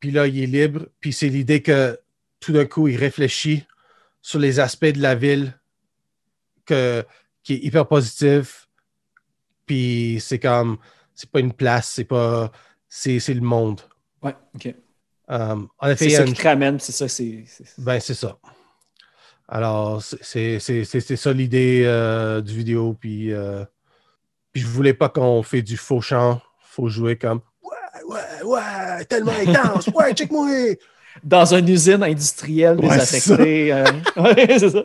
puis 0.00 0.10
là, 0.10 0.26
il 0.26 0.42
est 0.42 0.46
libre, 0.46 0.86
puis 1.00 1.12
c'est 1.12 1.28
l'idée 1.28 1.62
que 1.62 1.98
tout 2.40 2.52
d'un 2.52 2.66
coup, 2.66 2.88
il 2.88 2.96
réfléchit 2.96 3.64
sur 4.20 4.38
les 4.38 4.60
aspects 4.60 4.84
de 4.86 5.00
la 5.00 5.14
ville 5.14 5.58
que, 6.66 7.04
qui 7.42 7.54
est 7.54 7.58
hyper 7.58 7.86
positif, 7.86 8.68
puis 9.66 10.18
c'est 10.20 10.38
comme, 10.38 10.78
c'est 11.14 11.30
pas 11.30 11.40
une 11.40 11.52
place, 11.52 11.90
c'est 11.90 12.04
pas, 12.04 12.50
c'est 12.96 13.18
c'est 13.18 13.34
le 13.34 13.40
monde. 13.40 13.80
Ouais, 14.22 14.34
OK. 14.54 14.72
Um, 15.28 15.68
en 15.80 15.88
effet, 15.88 16.08
C'est 16.10 16.16
ça 16.16 16.22
une- 16.24 16.32
qui 16.32 16.40
te 16.40 16.46
ramène, 16.46 16.78
c'est 16.78 16.92
ça. 16.92 17.08
c'est 17.08 17.44
ben, 17.78 17.98
c'est 17.98 18.14
ça. 18.14 18.38
Alors, 19.48 20.00
c'est- 20.02 20.18
c'est 20.22 20.60
c'est- 20.60 20.84
c'est- 20.84 21.00
c'est 21.00 21.16
ça 21.16 21.32
l'idée 21.32 21.82
euh, 21.84 22.40
du 22.40 22.54
vidéo. 22.56 22.94
Puis, 22.98 23.32
euh, 23.32 23.64
puis 24.52 24.62
je 24.62 24.66
voulais 24.68 24.94
pas 24.94 25.08
qu'on 25.08 25.42
fait 25.42 25.62
du 25.62 25.76
faux 25.76 26.00
chant. 26.00 26.40
faut 26.76 26.88
jouer 26.88 27.16
comme 27.16 27.40
Ouais, 27.62 28.02
ouais, 28.08 28.42
ouais, 28.44 29.04
tellement 29.06 29.32
intense. 29.32 29.86
Ouais, 29.88 30.12
check-moi. 30.14 30.48
Dans 31.22 31.54
une 31.54 31.68
usine 31.68 32.02
industrielle 32.02 32.78
Ouais, 32.80 32.88
désaffectée. 32.98 33.72
euh, 33.72 33.84
ouais, 34.16 34.58
c'est 34.58 34.70
ça. 34.70 34.82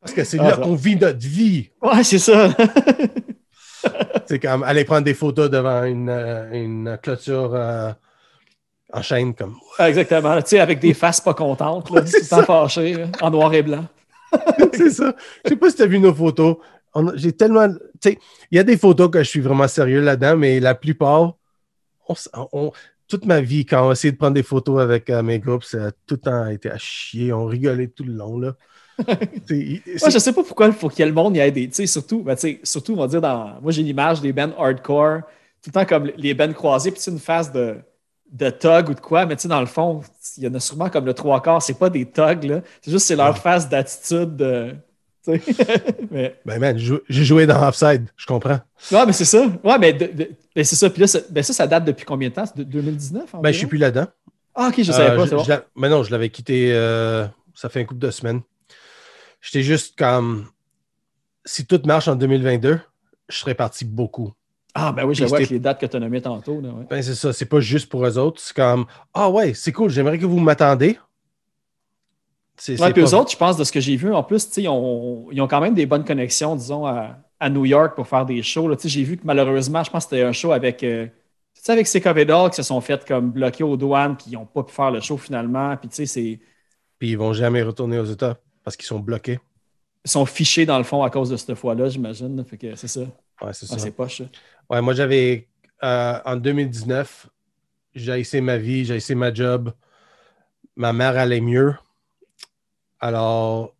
Parce 0.00 0.12
que 0.14 0.24
c'est 0.24 0.38
Ah, 0.38 0.44
là 0.44 0.50
ça. 0.56 0.62
qu'on 0.62 0.74
vit 0.74 0.96
notre 0.96 1.18
vie. 1.26 1.70
Ouais, 1.82 2.02
c'est 2.04 2.18
ça. 2.18 2.54
C'est 4.26 4.38
comme 4.38 4.62
aller 4.62 4.84
prendre 4.84 5.02
des 5.04 5.14
photos 5.14 5.50
devant 5.50 5.84
une, 5.84 6.08
euh, 6.08 6.50
une 6.52 6.98
clôture 7.02 7.52
euh, 7.54 7.92
en 8.92 9.02
chaîne. 9.02 9.34
comme 9.34 9.56
Ouais, 9.78 9.88
Exactement. 9.88 10.36
Tu 10.42 10.48
sais, 10.50 10.60
avec 10.60 10.78
des 10.80 10.94
faces 10.94 11.20
pas 11.20 11.34
contentes, 11.34 11.90
là, 11.90 12.02
tout 12.02 12.42
fâchées, 12.44 12.94
là, 12.94 13.06
en 13.20 13.30
noir 13.30 13.52
et 13.54 13.62
blanc. 13.62 13.84
c'est 14.72 14.90
ça. 14.90 15.14
Je 15.44 15.50
sais 15.50 15.56
pas 15.56 15.70
si 15.70 15.76
tu 15.76 15.82
as 15.82 15.86
vu 15.86 15.98
nos 15.98 16.14
photos. 16.14 16.56
J'ai 17.14 17.32
tellement. 17.32 17.68
Tu 17.68 18.10
sais, 18.10 18.18
il 18.50 18.56
y 18.56 18.58
a 18.58 18.64
des 18.64 18.76
photos 18.76 19.10
que 19.10 19.18
je 19.22 19.28
suis 19.28 19.40
vraiment 19.40 19.68
sérieux 19.68 20.00
là-dedans, 20.00 20.36
mais 20.36 20.60
la 20.60 20.74
plupart, 20.74 21.34
on 22.08 22.14
s- 22.14 22.30
on- 22.52 22.72
toute 23.06 23.26
ma 23.26 23.40
vie, 23.40 23.66
quand 23.66 23.86
on 23.86 23.90
a 23.90 23.92
essayé 23.92 24.12
de 24.12 24.16
prendre 24.16 24.34
des 24.34 24.42
photos 24.42 24.80
avec 24.80 25.10
euh, 25.10 25.22
mes 25.22 25.38
groupes, 25.38 25.64
ça 25.64 25.86
a 25.86 25.90
tout 25.90 26.14
le 26.14 26.16
temps 26.18 26.46
été 26.46 26.70
à 26.70 26.78
chier. 26.78 27.32
On 27.32 27.44
rigolait 27.46 27.88
tout 27.88 28.04
le 28.04 28.12
long. 28.14 28.38
Là. 28.38 28.54
Moi, 29.08 30.10
je 30.10 30.18
sais 30.18 30.32
pas 30.32 30.42
pourquoi 30.42 30.66
il 30.66 30.72
faut 30.72 30.88
qu'il 30.88 31.00
y 31.00 31.02
ait 31.02 31.06
le 31.06 31.12
monde 31.12 31.36
y 31.36 31.40
ait 31.40 31.50
des. 31.50 31.68
Tu 31.68 31.74
sais, 31.74 31.86
surtout, 31.86 32.22
ben, 32.22 32.36
surtout, 32.62 32.92
on 32.94 32.96
va 33.00 33.06
dire, 33.08 33.20
dans. 33.20 33.58
Moi, 33.60 33.72
j'ai 33.72 33.82
l'image 33.82 34.20
des 34.20 34.32
bands 34.32 34.52
hardcore, 34.58 35.20
tout 35.62 35.68
le 35.70 35.72
temps 35.72 35.84
comme 35.84 36.10
les 36.16 36.34
bands 36.34 36.52
croisés, 36.52 36.90
puis 36.90 36.98
tu 36.98 37.04
sais, 37.04 37.10
une 37.10 37.18
phase 37.18 37.50
de, 37.52 37.76
de 38.30 38.50
tug 38.50 38.88
ou 38.90 38.94
de 38.94 39.00
quoi, 39.00 39.26
mais 39.26 39.36
tu 39.36 39.42
sais, 39.42 39.48
dans 39.48 39.60
le 39.60 39.66
fond, 39.66 40.00
il 40.36 40.44
y 40.44 40.48
en 40.48 40.54
a 40.54 40.60
sûrement 40.60 40.88
comme 40.90 41.06
le 41.06 41.14
trois 41.14 41.42
quarts, 41.42 41.62
c'est 41.62 41.78
pas 41.78 41.90
des 41.90 42.06
thugs, 42.06 42.44
là. 42.44 42.60
C'est 42.82 42.90
juste, 42.90 43.06
c'est 43.06 43.16
leur 43.16 43.36
phase 43.38 43.68
d'attitude. 43.68 44.76
mais, 46.10 46.36
Ben, 46.44 46.58
man, 46.60 46.76
j'ai 46.78 46.84
jou- 46.84 47.00
j'ai 47.08 47.24
joué 47.24 47.46
dans 47.46 47.66
Offside, 47.66 48.08
je 48.16 48.26
comprends. 48.26 48.58
ouais, 48.92 49.06
mais 49.06 49.12
c'est 49.12 49.24
ça. 49.24 49.46
Ouais, 49.64 49.78
mais 49.78 49.92
de- 49.94 50.10
ben, 50.54 50.64
c'est 50.64 50.76
ça. 50.76 50.90
Puis 50.90 51.00
là, 51.00 51.06
ça, 51.06 51.20
ben, 51.30 51.42
ça, 51.42 51.52
ça 51.52 51.66
date 51.66 51.84
depuis 51.86 52.04
combien 52.04 52.28
de 52.28 52.34
temps? 52.34 52.44
C'est 52.46 52.58
de 52.58 52.64
2019? 52.64 53.34
Ben, 53.42 53.50
je 53.52 53.58
suis 53.58 53.66
plus 53.66 53.78
là-dedans. 53.78 54.06
Ah, 54.54 54.68
ok, 54.68 54.82
je 54.82 54.92
savais 54.92 55.10
Euh, 55.10 55.16
pas, 55.26 55.36
bon. 55.36 55.44
mais 55.76 55.88
non, 55.88 56.02
je 56.04 56.10
l'avais 56.12 56.28
quitté, 56.28 56.70
euh, 56.72 57.26
ça 57.54 57.68
fait 57.68 57.80
un 57.80 57.84
couple 57.84 58.00
de 58.00 58.10
semaines. 58.10 58.40
J'étais 59.44 59.62
juste 59.62 59.98
comme, 59.98 60.46
si 61.44 61.66
tout 61.66 61.80
marche 61.84 62.08
en 62.08 62.16
2022, 62.16 62.80
je 63.28 63.36
serais 63.36 63.54
parti 63.54 63.84
beaucoup. 63.84 64.32
Ah, 64.74 64.90
ben 64.90 65.04
oui, 65.04 65.14
je 65.14 65.24
vois 65.26 65.36
avec 65.36 65.50
les 65.50 65.60
dates 65.60 65.78
que 65.80 65.86
tu 65.86 65.96
as 65.96 66.00
nommées 66.00 66.22
tantôt. 66.22 66.60
Là, 66.62 66.70
ouais. 66.70 66.86
Ben, 66.88 67.02
c'est 67.02 67.14
ça, 67.14 67.32
c'est 67.32 67.44
pas 67.44 67.60
juste 67.60 67.88
pour 67.90 68.04
eux 68.06 68.18
autres. 68.18 68.40
C'est 68.40 68.56
comme, 68.56 68.86
ah 69.12 69.28
ouais, 69.30 69.52
c'est 69.54 69.70
cool, 69.70 69.90
j'aimerais 69.90 70.18
que 70.18 70.24
vous 70.26 70.40
m'attendez. 70.40 70.98
C'est 72.56 72.80
Ouais, 72.80 72.92
puis 72.92 73.02
pas- 73.02 73.08
eux 73.10 73.14
autres, 73.14 73.30
je 73.32 73.36
pense, 73.36 73.56
de 73.56 73.64
ce 73.64 73.70
que 73.72 73.80
j'ai 73.80 73.96
vu, 73.96 74.12
en 74.14 74.22
plus, 74.22 74.48
ils 74.56 74.68
ont, 74.68 75.28
ils 75.30 75.40
ont 75.40 75.48
quand 75.48 75.60
même 75.60 75.74
des 75.74 75.86
bonnes 75.86 76.04
connexions, 76.04 76.56
disons, 76.56 76.86
à, 76.86 77.18
à 77.38 77.50
New 77.50 77.66
York 77.66 77.94
pour 77.96 78.06
faire 78.08 78.24
des 78.24 78.42
shows. 78.42 78.68
là. 78.68 78.76
J'ai 78.82 79.02
vu 79.04 79.16
que 79.16 79.22
malheureusement, 79.26 79.84
je 79.84 79.90
pense 79.90 80.06
que 80.06 80.10
c'était 80.10 80.22
un 80.24 80.32
show 80.32 80.52
avec, 80.52 80.82
euh, 80.82 81.06
tu 81.54 81.62
sais, 81.62 81.72
avec 81.72 81.86
ces 81.86 82.00
Dog 82.00 82.50
qui 82.50 82.56
se 82.56 82.62
sont 82.62 82.80
fait 82.80 83.04
comme 83.06 83.30
bloquer 83.32 83.64
aux 83.64 83.76
douanes, 83.76 84.16
puis 84.16 84.26
ils 84.30 84.34
n'ont 84.34 84.46
pas 84.46 84.62
pu 84.62 84.72
faire 84.72 84.90
le 84.90 85.00
show 85.00 85.18
finalement. 85.18 85.76
Puis 85.76 85.88
tu 85.88 85.96
sais, 85.96 86.06
c'est- 86.06 86.40
Puis 86.98 87.10
ils 87.10 87.18
vont 87.18 87.32
jamais 87.32 87.62
retourner 87.62 87.98
aux 87.98 88.04
États 88.04 88.38
parce 88.64 88.76
qu'ils 88.76 88.86
sont 88.86 88.98
bloqués. 88.98 89.38
ils 90.04 90.10
sont 90.10 90.26
fichés 90.26 90.66
dans 90.66 90.78
le 90.78 90.84
fond 90.84 91.02
à 91.02 91.10
cause 91.10 91.30
de 91.30 91.36
cette 91.36 91.54
fois-là, 91.54 91.88
j'imagine. 91.88 92.36
là. 92.36 92.44
Fait 92.44 92.58
que 92.58 92.74
c'est 92.74 92.88
ça. 92.88 93.02
Ouais, 93.40 93.52
c'est 93.52 93.66
ça. 93.66 93.78
c'est 93.78 93.90
poche. 93.90 94.22
Ouais, 94.70 94.80
moi, 94.80 94.94
j'avais, 94.94 95.48
euh, 95.82 96.18
en 96.24 96.36
2019, 96.36 97.28
j'ai 97.94 98.18
essayé 98.20 98.40
ma 98.40 98.56
vie, 98.56 98.84
j'ai 98.84 98.96
essayé 98.96 99.14
ma 99.14 99.32
job. 99.32 99.72
Ma 100.76 100.92
mère 100.92 101.16
allait 101.16 101.40
mieux. 101.40 101.74
Alors, 103.00 103.74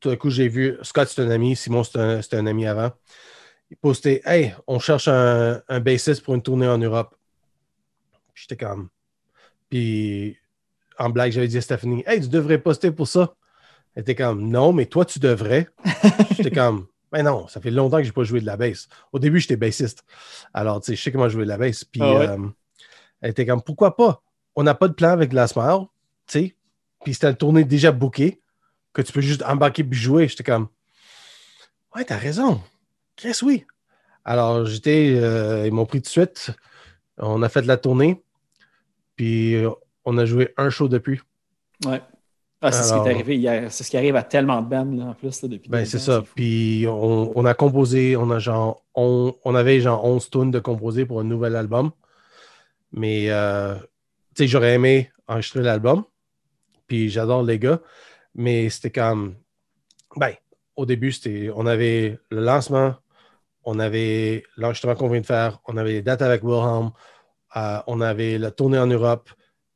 tout 0.00 0.08
d'un 0.10 0.16
coup, 0.16 0.30
j'ai 0.30 0.48
vu, 0.48 0.76
Scott, 0.82 1.08
c'est 1.08 1.22
un 1.22 1.30
ami, 1.30 1.56
Simon, 1.56 1.84
c'est 1.84 1.98
un, 1.98 2.22
c'est 2.22 2.34
un 2.34 2.46
ami 2.46 2.66
avant. 2.66 2.90
Il 3.70 3.76
postait, 3.76 4.20
Hey, 4.24 4.54
on 4.66 4.78
cherche 4.78 5.08
un, 5.08 5.62
un 5.68 5.80
bassiste 5.80 6.22
pour 6.24 6.34
une 6.34 6.42
tournée 6.42 6.66
en 6.68 6.78
Europe. 6.78 7.14
J'étais 8.34 8.56
comme. 8.56 8.88
Puis, 9.68 10.36
en 10.98 11.10
blague, 11.10 11.32
j'avais 11.32 11.48
dit 11.48 11.58
à 11.58 11.60
Stéphanie, 11.60 12.02
Hey, 12.06 12.20
tu 12.20 12.28
devrais 12.28 12.58
poster 12.58 12.90
pour 12.90 13.06
ça. 13.06 13.34
Elle 13.94 14.02
était 14.02 14.14
comme, 14.14 14.48
Non, 14.48 14.72
mais 14.72 14.86
toi, 14.86 15.04
tu 15.04 15.18
devrais. 15.18 15.68
J'étais 16.36 16.50
comme, 16.50 16.86
Ben 17.12 17.22
non, 17.24 17.48
ça 17.48 17.60
fait 17.60 17.70
longtemps 17.70 17.98
que 17.98 18.04
j'ai 18.04 18.12
pas 18.12 18.22
joué 18.24 18.40
de 18.40 18.46
la 18.46 18.56
basse. 18.56 18.88
Au 19.12 19.18
début, 19.18 19.40
j'étais 19.40 19.56
bassiste. 19.56 20.04
Alors, 20.54 20.80
tu 20.80 20.86
sais, 20.86 20.96
je 20.96 21.02
sais 21.02 21.12
comment 21.12 21.28
jouer 21.28 21.44
de 21.44 21.48
la 21.48 21.58
basse. 21.58 21.84
Puis, 21.84 22.00
Ah 22.02 22.12
ouais? 22.14 22.28
euh, 22.28 22.48
elle 23.20 23.30
était 23.30 23.46
comme, 23.46 23.62
pourquoi 23.62 23.96
pas? 23.96 24.22
On 24.56 24.62
n'a 24.62 24.74
pas 24.74 24.88
de 24.88 24.94
plan 24.94 25.10
avec 25.10 25.32
Last 25.32 25.56
Mile, 25.56 25.86
tu 26.26 26.38
sais. 26.38 26.56
Puis 27.04 27.14
c'était 27.14 27.28
une 27.30 27.36
tournée 27.36 27.64
déjà 27.64 27.92
bookée, 27.92 28.40
que 28.92 29.02
tu 29.02 29.12
peux 29.12 29.20
juste 29.20 29.42
embarquer 29.42 29.84
puis 29.84 29.98
jouer. 29.98 30.28
J'étais 30.28 30.44
comme, 30.44 30.68
ouais, 31.94 32.04
t'as 32.04 32.16
raison. 32.16 32.60
Chris, 33.16 33.38
oui. 33.42 33.64
Alors, 34.24 34.66
j'étais, 34.66 35.14
euh, 35.16 35.66
ils 35.66 35.72
m'ont 35.72 35.86
pris 35.86 35.98
tout 36.00 36.04
de 36.06 36.08
suite. 36.08 36.50
On 37.18 37.42
a 37.42 37.48
fait 37.48 37.62
de 37.62 37.66
la 37.68 37.76
tournée. 37.76 38.22
Puis, 39.16 39.54
euh, 39.56 39.70
on 40.04 40.16
a 40.18 40.24
joué 40.26 40.52
un 40.56 40.70
show 40.70 40.88
depuis. 40.88 41.20
Ouais. 41.84 42.00
Ah, 42.62 42.72
c'est 42.72 42.82
ce 42.82 42.92
qui 42.92 42.98
est 42.98 43.14
arrivé 43.14 43.36
hier. 43.36 43.72
C'est 43.72 43.84
ce 43.84 43.90
qui 43.90 43.96
arrive 43.96 44.16
à 44.16 44.22
tellement 44.22 44.60
de 44.60 44.68
bands, 44.68 44.84
là, 44.84 45.04
en 45.06 45.14
plus, 45.14 45.42
là, 45.42 45.48
depuis 45.48 45.70
Ben, 45.70 45.84
c'est 45.86 45.98
ça. 45.98 46.22
Puis 46.34 46.84
on, 46.86 47.32
on 47.34 47.44
a 47.46 47.54
composé, 47.54 48.16
on 48.16 48.30
a 48.30 48.38
genre, 48.38 48.84
on, 48.94 49.34
on 49.44 49.54
avait 49.54 49.80
genre 49.80 50.04
11 50.04 50.28
tunes 50.28 50.50
de 50.50 50.58
composer 50.58 51.06
pour 51.06 51.20
un 51.20 51.24
nouvel 51.24 51.56
album. 51.56 51.90
Mais, 52.92 53.30
euh, 53.30 53.74
tu 54.34 54.44
sais, 54.44 54.46
j'aurais 54.46 54.74
aimé 54.74 55.10
enregistrer 55.26 55.62
l'album. 55.62 56.04
Puis 56.86 57.08
j'adore 57.08 57.42
les 57.42 57.58
gars. 57.58 57.80
Mais 58.34 58.68
c'était 58.68 58.90
comme, 58.90 59.36
ben, 60.16 60.34
au 60.76 60.86
début, 60.86 61.12
c'était, 61.12 61.50
on 61.54 61.66
avait 61.66 62.18
le 62.30 62.42
lancement, 62.42 62.94
on 63.64 63.78
avait 63.78 64.42
l'enregistrement 64.56 64.94
qu'on 64.94 65.08
vient 65.08 65.20
de 65.20 65.26
faire, 65.26 65.60
on 65.66 65.76
avait 65.76 65.92
les 65.92 66.02
dates 66.02 66.22
avec 66.22 66.42
Wilhelm, 66.42 66.90
euh, 67.56 67.78
on 67.86 68.00
avait 68.00 68.38
la 68.38 68.50
tournée 68.50 68.78
en 68.78 68.86
Europe, 68.86 69.30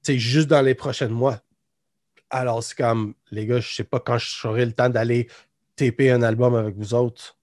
juste 0.07 0.49
dans 0.49 0.63
les 0.63 0.75
prochains 0.75 1.09
mois. 1.09 1.41
Alors, 2.35 2.65
c'est 2.65 2.77
comme, 2.77 3.15
les 3.31 3.47
gars, 3.47 3.61
je 3.61 3.75
sais 3.75 3.85
pas 3.85 4.01
quand 4.01 4.19
j'aurai 4.19 4.67
le 4.67 4.73
temps 4.73 4.89
d'aller 4.89 5.29
taper 5.77 6.11
un 6.11 6.23
album 6.23 6.57
avec 6.57 6.75
vous 6.77 6.93
autres. 6.95 7.37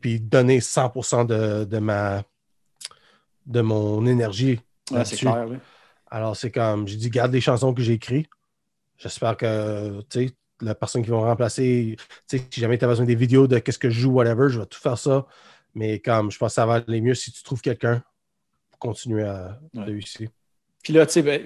Puis 0.00 0.20
donner 0.20 0.60
100% 0.60 1.26
de, 1.26 1.64
de 1.64 1.78
ma 1.78 2.22
de 3.46 3.60
mon 3.62 4.06
énergie. 4.06 4.60
Ouais, 4.92 5.04
c'est 5.04 5.16
clair. 5.16 5.48
Alors, 6.08 6.36
c'est 6.36 6.52
comme, 6.52 6.86
j'ai 6.86 6.96
dit, 6.96 7.10
garde 7.10 7.32
les 7.32 7.40
chansons 7.40 7.74
que 7.74 7.82
j'ai 7.82 7.94
écrites. 7.94 8.30
J'espère 8.96 9.36
que, 9.36 10.02
tu 10.02 10.26
sais, 10.26 10.34
la 10.60 10.74
personne 10.76 11.02
qui 11.02 11.10
va 11.10 11.16
me 11.16 11.22
remplacer, 11.22 11.96
tu 12.28 12.38
sais, 12.38 12.46
si 12.48 12.60
jamais 12.60 12.78
tu 12.78 12.84
as 12.84 12.88
besoin 12.88 13.06
des 13.06 13.14
vidéos 13.16 13.48
de 13.48 13.58
qu'est-ce 13.58 13.78
que 13.78 13.90
je 13.90 14.00
joue, 14.00 14.12
whatever, 14.12 14.48
je 14.50 14.60
vais 14.60 14.66
tout 14.66 14.78
faire 14.78 14.98
ça. 14.98 15.26
Mais 15.74 15.98
comme, 15.98 16.30
je 16.30 16.38
pense 16.38 16.50
que 16.50 16.54
ça 16.54 16.66
va 16.66 16.74
aller 16.74 17.00
mieux 17.00 17.14
si 17.14 17.32
tu 17.32 17.42
trouves 17.42 17.62
quelqu'un 17.62 18.04
pour 18.70 18.78
continuer 18.78 19.24
à 19.24 19.58
Ouais. 19.74 19.84
réussir. 19.84 20.28
Puis 20.82 20.92
là, 20.92 21.06
tu 21.06 21.12
sais, 21.14 21.22
ben, 21.22 21.42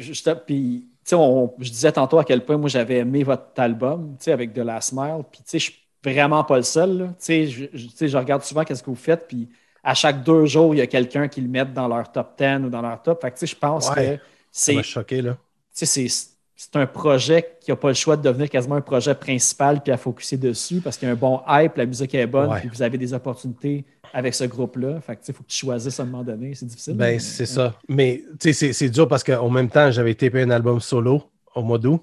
puis, 0.46 0.88
on- 1.12 1.54
je 1.58 1.70
disais 1.70 1.92
tantôt 1.92 2.18
à 2.18 2.24
quel 2.24 2.44
point 2.44 2.56
moi 2.56 2.68
j'avais 2.68 2.98
aimé 2.98 3.22
votre 3.24 3.46
album, 3.60 4.16
tu 4.18 4.24
sais, 4.24 4.32
avec 4.32 4.52
The 4.54 4.58
Last 4.58 4.92
Mile. 4.92 5.22
Puis, 5.30 5.40
tu 5.42 5.50
sais, 5.50 5.58
je 5.58 5.64
suis 5.64 5.74
vraiment 6.02 6.44
pas 6.44 6.56
le 6.56 6.62
seul. 6.62 6.98
là. 6.98 7.06
Tu 7.08 7.14
sais, 7.18 7.46
je, 7.46 7.64
je- 7.72 8.06
je 8.06 8.16
regarde 8.16 8.42
souvent 8.42 8.64
qu'est-ce 8.64 8.82
que 8.82 8.90
vous 8.90 8.96
faites. 8.96 9.26
Puis, 9.28 9.48
à 9.82 9.94
chaque 9.94 10.22
deux 10.24 10.46
jours, 10.46 10.74
il 10.74 10.78
y 10.78 10.80
a 10.80 10.86
quelqu'un 10.86 11.28
qui 11.28 11.40
le 11.42 11.48
met 11.48 11.64
dans 11.66 11.88
leur 11.88 12.10
top 12.10 12.36
10 12.38 12.64
ou 12.64 12.70
dans 12.70 12.80
leur 12.82 13.02
top. 13.02 13.20
Fait 13.20 13.30
que, 13.30 13.38
tu 13.38 13.46
sais, 13.46 13.54
je 13.54 13.56
pense 13.58 13.88
Ouais. 13.90 13.94
que 13.94 14.16
Ça 14.16 14.20
c'est 14.52 14.74
m'a 14.74 14.82
choqué, 14.82 15.20
là. 15.22 15.32
tu 15.32 15.86
sais, 15.86 15.86
c'est 16.08 16.33
c'est 16.72 16.76
un 16.80 16.86
projet 16.86 17.56
qui 17.60 17.70
n'a 17.70 17.76
pas 17.76 17.88
le 17.88 17.94
choix 17.94 18.16
de 18.16 18.22
devenir 18.22 18.48
quasiment 18.48 18.76
un 18.76 18.80
projet 18.80 19.14
principal 19.14 19.82
puis 19.82 19.92
à 19.92 19.96
focuser 19.96 20.36
dessus 20.36 20.80
parce 20.80 20.96
qu'il 20.96 21.06
y 21.06 21.10
a 21.10 21.12
un 21.14 21.16
bon 21.16 21.40
hype, 21.48 21.76
la 21.76 21.86
musique 21.86 22.14
est 22.14 22.26
bonne, 22.26 22.50
Ouais. 22.50 22.60
puis 22.60 22.68
vous 22.72 22.82
avez 22.82 22.96
des 22.98 23.12
opportunités 23.12 23.84
avec 24.12 24.34
ce 24.34 24.44
groupe-là. 24.44 25.00
Fait 25.00 25.16
que, 25.16 25.20
il 25.28 25.34
faut 25.34 25.42
que 25.42 25.48
tu 25.48 25.56
choisisses 25.58 25.98
à 26.00 26.04
un 26.04 26.06
moment 26.06 26.22
donné. 26.24 26.54
C'est 26.54 26.66
difficile. 26.66 26.94
Ben, 26.94 27.14
mais- 27.14 27.18
c'est 27.18 27.46
ça. 27.46 27.74
Mais, 27.88 28.22
tu 28.40 28.52
sais, 28.52 28.72
c'est- 28.72 28.88
dur 28.88 29.06
parce 29.08 29.22
qu'en 29.24 29.50
même 29.50 29.68
temps, 29.68 29.90
j'avais 29.90 30.14
tapé 30.14 30.42
un 30.42 30.50
album 30.50 30.80
solo 30.80 31.22
au 31.54 31.62
mois 31.62 31.78
d'août. 31.78 32.00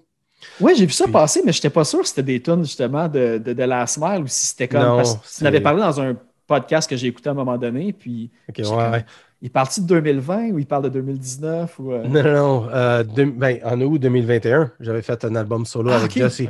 Oui, 0.60 0.74
j'ai 0.78 0.86
vu 0.86 0.92
ça 0.92 1.06
Puis- 1.06 1.14
passer, 1.14 1.42
mais 1.46 1.52
je 1.52 1.58
n'étais 1.60 1.70
pas 1.70 1.84
sûr 1.84 2.00
si 2.06 2.10
c'était 2.10 2.24
des 2.24 2.42
tunes 2.42 2.64
justement 2.64 3.08
de, 3.08 3.38
de, 3.38 3.54
de 3.54 3.64
Last 3.64 3.98
Mile 4.00 4.24
ou 4.24 4.28
si 4.28 4.46
c'était 4.48 4.68
comme. 4.68 4.82
Non, 4.82 4.96
parce 4.98 5.16
que 5.16 5.38
tu 5.38 5.44
n'avais 5.44 5.62
parlé 5.62 5.82
dans 5.82 6.02
un 6.02 6.16
podcast 6.48 6.90
que 6.90 6.96
j'ai 6.98 7.08
écouté 7.08 7.30
à 7.30 7.32
un 7.32 7.36
moment 7.36 7.58
donné, 7.58 7.94
puis 7.94 8.32
Ok, 8.50 8.56
J'étais 8.58 8.70
ouais, 8.70 8.76
comme- 8.76 8.92
ouais. 8.94 9.06
Il 9.42 9.52
parle-tu 9.52 9.82
de 9.82 9.86
2020 9.88 10.50
ou 10.52 10.60
il 10.60 10.66
parle 10.66 10.84
de 10.84 10.90
2019 10.90 11.80
ou. 11.80 11.94
euh, 11.94 12.04
Non, 12.08 12.24
non, 12.24 12.32
non. 12.34 12.70
euh, 12.72 13.04
ben, 13.04 13.60
en 13.64 13.82
août 13.82 13.98
2021, 14.00 14.72
j'avais 14.80 15.02
fait 15.02 15.24
un 15.26 15.36
album 15.36 15.66
solo 15.66 15.92
Ah, 15.92 15.96
avec 15.98 16.12
ok, 16.12 16.18
Jesse. 16.18 16.42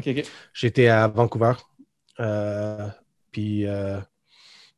J'étais 0.54 0.88
à 0.88 1.08
Vancouver. 1.08 1.54
Euh, 2.20 2.88
puis 3.32 3.66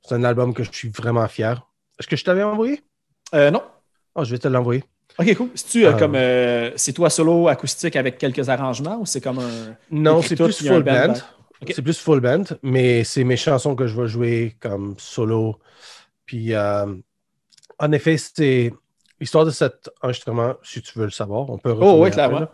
c'est 0.06 0.16
un 0.16 0.24
album 0.24 0.54
que 0.54 0.64
je 0.64 0.72
suis 0.72 0.90
vraiment 0.90 1.28
fier. 1.28 1.66
Est-ce 2.00 2.08
que 2.08 2.16
je 2.16 2.24
t'avais 2.24 2.44
envoyé? 2.44 2.82
Non. 3.34 3.64
Oh, 4.16 4.24
je 4.24 4.32
vais 4.32 4.38
te 4.40 4.48
l'envoyer. 4.48 4.84
Ok, 5.20 5.36
cool. 5.36 5.50
C'est-tu 5.56 5.86
comme. 5.98 6.18
c'est 6.76 6.94
toi 6.94 7.10
solo 7.10 7.48
acoustique 7.48 7.96
avec 7.96 8.18
quelques 8.18 8.48
arrangements 8.50 9.00
ou 9.00 9.06
c'est 9.06 9.22
comme 9.22 9.40
un. 9.40 9.76
Non, 9.92 10.22
c'est 10.22 10.36
plus 10.36 10.66
full 10.66 10.84
band? 10.84 11.08
band. 11.08 11.14
C'est 11.70 11.82
plus 11.82 11.98
full 11.98 12.20
band, 12.20 12.44
mais 12.62 13.04
c'est 13.06 13.24
mes 13.24 13.38
chansons 13.38 13.76
que 13.76 13.88
je 13.88 14.00
vais 14.00 14.08
jouer 14.08 14.56
comme 14.60 14.96
solo. 14.98 15.60
Puis, 16.26 16.54
euh, 16.54 16.86
en 17.80 17.92
effet, 17.92 18.18
c'est 18.18 18.74
l'histoire 19.20 19.46
de 19.46 19.52
cet 19.52 19.90
enregistrement, 20.02 20.56
si 20.64 20.82
tu 20.82 20.98
veux 20.98 21.06
le 21.06 21.12
savoir, 21.12 21.50
on 21.50 21.58
peut 21.58 21.74
Oh, 21.80 22.04
oui, 22.04 22.12
clairement. 22.12 22.48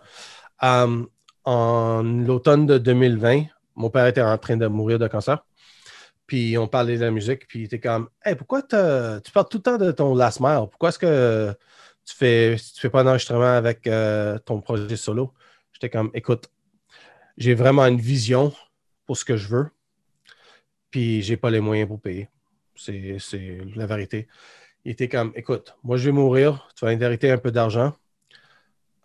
en 0.61 2.03
l'automne 2.03 2.65
de 2.65 2.77
2020, 2.77 3.43
mon 3.75 3.89
père 3.89 4.05
était 4.07 4.21
en 4.21 4.37
train 4.37 4.57
de 4.57 4.67
mourir 4.67 4.99
de 4.99 5.07
cancer. 5.07 5.43
Puis 6.27 6.57
on 6.57 6.67
parlait 6.67 6.97
de 6.97 7.05
la 7.05 7.11
musique, 7.11 7.47
puis 7.47 7.61
il 7.61 7.65
était 7.65 7.79
comme 7.79 8.09
Hey, 8.23 8.35
pourquoi 8.35 8.61
tu 8.61 8.75
parles 9.31 9.47
tout 9.49 9.57
le 9.57 9.63
temps 9.63 9.77
de 9.77 9.91
ton 9.91 10.13
last 10.13 10.39
mile? 10.39 10.67
Pourquoi 10.69 10.89
est-ce 10.89 10.99
que 10.99 11.55
tu 12.05 12.15
fais, 12.15 12.55
tu 12.55 12.79
fais 12.79 12.89
pas 12.89 13.03
d'enregistrement 13.03 13.55
avec 13.55 13.87
euh, 13.87 14.37
ton 14.39 14.61
projet 14.61 14.95
solo? 14.95 15.33
J'étais 15.71 15.89
comme 15.89 16.11
Écoute, 16.13 16.49
j'ai 17.37 17.55
vraiment 17.55 17.85
une 17.85 17.99
vision 17.99 18.53
pour 19.07 19.17
ce 19.17 19.25
que 19.25 19.37
je 19.37 19.47
veux, 19.47 19.67
puis 20.91 21.23
j'ai 21.23 21.37
pas 21.37 21.49
les 21.49 21.61
moyens 21.61 21.87
pour 21.87 21.99
payer. 21.99 22.29
C'est 22.75 23.17
la 23.75 23.87
vérité. 23.87 24.27
Il 24.85 24.91
était 24.91 25.09
comme 25.09 25.31
Écoute, 25.35 25.75
moi 25.83 25.97
je 25.97 26.05
vais 26.05 26.11
mourir, 26.11 26.67
tu 26.75 26.85
vas 26.85 26.93
hériter 26.93 27.31
un 27.31 27.37
peu 27.37 27.51
d'argent. 27.51 27.93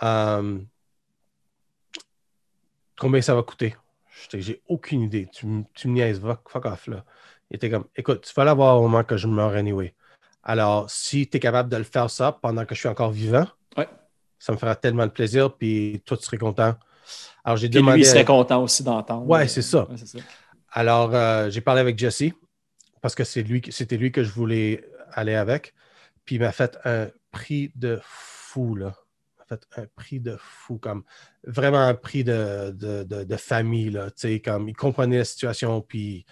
Euh, 0.03 0.59
combien 2.99 3.21
ça 3.21 3.35
va 3.35 3.43
coûter? 3.43 3.75
J'ai 4.33 4.63
aucune 4.69 5.03
idée. 5.03 5.29
Tu, 5.33 5.47
tu 5.75 5.89
me 5.89 5.95
niaises, 5.95 6.21
fuck, 6.21 6.65
off 6.67 6.87
là. 6.87 7.05
Il 7.51 7.57
était 7.57 7.69
comme, 7.71 7.85
écoute, 7.97 8.23
tu 8.27 8.33
vas 8.35 8.45
l'avoir 8.45 8.79
au 8.79 8.83
moment 8.83 9.05
que 9.05 9.17
je 9.17 9.27
meurs 9.27 9.53
anyway. 9.55 9.95
Alors, 10.43 10.89
si 10.91 11.29
tu 11.29 11.37
es 11.37 11.41
capable 11.41 11.69
de 11.69 11.77
le 11.77 11.85
faire 11.85 12.11
ça 12.11 12.33
pendant 12.33 12.65
que 12.65 12.75
je 12.75 12.81
suis 12.81 12.89
encore 12.89 13.11
vivant, 13.11 13.47
Ouais. 13.77 13.89
ça 14.39 14.53
me 14.53 14.57
fera 14.59 14.77
tellement 14.77 15.07
de 15.07 15.11
plaisir, 15.11 15.55
puis 15.55 16.03
toi, 16.05 16.17
tu 16.17 16.25
serais 16.25 16.39
content. 16.39 16.75
Alors, 17.45 17.57
j'ai 17.57 17.69
Puis 17.69 17.79
lui, 17.79 17.83
demandé. 17.83 18.01
il 18.01 18.07
serait 18.07 18.21
à- 18.21 18.25
content 18.25 18.63
aussi 18.63 18.83
d'entendre. 18.83 19.29
Ouais, 19.29 19.49
c'est 19.49 19.63
ça. 19.63 19.89
Ouais, 19.89 19.97
c'est 19.97 20.07
ça. 20.07 20.19
Alors, 20.71 21.15
euh, 21.15 21.51
j'ai 21.51 21.61
parlé 21.61 21.81
avec 21.81 21.99
Jesse 21.99 22.33
parce 23.03 23.15
que 23.15 23.25
c'est 23.25 23.43
lui, 23.43 23.63
c'était 23.71 23.97
lui 23.97 24.11
que 24.13 24.23
je 24.25 24.31
voulais 24.31 24.85
aller 25.15 25.35
avec. 25.35 25.75
Puis 26.25 26.37
il 26.37 26.41
m'a 26.41 26.53
fait 26.53 26.79
un 26.85 27.09
prix 27.31 27.73
de 27.75 27.99
fou, 28.03 28.75
là. 28.75 28.95
Il 29.37 29.41
m'a 29.41 29.57
fait 29.57 29.67
un 29.77 29.87
prix 29.95 30.21
de 30.21 30.37
fou, 30.39 30.79
comme 30.79 31.05
vraiment 31.45 31.81
un 31.81 31.95
prix 31.95 32.25
de, 32.25 32.71
de, 32.73 33.05
de- 33.05 33.37
famille, 33.37 33.91
là. 33.91 34.11
Tu 34.11 34.29
sais, 34.29 34.41
comme 34.41 34.69
il 34.69 34.77
comprenait 34.77 35.19
la 35.19 35.25
situation. 35.25 35.81
Puis, 35.81 36.25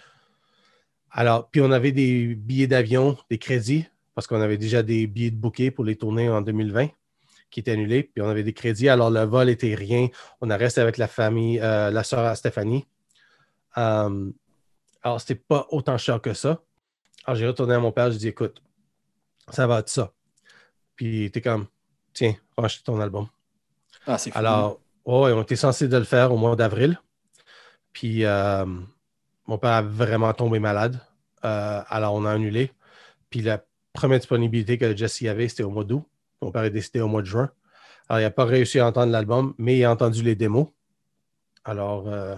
alors, 1.11 1.49
puis 1.49 1.61
on 1.61 1.71
avait 1.71 1.91
des 1.91 2.35
billets 2.35 2.67
d'avion, 2.67 3.17
des 3.29 3.37
crédits, 3.37 3.85
parce 4.15 4.27
qu'on 4.27 4.41
avait 4.41 4.57
déjà 4.57 4.83
des 4.83 5.07
billets 5.07 5.31
de 5.31 5.37
bouquet 5.37 5.71
pour 5.71 5.85
les 5.85 5.95
tournées 5.95 6.29
en 6.29 6.41
2020 6.41 6.89
qui 7.51 7.59
étaient 7.59 7.71
annulés. 7.71 8.03
Puis 8.03 8.23
on 8.23 8.27
avait 8.29 8.43
des 8.43 8.53
crédits. 8.53 8.89
Alors, 8.89 9.11
le 9.11 9.21
vol 9.21 9.49
était 9.49 9.75
rien. 9.75 10.07
On 10.41 10.49
a 10.49 10.57
resté 10.57 10.81
avec 10.81 10.97
la 10.97 11.07
famille, 11.07 11.59
euh, 11.59 11.91
la 11.91 12.03
soeur 12.03 12.25
à 12.25 12.35
Stéphanie. 12.35 12.87
Euh, 13.77 14.31
alors, 15.03 15.21
c'était 15.21 15.35
pas 15.35 15.67
autant 15.69 15.97
cher 15.97 16.19
que 16.19 16.33
ça. 16.33 16.63
Alors, 17.25 17.35
j'ai 17.35 17.47
retourné 17.47 17.75
à 17.75 17.79
mon 17.79 17.91
père, 17.91 18.11
j'ai 18.11 18.17
dit, 18.17 18.27
écoute, 18.29 18.61
ça 19.49 19.67
va 19.67 19.79
être 19.79 19.89
ça. 19.89 20.11
Puis, 20.95 21.21
il 21.21 21.23
était 21.25 21.41
comme, 21.41 21.67
tiens, 22.13 22.35
va 22.57 22.65
acheter 22.65 22.83
ton 22.83 22.99
album. 22.99 23.27
Ah, 24.05 24.17
c'est. 24.17 24.35
Alors, 24.35 24.79
ouais, 25.05 25.31
on 25.31 25.41
était 25.41 25.55
censé 25.55 25.87
de 25.87 25.97
le 25.97 26.03
faire 26.03 26.31
au 26.33 26.37
mois 26.37 26.55
d'avril. 26.55 26.99
Puis, 27.91 28.25
euh, 28.25 28.65
mon 29.47 29.57
père 29.57 29.71
a 29.71 29.81
vraiment 29.81 30.33
tombé 30.33 30.59
malade. 30.59 30.99
Euh, 31.45 31.81
alors, 31.87 32.13
on 32.13 32.25
a 32.25 32.31
annulé. 32.31 32.71
Puis, 33.29 33.41
la 33.41 33.63
première 33.91 34.19
disponibilité 34.19 34.77
que 34.77 34.95
Jesse 34.95 35.23
avait, 35.23 35.47
c'était 35.47 35.63
au 35.63 35.69
mois 35.71 35.83
d'août. 35.83 36.03
Mon 36.41 36.51
père 36.51 36.63
est 36.63 36.69
décédé 36.71 37.01
au 37.01 37.07
mois 37.07 37.21
de 37.21 37.27
juin. 37.27 37.49
Alors, 38.09 38.19
il 38.19 38.23
n'a 38.23 38.31
pas 38.31 38.45
réussi 38.45 38.79
à 38.79 38.87
entendre 38.87 39.11
l'album, 39.11 39.53
mais 39.57 39.77
il 39.77 39.83
a 39.83 39.91
entendu 39.91 40.23
les 40.23 40.35
démos. 40.35 40.67
Alors, 41.63 42.07
euh, 42.07 42.35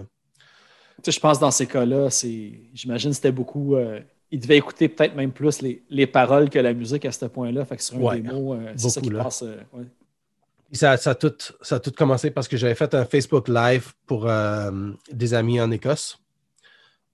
Tu 1.02 1.04
sais, 1.04 1.12
je 1.12 1.20
pense 1.20 1.38
que 1.38 1.40
dans 1.40 1.50
ces 1.50 1.66
cas-là, 1.66 2.10
c'est, 2.10 2.60
j'imagine 2.72 3.10
que 3.10 3.16
c'était 3.16 3.32
beaucoup. 3.32 3.74
euh, 3.76 4.00
il 4.30 4.40
devait 4.40 4.56
écouter 4.56 4.88
peut-être 4.88 5.14
même 5.14 5.32
plus 5.32 5.62
les, 5.62 5.84
les 5.88 6.06
paroles 6.06 6.50
que 6.50 6.58
la 6.58 6.72
musique 6.74 7.04
à 7.04 7.12
ce 7.12 7.26
point-là. 7.26 7.64
Fait 7.64 7.76
que 7.76 7.82
sur 7.82 7.96
un 7.96 8.00
Ouais, 8.00 8.20
démo, 8.20 8.54
euh, 8.54 8.72
c'est 8.76 8.90
ça 8.90 9.00
beaucoup, 9.00 9.10
qui 9.10 9.16
là. 9.16 9.24
passe. 9.24 9.42
euh, 9.42 9.56
ouais. 9.72 9.84
Puis 10.68 10.78
Ça, 10.78 10.96
ça, 10.96 11.10
a 11.10 11.14
tout, 11.14 11.32
ça 11.62 11.76
a 11.76 11.80
tout 11.80 11.92
commencé 11.92 12.30
parce 12.32 12.48
que 12.48 12.56
j'avais 12.56 12.74
fait 12.74 12.92
un 12.94 13.04
Facebook 13.04 13.46
Live 13.48 13.92
pour 14.06 14.28
euh, 14.28 14.90
des 15.12 15.32
amis 15.34 15.60
en 15.60 15.70
Écosse 15.70 16.18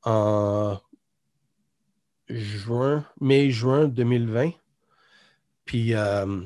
en 0.05 0.79
juin, 2.29 3.05
mai-juin 3.21 3.89
2020. 3.89 4.51
Puis 5.65 5.95
euh, 5.95 6.41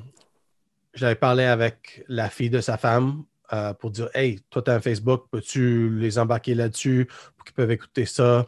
j'avais 0.94 1.14
parlé 1.14 1.44
avec 1.44 2.04
la 2.08 2.28
fille 2.28 2.50
de 2.50 2.60
sa 2.60 2.76
femme 2.76 3.24
euh, 3.52 3.72
pour 3.74 3.90
dire 3.90 4.08
Hey, 4.14 4.40
toi, 4.50 4.62
tu 4.62 4.70
as 4.70 4.74
un 4.74 4.80
Facebook, 4.80 5.26
peux-tu 5.30 5.90
les 5.96 6.18
embarquer 6.18 6.54
là-dessus 6.54 7.08
pour 7.36 7.44
qu'ils 7.44 7.54
peuvent 7.54 7.70
écouter 7.70 8.04
ça? 8.04 8.46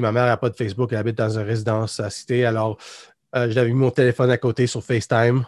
Ma 0.00 0.12
mère 0.12 0.26
n'a 0.26 0.36
pas 0.36 0.50
de 0.50 0.56
Facebook, 0.56 0.90
elle 0.92 0.98
habite 0.98 1.16
dans 1.16 1.38
une 1.38 1.46
résidence 1.46 2.00
à 2.00 2.10
Cité. 2.10 2.44
Alors, 2.44 2.78
euh, 3.34 3.50
j'avais 3.50 3.68
mis 3.68 3.74
mon 3.74 3.90
téléphone 3.90 4.30
à 4.30 4.38
côté 4.38 4.66
sur 4.66 4.82
FaceTime. 4.82 5.44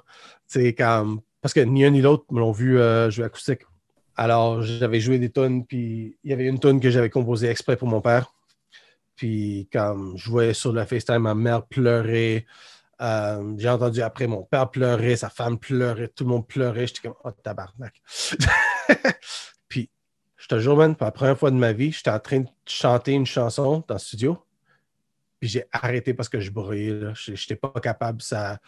Parce 1.41 1.53
que 1.53 1.61
ni 1.61 1.85
un 1.85 1.91
ni 1.91 2.01
l'autre 2.01 2.25
me 2.31 2.41
l'ont 2.41 2.53
vu 2.53 2.79
euh, 2.79 3.11
jouer 3.11 3.27
acoustique. 3.27 3.63
Alors, 4.17 4.63
j'avais 4.63 5.01
joué 5.01 5.19
des 5.19 5.31
tunes, 5.31 5.67
puis 5.67 6.17
il 6.23 6.31
y 6.31 6.33
avait 6.33 6.47
une 6.47 6.61
tune 6.61 6.81
que 6.81 6.91
j'avais 6.91 7.11
composée 7.11 7.49
exprès 7.49 7.77
pour 7.77 7.89
mon 7.89 8.01
père. 8.01 8.33
Puis, 9.17 9.69
comme 9.73 10.17
je 10.17 10.31
voyais 10.31 10.55
sur 10.55 10.73
le 10.73 10.85
FaceTime 10.85 11.19
ma 11.19 11.35
mère 11.35 11.67
pleurer, 11.67 12.47
euh, 13.01 13.55
j'ai 13.59 13.69
entendu 13.69 14.03
après 14.03 14.27
mon 14.27 14.43
père 14.45 14.71
pleurer, 14.71 15.17
sa 15.17 15.31
femme 15.31 15.59
pleurait, 15.59 16.09
tout 16.09 16.25
le 16.25 16.31
monde 16.31 16.47
pleurait. 16.47 16.87
J'étais 16.87 17.09
comme, 17.09 17.17
oh 17.25 17.31
tabarnak. 17.31 18.01
je 20.45 20.49
te 20.49 20.59
jure, 20.59 20.77
man, 20.77 20.95
pour 20.95 21.07
la 21.07 21.11
première 21.11 21.39
fois 21.39 21.51
de 21.51 21.57
ma 21.57 21.73
vie, 21.73 21.91
j'étais 21.91 22.11
en 22.11 22.21
train 22.21 22.41
de 22.41 22.49
chanter 22.67 23.13
une 23.13 23.25
chanson 23.25 23.83
dans 23.89 23.95
le 23.95 23.99
studio. 23.99 24.37
Puis 25.41 25.49
j'ai 25.49 25.65
arrêté 25.73 26.13
parce 26.13 26.29
que 26.29 26.39
je 26.39 26.51
brûlais. 26.51 27.15
Je 27.15 27.31
n'étais 27.31 27.57
pas 27.57 27.73
capable. 27.81 28.21
Ça, 28.21 28.59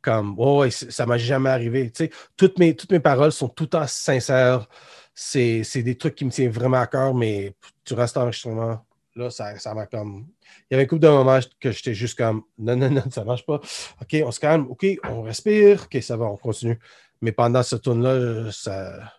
comme, 0.00 0.36
oh, 0.38 0.64
ça 0.70 1.04
m'a 1.04 1.18
jamais 1.18 1.50
arrivé. 1.50 1.92
Toutes 2.34 2.58
mes, 2.58 2.74
toutes 2.74 2.92
mes 2.92 3.00
paroles 3.00 3.30
sont 3.30 3.50
tout 3.50 3.66
temps 3.66 3.86
sincères. 3.86 4.70
C'est 5.12 5.64
c'est 5.64 5.82
des 5.82 5.98
trucs 5.98 6.14
qui 6.14 6.24
me 6.24 6.30
tiennent 6.30 6.50
vraiment 6.50 6.80
à 6.80 6.86
cœur, 6.86 7.12
mais 7.12 7.54
durant 7.84 8.06
cet 8.06 8.16
enregistrement, 8.16 8.82
là, 9.14 9.28
ça 9.28 9.58
ça 9.58 9.74
m'a 9.74 9.84
comme. 9.84 10.28
Il 10.70 10.74
y 10.74 10.74
avait 10.76 10.84
un 10.84 10.86
couple 10.86 11.02
de 11.02 11.08
moments 11.08 11.40
que 11.60 11.72
j'étais 11.72 11.92
juste 11.92 12.16
comme, 12.16 12.44
non, 12.56 12.74
non, 12.74 12.88
non, 12.88 13.02
ça 13.10 13.22
marche 13.24 13.44
pas. 13.44 13.60
OK, 14.00 14.16
on 14.24 14.30
se 14.30 14.40
calme. 14.40 14.66
OK, 14.70 14.86
on 15.04 15.20
respire. 15.20 15.82
OK, 15.92 16.02
ça 16.02 16.16
va, 16.16 16.24
on 16.24 16.38
continue. 16.38 16.78
Mais 17.20 17.32
pendant 17.32 17.62
ce 17.62 17.76
tour-là, 17.76 18.50
ça. 18.50 19.12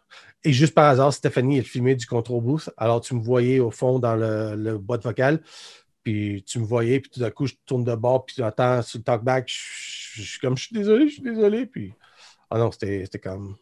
Et 0.44 0.54
juste 0.54 0.74
par 0.74 0.86
hasard, 0.86 1.14
Stéphanie, 1.14 1.58
elle 1.58 1.66
filmait 1.66 1.96
du 1.96 2.06
control 2.06 2.42
booth. 2.42 2.70
Alors, 2.78 3.02
tu 3.02 3.14
me 3.14 3.22
voyais 3.22 3.60
au 3.60 3.72
fond 3.72 4.00
dans 4.00 4.16
le, 4.16 4.56
le 4.56 4.78
boîte 4.78 5.04
vocale. 5.04 5.42
Puis 6.04 6.44
tu 6.48 6.60
me 6.60 6.66
voyais, 6.66 7.00
puis 7.00 7.12
tout 7.12 7.20
d'un 7.20 7.30
coup, 7.30 7.46
je 7.46 7.56
tourne 7.66 7.84
de 7.84 7.94
bord, 7.96 8.26
puis 8.26 8.36
tu 8.36 8.44
entends 8.44 8.82
sur 8.82 9.00
le 9.00 9.04
talkback, 9.04 9.48
je, 9.48 10.22
suis 10.22 10.40
comme, 10.40 10.58
je 10.58 10.66
suis 10.66 10.74
désolé, 10.74 11.08
je 11.10 11.14
suis 11.14 11.22
désolé. 11.22 11.66
Puis, 11.66 11.94
ah 12.50 12.58
non, 12.58 12.72
c'était 12.72 13.04
c'était 13.04 13.20
comme, 13.20 13.58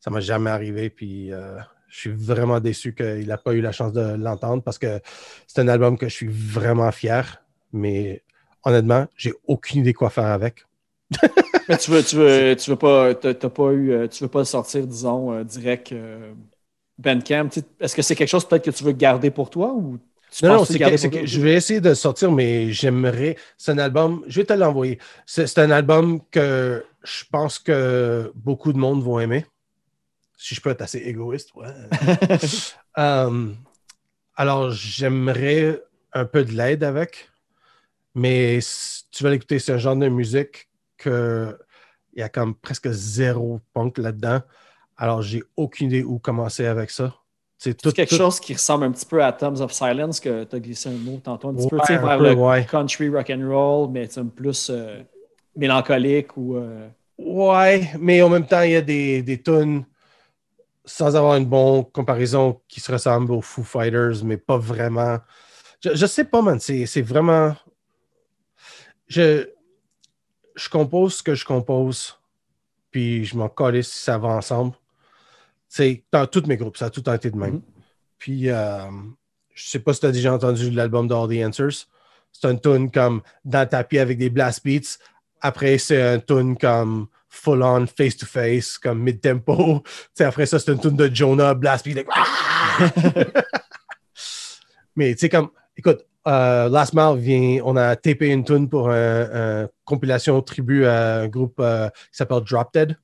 ça 0.00 0.10
m'a 0.10 0.20
jamais 0.20 0.50
arrivé. 0.50 0.90
Puis, 0.90 1.32
euh, 1.32 1.58
je 1.88 1.98
suis 1.98 2.10
vraiment 2.10 2.60
déçu 2.60 2.94
qu'il 2.94 3.26
n'a 3.26 3.36
pas 3.36 3.52
eu 3.52 3.60
la 3.60 3.72
chance 3.72 3.92
de 3.92 4.14
l'entendre 4.14 4.62
parce 4.62 4.78
que 4.78 5.00
c'est 5.46 5.60
un 5.60 5.68
album 5.68 5.98
que 5.98 6.08
je 6.08 6.14
suis 6.14 6.28
vraiment 6.28 6.90
fier. 6.92 7.44
Mais 7.72 8.22
honnêtement, 8.64 9.06
j'ai 9.16 9.34
aucune 9.46 9.80
idée 9.80 9.92
quoi 9.92 10.08
faire 10.08 10.26
avec. 10.26 10.64
Mais 11.68 11.78
tu 11.78 11.90
veux, 11.90 12.02
tu 12.02 12.16
veux, 12.16 12.56
tu 12.56 12.70
veux 12.70 12.76
pas, 12.76 13.14
t'as, 13.14 13.34
t'as 13.34 13.48
pas 13.48 13.70
eu, 13.72 13.92
euh, 13.92 14.08
tu 14.08 14.24
veux 14.24 14.28
pas 14.28 14.40
le 14.40 14.44
sortir, 14.44 14.86
disons, 14.86 15.32
euh, 15.32 15.44
direct 15.44 15.92
euh, 15.92 16.32
Bandcamp. 16.98 17.48
Est-ce 17.80 17.94
que 17.94 18.02
c'est 18.02 18.14
quelque 18.14 18.28
chose 18.28 18.46
peut-être 18.46 18.64
que 18.64 18.70
tu 18.70 18.84
veux 18.84 18.92
garder 18.92 19.30
pour 19.30 19.50
toi 19.50 19.72
ou 19.72 19.98
tu 20.30 20.44
Non, 20.44 20.56
non, 20.56 20.64
c'est 20.64 20.78
que, 20.78 20.96
c'est 20.96 21.10
que 21.10 21.26
je 21.26 21.40
vais 21.40 21.54
essayer 21.54 21.80
de 21.80 21.90
le 21.90 21.94
sortir, 21.94 22.32
mais 22.32 22.72
j'aimerais. 22.72 23.36
C'est 23.56 23.72
un 23.72 23.78
album, 23.78 24.24
je 24.26 24.40
vais 24.40 24.46
te 24.46 24.52
l'envoyer. 24.52 24.98
C'est 25.26 25.46
c'est 25.46 25.60
un 25.60 25.70
album 25.70 26.20
que 26.30 26.84
je 27.02 27.24
pense 27.30 27.58
que 27.58 28.32
beaucoup 28.34 28.72
de 28.72 28.78
monde 28.78 29.02
vont 29.02 29.20
aimer. 29.20 29.46
Si 30.36 30.54
je 30.54 30.60
peux 30.60 30.70
être 30.70 30.82
assez 30.82 30.98
égoïste, 30.98 31.50
ouais. 31.54 31.68
Alors, 34.34 34.70
j'aimerais 34.70 35.80
un 36.12 36.24
peu 36.24 36.44
de 36.44 36.52
l'aide 36.52 36.82
avec, 36.82 37.28
mais 38.14 38.60
si 38.60 39.04
tu 39.10 39.22
vas 39.22 39.30
l'écouter, 39.30 39.58
c'est 39.58 39.72
un 39.72 39.78
genre 39.78 39.94
de 39.94 40.08
musique 40.08 40.68
que 41.02 41.58
il 42.14 42.20
y 42.20 42.22
a 42.22 42.28
comme 42.28 42.54
presque 42.54 42.90
zéro 42.90 43.60
punk 43.74 43.98
là-dedans. 43.98 44.42
Alors, 44.96 45.22
j'ai 45.22 45.42
aucune 45.56 45.88
idée 45.88 46.02
où 46.04 46.18
commencer 46.18 46.66
avec 46.66 46.90
ça. 46.90 47.14
C'est 47.58 47.74
tout, 47.80 47.92
quelque 47.92 48.10
tout- 48.10 48.16
chose 48.16 48.40
qui 48.40 48.52
ressemble 48.54 48.84
un 48.84 48.92
petit 48.92 49.06
peu 49.06 49.22
à 49.24 49.32
Thumbs 49.32 49.60
of 49.60 49.72
Silence 49.72 50.20
que 50.20 50.44
tu 50.44 50.56
as 50.56 50.60
glissé 50.60 50.88
un 50.88 50.92
mot 50.98 51.20
tantôt, 51.22 51.48
un 51.48 51.54
petit 51.54 51.66
peu, 51.66 51.76
Ouais, 51.76 51.82
tu 51.82 51.86
sais, 51.86 51.94
un 51.94 52.08
vers 52.08 52.18
peu, 52.18 52.30
le 52.30 52.34
ouais. 52.34 52.66
country 52.66 53.08
rock 53.08 53.30
and 53.30 53.48
roll, 53.48 53.90
mais 53.90 54.08
plus 54.36 54.70
euh, 54.70 55.02
mélancolique 55.56 56.36
ou 56.36 56.56
euh, 56.56 56.88
Ouais, 57.18 57.90
mais 57.98 58.20
en 58.22 58.28
même 58.28 58.46
temps, 58.46 58.62
il 58.62 58.72
y 58.72 58.76
a 58.76 58.80
des, 58.82 59.22
des 59.22 59.40
tunes 59.42 59.84
sans 60.84 61.14
avoir 61.16 61.36
une 61.36 61.46
bonne 61.46 61.84
comparaison 61.92 62.60
qui 62.68 62.80
se 62.80 62.90
ressemblent 62.92 63.32
aux 63.32 63.40
Foo 63.40 63.62
Fighters, 63.62 64.24
mais 64.24 64.36
pas 64.36 64.58
vraiment. 64.58 65.18
Je, 65.84 65.94
je 65.94 66.06
sais 66.06 66.24
pas, 66.24 66.42
man. 66.42 66.60
C'est 66.60 66.86
c'est 66.86 67.02
vraiment. 67.02 67.54
Je, 69.08 69.48
je 70.54 70.68
compose 70.68 71.16
ce 71.16 71.22
que 71.22 71.34
je 71.34 71.44
compose, 71.44 72.18
puis 72.90 73.24
je 73.24 73.36
m'en 73.36 73.48
colle 73.48 73.82
si 73.82 73.98
ça 73.98 74.18
va 74.18 74.28
ensemble. 74.28 74.74
C'est 75.68 76.04
dans 76.12 76.26
tous 76.26 76.46
mes 76.46 76.56
groupes, 76.56 76.76
ça 76.76 76.86
a 76.86 76.90
tout 76.90 77.08
été 77.10 77.30
de 77.30 77.36
même. 77.36 77.54
Mhm. 77.54 77.62
Puis, 78.18 78.50
euh, 78.50 78.90
je 79.54 79.68
sais 79.68 79.78
pas 79.78 79.94
si 79.94 80.00
tu 80.00 80.06
as 80.06 80.12
déjà 80.12 80.32
entendu 80.32 80.70
l'album 80.70 81.08
d'All 81.08 81.28
the 81.28 81.44
Answers. 81.44 81.86
C'est 82.30 82.46
un 82.46 82.56
tune 82.56 82.90
comme 82.90 83.22
dans 83.44 83.60
le 83.62 83.68
tapis 83.68 83.98
avec 83.98 84.18
des 84.18 84.30
blast 84.30 84.64
beats. 84.64 84.98
Après, 85.40 85.76
c'est 85.78 86.00
un 86.00 86.18
tune 86.18 86.56
comme 86.56 87.08
full 87.28 87.62
on, 87.62 87.86
face 87.86 88.16
to 88.16 88.26
face, 88.26 88.78
comme 88.78 89.00
mid 89.00 89.20
tempo. 89.20 89.82
après 90.20 90.46
ça, 90.46 90.58
c'est 90.58 90.72
une 90.72 90.80
tune 90.80 90.96
de 90.96 91.10
Jonah, 91.12 91.54
blast 91.54 91.84
beat. 91.84 91.96
like! 91.96 92.06
Mais 94.96 95.14
tu 95.14 95.20
sais, 95.20 95.28
comme, 95.28 95.50
écoute, 95.76 96.06
euh, 96.26 96.68
Last 96.68 96.94
Mile 96.94 97.16
vient, 97.18 97.62
on 97.64 97.76
a 97.76 97.96
tapé 97.96 98.28
une 98.28 98.44
tune 98.44 98.68
pour 98.68 98.90
une 98.90 99.68
compilation 99.84 100.40
tribu 100.42 100.86
à 100.86 101.20
un 101.20 101.28
groupe 101.28 101.56
euh, 101.60 101.88
qui 101.88 102.16
s'appelle 102.16 102.40
Drop 102.48 102.68
Dead. 102.72 102.96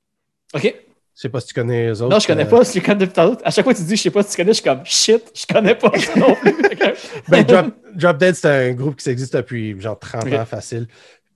OK. 0.53 0.63
Je 0.63 1.23
sais 1.23 1.29
pas 1.29 1.41
si 1.41 1.47
tu 1.47 1.53
connais 1.53 1.87
les 1.87 2.01
autres. 2.01 2.13
Non, 2.13 2.19
je 2.19 2.27
connais 2.27 2.45
euh, 2.45 2.49
pas, 2.49 2.63
je 2.63 2.73
les 2.75 2.81
connais 2.81 2.99
depuis 2.99 3.13
tantôt. 3.13 3.41
À 3.43 3.51
chaque 3.51 3.65
fois 3.65 3.73
que 3.73 3.79
tu 3.79 3.83
dis 3.83 3.97
je 3.97 4.03
sais 4.03 4.09
pas 4.09 4.23
si 4.23 4.31
tu 4.31 4.37
connais, 4.37 4.51
je 4.53 4.61
suis 4.61 4.63
comme 4.63 4.85
shit, 4.85 5.21
je 5.35 5.53
connais 5.53 5.75
pas 5.75 5.91
non 6.15 6.33
plus. 6.35 6.55
Ben, 7.27 7.43
Drop, 7.43 7.65
Drop 7.93 8.17
Dead, 8.17 8.35
c'est 8.35 8.69
un 8.69 8.71
groupe 8.73 8.95
qui 8.95 9.09
existe 9.09 9.35
depuis 9.35 9.79
genre 9.81 9.99
30 9.99 10.23
Ok. 10.27 10.33
ans 10.33 10.45
facile. 10.45 10.87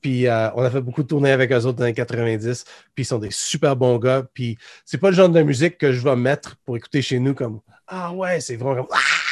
Puis 0.02 0.28
euh, 0.28 0.50
on 0.56 0.64
a 0.64 0.70
fait 0.70 0.82
beaucoup 0.82 1.04
de 1.04 1.08
tournées 1.08 1.32
avec 1.32 1.52
eux 1.52 1.66
autres 1.66 1.80
dans 1.80 1.86
les 1.86 1.94
90. 1.94 2.64
Puis 2.96 3.04
ils 3.04 3.06
sont 3.06 3.20
des 3.20 3.32
super 3.32 3.76
bons 3.76 3.98
gars. 3.98 4.24
Puis 4.34 4.58
c'est 4.86 4.98
pas 4.98 5.10
le 5.10 5.16
genre 5.16 5.30
de 5.30 5.42
musique 5.42 5.78
que 5.78 5.92
je 5.92 6.02
vais 6.02 6.16
mettre 6.16 6.56
pour 6.66 6.78
écouter 6.78 7.02
chez 7.02 7.20
nous 7.20 7.34
comme 7.34 7.60
Ah 7.88 8.14
ouais, 8.14 8.40
c'est 8.40 8.56
vraiment 8.56 8.76
comme 8.84 8.88
Ah! 8.94 9.23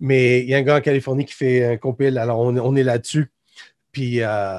Mais 0.00 0.40
il 0.40 0.48
y 0.48 0.54
a 0.54 0.58
un 0.58 0.62
gars 0.62 0.76
en 0.76 0.80
Californie 0.80 1.24
qui 1.24 1.34
fait 1.34 1.64
un 1.64 1.76
compile, 1.76 2.18
alors 2.18 2.40
on, 2.40 2.56
on 2.56 2.76
est 2.76 2.82
là-dessus. 2.82 3.30
Puis 3.92 4.20
euh, 4.22 4.58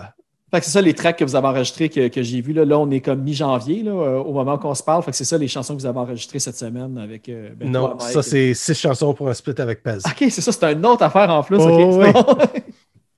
Fait 0.52 0.60
que 0.60 0.66
c'est 0.66 0.72
ça 0.72 0.82
les 0.82 0.94
tracks 0.96 1.18
que 1.18 1.24
vous 1.24 1.36
avez 1.36 1.48
enregistrés 1.48 1.90
que, 1.90 2.08
que 2.08 2.24
j'ai 2.24 2.42
vus. 2.42 2.54
Là. 2.54 2.66
là, 2.66 2.80
on 2.80 2.90
est 2.90 3.02
comme 3.02 3.22
mi-janvier 3.22 3.84
là, 3.84 3.92
euh, 3.92 4.18
au 4.18 4.34
moment 4.34 4.58
qu'on 4.58 4.74
se 4.74 4.82
parle. 4.82 5.04
Fait 5.04 5.12
que 5.12 5.18
c'est 5.18 5.26
ça 5.26 5.38
les 5.38 5.48
chansons 5.48 5.76
que 5.76 5.82
vous 5.82 5.86
avez 5.86 6.00
enregistrées 6.00 6.40
cette 6.40 6.58
semaine 6.58 6.98
avec. 6.98 7.30
euh, 7.30 7.50
ben, 7.56 7.70
non, 7.72 7.90
Mike. 8.00 8.02
ça 8.14 8.24
c'est 8.24 8.54
six 8.56 8.74
chansons 8.74 9.14
pour 9.14 9.30
un 9.30 9.34
split 9.36 9.54
avec 9.60 9.84
Pez. 9.84 9.98
OK, 10.06 10.18
c'est 10.30 10.42
ça, 10.42 10.52
c'est 10.52 10.64
une 10.74 10.86
autre 10.86 11.04
affaire 11.04 11.30
en 11.30 11.44
plus. 11.44 11.58
Oh, 11.60 12.00
oui. 12.02 12.08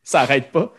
Ça 0.04 0.22
arrête 0.22 0.52
pas. 0.52 0.74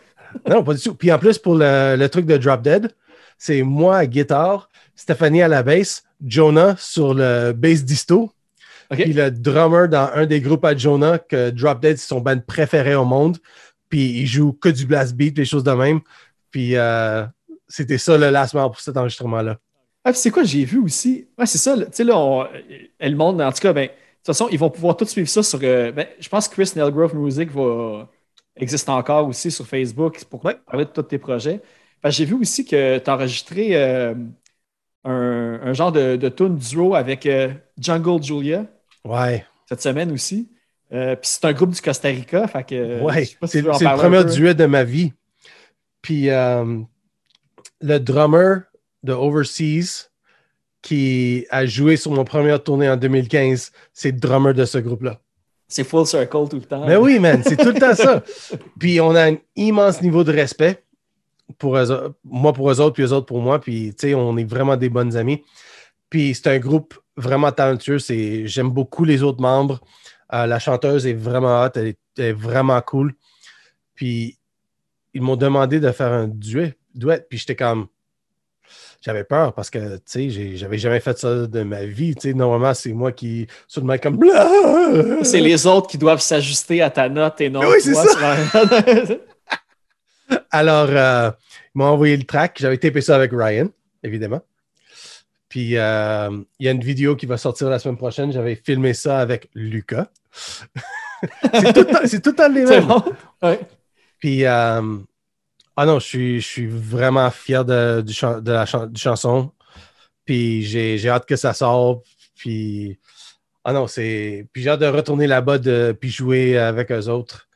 Non, 0.49 0.61
pas 0.63 0.73
du 0.73 0.81
tout. 0.81 0.93
Puis 0.93 1.11
en 1.11 1.17
plus, 1.17 1.37
pour 1.37 1.55
le, 1.55 1.95
le 1.97 2.09
truc 2.09 2.25
de 2.25 2.35
Drop 2.37 2.61
Dead, 2.61 2.91
c'est 3.37 3.61
moi 3.63 3.97
à 3.97 4.05
guitare, 4.05 4.69
Stéphanie 4.95 5.41
à 5.41 5.47
la 5.47 5.63
basse, 5.63 6.03
Jonah 6.25 6.75
sur 6.77 7.13
le 7.13 7.53
bass 7.53 7.83
disto, 7.85 8.29
OK. 8.91 8.97
puis 9.03 9.13
le 9.13 9.31
drummer 9.31 9.87
dans 9.87 10.09
un 10.13 10.25
des 10.25 10.41
groupes 10.41 10.65
à 10.65 10.75
Jonah, 10.75 11.17
que 11.19 11.49
Drop 11.51 11.81
Dead, 11.81 11.97
c'est 11.97 12.07
son 12.07 12.21
band 12.21 12.39
préféré 12.45 12.95
au 12.95 13.05
monde. 13.05 13.37
Puis 13.89 14.21
il 14.21 14.27
joue 14.27 14.53
que 14.53 14.69
du 14.69 14.85
blast 14.85 15.15
beat, 15.15 15.35
des 15.35 15.45
choses 15.45 15.63
de 15.63 15.71
même. 15.71 16.01
Puis 16.51 16.75
euh, 16.75 17.25
c'était 17.67 17.97
ça 17.97 18.17
le 18.17 18.29
last 18.29 18.53
mile 18.53 18.63
pour 18.63 18.79
cet 18.79 18.97
enregistrement-là. 18.97 19.57
Ah, 20.03 20.13
c'est 20.13 20.31
quoi, 20.31 20.43
j'ai 20.43 20.65
vu 20.65 20.79
aussi? 20.79 21.27
Ouais, 21.37 21.45
c'est 21.45 21.57
ça. 21.59 21.77
Tu 21.77 21.85
sais, 21.91 22.03
là, 22.03 22.17
on, 22.17 22.47
elle 22.99 23.15
montre, 23.15 23.43
en 23.43 23.51
tout 23.51 23.59
cas, 23.61 23.71
ben, 23.73 23.85
de 23.85 23.87
toute 23.89 24.25
façon, 24.25 24.47
ils 24.51 24.57
vont 24.57 24.69
pouvoir 24.69 24.97
tout 24.97 25.05
suivre 25.05 25.27
ça 25.29 25.43
sur. 25.43 25.59
euh, 25.63 25.91
ben, 25.91 26.07
je 26.19 26.27
pense 26.27 26.47
que 26.47 26.55
Chris 26.55 26.71
Nelgrove 26.75 27.15
Music 27.15 27.51
va, 27.51 28.09
existe 28.55 28.89
encore 28.89 29.27
aussi 29.27 29.51
sur 29.51 29.67
Facebook 29.67 30.23
pour 30.25 30.43
Ouais. 30.45 30.55
parler 30.65 30.85
de 30.85 30.89
tous 30.89 31.03
tes 31.03 31.19
projets. 31.19 31.61
Que 32.03 32.09
j'ai 32.09 32.25
vu 32.25 32.33
aussi 32.33 32.65
que 32.65 32.97
tu 32.97 33.09
as 33.09 33.13
enregistré 33.13 33.75
euh, 33.75 34.15
un, 35.03 35.59
un 35.63 35.73
genre 35.73 35.91
de, 35.91 36.15
de 36.15 36.29
tune 36.29 36.55
duo 36.57 36.95
avec 36.95 37.27
Jungle 37.79 38.23
Julia 38.23 38.65
Ouais, 39.05 39.45
cette 39.67 39.81
semaine 39.81 40.11
aussi. 40.11 40.49
Euh, 40.93 41.15
puis 41.15 41.29
c'est 41.31 41.45
un 41.45 41.53
groupe 41.53 41.71
du 41.71 41.81
Costa 41.81 42.09
Rica. 42.09 42.47
Fait 42.47 42.63
que, 42.65 42.75
euh, 42.75 43.01
ouais. 43.01 43.25
si 43.25 43.37
C'est 43.47 43.61
le 43.61 43.97
premier 43.97 44.23
duet 44.25 44.53
de 44.53 44.65
ma 44.65 44.83
vie. 44.83 45.13
Puis 46.01 46.29
euh, 46.29 46.79
le 47.81 47.97
drummer 47.99 48.63
de 49.03 49.13
Overseas 49.13 50.09
qui 50.81 51.45
a 51.49 51.65
joué 51.65 51.95
sur 51.95 52.11
mon 52.11 52.25
première 52.25 52.61
tournée 52.61 52.89
en 52.89 52.97
2015, 52.97 53.71
c'est 53.93 54.11
le 54.11 54.19
drummer 54.19 54.53
de 54.53 54.65
ce 54.65 54.79
groupe-là. 54.79 55.19
C'est 55.67 55.83
full 55.85 56.05
circle 56.05 56.49
tout 56.49 56.57
le 56.57 56.63
temps. 56.63 56.85
Mais 56.85 56.97
oui, 56.97 57.19
man, 57.19 57.41
c'est 57.45 57.55
tout 57.55 57.71
le 57.71 57.79
temps 57.79 57.95
ça. 57.95 58.23
Puis 58.79 58.99
on 58.99 59.15
a 59.15 59.31
un 59.31 59.37
immense 59.55 60.01
niveau 60.01 60.23
de 60.23 60.33
respect 60.33 60.83
pour 61.57 61.77
eux 61.77 61.91
autres- 61.91 62.15
moi 62.25 62.51
pour 62.51 62.69
eux 62.71 62.81
autres, 62.81 62.93
puis 62.95 63.03
eux 63.03 63.13
autres 63.13 63.25
pour 63.27 63.39
moi. 63.41 63.59
Puis, 63.61 63.93
tu 63.97 64.07
sais, 64.09 64.15
on 64.15 64.37
est 64.37 64.43
vraiment 64.43 64.75
des 64.75 64.89
bonnes 64.89 65.15
amies. 65.15 65.43
Puis 66.09 66.33
c'est 66.35 66.47
un 66.47 66.59
groupe 66.59 66.95
vraiment 67.17 67.51
talentueux. 67.51 67.97
J'aime 68.45 68.69
beaucoup 68.69 69.03
les 69.03 69.23
autres 69.23 69.41
membres. 69.41 69.81
Euh, 70.33 70.45
la 70.45 70.59
chanteuse 70.59 71.05
est 71.07 71.13
vraiment 71.13 71.63
hot, 71.63 71.71
elle 71.75 71.87
est, 71.87 71.99
elle 72.17 72.25
est 72.25 72.33
vraiment 72.33 72.79
cool. 72.81 73.13
Puis 73.95 74.37
ils 75.13 75.21
m'ont 75.21 75.35
demandé 75.35 75.79
de 75.79 75.91
faire 75.91 76.11
un 76.11 76.27
duet, 76.27 76.77
duet 76.95 77.25
puis 77.29 77.37
j'étais 77.37 77.55
comme. 77.55 77.87
J'avais 79.01 79.23
peur 79.23 79.53
parce 79.53 79.71
que, 79.71 79.95
tu 79.97 80.31
sais, 80.31 80.55
j'avais 80.55 80.77
jamais 80.77 80.99
fait 80.99 81.17
ça 81.17 81.47
de 81.47 81.63
ma 81.63 81.85
vie. 81.85 82.13
Tu 82.13 82.29
sais, 82.29 82.33
normalement, 82.35 82.75
c'est 82.75 82.93
moi 82.93 83.11
qui, 83.11 83.47
sur 83.67 83.83
le 83.83 83.91
mic, 83.91 84.01
comme. 84.01 84.19
C'est 85.23 85.41
les 85.41 85.65
autres 85.65 85.87
qui 85.87 85.97
doivent 85.97 86.21
s'ajuster 86.21 86.83
à 86.83 86.91
ta 86.91 87.09
note 87.09 87.41
et 87.41 87.49
non 87.49 87.61
Oui, 87.61 87.77
c'est 87.81 87.95
Alors, 90.51 90.89
euh, 90.89 91.31
ils 91.73 91.79
m'ont 91.79 91.85
envoyé 91.85 92.15
le 92.15 92.23
track. 92.23 92.57
J'avais 92.59 92.77
tapé 92.77 93.01
ça 93.01 93.15
avec 93.15 93.31
Ryan, 93.33 93.69
évidemment. 94.03 94.41
Puis, 95.51 95.75
euh, 95.75 96.29
il 96.59 96.65
y 96.65 96.69
a 96.69 96.71
une 96.71 96.79
vidéo 96.81 97.17
qui 97.17 97.25
va 97.25 97.35
sortir 97.35 97.69
la 97.69 97.77
semaine 97.77 97.97
prochaine. 97.97 98.31
J'avais 98.31 98.55
filmé 98.55 98.93
ça 98.93 99.19
avec 99.19 99.49
Lucas. 99.53 100.07
c'est 101.53 101.73
tout, 101.73 101.79
le 101.81 101.85
temps- 101.85 101.99
c'est 102.05 102.21
tout 102.21 102.29
le 102.29 102.35
temps 102.37 102.47
les 102.47 102.63
mêmes. 102.63 102.87
bon? 102.87 103.03
Ouais. 103.43 103.59
Puis, 104.17 104.45
euh, 104.45 104.81
ah 105.75 105.85
non, 105.85 105.99
je 105.99 106.05
suis, 106.05 106.39
je 106.39 106.47
suis 106.47 106.67
vraiment 106.67 107.29
fier 107.31 107.65
de, 107.65 107.99
du 107.99 108.13
chan- 108.13 108.39
de 108.39 108.49
la 108.53 108.65
chan- 108.65 108.85
du 108.87 108.99
chanson. 109.01 109.51
Puis, 110.23 110.63
j'ai 110.63 111.09
hâte 111.09 111.25
que 111.25 111.35
ça 111.35 111.53
sorte. 111.53 112.05
Puis, 112.37 112.97
ah 113.65 113.73
non, 113.73 113.87
c'est. 113.87 114.47
Puis, 114.53 114.63
j'ai 114.63 114.69
hâte 114.69 114.79
de 114.79 114.85
retourner 114.87 115.27
là-bas 115.27 115.57
de, 115.57 115.95
puis 115.99 116.09
jouer 116.09 116.57
avec 116.57 116.91
eux 116.93 117.09
autres. 117.09 117.49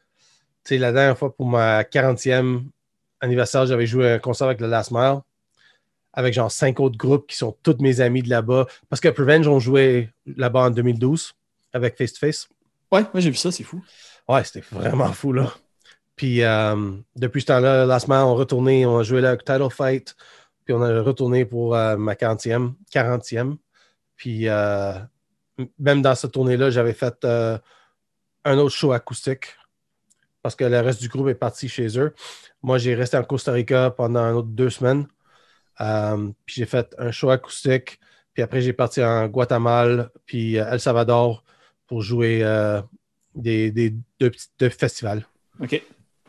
Tu 0.65 0.75
sais, 0.75 0.77
la 0.79 0.91
dernière 0.91 1.17
fois 1.17 1.33
pour 1.33 1.45
ma 1.47 1.83
40e 1.83 2.63
anniversaire, 3.21 3.65
j'avais 3.67 3.85
joué 3.85 4.11
un 4.11 4.19
concert 4.19 4.47
avec 4.47 4.59
le 4.59 4.67
Last 4.67 4.91
Mile, 4.91 5.19
avec 6.15 6.33
genre 6.33 6.51
cinq 6.51 6.79
autres 6.79 6.97
groupes 6.97 7.27
qui 7.27 7.37
sont 7.37 7.55
tous 7.61 7.77
mes 7.79 8.01
amis 8.01 8.23
de 8.23 8.29
là-bas. 8.29 8.65
Parce 8.89 8.99
que 8.99 9.09
Prevenge 9.09 9.47
ont 9.47 9.59
joué 9.59 10.09
là-bas 10.25 10.61
en 10.61 10.69
2012 10.71 11.33
avec 11.73 11.97
Face 11.97 12.13
to 12.13 12.19
Face. 12.19 12.47
Ouais, 12.91 13.01
moi 13.13 13.19
j'ai 13.19 13.29
vu 13.29 13.35
ça, 13.35 13.51
c'est 13.51 13.63
fou. 13.63 13.83
Ouais, 14.27 14.43
c'était 14.43 14.63
vraiment 14.71 15.11
fou, 15.11 15.33
là. 15.33 15.53
Puis 16.15 16.41
euh, 16.41 16.93
depuis 17.15 17.41
ce 17.41 17.47
temps-là, 17.47 17.85
Last 17.85 18.07
Mile, 18.07 18.19
on 18.19 18.35
retourné, 18.35 18.85
on 18.85 18.99
a 18.99 19.03
joué 19.03 19.21
là 19.21 19.29
avec 19.29 19.43
Title 19.43 19.69
Fight, 19.69 20.15
puis 20.63 20.73
on 20.73 20.81
a 20.81 21.01
retourné 21.01 21.45
pour 21.45 21.75
euh, 21.75 21.97
ma 21.97 22.13
40e, 22.13 22.73
40e. 22.93 23.57
Puis 24.15 24.47
euh, 24.47 24.93
même 25.77 26.01
dans 26.01 26.15
cette 26.15 26.31
tournée-là, 26.31 26.69
j'avais 26.69 26.93
fait 26.93 27.27
un 28.45 28.57
autre 28.57 28.73
show 28.73 28.93
acoustique 28.93 29.57
parce 30.41 30.55
que 30.55 30.63
le 30.63 30.79
reste 30.79 31.01
du 31.01 31.09
groupe 31.09 31.27
est 31.27 31.35
parti 31.35 31.67
chez 31.67 31.99
eux. 31.99 32.13
Moi, 32.61 32.77
j'ai 32.77 32.93
resté 32.93 33.17
en 33.17 33.23
Costa 33.23 33.51
Rica 33.51 33.89
pendant 33.89 34.19
un 34.19 34.33
autre 34.33 34.47
deux 34.47 34.69
semaines. 34.69 35.07
Euh, 35.81 36.29
puis 36.45 36.55
j'ai 36.57 36.65
fait 36.65 36.95
un 36.97 37.11
show 37.11 37.29
acoustique. 37.29 37.99
Puis 38.33 38.43
après, 38.43 38.61
j'ai 38.61 38.73
parti 38.73 39.03
en 39.03 39.27
Guatemala, 39.27 40.09
puis 40.25 40.57
euh, 40.59 40.69
El 40.71 40.79
Salvador 40.79 41.43
pour 41.87 42.01
jouer 42.01 42.39
euh, 42.43 42.81
des, 43.33 43.71
des 43.71 43.93
deux, 44.19 44.29
petits- 44.31 44.49
deux 44.59 44.69
festivals. 44.69 45.25
OK. 45.61 45.81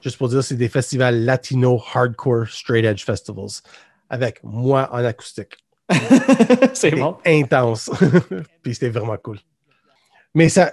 Juste 0.02 0.18
pour 0.18 0.28
dire, 0.28 0.44
c'est 0.44 0.56
des 0.56 0.68
festivals 0.68 1.24
latino 1.24 1.82
hardcore 1.94 2.46
straight 2.48 2.84
edge 2.84 3.04
festivals 3.04 3.60
avec 4.08 4.42
moi 4.44 4.88
en 4.92 5.04
acoustique. 5.04 5.56
c'est 6.74 6.90
bon. 6.92 7.16
intense. 7.24 7.90
Puis 8.62 8.74
c'était 8.74 8.90
vraiment 8.90 9.16
cool. 9.16 9.38
Mais 10.34 10.48
ça, 10.48 10.72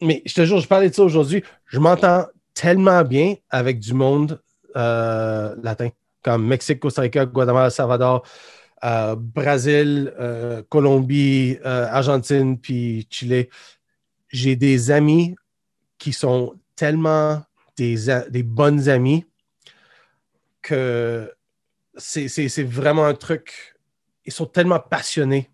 mais 0.00 0.22
je 0.24 0.34
te 0.34 0.44
jure, 0.44 0.58
je 0.60 0.68
parlais 0.68 0.88
de 0.90 0.94
ça 0.94 1.02
aujourd'hui. 1.02 1.42
Je 1.66 1.78
m'entends 1.78 2.26
tellement 2.54 3.02
bien 3.02 3.34
avec 3.50 3.78
du 3.80 3.92
monde 3.94 4.40
euh, 4.76 5.54
latin, 5.62 5.88
comme 6.26 6.44
Mexique, 6.44 6.80
Costa 6.80 7.02
Rica, 7.02 7.24
Guatemala, 7.24 7.70
Salvador, 7.70 8.26
euh, 8.82 9.14
Brésil, 9.14 10.12
euh, 10.18 10.60
Colombie, 10.68 11.56
euh, 11.64 11.86
Argentine, 11.88 12.58
puis 12.58 13.06
Chili. 13.08 13.48
J'ai 14.30 14.56
des 14.56 14.90
amis 14.90 15.36
qui 15.98 16.12
sont 16.12 16.58
tellement 16.74 17.44
des, 17.76 17.96
des 18.28 18.42
bonnes 18.42 18.88
amies 18.88 19.24
que 20.62 21.32
c'est 21.96 22.64
vraiment 22.64 23.04
un 23.04 23.14
truc. 23.14 23.76
Ils 24.24 24.32
sont 24.32 24.46
tellement 24.46 24.80
passionnés. 24.80 25.48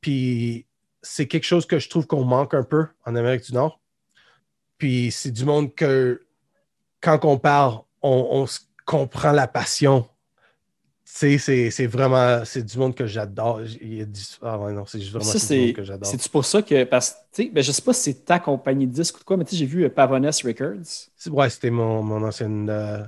Puis 0.00 0.66
c'est 1.02 1.28
quelque 1.28 1.46
chose 1.46 1.66
que 1.66 1.78
je 1.78 1.88
trouve 1.88 2.08
qu'on 2.08 2.24
manque 2.24 2.52
un 2.52 2.64
peu 2.64 2.88
en 3.06 3.14
Amérique 3.14 3.44
du 3.44 3.54
Nord. 3.54 3.80
Puis 4.76 5.12
c'est 5.12 5.30
du 5.30 5.44
monde 5.44 5.72
que 5.72 6.26
quand 7.00 7.24
on 7.24 7.38
parle, 7.38 7.78
on, 8.02 8.26
on 8.32 8.46
se 8.48 8.58
comprend 8.88 9.32
la 9.32 9.46
passion. 9.46 10.06
Tu 11.04 11.12
sais, 11.14 11.38
c'est- 11.38 11.70
c'est 11.70 11.86
vraiment, 11.86 12.44
c'est 12.44 12.62
du 12.62 12.78
monde 12.78 12.94
que 12.94 13.06
j'adore. 13.06 13.60
Il 13.80 14.10
du- 14.10 14.20
ah 14.42 14.58
ouais, 14.58 14.72
non, 14.72 14.84
c'est 14.86 15.00
juste 15.00 15.12
vraiment 15.12 15.30
Ça, 15.30 15.38
c'est 15.38 15.54
du 15.56 15.60
monde 15.66 15.72
que 15.74 15.82
j'adore. 15.84 16.10
c'est 16.10 16.28
pour 16.30 16.44
ça 16.44 16.62
que, 16.62 16.84
parce 16.84 17.10
que, 17.10 17.16
tu 17.34 17.42
sais, 17.44 17.50
ben, 17.52 17.62
je 17.64 17.72
sais 17.72 17.82
pas 17.82 17.92
si 17.92 18.02
c'est 18.12 18.24
ta 18.24 18.38
compagnie 18.38 18.86
de 18.86 18.92
disques 18.92 19.16
ou 19.16 19.18
de 19.20 19.24
quoi, 19.24 19.36
mais 19.36 19.44
tu 19.44 19.50
sais, 19.52 19.56
j'ai 19.56 19.66
vu 19.66 19.84
euh, 19.84 19.88
Pavones 19.88 20.26
Records. 20.44 21.08
Ouais, 21.30 21.50
c'était 21.50 21.70
mon, 21.70 22.02
mon 22.02 22.22
ancienne 22.26 22.68
euh, 22.70 22.98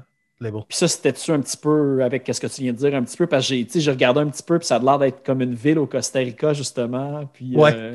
label. 0.40 0.62
Puis 0.68 0.78
ça, 0.78 0.88
c'était-tu 0.88 1.30
un 1.32 1.40
petit 1.40 1.56
peu 1.58 2.02
avec 2.02 2.28
ce 2.32 2.40
que 2.40 2.46
tu 2.46 2.62
viens 2.62 2.72
de 2.72 2.78
dire, 2.78 2.94
un 2.94 3.02
petit 3.04 3.16
peu, 3.18 3.26
parce 3.26 3.46
que 3.46 3.54
j'ai 3.54 3.64
tu 3.66 3.72
sais, 3.72 3.80
j'ai 3.80 3.90
regardé 3.90 4.20
un 4.20 4.28
petit 4.28 4.42
peu, 4.42 4.58
puis 4.58 4.66
ça 4.66 4.76
a 4.76 4.78
l'air 4.78 4.98
d'être 4.98 5.22
comme 5.24 5.40
une 5.42 5.54
ville 5.54 5.78
au 5.78 5.86
Costa 5.86 6.18
Rica, 6.20 6.52
justement. 6.52 7.26
Puis, 7.32 7.54
Ouais. 7.56 7.72
euh, 7.74 7.94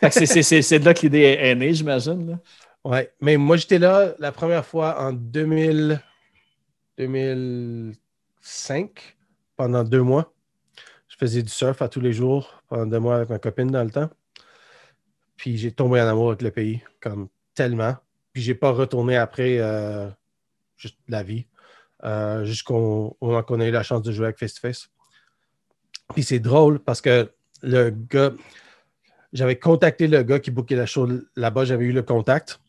que 0.00 0.10
c'est- 0.26 0.62
c'est 0.62 0.78
de 0.78 0.84
là 0.84 0.94
que 0.94 1.00
l'idée 1.02 1.20
est, 1.20 1.50
est 1.50 1.54
née, 1.54 1.74
j'imagine. 1.74 2.30
là. 2.30 2.38
Ouais, 2.84 3.12
mais 3.20 3.36
moi 3.36 3.56
j'étais 3.56 3.78
là 3.78 4.12
la 4.18 4.32
première 4.32 4.64
fois 4.66 5.00
en 5.00 5.12
2000, 5.12 6.00
2005, 7.06 9.16
pendant 9.56 9.84
deux 9.84 10.02
mois. 10.02 10.32
Je 11.08 11.16
faisais 11.18 11.42
du 11.42 11.50
surf 11.50 11.82
à 11.82 11.88
tous 11.88 12.00
les 12.00 12.12
jours 12.12 12.62
pendant 12.68 12.86
deux 12.86 13.00
mois 13.00 13.16
avec 13.16 13.28
ma 13.28 13.38
copine 13.38 13.70
dans 13.70 13.84
le 13.84 13.90
temps. 13.90 14.10
Puis 15.36 15.58
j'ai 15.58 15.72
tombé 15.72 16.00
en 16.00 16.06
amour 16.06 16.28
avec 16.28 16.42
le 16.42 16.50
pays, 16.50 16.82
comme 17.00 17.28
tellement. 17.54 17.96
Puis 18.32 18.42
j'ai 18.42 18.54
pas 18.54 18.70
retourné 18.70 19.16
après 19.16 19.58
euh, 19.58 20.08
juste 20.76 20.98
la 21.08 21.22
vie, 21.22 21.46
euh, 22.04 22.44
jusqu'au 22.44 23.16
au 23.20 23.26
moment 23.26 23.42
qu'on 23.42 23.60
a 23.60 23.66
eu 23.66 23.72
la 23.72 23.82
chance 23.82 24.02
de 24.02 24.12
jouer 24.12 24.26
avec 24.26 24.38
Face 24.38 24.54
to 24.54 24.60
Face. 24.60 24.88
Puis 26.14 26.22
c'est 26.22 26.38
drôle 26.38 26.78
parce 26.78 27.00
que 27.00 27.30
le 27.62 27.90
gars, 27.90 28.32
j'avais 29.32 29.58
contacté 29.58 30.06
le 30.06 30.22
gars 30.22 30.38
qui 30.38 30.50
bookait 30.50 30.76
la 30.76 30.86
show 30.86 31.08
là-bas, 31.36 31.64
j'avais 31.64 31.84
eu 31.84 31.92
le 31.92 32.02
contact. 32.02 32.60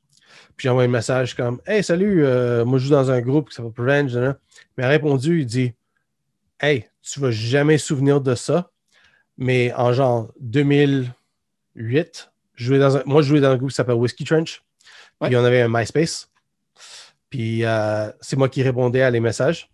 Puis 0.55 0.65
j'ai 0.65 0.69
envoyé 0.69 0.87
un 0.87 0.91
message 0.91 1.35
comme 1.35 1.59
Hey, 1.65 1.83
salut, 1.83 2.25
euh, 2.25 2.63
moi 2.65 2.77
je 2.79 2.85
joue 2.85 2.91
dans 2.91 3.09
un 3.11 3.21
groupe 3.21 3.49
qui 3.49 3.55
s'appelle. 3.55 4.05
Mais 4.77 4.83
il 4.83 4.83
a 4.83 4.89
répondu, 4.89 5.41
il 5.41 5.45
dit 5.45 5.73
Hey, 6.59 6.87
tu 7.01 7.19
vas 7.19 7.31
jamais 7.31 7.77
souvenir 7.77 8.21
de 8.21 8.35
ça. 8.35 8.69
Mais 9.37 9.73
en 9.73 9.93
genre 9.93 10.31
2008, 10.39 12.31
je 12.55 12.65
jouais 12.65 12.79
dans 12.79 12.97
un- 12.97 13.03
moi 13.05 13.21
je 13.21 13.29
jouais 13.29 13.41
dans 13.41 13.49
un 13.51 13.57
groupe 13.57 13.69
qui 13.69 13.75
s'appelle 13.75 13.95
Whiskey 13.95 14.23
Trench. 14.25 14.63
Ouais. 15.19 15.29
Puis 15.29 15.37
on 15.37 15.43
avait 15.43 15.61
un 15.61 15.69
MySpace. 15.69 16.29
Puis 17.29 17.65
euh, 17.65 18.11
c'est 18.21 18.35
moi 18.35 18.47
qui 18.49 18.61
répondais 18.61 19.01
à 19.01 19.09
les 19.09 19.19
messages. 19.19 19.69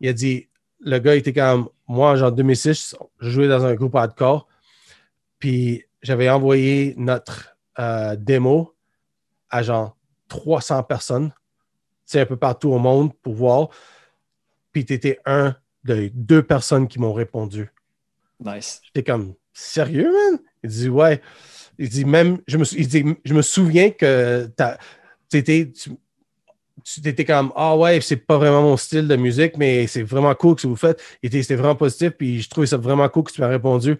Il 0.00 0.08
a 0.08 0.12
dit 0.12 0.48
Le 0.80 0.98
gars 0.98 1.14
était 1.14 1.32
comme 1.32 1.68
Moi, 1.88 2.10
en 2.10 2.16
genre 2.16 2.32
2006, 2.32 2.96
je 3.20 3.30
jouais 3.30 3.48
dans 3.48 3.64
un 3.64 3.74
groupe 3.74 3.94
hardcore. 3.94 4.48
Puis 5.38 5.84
j'avais 6.02 6.28
envoyé 6.30 6.94
notre 6.96 7.56
euh, 7.78 8.16
démo 8.16 8.74
à 9.50 9.62
genre 9.62 9.95
300 10.28 10.82
personnes, 10.84 11.32
c'est 12.04 12.20
un 12.20 12.26
peu 12.26 12.36
partout 12.36 12.70
au 12.70 12.78
monde 12.78 13.12
pour 13.22 13.34
voir. 13.34 13.68
Puis 14.72 14.84
tu 14.84 14.92
étais 14.92 15.18
un 15.24 15.56
de 15.84 16.10
deux 16.14 16.42
personnes 16.42 16.88
qui 16.88 16.98
m'ont 17.00 17.12
répondu. 17.12 17.70
Nice. 18.44 18.80
J'étais 18.84 19.02
comme 19.02 19.34
sérieux, 19.52 20.12
man? 20.12 20.38
Il 20.62 20.70
dit 20.70 20.88
ouais. 20.88 21.20
Il 21.78 21.88
dit 21.88 22.04
même, 22.04 22.38
je 22.46 22.56
me, 22.56 22.64
sou- 22.64 22.76
il 22.78 22.88
dit, 22.88 23.04
je 23.24 23.34
me 23.34 23.42
souviens 23.42 23.90
que 23.90 24.50
t'étais, 25.28 25.70
tu 25.70 25.90
tu 26.84 27.00
t'étais 27.00 27.24
comme 27.24 27.52
ah 27.56 27.76
ouais, 27.76 28.00
c'est 28.00 28.16
pas 28.16 28.38
vraiment 28.38 28.62
mon 28.62 28.76
style 28.76 29.08
de 29.08 29.16
musique, 29.16 29.56
mais 29.56 29.86
c'est 29.86 30.02
vraiment 30.02 30.34
cool 30.34 30.54
que 30.54 30.60
ce 30.60 30.66
que 30.66 30.70
vous 30.70 30.76
faites. 30.76 31.02
C'était 31.22 31.56
vraiment 31.56 31.74
positif, 31.74 32.10
puis 32.10 32.40
je 32.40 32.48
trouvais 32.48 32.66
ça 32.66 32.76
vraiment 32.76 33.08
cool 33.08 33.24
que 33.24 33.32
tu 33.32 33.40
m'as 33.40 33.48
répondu. 33.48 33.98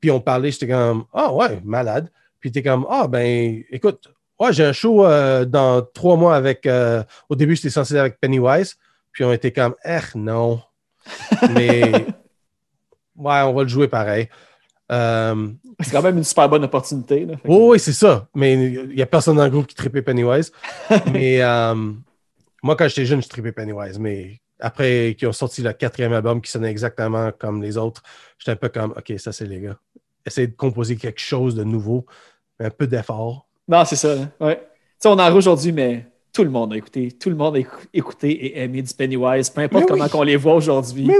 Puis 0.00 0.10
on 0.10 0.20
parlait, 0.20 0.52
j'étais 0.52 0.68
comme 0.68 1.04
ah 1.12 1.32
ouais, 1.32 1.60
malade. 1.64 2.10
Puis 2.38 2.52
t'es 2.52 2.62
comme 2.62 2.86
ah 2.88 3.08
ben 3.08 3.62
écoute, 3.70 4.08
ouais, 4.40 4.52
j'ai 4.52 4.64
un 4.64 4.72
show 4.72 5.04
euh, 5.04 5.44
dans 5.44 5.82
trois 5.82 6.16
mois 6.16 6.36
avec. 6.36 6.66
euh, 6.66 7.02
au 7.28 7.36
début, 7.36 7.56
j'étais 7.56 7.70
censé 7.70 7.98
avec 7.98 8.20
Pennywise, 8.20 8.76
puis 9.12 9.24
on 9.24 9.32
était 9.32 9.52
comme 9.52 9.74
eh 9.84 9.98
non. 10.14 10.60
Mais 11.54 11.90
ouais, 13.16 13.40
on 13.42 13.52
va 13.54 13.62
le 13.62 13.68
jouer 13.68 13.88
pareil. 13.88 14.28
Euh, 14.90 15.48
C'est 15.80 15.90
quand 15.92 16.02
même 16.02 16.18
une 16.18 16.24
super 16.24 16.48
bonne 16.48 16.64
opportunité. 16.64 17.24
Là. 17.26 17.36
Que- 17.36 17.48
oui, 17.48 17.58
oui, 17.60 17.78
c'est 17.80 17.92
ça. 17.92 18.28
Mais 18.34 18.54
il 18.54 18.88
n'y 18.94 19.02
a 19.02 19.06
personne 19.06 19.36
dans 19.36 19.44
le 19.44 19.50
groupe 19.50 19.66
qui 19.66 19.74
tripait 19.74 20.02
Pennywise. 20.02 20.52
mais 21.12 21.40
moi, 22.62 22.76
quand 22.76 22.88
j'étais 22.88 23.06
jeune, 23.06 23.22
je 23.22 23.28
tripais 23.28 23.52
Pennywise. 23.52 23.98
Mais 23.98 24.40
après 24.60 25.14
qu'ils 25.18 25.28
ont 25.28 25.32
sorti 25.32 25.62
le 25.62 25.72
quatrième 25.72 26.12
album 26.12 26.40
qui 26.40 26.50
sonnait 26.50 26.70
exactement 26.70 27.30
comme 27.32 27.62
les 27.62 27.76
autres, 27.76 28.02
j'étais 28.38 28.52
un 28.52 28.56
peu 28.56 28.68
comme, 28.68 28.92
OK, 28.92 29.12
ça, 29.18 29.32
c'est 29.32 29.46
les 29.46 29.60
gars. 29.60 29.78
Essayez 30.26 30.48
de 30.48 30.56
composer 30.56 30.96
quelque 30.96 31.20
chose 31.20 31.54
de 31.54 31.64
nouveau, 31.64 32.04
un 32.60 32.70
peu 32.70 32.86
d'effort. 32.86 33.47
Non, 33.68 33.84
c'est 33.84 33.96
ça. 33.96 34.14
là. 34.14 34.22
Ouais. 34.40 34.56
Tu 34.56 34.62
sais, 35.00 35.08
on 35.08 35.12
en 35.18 35.32
aujourd'hui, 35.34 35.72
mais 35.72 36.06
tout 36.32 36.42
le 36.44 36.50
monde 36.50 36.72
a 36.72 36.76
écouté. 36.76 37.12
Tout 37.12 37.30
le 37.30 37.36
monde 37.36 37.56
a 37.56 37.58
écou- 37.60 37.86
écouté 37.92 38.30
et 38.30 38.62
aimé 38.62 38.82
du 38.82 38.92
Pennywise, 38.94 39.50
peu 39.50 39.60
importe 39.60 39.82
Mais 39.84 39.88
comment 39.88 40.04
oui. 40.04 40.10
qu'on 40.10 40.22
les 40.22 40.36
voit 40.36 40.54
aujourd'hui. 40.54 41.04
Mais 41.04 41.18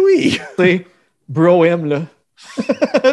oui! 0.58 0.82
Bro 1.28 1.64
him, 1.64 1.84
là. 1.86 2.02
Puis 2.56 2.64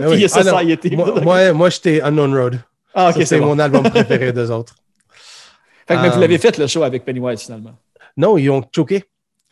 oui. 0.07 0.14
il 0.14 0.20
y 0.22 0.26
a 0.26 0.30
Ah 0.34 0.44
Society. 0.44 0.95
moi, 0.95 1.20
moi, 1.22 1.53
moi, 1.53 1.70
j'étais 1.70 2.02
Unknown 2.02 2.34
Road. 2.36 2.60
ah, 2.94 3.10
ok, 3.16 3.24
c'est 3.26 3.40
bon. 3.40 3.48
mon 3.48 3.60
album 3.60 3.84
préféré 3.90 4.32
des 4.32 4.49
autres. 4.52 4.76
Fait 5.88 5.95
que, 5.95 6.02
mais 6.02 6.10
vous 6.10 6.18
Euh, 6.18 6.22
l'avez 6.22 6.38
fait 6.38 6.57
le 6.57 6.66
show 6.68 6.82
avec 6.84 7.03
Pennywise 7.06 7.41
finalement. 7.41 7.74
Non, 8.18 8.38
ils 8.38 8.49
ont 8.49 8.64
choqué. 8.74 9.03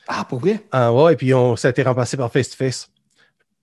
Ah, 0.08 0.26
pour 0.28 0.40
vrai? 0.40 0.60
Ah 0.72 0.92
ouais, 0.94 1.14
et 1.14 1.16
puis 1.16 1.34
on, 1.34 1.56
ça 1.56 1.68
a 1.68 1.72
été 1.72 1.84
remplacé 1.84 2.18
par 2.18 2.32
Face 2.32 2.50
to 2.50 2.56
Face. 2.56 2.90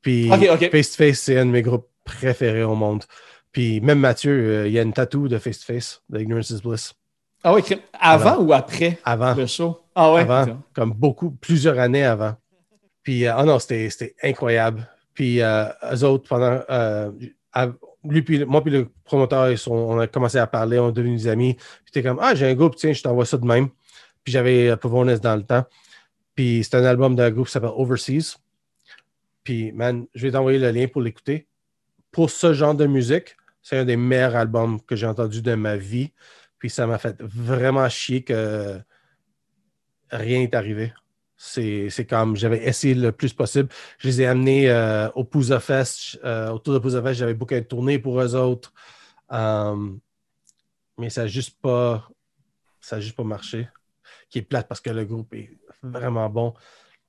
Puis. 0.03 0.29
Face 0.71 0.91
to 0.93 0.97
Face, 1.05 1.21
c'est 1.21 1.39
un 1.39 1.47
de 1.47 1.51
mes 1.51 1.63
groupes 1.63 1.89
préférés 2.05 2.63
au 2.65 2.75
monde. 2.75 3.05
Puis 3.53 3.81
même 3.81 3.99
Mathieu, 3.99 4.33
euh, 4.33 4.67
il 4.69 4.73
y 4.73 4.79
a 4.79 4.83
une 4.83 4.93
tatou 4.93 5.29
de 5.29 5.39
Face 5.39 5.59
to 5.61 5.73
Face, 5.73 6.03
de 6.09 6.21
Ignorance 6.21 6.51
is 6.51 6.61
Bliss. 6.63 6.95
Ah 7.43 7.55
oui, 7.55 7.63
avant 7.99 8.31
Alors. 8.33 8.47
ou 8.47 8.53
après 8.53 8.99
Avant, 9.05 9.35
le 9.35 9.47
show? 9.47 9.81
Ah 9.95 10.13
ouais. 10.13 10.21
avant, 10.21 10.63
comme 10.75 10.93
beaucoup, 10.93 11.31
plusieurs 11.31 11.79
années 11.79 12.05
avant. 12.05 12.35
Puis, 13.03 13.27
euh, 13.27 13.33
oh 13.39 13.45
non, 13.45 13.59
c'était 13.59 14.15
incroyable. 14.23 14.87
Puis, 15.15 15.41
euh, 15.41 15.65
eux 15.93 16.05
autres, 16.05 16.29
pendant. 16.29 16.61
euh, 16.69 17.11
à- 17.53 17.69
lui, 18.05 18.23
puis, 18.23 18.45
moi, 18.45 18.63
puis 18.63 18.71
le 18.73 18.89
promoteur, 19.05 19.51
ils 19.51 19.59
sont- 19.59 19.73
on 19.75 19.99
a 19.99 20.07
commencé 20.07 20.39
à 20.39 20.47
parler, 20.47 20.79
on 20.79 20.91
est 20.91 20.93
devenus 20.93 21.23
des 21.25 21.29
amis. 21.29 21.55
Puis, 21.55 21.93
t'es 21.93 22.03
comme, 22.03 22.19
ah, 22.21 22.35
j'ai 22.35 22.47
un 22.47 22.55
groupe, 22.55 22.77
tiens, 22.77 22.93
je 22.93 23.03
t'envoie 23.03 23.27
ça 23.27 23.37
de 23.39 23.45
même. 23.45 23.69
Puis, 24.23 24.33
j'avais 24.33 24.77
Pavones 24.77 25.17
dans 25.17 25.37
le 25.37 25.43
temps. 25.43 25.65
Puis, 26.35 26.63
c'est 26.63 26.77
un 26.77 26.85
album 26.85 27.17
d'un 27.17 27.31
groupe 27.31 27.47
qui 27.47 27.53
s'appelle 27.53 27.73
Overseas. 27.75 28.37
Puis, 29.45 29.73
man, 29.73 30.07
je 30.15 30.27
vais 30.27 30.33
t'envoyer 30.33 30.59
le 30.59 30.71
lien 30.71 30.87
pour 30.87 31.01
l'écouter. 31.03 31.47
Pour 32.13 32.31
ce 32.31 32.53
genre 32.53 32.75
de 32.75 32.87
musique, 32.87 33.37
c'est 33.63 33.79
un 33.79 33.85
des 33.85 33.97
meilleurs 33.97 34.37
albums 34.37 34.81
que 34.81 34.97
j'ai 34.97 35.07
entendu 35.07 35.43
de 35.43 35.55
ma 35.55 35.77
vie. 35.77 36.13
Puis, 36.59 36.71
ça 36.71 36.87
m'a 36.87 36.99
fait 36.99 37.21
vraiment 37.21 37.89
chier 37.89 38.23
que 38.23 38.81
rien 40.11 40.41
n'est 40.41 40.55
arrivé. 40.55 40.93
C'est 41.37 41.89
c'est 41.89 42.05
comme 42.05 42.37
j'avais 42.37 42.67
essayé 42.67 42.95
le 42.95 43.13
plus 43.13 43.33
possible. 43.33 43.71
Je 43.99 44.09
les 44.09 44.23
ai 44.23 44.27
amenés 44.27 44.69
euh, 44.69 45.09
au 45.13 45.25
Pouza 45.25 45.59
Fest. 45.59 46.19
euh, 46.23 46.51
autour 46.51 46.75
de 46.75 46.79
Pouza 46.79 47.03
Fest, 47.03 47.19
j'avais 47.19 47.33
beaucoup 47.33 47.55
de 47.55 47.61
tournées 47.61 47.99
pour 47.99 48.21
eux 48.21 48.35
autres. 48.35 48.75
Um, 49.31 50.01
mais 50.99 51.09
ça 51.09 51.23
n'a 51.23 51.29
juste 51.29 51.59
pas 51.63 52.07
ça 52.81 52.97
a 52.97 53.01
juste 53.01 53.17
pas 53.17 53.25
marché. 53.25 53.69
Qui 54.29 54.41
est 54.41 54.43
plate 54.43 54.69
parce 54.69 54.81
que 54.81 54.91
le 54.91 55.05
groupe 55.05 55.33
est 55.35 55.51
vraiment 55.83 56.29
bon. 56.29 56.55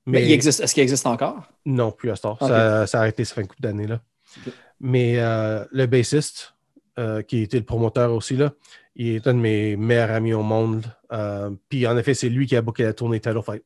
Mais, 0.06 0.24
il 0.24 0.32
existe, 0.32 0.60
est-ce 0.60 0.74
qu'il 0.74 0.82
existe 0.82 1.06
encore? 1.06 1.44
Non, 1.64 1.92
plus 1.92 2.10
à 2.10 2.16
ce 2.16 2.22
temps. 2.22 2.36
Ça, 2.40 2.86
ça 2.86 2.98
a 2.98 3.00
arrêté, 3.02 3.24
ça 3.24 3.34
fait 3.34 3.42
une 3.42 3.46
couple 3.46 3.62
d'années. 3.62 3.86
là. 3.86 4.00
Mais 4.82 5.20
euh, 5.20 5.64
le 5.70 5.86
bassiste, 5.86 6.54
euh, 6.98 7.22
qui 7.22 7.42
était 7.42 7.58
le 7.58 7.64
promoteur 7.64 8.12
aussi, 8.12 8.36
là, 8.36 8.52
il 8.96 9.14
est 9.14 9.26
un 9.28 9.34
de 9.34 9.38
mes 9.38 9.76
meilleurs 9.76 10.10
amis 10.10 10.34
au 10.34 10.42
monde. 10.42 10.84
Euh, 11.12 11.50
Puis 11.68 11.86
en 11.86 11.96
effet, 11.96 12.14
c'est 12.14 12.28
lui 12.28 12.46
qui 12.46 12.56
a 12.56 12.62
booké 12.62 12.82
la 12.82 12.92
tournée 12.92 13.20
Title 13.20 13.42
Fight. 13.42 13.62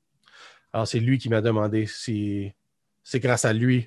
Alors 0.74 0.86
c'est 0.86 1.00
lui 1.00 1.16
qui 1.16 1.30
m'a 1.30 1.40
demandé 1.40 1.86
si 1.86 2.52
c'est 3.02 3.18
grâce 3.18 3.46
à 3.46 3.54
lui, 3.54 3.86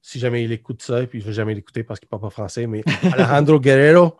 si 0.00 0.18
jamais 0.18 0.44
il 0.44 0.52
écoute 0.52 0.80
ça, 0.80 1.06
puis 1.06 1.20
je 1.20 1.26
ne 1.26 1.30
vais 1.30 1.34
jamais 1.34 1.54
l'écouter 1.54 1.84
parce 1.84 2.00
qu'il 2.00 2.06
ne 2.06 2.10
parle 2.10 2.22
pas 2.22 2.30
français, 2.30 2.66
mais 2.66 2.82
Alejandro 3.12 3.60
Guerrero, 3.60 4.16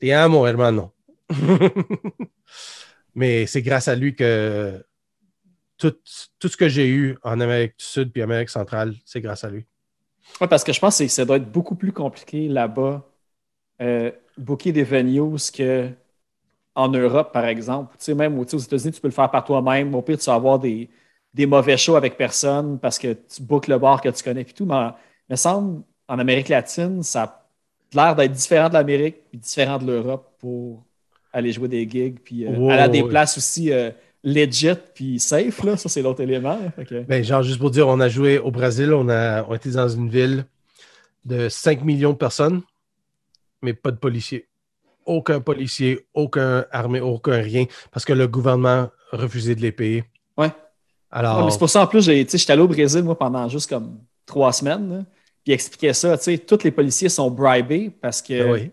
te 0.00 0.10
amo, 0.12 0.44
hermano. 0.44 0.92
mais 3.14 3.46
c'est 3.46 3.62
grâce 3.62 3.86
à 3.86 3.94
lui 3.94 4.16
que 4.16 4.84
tout, 5.78 5.94
tout 6.40 6.48
ce 6.48 6.56
que 6.56 6.68
j'ai 6.68 6.88
eu 6.88 7.16
en 7.22 7.38
Amérique 7.38 7.78
du 7.78 7.84
Sud 7.84 8.10
puis 8.10 8.22
Amérique 8.22 8.50
centrale, 8.50 8.94
c'est 9.04 9.20
grâce 9.20 9.44
à 9.44 9.50
lui. 9.50 9.66
Oui, 10.40 10.46
parce 10.48 10.64
que 10.64 10.72
je 10.72 10.80
pense 10.80 10.98
que 10.98 11.08
ça 11.08 11.24
doit 11.24 11.36
être 11.36 11.50
beaucoup 11.50 11.74
plus 11.74 11.92
compliqué 11.92 12.48
là-bas, 12.48 13.02
euh, 13.80 14.10
booker 14.36 14.72
des 14.72 14.84
venues 14.84 15.36
que 15.54 15.90
en 16.74 16.88
Europe, 16.88 17.32
par 17.32 17.46
exemple. 17.46 17.96
Tu 17.98 18.04
sais, 18.04 18.14
même 18.14 18.38
aux 18.38 18.44
États-Unis, 18.44 18.92
tu 18.92 19.00
peux 19.00 19.08
le 19.08 19.14
faire 19.14 19.30
par 19.30 19.44
toi-même. 19.44 19.94
Au 19.94 20.02
pire, 20.02 20.18
tu 20.18 20.26
vas 20.26 20.34
avoir 20.34 20.58
des, 20.58 20.90
des 21.32 21.46
mauvais 21.46 21.76
shows 21.76 21.96
avec 21.96 22.16
personne 22.16 22.78
parce 22.78 22.98
que 22.98 23.14
tu 23.14 23.42
bookes 23.42 23.68
le 23.68 23.78
bar 23.78 24.00
que 24.00 24.10
tu 24.10 24.22
connais 24.22 24.42
et 24.42 24.44
tout. 24.44 24.66
Mais 24.66 24.74
il 25.28 25.32
me 25.32 25.36
semble, 25.36 25.82
en 26.06 26.18
Amérique 26.18 26.48
latine, 26.48 27.02
ça 27.02 27.22
a 27.22 27.46
l'air 27.94 28.14
d'être 28.14 28.32
différent 28.32 28.68
de 28.68 28.74
l'Amérique 28.74 29.16
et 29.32 29.36
différent 29.38 29.78
de 29.78 29.86
l'Europe 29.86 30.34
pour 30.38 30.84
aller 31.32 31.52
jouer 31.52 31.68
des 31.68 31.88
gigs 31.88 32.18
puis 32.20 32.46
euh, 32.46 32.68
aller 32.68 32.82
à 32.82 32.88
des 32.88 33.02
ouais. 33.02 33.08
places 33.08 33.36
aussi 33.38 33.72
euh, 33.72 33.90
legit 34.26 34.74
puis 34.94 35.20
safe. 35.20 35.62
Là. 35.62 35.76
Ça, 35.76 35.88
c'est 35.88 36.02
l'autre 36.02 36.20
élément. 36.20 36.58
Ben, 37.08 37.24
genre, 37.24 37.42
juste 37.42 37.58
pour 37.58 37.70
dire, 37.70 37.86
on 37.88 38.00
a 38.00 38.08
joué 38.08 38.38
au 38.38 38.50
Brésil, 38.50 38.92
on 38.92 39.08
a 39.08 39.44
on 39.44 39.54
était 39.54 39.70
dans 39.70 39.88
une 39.88 40.10
ville 40.10 40.44
de 41.24 41.48
5 41.48 41.82
millions 41.84 42.12
de 42.12 42.16
personnes, 42.18 42.62
mais 43.62 43.72
pas 43.72 43.92
de 43.92 43.96
policiers. 43.96 44.48
Aucun 45.06 45.40
policier, 45.40 46.04
aucun 46.14 46.64
armée, 46.72 47.00
aucun 47.00 47.40
rien, 47.40 47.66
parce 47.92 48.04
que 48.04 48.12
le 48.12 48.26
gouvernement 48.26 48.90
refusait 49.12 49.54
de 49.54 49.60
les 49.60 49.72
payer. 49.72 50.04
Ouais. 50.36 50.50
Alors, 51.10 51.44
Ouais, 51.44 51.50
c'est 51.50 51.58
pour 51.58 51.70
ça, 51.70 51.82
en 51.82 51.86
plus, 51.86 52.04
j'étais 52.04 52.50
allé 52.50 52.62
au 52.62 52.68
Brésil, 52.68 53.04
moi, 53.04 53.16
pendant 53.16 53.48
juste 53.48 53.70
comme 53.70 54.00
trois 54.26 54.52
semaines. 54.52 54.90
là, 54.90 55.04
puis 55.44 55.52
expliquait 55.52 55.92
ça. 55.92 56.18
Tu 56.18 56.24
sais, 56.24 56.38
tous 56.38 56.64
les 56.64 56.72
policiers 56.72 57.08
sont 57.08 57.30
bribés 57.30 57.90
parce 57.90 58.20
que, 58.20 58.42
ben 58.42 58.52
oui. 58.52 58.70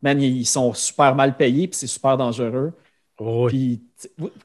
man, 0.00 0.22
ils 0.22 0.46
sont 0.46 0.72
super 0.72 1.14
mal 1.14 1.36
payés 1.36 1.68
puis 1.68 1.76
c'est 1.76 1.86
super 1.86 2.16
dangereux. 2.16 2.72
Oui. 3.20 3.48
Puis, 3.50 3.82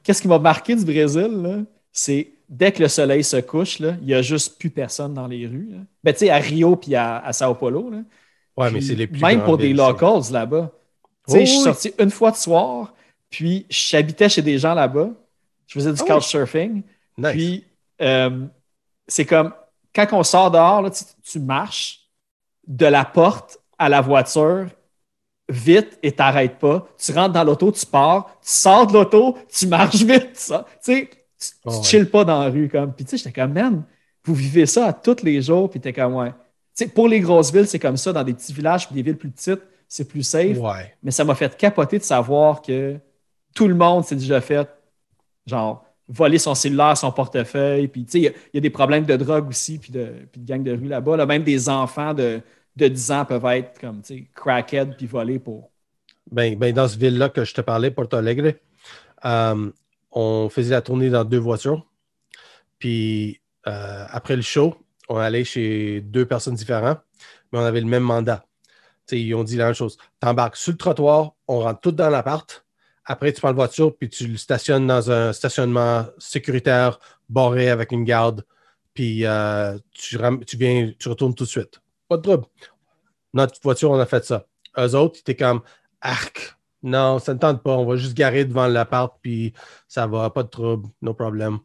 qu'est-ce 0.02 0.22
qui 0.22 0.28
m'a 0.28 0.38
marqué 0.38 0.74
du 0.76 0.84
Brésil? 0.84 1.64
C'est 1.92 2.32
dès 2.48 2.72
que 2.72 2.82
le 2.82 2.88
soleil 2.88 3.22
se 3.24 3.36
couche, 3.38 3.78
là, 3.78 3.96
il 4.00 4.06
n'y 4.06 4.14
a 4.14 4.22
juste 4.22 4.58
plus 4.58 4.70
personne 4.70 5.14
dans 5.14 5.26
les 5.26 5.46
rues. 5.46 5.68
là. 5.70 5.78
Ben, 6.02 6.12
tu 6.12 6.20
sais, 6.20 6.30
à 6.30 6.36
Rio 6.38 6.76
puis 6.76 6.94
à, 6.94 7.18
à 7.18 7.32
Sao 7.32 7.54
Paulo. 7.54 7.90
là. 7.90 7.98
Ouais, 8.56 8.70
mais 8.70 8.80
c'est 8.80 8.94
les 8.94 9.06
plus 9.06 9.20
Même 9.20 9.42
pour 9.44 9.58
des 9.58 9.72
locals 9.72 10.22
là-bas. 10.32 10.70
Tu 11.28 11.32
sais, 11.32 11.38
Oh, 11.38 11.40
je 11.40 11.46
suis 11.46 11.58
oui. 11.58 11.64
sorti 11.64 11.92
une 11.98 12.10
fois 12.10 12.30
de 12.30 12.36
soir, 12.36 12.94
puis 13.30 13.66
j'habitais 13.70 14.28
chez 14.28 14.42
des 14.42 14.58
gens 14.58 14.74
là-bas. 14.74 15.10
Je 15.66 15.74
faisais 15.74 15.92
du 15.92 16.00
Ah 16.08 16.14
couchsurfing. 16.14 16.82
Nice. 17.16 17.30
Puis, 17.32 17.64
euh, 18.02 18.46
c'est 19.08 19.24
comme 19.24 19.52
quand 19.94 20.06
on 20.12 20.22
sort 20.22 20.50
dehors, 20.50 20.82
là, 20.82 20.90
tu, 20.90 21.04
tu 21.22 21.38
marches 21.40 22.00
de 22.66 22.86
la 22.86 23.04
porte 23.04 23.58
à 23.78 23.88
la 23.88 24.00
voiture 24.00 24.66
vite 25.48 25.98
et 26.02 26.12
t'arrêtes 26.12 26.58
pas. 26.58 26.86
Tu 26.98 27.12
rentres 27.12 27.32
dans 27.34 27.44
l'auto, 27.44 27.70
tu 27.72 27.84
pars, 27.86 28.26
tu 28.42 28.50
sors 28.50 28.86
de 28.86 28.92
l'auto, 28.94 29.36
tu 29.52 29.66
marches 29.66 30.02
vite. 30.02 30.30
Ça. 30.34 30.64
Tu 30.82 30.92
sais, 30.92 31.10
tu, 31.38 31.48
tu 31.48 31.54
Oh, 31.66 31.76
ouais. 31.76 31.82
chilles 31.82 32.04
pas 32.06 32.24
dans 32.24 32.40
la 32.42 32.50
rue. 32.50 32.68
Comme. 32.68 32.92
Puis, 32.92 33.04
tu 33.04 33.10
sais, 33.12 33.16
j'étais 33.18 33.32
comme, 33.40 33.52
man, 33.52 33.84
vous 34.24 34.34
vivez 34.34 34.66
ça 34.66 34.86
à 34.86 34.92
tous 34.92 35.22
les 35.22 35.42
jours, 35.42 35.68
puis 35.70 35.80
t'es 35.80 35.92
comme, 35.92 36.14
ouais. 36.14 36.30
Tu 36.30 36.84
sais, 36.84 36.88
pour 36.88 37.06
les 37.08 37.20
grosses 37.20 37.52
villes, 37.52 37.66
c'est 37.66 37.78
comme 37.78 37.96
ça. 37.96 38.12
Dans 38.12 38.24
des 38.24 38.32
petits 38.34 38.52
villages, 38.52 38.86
puis 38.86 38.94
des 38.94 39.02
villes 39.02 39.16
plus 39.18 39.30
petites, 39.30 39.60
c'est 39.88 40.08
plus 40.08 40.22
safe. 40.22 40.58
Ouais. 40.58 40.94
Mais 41.02 41.10
ça 41.10 41.24
m'a 41.24 41.34
fait 41.34 41.56
capoter 41.56 41.98
de 41.98 42.02
savoir 42.04 42.62
que 42.62 42.96
tout 43.54 43.68
le 43.68 43.74
monde 43.74 44.04
s'est 44.04 44.16
déjà 44.16 44.40
fait, 44.40 44.68
genre, 45.46 45.84
voler 46.08 46.38
son 46.38 46.54
cellulaire, 46.54 46.96
son 46.96 47.12
portefeuille. 47.12 47.88
Puis, 47.88 48.04
tu 48.04 48.10
sais, 48.12 48.18
il 48.18 48.24
y 48.24 48.28
a- 48.28 48.32
il 48.32 48.54
y, 48.54 48.58
a 48.58 48.60
des 48.60 48.70
problèmes 48.70 49.04
de 49.04 49.16
drogue 49.16 49.48
aussi, 49.48 49.78
puis 49.78 49.92
de, 49.92 50.12
puis 50.32 50.40
de 50.40 50.46
gang 50.46 50.62
de 50.62 50.72
rue 50.72 50.88
là-bas. 50.88 51.16
là. 51.16 51.26
Même 51.26 51.44
des 51.44 51.68
enfants 51.68 52.14
de, 52.14 52.40
de 52.76 52.88
10 52.88 53.10
ans 53.12 53.24
peuvent 53.24 53.44
être 53.46 53.78
comme, 53.80 54.02
tu 54.02 54.14
sais, 54.14 54.28
crackhead 54.34 54.96
puis 54.96 55.06
voler 55.06 55.38
pour. 55.38 55.70
Ben, 56.30 56.56
ben, 56.58 56.74
dans 56.74 56.88
ce 56.88 56.98
ville-là 56.98 57.28
que 57.28 57.44
je 57.44 57.54
te 57.54 57.60
parlais, 57.60 57.90
Porto 57.90 58.16
Alegre, 58.16 58.54
euh, 59.24 59.70
on 60.10 60.48
faisait 60.48 60.74
la 60.74 60.82
tournée 60.82 61.10
dans 61.10 61.24
deux 61.24 61.38
voitures. 61.38 61.86
Puis 62.78 63.40
euh, 63.66 64.04
après 64.08 64.36
le 64.36 64.42
show, 64.42 64.74
on 65.08 65.16
allait 65.16 65.44
chez 65.44 66.00
deux 66.00 66.26
personnes 66.26 66.54
différentes, 66.54 67.00
mais 67.52 67.58
on 67.58 67.64
avait 67.64 67.80
le 67.80 67.86
même 67.86 68.02
mandat. 68.02 68.44
Tu 69.06 69.16
sais, 69.16 69.20
ils 69.20 69.34
ont 69.34 69.44
dit 69.44 69.56
la 69.56 69.66
même 69.66 69.74
chose. 69.74 69.96
Tu 70.20 70.28
embarques 70.28 70.56
sur 70.56 70.72
le 70.72 70.78
trottoir, 70.78 71.32
on 71.46 71.60
rentre 71.60 71.80
tout 71.80 71.92
dans 71.92 72.10
l'appart. 72.10 72.64
Après, 73.04 73.32
tu 73.32 73.40
prends 73.40 73.48
la 73.48 73.54
voiture, 73.54 73.94
puis 73.94 74.08
tu 74.08 74.26
le 74.26 74.38
stationnes 74.38 74.86
dans 74.86 75.10
un 75.10 75.34
stationnement 75.34 76.06
sécuritaire, 76.18 76.98
barré 77.28 77.68
avec 77.68 77.92
une 77.92 78.04
garde. 78.04 78.44
Puis 78.94 79.26
euh, 79.26 79.76
tu, 79.92 80.18
tu 80.46 80.56
viens, 80.56 80.90
tu 80.98 81.08
retournes 81.08 81.34
tout 81.34 81.44
de 81.44 81.48
suite. 81.48 81.80
Pas 82.14 82.18
de 82.18 82.22
trouble. 82.22 82.46
Notre 83.32 83.60
voiture, 83.60 83.90
on 83.90 83.98
a 83.98 84.06
fait 84.06 84.24
ça. 84.24 84.46
Eux 84.78 84.94
autres, 84.94 85.16
ils 85.16 85.20
étaient 85.20 85.34
comme 85.36 85.62
Arc. 86.00 86.56
Non, 86.82 87.18
ça 87.18 87.34
ne 87.34 87.38
tente 87.40 87.60
pas. 87.62 87.72
On 87.72 87.84
va 87.86 87.96
juste 87.96 88.14
garer 88.16 88.44
devant 88.44 88.68
l'appart, 88.68 89.16
puis 89.20 89.52
ça 89.88 90.06
va, 90.06 90.30
pas 90.30 90.44
de 90.44 90.48
trouble, 90.48 90.88
no 91.02 91.12
problem. 91.12 91.58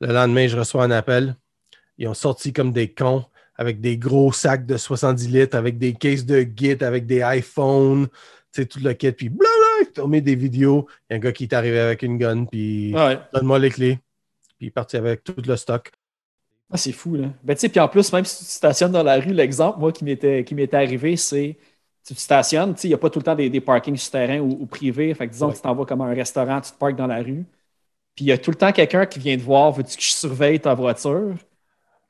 Le 0.00 0.12
lendemain, 0.14 0.46
je 0.46 0.56
reçois 0.56 0.84
un 0.84 0.90
appel. 0.92 1.36
Ils 1.98 2.08
ont 2.08 2.14
sorti 2.14 2.54
comme 2.54 2.72
des 2.72 2.90
cons 2.94 3.26
avec 3.56 3.80
des 3.82 3.98
gros 3.98 4.32
sacs 4.32 4.64
de 4.64 4.76
70 4.78 5.28
litres, 5.28 5.56
avec 5.58 5.76
des 5.76 5.92
cases 5.92 6.24
de 6.24 6.46
Git, 6.56 6.82
avec 6.82 7.04
des 7.06 7.20
iPhones, 7.22 8.06
tu 8.06 8.62
sais, 8.62 8.66
tout 8.66 8.78
le 8.80 8.94
kit, 8.94 9.12
puis 9.12 9.28
blablabla, 9.28 9.90
ils 9.94 10.00
ont 10.00 10.08
mis 10.08 10.22
des 10.22 10.36
vidéos. 10.36 10.86
Il 11.10 11.12
y 11.12 11.14
a 11.14 11.16
un 11.16 11.20
gars 11.20 11.32
qui 11.32 11.44
est 11.44 11.52
arrivé 11.52 11.80
avec 11.80 12.02
une 12.02 12.16
gun, 12.16 12.44
puis 12.46 12.94
Ouais. 12.94 13.18
donne-moi 13.34 13.58
les 13.58 13.70
clés. 13.70 13.98
Puis 14.56 14.66
il 14.66 14.68
est 14.68 14.70
parti 14.70 14.96
avec 14.96 15.22
tout 15.24 15.34
le 15.44 15.56
stock. 15.56 15.90
Ah, 16.70 16.76
c'est 16.76 16.92
fou, 16.92 17.14
là. 17.16 17.28
Ben, 17.42 17.54
tu 17.54 17.60
sais, 17.60 17.68
puis 17.70 17.80
en 17.80 17.88
plus, 17.88 18.12
même 18.12 18.24
si 18.26 18.44
tu 18.44 18.50
stationnes 18.50 18.92
dans 18.92 19.02
la 19.02 19.18
rue, 19.18 19.32
l'exemple, 19.32 19.78
moi, 19.78 19.90
qui 19.92 20.04
m'était, 20.04 20.44
qui 20.44 20.54
m'était 20.54 20.76
arrivé, 20.76 21.16
c'est 21.16 21.56
tu 22.06 22.14
te 22.14 22.20
stationnes, 22.20 22.74
tu 22.74 22.80
sais, 22.82 22.88
il 22.88 22.90
n'y 22.90 22.94
a 22.94 22.98
pas 22.98 23.10
tout 23.10 23.18
le 23.18 23.24
temps 23.24 23.34
des, 23.34 23.48
des 23.50 23.60
parkings 23.60 23.96
souterrains 23.96 24.40
ou, 24.40 24.50
ou 24.62 24.66
privés. 24.66 25.14
Fait 25.14 25.26
que 25.26 25.32
disons 25.32 25.48
Ouais. 25.48 25.52
que 25.52 25.56
tu 25.56 25.62
t'en 25.62 25.74
vas 25.74 25.84
comme 25.86 26.00
à 26.02 26.04
un 26.06 26.14
restaurant, 26.14 26.60
tu 26.60 26.70
te 26.72 26.76
parques 26.78 26.96
dans 26.96 27.06
la 27.06 27.18
rue. 27.22 27.44
Puis 28.16 28.26
il 28.26 28.28
y 28.28 28.32
a 28.32 28.38
tout 28.38 28.50
le 28.52 28.56
temps 28.56 28.72
quelqu'un 28.72 29.06
qui 29.06 29.18
vient 29.20 29.36
te 29.36 29.42
voir, 29.42 29.72
veux-tu 29.72 29.96
que 29.96 30.02
je 30.02 30.10
surveille 30.12 30.60
ta 30.60 30.74
voiture? 30.74 31.34
Puis 31.36 31.44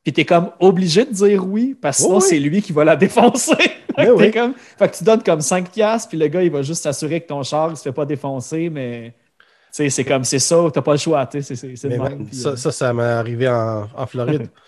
puis 0.04 0.12
t'es 0.14 0.24
comme 0.24 0.52
obligé 0.60 1.04
de 1.04 1.12
dire 1.12 1.46
oui, 1.46 1.74
parce 1.80 1.98
que 1.98 2.02
sinon 2.04 2.18
Oui, 2.18 2.22
oui. 2.24 2.28
c'est 2.28 2.38
lui 2.40 2.62
qui 2.62 2.72
va 2.72 2.84
la 2.84 2.96
défoncer. 2.96 3.54
fait, 3.96 4.12
que 4.12 4.12
Oui, 4.12 4.30
comme- 4.32 4.54
fait 4.56 4.90
que 4.90 4.96
tu 4.96 5.04
donnes 5.04 5.22
comme 5.22 5.40
5 5.42 5.70
piastres, 5.72 6.08
puis 6.08 6.18
le 6.18 6.28
gars, 6.28 6.42
il 6.42 6.50
va 6.50 6.62
juste 6.62 6.82
s'assurer 6.82 7.20
que 7.20 7.26
ton 7.28 7.42
char, 7.42 7.70
il 7.70 7.76
se 7.76 7.82
fait 7.82 7.92
pas 7.92 8.06
défoncer, 8.06 8.70
mais 8.70 9.12
tu 9.12 9.17
c'est 9.90 10.04
comme, 10.04 10.24
c'est 10.24 10.38
ça, 10.38 10.56
t'as 10.72 10.82
pas 10.82 10.92
le 10.92 10.98
choix, 10.98 11.26
même. 11.98 12.26
puis, 12.26 12.36
ça, 12.36 12.56
ça, 12.56 12.72
ça 12.72 12.92
m'est 12.92 13.02
arrivé 13.02 13.48
en, 13.48 13.88
en 13.94 14.06
Floride. 14.06 14.48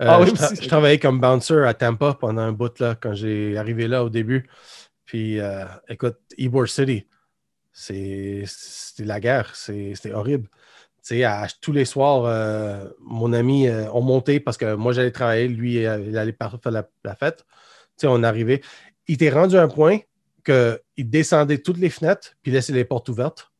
Euh, 0.00 0.06
Ah 0.08 0.20
oui, 0.20 0.26
je, 0.30 0.32
tra- 0.32 0.50
aussi. 0.52 0.64
je 0.64 0.68
travaillais 0.68 0.98
comme 0.98 1.20
bouncer 1.20 1.62
à 1.64 1.74
Tampa 1.74 2.14
pendant 2.14 2.42
un 2.42 2.50
bout 2.50 2.76
là, 2.80 2.96
quand 3.00 3.14
j'ai 3.14 3.56
arrivé 3.56 3.86
là 3.86 4.02
au 4.02 4.08
début. 4.08 4.48
Puis, 5.04 5.38
euh, 5.38 5.64
écoute, 5.88 6.16
Ybor 6.38 6.66
City, 6.66 7.06
c'est- 7.72 8.42
c'était 8.46 9.04
la 9.04 9.20
guerre. 9.20 9.54
c'est- 9.54 9.94
C'était 9.94 10.12
horrible. 10.12 10.48
À- 11.24 11.46
tous 11.60 11.70
les 11.72 11.84
soirs, 11.84 12.24
euh, 12.24 12.84
mon 13.00 13.32
ami, 13.32 13.68
on 13.92 14.00
montait 14.00 14.40
parce 14.40 14.56
que 14.56 14.74
moi, 14.74 14.92
j'allais 14.92 15.12
travailler, 15.12 15.46
lui, 15.46 15.74
il 15.74 15.86
allait 15.86 16.32
faire 16.32 16.58
la, 16.64 16.88
la 17.04 17.14
fête. 17.14 17.38
Tu 17.38 17.44
sais, 17.98 18.06
on 18.08 18.24
arrivait. 18.24 18.60
Il 19.06 19.14
était 19.14 19.30
rendu 19.30 19.56
à 19.56 19.62
un 19.62 19.68
point 19.68 19.98
qu'il 20.44 21.10
descendait 21.10 21.58
toutes 21.58 21.78
les 21.78 21.90
fenêtres 21.90 22.34
puis 22.42 22.50
laissait 22.50 22.72
les 22.72 22.84
portes 22.84 23.08
ouvertes 23.08 23.51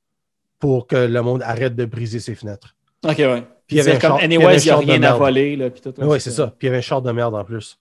pour 0.63 0.87
que 0.87 0.95
le 0.95 1.23
monde 1.23 1.43
arrête 1.43 1.75
de 1.75 1.85
briser 1.85 2.21
ses 2.21 2.37
fenêtres. 2.37 2.77
Ok, 3.05 3.17
ouais. 3.19 3.43
Puis 3.67 3.77
il 3.77 3.77
y 3.79 3.81
avait 3.81 3.99
comme, 3.99 4.13
anyways, 4.21 4.59
il 4.61 4.65
n'y 4.67 4.71
a 4.71 4.77
rien 4.79 5.03
à 5.03 5.15
voler, 5.19 5.57
là, 5.57 5.71
puis 5.71 5.81
tout. 5.81 5.93
Oui, 5.99 6.21
c'est 6.21 6.31
ça. 6.31 6.55
Puis 6.57 6.59
il 6.63 6.65
y 6.67 6.69
avait 6.69 6.79
un 6.79 6.83
char 6.83 7.03
de 7.03 7.11
merde 7.11 7.35
en 7.35 7.43
plus. 7.45 7.81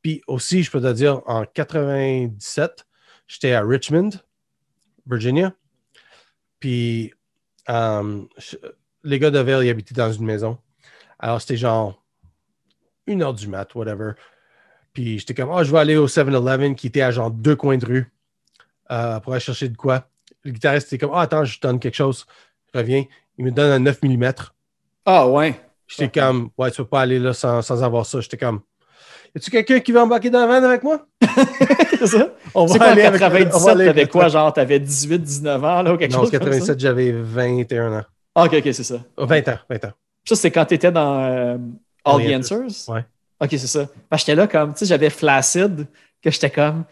Puis 0.00 0.22
aussi, 0.26 0.62
je 0.62 0.70
peux 0.70 0.80
te 0.80 0.90
dire, 0.90 1.20
en 1.26 1.44
97, 1.44 2.86
j'étais 3.26 3.52
à 3.52 3.62
Richmond, 3.62 4.08
Virginia. 5.06 5.52
Puis 6.60 7.12
euh, 7.68 8.22
je- 8.38 8.56
les 9.04 9.18
gars 9.18 9.30
de 9.30 9.38
Vail, 9.38 9.66
ils 9.66 9.70
habitaient 9.70 9.94
dans 9.94 10.10
une 10.10 10.24
maison. 10.24 10.56
Alors, 11.18 11.42
c'était 11.42 11.58
genre 11.58 12.02
une 13.06 13.22
heure 13.22 13.34
du 13.34 13.48
mat, 13.48 13.74
whatever. 13.74 14.12
Puis 14.94 15.18
j'étais 15.18 15.34
comme, 15.34 15.50
oh, 15.50 15.62
je 15.62 15.70
vais 15.70 15.78
aller 15.78 15.96
au 15.98 16.08
7-Eleven 16.08 16.74
qui 16.74 16.86
était 16.86 17.02
à 17.02 17.10
genre 17.10 17.30
deux 17.30 17.54
coins 17.54 17.76
de 17.76 17.84
rue 17.84 18.10
euh, 18.90 19.20
pour 19.20 19.34
aller 19.34 19.40
chercher 19.40 19.68
de 19.68 19.76
quoi. 19.76 20.08
Le 20.44 20.52
guitariste 20.52 20.92
était 20.92 20.98
comme, 21.06 21.14
ah, 21.14 21.22
attends, 21.22 21.44
je 21.44 21.58
te 21.58 21.66
donne 21.66 21.78
quelque 21.78 21.94
chose. 21.96 22.24
Je 22.72 22.78
reviens. 22.78 23.04
Il 23.38 23.44
me 23.44 23.50
donne 23.50 23.70
un 23.70 23.78
9 23.78 24.02
mm. 24.02 24.32
Ah, 25.06 25.28
ouais. 25.28 25.54
J'étais 25.86 26.20
comme, 26.20 26.50
ouais, 26.58 26.70
tu 26.70 26.78
peux 26.78 26.88
pas 26.88 27.00
aller 27.00 27.18
là 27.18 27.32
sans, 27.32 27.62
sans 27.62 27.82
avoir 27.82 28.04
ça. 28.04 28.20
J'étais 28.20 28.36
comme, 28.36 28.60
y 29.34 29.38
a-tu 29.38 29.50
quelqu'un 29.50 29.80
qui 29.80 29.92
veut 29.92 30.00
embarquer 30.00 30.28
dans 30.30 30.40
la 30.46 30.46
van 30.60 30.66
avec 30.66 30.82
moi? 30.82 31.06
c'est 31.98 32.06
ça. 32.06 32.28
On 32.54 32.68
C'est 32.68 32.78
quoi, 32.78 32.88
en 32.88 32.90
avec- 32.90 33.06
on 33.06 33.10
va 33.10 33.18
97, 33.18 33.68
aller 33.68 33.82
avec 33.84 33.94
t'avais 33.94 34.08
quoi, 34.08 34.28
genre, 34.28 34.52
t'avais 34.52 34.80
18, 34.80 35.18
19 35.18 35.64
ans, 35.64 35.82
là, 35.82 35.94
ou 35.94 35.96
quelque 35.96 36.12
Non, 36.12 36.18
en 36.18 36.22
chose 36.22 36.30
ça? 36.30 36.38
87, 36.38 36.80
j'avais 36.80 37.12
21 37.12 37.98
ans. 38.00 38.04
Ah, 38.34 38.44
ok, 38.44 38.54
ok, 38.58 38.62
c'est 38.74 38.84
ça. 38.84 38.96
Oh, 39.16 39.26
20 39.26 39.48
ans, 39.48 39.58
20 39.70 39.84
ans. 39.86 39.92
Ça, 40.24 40.36
c'est 40.36 40.50
quand 40.50 40.64
t'étais 40.66 40.92
dans 40.92 41.20
euh, 41.24 41.56
All 42.04 42.22
the 42.26 42.34
Answers? 42.36 42.92
Ouais. 42.92 43.04
Ok, 43.40 43.48
c'est 43.52 43.58
ça. 43.66 43.86
Parce 44.10 44.22
que 44.22 44.26
j'étais 44.26 44.34
là 44.36 44.46
comme, 44.46 44.72
tu 44.72 44.80
sais, 44.80 44.86
j'avais 44.86 45.10
Flaccid, 45.10 45.86
que 46.22 46.30
j'étais 46.30 46.50
comme, 46.50 46.84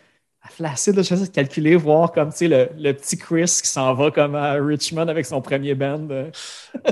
Flaccid, 0.50 0.94
là, 0.96 1.02
je 1.02 1.08
faisais 1.08 1.28
calculer, 1.28 1.76
voir 1.76 2.12
comme, 2.12 2.30
tu 2.30 2.36
sais, 2.38 2.48
le, 2.48 2.68
le 2.78 2.92
petit 2.92 3.16
Chris 3.16 3.44
qui 3.62 3.68
s'en 3.68 3.94
va 3.94 4.10
comme 4.10 4.34
à 4.34 4.52
Richmond 4.54 5.08
avec 5.08 5.26
son 5.26 5.40
premier 5.40 5.74
band. 5.74 6.06
euh. 6.10 6.30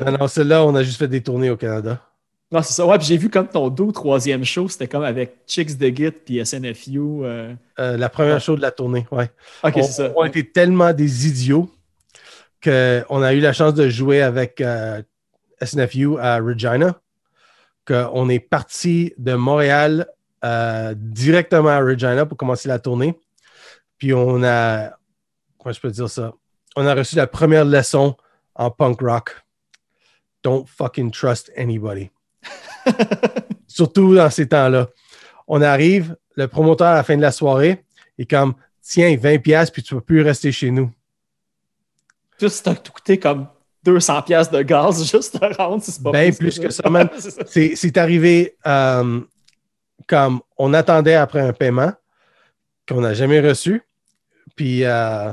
Non, 0.04 0.12
non, 0.18 0.28
celle-là, 0.28 0.64
on 0.64 0.74
a 0.74 0.82
juste 0.82 0.98
fait 0.98 1.08
des 1.08 1.22
tournées 1.22 1.50
au 1.50 1.56
Canada. 1.56 2.00
Non, 2.52 2.62
c'est 2.62 2.74
ça. 2.74 2.86
Ouais, 2.86 2.98
puis 2.98 3.06
j'ai 3.06 3.16
vu 3.16 3.30
comme 3.30 3.48
ton 3.48 3.68
deux 3.68 3.84
ou 3.84 3.92
troisième 3.92 4.44
show, 4.44 4.68
c'était 4.68 4.86
comme 4.86 5.02
avec 5.02 5.38
Chicks 5.46 5.76
de 5.76 5.86
Git 5.88 6.10
puis 6.12 6.44
SNFU. 6.44 6.98
euh. 7.24 7.52
Euh, 7.80 7.96
la 7.96 8.08
première 8.08 8.34
Ouais. 8.34 8.40
show 8.40 8.54
de 8.56 8.60
la 8.62 8.70
tournée, 8.70 9.06
ouais. 9.10 9.28
Ok, 9.64 9.72
on, 9.76 9.82
c'est 9.82 9.92
ça. 9.92 10.12
on 10.14 10.24
était 10.24 10.44
tellement 10.44 10.92
des 10.92 11.26
idiots 11.26 11.68
qu'on 12.62 13.22
a 13.22 13.32
eu 13.34 13.40
la 13.40 13.52
chance 13.52 13.74
de 13.74 13.88
jouer 13.88 14.22
avec 14.22 14.60
euh, 14.60 15.02
SNFU 15.62 16.18
à 16.18 16.38
Regina, 16.38 17.00
qu'on 17.86 18.28
est 18.28 18.38
parti 18.40 19.12
de 19.18 19.34
Montréal 19.34 20.06
directement 20.94 21.70
à 21.70 21.80
Regina 21.80 22.26
pour 22.26 22.36
commencer 22.36 22.68
la 22.68 22.78
tournée. 22.78 23.18
Puis 24.04 24.12
on 24.12 24.42
a, 24.42 24.90
comment 25.56 25.72
je 25.72 25.80
peux 25.80 25.90
dire 25.90 26.10
ça? 26.10 26.34
On 26.76 26.86
a 26.86 26.94
reçu 26.94 27.16
la 27.16 27.26
première 27.26 27.64
leçon 27.64 28.14
en 28.54 28.70
punk 28.70 29.00
rock. 29.00 29.42
Don't 30.42 30.66
fucking 30.66 31.10
trust 31.10 31.50
anybody. 31.56 32.10
Surtout 33.66 34.14
dans 34.14 34.28
ces 34.28 34.46
temps-là. 34.46 34.88
On 35.48 35.62
arrive, 35.62 36.18
le 36.36 36.48
promoteur 36.48 36.88
à 36.88 36.94
la 36.96 37.02
fin 37.02 37.16
de 37.16 37.22
la 37.22 37.32
soirée 37.32 37.82
est 38.18 38.28
comme 38.28 38.52
Tiens, 38.82 39.16
20 39.16 39.38
pièces 39.38 39.70
puis 39.70 39.82
tu 39.82 39.94
ne 39.94 40.00
peux 40.00 40.04
plus 40.04 40.20
rester 40.20 40.52
chez 40.52 40.70
nous. 40.70 40.92
Tout 42.38 42.50
ça 42.50 42.74
t'a 42.74 42.90
coûté 42.90 43.18
comme 43.18 43.46
200 43.84 44.20
pièces 44.20 44.50
de 44.50 44.60
gaz 44.60 45.02
juste 45.10 45.42
à 45.42 45.48
rendre, 45.48 45.82
si 45.82 45.92
c'est 45.92 46.02
pas 46.02 46.10
Ben 46.10 46.36
plus 46.36 46.58
que 46.58 46.68
ça. 46.70 46.82
C'est 47.46 47.74
c'est 47.74 47.96
arrivé 47.96 48.54
euh, 48.66 49.22
comme 50.06 50.42
on 50.58 50.74
attendait 50.74 51.14
après 51.14 51.40
un 51.40 51.54
paiement 51.54 51.94
qu'on 52.86 53.00
n'a 53.00 53.14
jamais 53.14 53.40
reçu. 53.40 53.82
Puis 54.56 54.84
euh, 54.84 55.32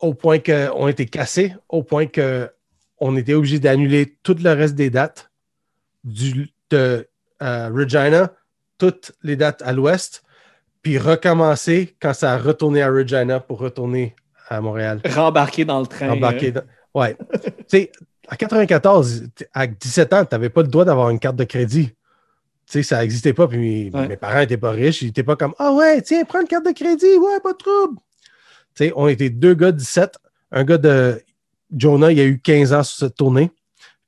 au 0.00 0.14
point 0.14 0.38
qu'on 0.38 0.88
était 0.88 1.06
cassé, 1.06 1.54
au 1.68 1.82
point 1.82 2.06
qu'on 2.06 3.16
était 3.16 3.34
obligé 3.34 3.58
d'annuler 3.58 4.18
tout 4.22 4.36
le 4.42 4.50
reste 4.52 4.74
des 4.74 4.90
dates 4.90 5.30
du, 6.04 6.50
de 6.70 7.08
euh, 7.42 7.70
Regina, 7.72 8.32
toutes 8.78 9.12
les 9.22 9.36
dates 9.36 9.62
à 9.62 9.72
l'ouest, 9.72 10.22
puis 10.82 10.98
recommencer 10.98 11.96
quand 12.00 12.12
ça 12.14 12.34
a 12.34 12.38
retourné 12.38 12.82
à 12.82 12.90
Regina 12.90 13.40
pour 13.40 13.58
retourner 13.58 14.14
à 14.48 14.60
Montréal. 14.60 15.00
Rembarqué 15.04 15.64
dans 15.64 15.80
le 15.80 15.86
train. 15.86 16.10
Embarqué 16.10 16.48
euh. 16.48 16.52
dans- 16.52 16.62
Ouais. 16.94 17.16
tu 17.42 17.50
sais, 17.66 17.92
à 18.28 18.36
94, 18.36 19.24
t- 19.34 19.46
à 19.52 19.66
17 19.66 20.12
ans, 20.12 20.24
tu 20.24 20.34
n'avais 20.34 20.48
pas 20.50 20.62
le 20.62 20.68
droit 20.68 20.84
d'avoir 20.84 21.10
une 21.10 21.18
carte 21.18 21.36
de 21.36 21.44
crédit. 21.44 21.92
Tu 22.66 22.72
sais, 22.72 22.82
ça 22.82 23.00
n'existait 23.00 23.32
pas. 23.32 23.46
Puis 23.46 23.58
mes, 23.58 23.90
Ouais. 23.90 24.08
mes 24.08 24.16
parents 24.16 24.40
n'étaient 24.40 24.56
pas 24.56 24.70
riches. 24.70 25.02
Ils 25.02 25.06
n'étaient 25.06 25.22
pas 25.22 25.36
comme 25.36 25.54
Ah 25.58 25.72
ouais, 25.72 26.02
tiens, 26.02 26.24
prends 26.24 26.40
une 26.40 26.48
carte 26.48 26.66
de 26.66 26.72
crédit. 26.72 27.16
Ouais, 27.16 27.40
pas 27.42 27.52
de 27.52 27.58
trouble. 27.58 27.98
Tu 28.74 28.84
sais, 28.86 28.92
on 28.96 29.08
était 29.08 29.30
deux 29.30 29.54
gars 29.54 29.72
de 29.72 29.78
17. 29.78 30.16
Un 30.52 30.64
gars 30.64 30.78
de 30.78 31.22
Jonah, 31.76 32.12
il 32.12 32.20
a 32.20 32.24
eu 32.24 32.38
15 32.40 32.72
ans 32.72 32.82
sur 32.82 32.98
cette 33.06 33.16
tournée. 33.16 33.50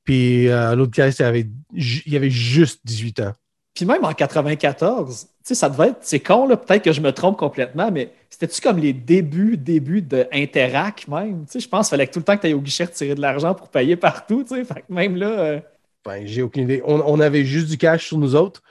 Puis 0.05 0.49
euh, 0.49 0.75
l'autre 0.75 0.93
gars, 0.93 1.09
il 1.09 1.23
avait, 1.23 1.47
il 1.75 2.17
avait 2.17 2.31
juste 2.31 2.81
18 2.85 3.21
ans. 3.21 3.33
Puis 3.75 3.85
même 3.87 4.05
en 4.05 4.13
94, 4.13 5.27
tu 5.27 5.29
sais, 5.45 5.55
ça 5.55 5.69
devait 5.69 5.89
être, 5.91 5.99
c'est 6.01 6.19
con, 6.21 6.47
là, 6.49 6.57
peut-être 6.57 6.83
que 6.83 6.93
je 6.93 7.01
me 7.01 7.13
trompe 7.13 7.39
complètement, 7.39 7.91
mais 7.93 8.13
c'était-tu 8.29 8.61
comme 8.61 8.79
les 8.79 8.93
débuts, 8.93 9.57
débuts 9.57 10.03
de 10.03 10.27
Interac 10.33 11.07
même? 11.07 11.45
Tu 11.47 11.53
sais, 11.53 11.61
je 11.61 11.69
pense 11.69 11.87
qu'il 11.87 11.91
fallait 11.91 12.07
que 12.09 12.13
tout 12.13 12.19
le 12.19 12.25
temps 12.25 12.37
que 12.37 12.41
tu 12.41 12.47
ailles 12.49 12.55
au 12.55 12.61
guichet 12.61 12.85
retirer 12.87 13.15
de 13.15 13.21
l'argent 13.21 13.55
pour 13.55 13.69
payer 13.69 13.95
partout, 13.97 14.43
tu 14.43 14.57
sais. 14.57 14.65
Fait 14.65 14.81
que 14.83 14.93
même 14.93 15.15
là, 15.17 15.27
euh, 15.29 15.61
Ben, 16.05 16.27
j'ai 16.27 16.43
aucune 16.43 16.65
idée. 16.65 16.83
On, 16.85 17.01
on 17.05 17.21
avait 17.21 17.45
juste 17.45 17.69
du 17.69 17.77
cash 17.77 18.07
sur 18.07 18.19
nous 18.19 18.35
autres. 18.35 18.63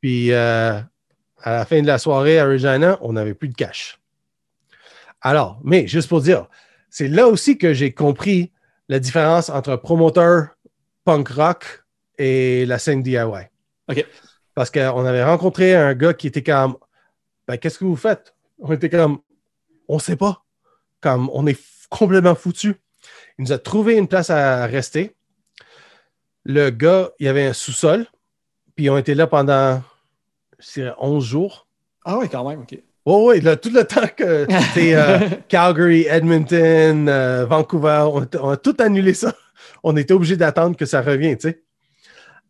Puis 0.00 0.32
euh, 0.32 0.80
à 1.42 1.52
la 1.52 1.64
fin 1.64 1.80
de 1.80 1.86
la 1.86 1.98
soirée 1.98 2.38
à 2.38 2.46
Regina, 2.46 2.98
on 3.00 3.12
n'avait 3.12 3.34
plus 3.34 3.48
de 3.48 3.54
cash. 3.54 3.98
Alors, 5.20 5.60
mais 5.62 5.86
juste 5.86 6.08
pour 6.08 6.20
dire, 6.20 6.46
c'est 6.88 7.08
là 7.08 7.28
aussi 7.28 7.58
que 7.58 7.72
j'ai 7.74 7.92
compris 7.92 8.52
la 8.88 8.98
différence 8.98 9.50
entre 9.50 9.76
promoteur 9.76 10.48
punk 11.04 11.28
rock 11.28 11.84
et 12.18 12.66
la 12.66 12.78
scène 12.78 13.02
DIY. 13.02 13.18
OK. 13.88 14.06
Parce 14.54 14.70
qu'on 14.70 15.04
avait 15.04 15.24
rencontré 15.24 15.74
un 15.74 15.94
gars 15.94 16.14
qui 16.14 16.26
était 16.26 16.42
comme 16.42 16.76
Ben, 17.46 17.56
qu'est-ce 17.56 17.78
que 17.78 17.84
vous 17.84 17.96
faites? 17.96 18.34
On 18.58 18.72
était 18.72 18.90
comme 18.90 19.20
On 19.88 19.98
sait 19.98 20.16
pas. 20.16 20.44
Comme 21.00 21.30
on 21.32 21.46
est 21.46 21.58
complètement 21.88 22.34
foutu. 22.34 22.76
Il 23.38 23.44
nous 23.44 23.52
a 23.52 23.58
trouvé 23.58 23.96
une 23.96 24.08
place 24.08 24.30
à 24.30 24.66
rester. 24.66 25.14
Le 26.44 26.70
gars, 26.70 27.10
il 27.18 27.26
y 27.26 27.28
avait 27.28 27.46
un 27.46 27.52
sous-sol, 27.52 28.06
puis 28.74 28.86
ils 28.86 28.90
ont 28.90 28.96
été 28.98 29.14
là 29.14 29.26
pendant 29.26 29.82
je 30.58 30.72
dirais, 30.74 30.94
11 30.98 31.24
jours. 31.24 31.66
ah 32.04 32.18
oui, 32.18 32.28
quand 32.30 32.48
même, 32.48 32.60
OK. 32.62 32.78
Oh 33.06 33.30
oui, 33.30 33.40
là, 33.40 33.56
tout 33.56 33.70
le 33.70 33.84
temps 33.86 34.06
que 34.14 34.46
c'était 34.48 34.94
euh, 34.94 35.18
Calgary, 35.48 36.06
Edmonton, 36.08 37.08
euh, 37.08 37.46
Vancouver, 37.46 38.04
on, 38.12 38.26
on 38.42 38.50
a 38.50 38.56
tout 38.56 38.76
annulé 38.78 39.14
ça. 39.14 39.34
On 39.82 39.96
était 39.96 40.12
obligé 40.12 40.36
d'attendre 40.36 40.76
que 40.76 40.84
ça 40.84 41.00
revienne, 41.00 41.36
tu 41.38 41.48
sais. 41.48 41.62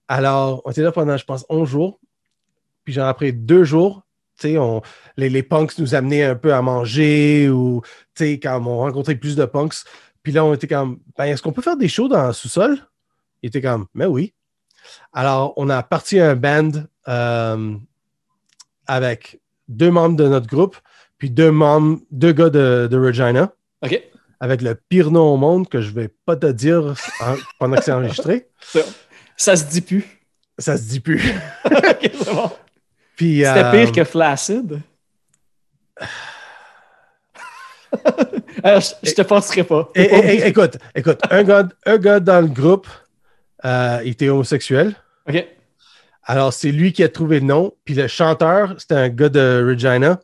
Alors, 0.09 0.63
on 0.65 0.73
était 0.73 0.83
là 0.83 0.91
pendant, 0.91 1.17
je 1.17 1.25
pense, 1.25 1.47
11 1.49 1.69
jours. 1.69 2.01
Puis, 2.83 2.93
genre, 2.93 3.07
après 3.07 3.31
deux 3.31 3.63
jours, 3.63 4.03
tu 4.41 4.49
sais, 4.49 4.59
on- 4.59 4.83
les, 5.17 5.29
les 5.29 5.45
punks 5.45 5.79
nous 5.79 5.95
amenaient 5.95 6.25
un 6.25 6.35
peu 6.35 6.53
à 6.53 6.61
manger 6.63 7.49
ou, 7.49 7.83
tu 8.17 8.25
sais, 8.25 8.41
quand 8.41 8.61
on 8.67 8.79
rencontrait 8.79 9.15
plus 9.15 9.37
de 9.37 9.45
punks. 9.45 9.75
Puis 10.25 10.33
là, 10.33 10.45
on 10.45 10.53
était 10.55 10.67
comme, 10.67 10.99
ben, 11.17 11.27
est-ce 11.27 11.41
qu'on 11.43 11.53
peut 11.53 11.63
faire 11.63 11.77
des 11.77 11.87
shows 11.89 12.09
dans 12.09 12.27
le 12.29 12.33
sous-sol? 12.33 12.79
Il 13.43 13.49
était 13.49 13.63
comme, 13.63 13.87
mais 13.95 14.07
oui. 14.07 14.35
Alors, 15.13 15.53
on 15.57 15.69
a 15.69 15.83
parti 15.83 16.19
un 16.21 16.35
band 16.37 16.71
euh, 17.09 17.75
avec 18.87 19.41
deux 19.69 19.91
membres 19.91 20.17
de 20.17 20.27
notre 20.29 20.47
groupe, 20.47 20.77
puis 21.19 21.31
deux 21.31 21.51
membres, 21.51 22.01
deux 22.11 22.33
gars 22.33 22.51
de, 22.51 22.89
de 22.91 22.97
Regina, 22.99 23.53
OK. 23.83 24.03
avec 24.41 24.63
le 24.63 24.75
pire 24.75 25.11
nom 25.11 25.35
au 25.35 25.37
monde 25.37 25.69
que 25.69 25.81
je 25.81 25.91
vais 25.93 26.09
pas 26.27 26.37
te 26.37 26.47
dire 26.47 26.95
en- 27.21 27.37
pendant 27.59 27.77
que 27.77 27.85
c'est 27.85 27.93
enregistré. 27.93 28.49
Ça, 28.61 28.81
ça 29.37 29.57
se 29.57 29.65
dit 29.71 29.81
plus. 29.81 30.05
Ça 30.59 30.77
se 30.77 30.83
dit 30.83 31.01
plus. 31.01 31.21
C'est 32.03 32.35
bon. 32.35 32.51
Puis, 33.17 33.39
C'était 33.45 33.65
euh, 33.65 33.71
pire 33.73 33.93
que 33.93 34.05
Flaccid? 34.05 34.81
Alors, 38.63 38.81
je, 39.03 39.09
je 39.09 39.15
te 39.15 39.23
penserai 39.23 39.65
pas. 39.65 39.91
écoute, 39.95 40.77
écoute, 40.95 41.21
un 41.31 41.43
gars, 41.43 41.69
un 41.87 41.97
gars 41.99 42.21
dans 42.21 42.41
le 42.43 42.49
groupe, 42.49 42.87
euh, 43.65 44.01
il 44.05 44.11
était 44.11 44.29
homosexuel. 44.29 44.95
OK. 45.29 45.47
Alors, 46.25 46.53
c'est 46.53 46.71
lui 46.71 46.93
qui 46.93 47.03
a 47.03 47.09
trouvé 47.09 47.41
le 47.41 47.47
nom. 47.47 47.75
Puis 47.85 47.95
le 47.95 48.07
chanteur, 48.07 48.75
c'était 48.79 48.95
un 48.95 49.09
gars 49.09 49.29
de 49.29 49.65
Regina. 49.67 50.21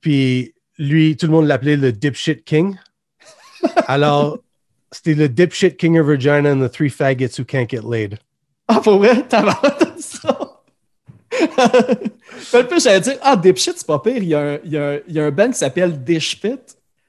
Puis 0.00 0.54
lui, 0.78 1.16
tout 1.16 1.26
le 1.26 1.32
monde 1.32 1.46
l'appelait 1.46 1.76
le 1.76 1.92
Dipshit 1.92 2.44
King. 2.44 2.76
Alors, 3.86 4.38
c'était 4.90 5.14
le 5.14 5.28
Dipshit 5.28 5.76
King 5.76 5.98
of 5.98 6.06
Regina 6.06 6.50
and 6.52 6.66
the 6.66 6.70
Three 6.70 6.90
Faggots 6.90 7.38
Who 7.38 7.44
Can't 7.44 7.68
Get 7.68 7.82
Laid. 7.88 8.18
Ah, 8.68 8.80
pour 8.80 8.98
vrai, 8.98 9.24
t'as 9.28 9.44
ça? 9.98 10.62
Fait 12.38 12.62
le 12.62 12.68
plus, 12.68 12.82
j'allais 12.82 13.00
dire, 13.00 13.18
ah, 13.22 13.36
Dipshit, 13.36 13.74
c'est 13.76 13.86
pas 13.86 13.98
pire. 13.98 14.16
Il 14.18 14.28
y 14.28 14.34
a 14.34 14.40
un, 14.40 14.58
il 14.64 14.72
y 14.72 14.78
a 14.78 14.90
un, 14.90 14.98
il 15.06 15.14
y 15.14 15.20
a 15.20 15.24
un 15.26 15.30
band 15.30 15.50
qui 15.50 15.58
s'appelle 15.58 16.02
Dishpit 16.02 16.60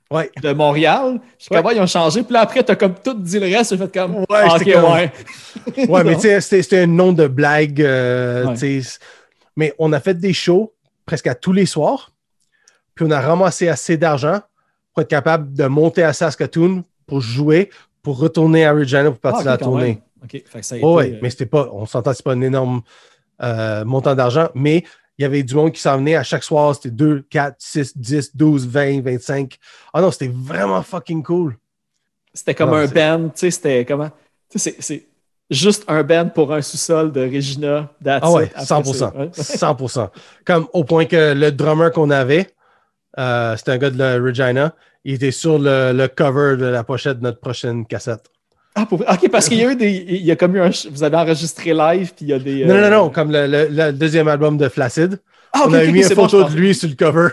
Ouais. 0.10 0.32
de 0.42 0.54
Montréal. 0.54 1.14
Ouais. 1.14 1.58
comment 1.58 1.72
ils 1.72 1.82
ont 1.82 1.88
changé. 1.88 2.24
Puis 2.24 2.34
là, 2.34 2.42
après, 2.42 2.64
t'as 2.64 2.76
comme 2.76 2.94
tout 3.04 3.14
dit 3.14 3.40
le 3.40 3.46
reste. 3.56 3.76
Fait 3.78 3.92
comme, 3.94 4.16
Ouais, 4.18 4.26
ah, 4.32 4.58
comme- 4.60 4.94
ouais. 4.94 5.12
Ouais, 5.90 6.04
mais 6.04 6.16
tu 6.20 6.22
sais, 6.22 6.42
c'était 6.42 6.80
un 6.82 6.88
nom 6.88 7.12
de 7.14 7.28
blague. 7.28 7.82
euh, 7.82 8.46
Ouais. 8.56 8.82
Mais 9.56 9.74
on 9.80 9.92
a 9.94 10.00
fait 10.00 10.14
des 10.14 10.34
shows 10.34 10.74
presque 11.06 11.28
à 11.28 11.36
tous 11.36 11.52
les 11.54 11.66
soirs. 11.66 12.12
Puis 12.96 13.06
on 13.08 13.12
a 13.12 13.20
ramassé 13.20 13.68
assez 13.68 13.98
d'argent 13.98 14.40
pour 14.94 15.02
être 15.02 15.10
capable 15.10 15.54
de 15.54 15.66
monter 15.66 16.04
à 16.04 16.14
Saskatoon 16.14 16.84
pour 17.06 17.22
jouer, 17.22 17.70
pour 18.02 18.18
retourner 18.20 18.66
à 18.66 18.74
Regina 18.74 19.06
pour 19.12 19.20
partir 19.20 19.48
Ah, 19.48 19.52
à 19.52 19.56
ok, 19.56 19.60
la 19.62 19.66
tournée. 19.66 19.86
même. 19.86 19.98
OK, 20.24 20.32
fait 20.46 20.60
que 20.60 20.66
ça 20.66 20.76
a 20.76 20.78
été, 20.80 20.88
ouais, 20.88 21.12
euh, 21.14 21.20
mais 21.22 21.30
c'était 21.30 21.46
pas, 21.46 21.70
on 21.72 21.86
s'entend, 21.86 22.14
c'est 22.14 22.24
pas 22.24 22.34
un 22.34 22.42
énorme 22.42 22.82
euh, 23.44 23.86
montant 23.86 24.16
d'argent, 24.16 24.50
mais 24.56 24.84
il 25.18 25.24
y 25.24 25.26
avait 25.26 25.44
du 25.44 25.56
monde 25.56 25.72
qui 25.72 25.82
s'en 25.82 25.98
venait 25.98 26.16
à 26.16 26.24
chaque 26.24 26.44
soir. 26.44 26.76
C'était 26.76 26.92
2, 26.92 27.26
4, 27.30 27.56
6, 27.60 27.98
10, 27.98 28.36
12, 28.36 28.68
20, 28.68 29.02
25. 29.02 29.58
Ah 29.94 30.02
non, 30.02 30.12
c'était 30.12 30.32
vraiment 30.34 30.82
fucking 30.84 31.24
cool. 31.24 31.58
C'était 32.34 32.54
comme 32.54 32.70
Non, 32.70 32.76
un 32.78 32.88
band, 32.88 33.30
tu 33.30 33.32
sais, 33.40 33.52
c'était 33.52 33.86
comment? 33.86 34.12
Tu 34.50 34.60
sais, 34.60 34.76
c'est- 34.80 35.08
juste 35.50 35.86
un 35.88 36.04
band 36.04 36.28
pour 36.30 36.54
un 36.54 36.62
sous-sol 36.62 37.12
de 37.12 37.22
Regina. 37.22 37.90
Ah 38.06 38.32
ouais, 38.32 38.46
it. 38.48 38.52
Après, 38.54 38.66
100%. 38.66 38.94
c'est- 38.94 39.18
ouais. 39.18 39.30
100%. 39.34 40.10
Comme 40.46 40.68
au 40.74 40.84
point 40.84 41.06
que 41.06 41.34
le 41.34 41.52
drummer 41.52 41.92
qu'on 41.92 42.10
avait, 42.10 42.50
euh, 43.18 43.56
c'était 43.58 43.72
un 43.72 43.78
gars 43.78 43.90
de 43.90 43.98
la 43.98 44.16
Regina, 44.20 44.76
il 45.06 45.14
était 45.16 45.32
sur 45.32 45.58
le, 45.58 45.94
le 45.94 46.08
cover 46.10 46.58
de 46.58 46.66
la 46.66 46.84
pochette 46.84 47.20
de 47.20 47.24
notre 47.24 47.40
prochaine 47.40 47.86
cassette. 47.86 48.30
Ah, 48.80 48.86
pour... 48.86 49.02
OK, 49.02 49.30
parce 49.32 49.50
qu'il 49.50 49.58
y 49.58 49.64
a 49.66 49.72
eu 49.72 49.76
des. 49.76 49.90
Il 50.08 50.24
y 50.26 50.32
a 50.32 50.36
comme 50.36 50.56
eu 50.56 50.62
un. 50.62 50.70
Vous 50.92 51.02
avez 51.04 51.18
enregistré 51.18 51.74
live, 51.74 52.14
puis 52.16 52.26
il 52.26 52.30
y 52.30 52.34
a 52.34 52.40
des. 52.40 52.64
Non, 52.66 52.76
non, 52.76 52.80
euh, 52.84 52.90
non, 52.90 53.04
non, 53.06 53.10
comme 53.10 53.32
le, 53.32 53.48
le- 53.48 53.68
le 53.70 53.92
deuxième 53.92 54.28
album 54.28 54.58
de 54.58 54.70
Flaccid. 54.70 55.20
Ah, 55.52 55.64
ok, 55.66 55.72
on 55.72 55.78
ok, 55.80 55.88
mis 55.88 56.04
une 56.04 56.16
photo 56.16 56.44
de 56.44 56.56
lui 56.56 56.76
sur 56.76 56.88
le 56.88 56.96
cover. 56.96 57.30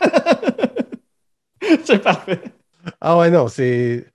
c'est 1.84 1.98
parfait. 2.02 2.40
Ah 3.00 3.16
ouais, 3.18 3.30
non, 3.30 3.48
c'est. 3.48 4.06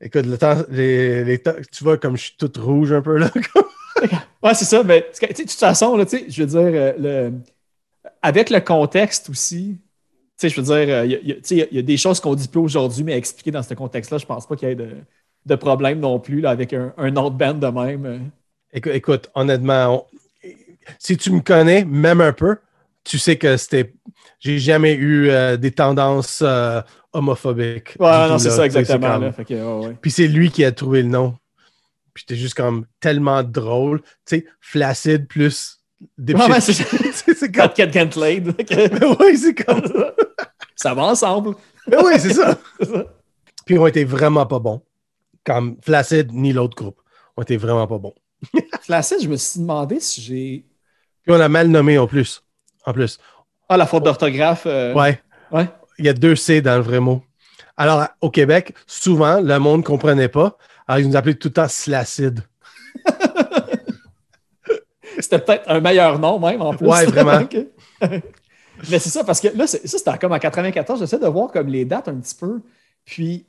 Écoute, 0.00 0.26
le 0.26 0.38
temps, 0.38 0.56
les, 0.70 1.24
les 1.24 1.38
temps- 1.38 1.54
tu 1.72 1.84
vois 1.84 1.98
comme 1.98 2.16
je 2.16 2.24
suis 2.24 2.36
toute 2.38 2.56
rouge 2.56 2.92
un 2.92 3.02
peu 3.02 3.16
là. 3.18 3.30
Ouais, 4.42 4.52
c'est 4.54 4.64
ça. 4.66 4.82
Mais 4.82 5.06
de 5.22 5.26
toute 5.34 5.50
façon, 5.52 5.96
là, 5.96 6.04
je 6.28 6.42
veux 6.42 6.46
dire, 6.48 6.60
euh, 6.60 6.92
le... 6.98 7.32
avec 8.20 8.50
le 8.50 8.60
contexte 8.60 9.30
aussi, 9.30 9.78
tu 9.78 10.32
sais, 10.36 10.48
je 10.50 10.60
veux 10.60 10.66
dire, 10.66 10.94
euh, 10.94 11.06
il 11.06 11.12
y 11.12 11.14
a- 11.14 11.36
y, 11.56 11.62
a- 11.62 11.66
y 11.70 11.78
a 11.78 11.82
des 11.82 11.96
choses 11.96 12.20
qu'on 12.20 12.34
dit 12.34 12.48
plus 12.48 12.60
aujourd'hui, 12.60 13.04
mais 13.04 13.16
expliquées 13.16 13.52
dans 13.52 13.62
ce 13.62 13.72
contexte-là, 13.72 14.18
je 14.18 14.26
pense 14.26 14.46
pas 14.46 14.56
qu'il 14.56 14.68
y 14.68 14.72
ait 14.72 14.74
de, 14.74 14.88
de 15.46 15.54
problème 15.54 16.00
non 16.00 16.18
plus 16.18 16.40
là, 16.40 16.50
avec 16.50 16.72
un, 16.72 16.92
un 16.96 17.14
autre 17.16 17.36
band 17.36 17.54
de 17.54 17.66
même. 17.66 18.30
Écoute, 18.72 18.92
écoute, 18.94 19.30
honnêtement, 19.34 20.06
on- 20.10 20.16
si 20.98 21.16
tu 21.16 21.30
me 21.30 21.40
connais, 21.40 21.84
même 21.84 22.20
un 22.20 22.32
peu, 22.32 22.56
tu 23.04 23.18
sais 23.18 23.36
que 23.36 23.56
c'était. 23.56 23.92
J'ai 24.40 24.58
jamais 24.58 24.94
eu 24.94 25.28
euh, 25.30 25.56
des 25.56 25.70
tendances 25.70 26.40
euh, 26.44 26.80
homophobiques. 27.12 27.96
Ouais, 27.98 28.28
non, 28.28 28.38
c'est 28.38 28.50
ça 28.50 28.66
exactement. 28.66 29.14
comme- 29.14 29.22
là. 29.24 29.32
Fait 29.32 29.44
que, 29.44 29.54
ouais, 29.54 29.86
ouais. 29.88 29.96
Puis 30.00 30.10
c'est 30.10 30.28
lui 30.28 30.50
qui 30.50 30.64
a 30.64 30.72
trouvé 30.72 31.02
le 31.02 31.08
nom. 31.08 31.34
Puis 32.12 32.24
c'était 32.28 32.40
juste 32.40 32.54
comme 32.54 32.84
tellement 33.00 33.42
drôle. 33.42 34.00
Tu 34.26 34.36
sais, 34.36 34.46
flaccide 34.60 35.26
plus 35.26 35.78
des 36.18 36.34
Ouais, 36.34 36.42
ouais, 36.50 36.58
petits- 36.60 36.74
c'est 37.34 37.50
comme. 37.52 37.68
Que- 38.54 39.24
oui, 39.24 39.36
c'est 39.38 39.54
comme. 39.54 39.82
ça 40.76 40.94
va 40.94 41.04
ensemble. 41.04 41.54
Mais 41.88 41.96
oui, 42.02 42.12
c'est 42.18 42.34
ça. 42.34 42.58
Ça. 42.82 43.04
Puis 43.66 43.78
on 43.78 43.86
était 43.86 44.04
vraiment 44.04 44.44
pas 44.46 44.58
bons. 44.58 44.82
Comme 45.44 45.76
Flaccid 45.82 46.32
ni 46.32 46.52
l'autre 46.52 46.76
groupe. 46.76 47.00
On 47.36 47.42
était 47.42 47.56
vraiment 47.56 47.86
pas 47.86 47.98
bons. 47.98 48.14
Flaccid, 48.82 49.18
je 49.22 49.28
me 49.28 49.36
suis 49.36 49.60
demandé 49.60 50.00
si 50.00 50.20
j'ai. 50.20 50.66
Puis 51.22 51.32
on 51.34 51.40
a 51.40 51.48
mal 51.48 51.68
nommé 51.68 51.98
en 51.98 52.06
plus. 52.06 52.42
En 52.86 52.92
plus. 52.92 53.18
Ah, 53.68 53.76
la 53.76 53.86
faute 53.86 54.04
d'orthographe. 54.04 54.64
euh, 54.66 54.92
Ouais. 54.94 55.20
ouais. 55.52 55.68
Il 55.98 56.04
y 56.04 56.08
a 56.08 56.12
deux 56.12 56.36
C 56.36 56.60
dans 56.60 56.76
le 56.76 56.82
vrai 56.82 57.00
mot. 57.00 57.22
Alors, 57.76 58.06
au 58.20 58.30
Québec, 58.30 58.74
souvent, 58.86 59.40
le 59.40 59.58
monde 59.58 59.80
ne 59.80 59.84
comprenait 59.84 60.28
pas. 60.28 60.56
Alors, 60.86 61.00
ils 61.00 61.08
nous 61.08 61.16
appelaient 61.16 61.34
tout 61.34 61.48
le 61.48 61.54
temps 61.54 61.68
Slacid. 61.68 62.40
C'était 65.18 65.38
peut-être 65.38 65.64
un 65.70 65.80
meilleur 65.80 66.18
nom 66.18 66.38
même 66.38 66.60
en 66.60 66.74
plus. 66.74 66.86
Ouais, 66.88 67.06
vraiment. 67.06 67.40
Mais 68.00 68.98
c'est 68.98 69.08
ça, 69.10 69.22
parce 69.24 69.40
que 69.40 69.48
là, 69.56 69.66
ça, 69.66 69.78
c'était 69.84 70.18
comme 70.18 70.32
en 70.32 70.38
94. 70.38 70.98
J'essaie 70.98 71.18
de 71.18 71.26
voir 71.26 71.50
comme 71.52 71.68
les 71.68 71.84
dates 71.84 72.08
un 72.08 72.16
petit 72.16 72.34
peu. 72.34 72.60
Puis, 73.04 73.46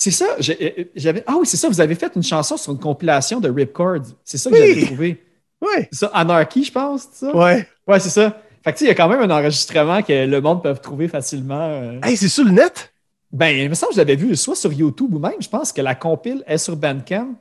c'est 0.00 0.12
ça. 0.12 0.26
j'ai- 0.38 0.90
J'avais, 0.94 1.24
ah 1.26 1.34
oui, 1.38 1.46
c'est 1.46 1.56
ça. 1.56 1.68
Vous 1.68 1.80
avez 1.80 1.94
fait 1.96 2.12
une 2.16 2.22
chanson 2.22 2.56
sur 2.56 2.72
une 2.72 2.78
compilation 2.78 3.40
de 3.40 3.50
Ripcord. 3.50 4.02
C'est 4.24 4.38
ça 4.38 4.48
que 4.48 4.54
Oui. 4.54 4.60
j'avais 4.74 4.86
trouvé. 4.86 5.24
Ouais. 5.60 5.88
C'est 5.92 5.98
ça, 6.00 6.10
Anarchy, 6.14 6.64
je 6.64 6.70
pense, 6.72 7.08
ça? 7.12 7.34
Ouais. 7.36 7.66
Ouais, 7.86 7.98
c'est 7.98 8.10
ça. 8.10 8.40
Fait 8.62 8.72
que 8.72 8.78
tu 8.78 8.80
sais, 8.80 8.84
il 8.84 8.88
y 8.88 8.90
a 8.92 8.94
quand 8.94 9.08
même 9.08 9.20
un 9.20 9.30
enregistrement 9.36 10.02
que 10.02 10.24
le 10.26 10.40
monde 10.40 10.62
peut 10.62 10.72
trouver 10.74 11.08
facilement. 11.08 11.68
euh. 11.68 12.00
Hey, 12.04 12.16
c'est 12.16 12.28
sur 12.28 12.44
le 12.44 12.52
net? 12.52 12.92
Ben, 13.32 13.48
il 13.48 13.68
me 13.68 13.74
semble 13.74 13.90
que 13.90 13.96
je 13.96 14.00
l'avais 14.00 14.16
vu 14.16 14.34
soit 14.36 14.54
sur 14.54 14.72
YouTube 14.72 15.12
ou 15.14 15.18
même, 15.18 15.34
je 15.40 15.48
pense 15.48 15.72
que 15.72 15.80
la 15.82 15.94
compile 15.94 16.42
est 16.46 16.58
sur 16.58 16.76
Bandcamp. 16.76 17.34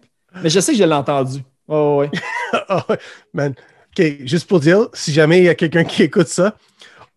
Mais 0.43 0.49
je 0.49 0.59
sais 0.59 0.71
que 0.73 0.77
je 0.77 0.83
l'ai 0.83 0.93
entendu. 0.93 1.39
Oh, 1.67 1.97
ouais. 1.99 2.11
Ouais, 2.89 2.97
man. 3.33 3.53
OK, 3.97 4.05
juste 4.25 4.47
pour 4.47 4.59
dire, 4.59 4.87
si 4.93 5.11
jamais 5.13 5.39
il 5.39 5.43
y 5.45 5.49
a 5.49 5.55
quelqu'un 5.55 5.83
qui 5.83 6.03
écoute 6.03 6.27
ça, 6.27 6.55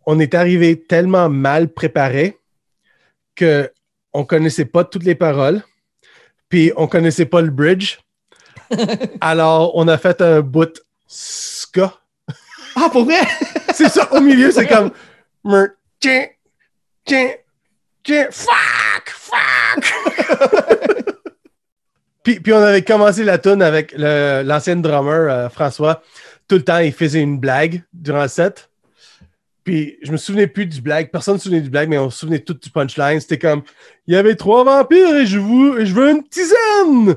on 0.07 0.19
est 0.21 0.35
arrivé 0.35 0.79
tellement 0.81 1.29
mal 1.29 1.69
préparé 1.69 2.39
que 3.35 3.71
on 4.13 4.25
connaissait 4.25 4.65
pas 4.65 4.85
toutes 4.85 5.05
les 5.05 5.15
paroles, 5.15 5.63
puis 6.49 6.73
on 6.77 6.87
connaissait 6.87 7.27
pas 7.27 7.41
le 7.41 7.51
bridge. 7.51 7.99
Alors, 9.21 9.73
on 9.77 9.89
a 9.89 9.99
fait 9.99 10.21
un 10.21 10.41
bout 10.41 10.81
ska. 11.07 11.95
Ah, 12.77 12.89
pour 12.91 13.05
vrai? 13.05 13.21
C'est 13.75 13.89
ça, 13.89 14.13
au 14.13 14.21
milieu, 14.21 14.51
c'est 14.51 14.67
comme... 14.67 14.91
Tchin, 16.01 16.27
tchin, 17.07 17.31
tchin, 18.05 18.27
fuck, 18.31 19.09
fuck. 19.09 19.95
puis, 22.23 22.41
puis 22.41 22.53
on 22.53 22.59
avait 22.59 22.83
commencé 22.83 23.25
la 23.25 23.39
tune 23.39 23.63
avec 23.63 23.95
l'ancien 23.97 24.77
drummer, 24.77 25.31
euh, 25.31 25.49
François. 25.49 26.03
Tout 26.47 26.57
le 26.57 26.65
temps, 26.65 26.79
il 26.79 26.93
faisait 26.93 27.21
une 27.21 27.39
blague 27.39 27.83
durant 27.93 28.23
le 28.23 28.29
set. 28.29 28.70
Puis 29.71 29.99
je 30.03 30.11
me 30.11 30.17
souvenais 30.17 30.49
plus 30.49 30.67
du 30.67 30.81
blague. 30.81 31.13
Personne 31.13 31.35
ne 31.35 31.39
se 31.39 31.45
souvenait 31.45 31.61
du 31.61 31.71
blague, 31.71 31.89
mais 31.89 31.97
on 31.97 32.11
se 32.11 32.19
souvenait 32.19 32.41
tout 32.41 32.55
du 32.55 32.71
punchline. 32.71 33.21
C'était 33.21 33.39
comme 33.39 33.63
il 34.09 34.15
y 34.15 34.17
avait 34.17 34.35
trois 34.35 34.65
vampires 34.65 35.15
et 35.15 35.27
je, 35.27 35.39
je 35.39 35.95
veux 35.95 36.11
une 36.11 36.25
tisane. 36.25 37.15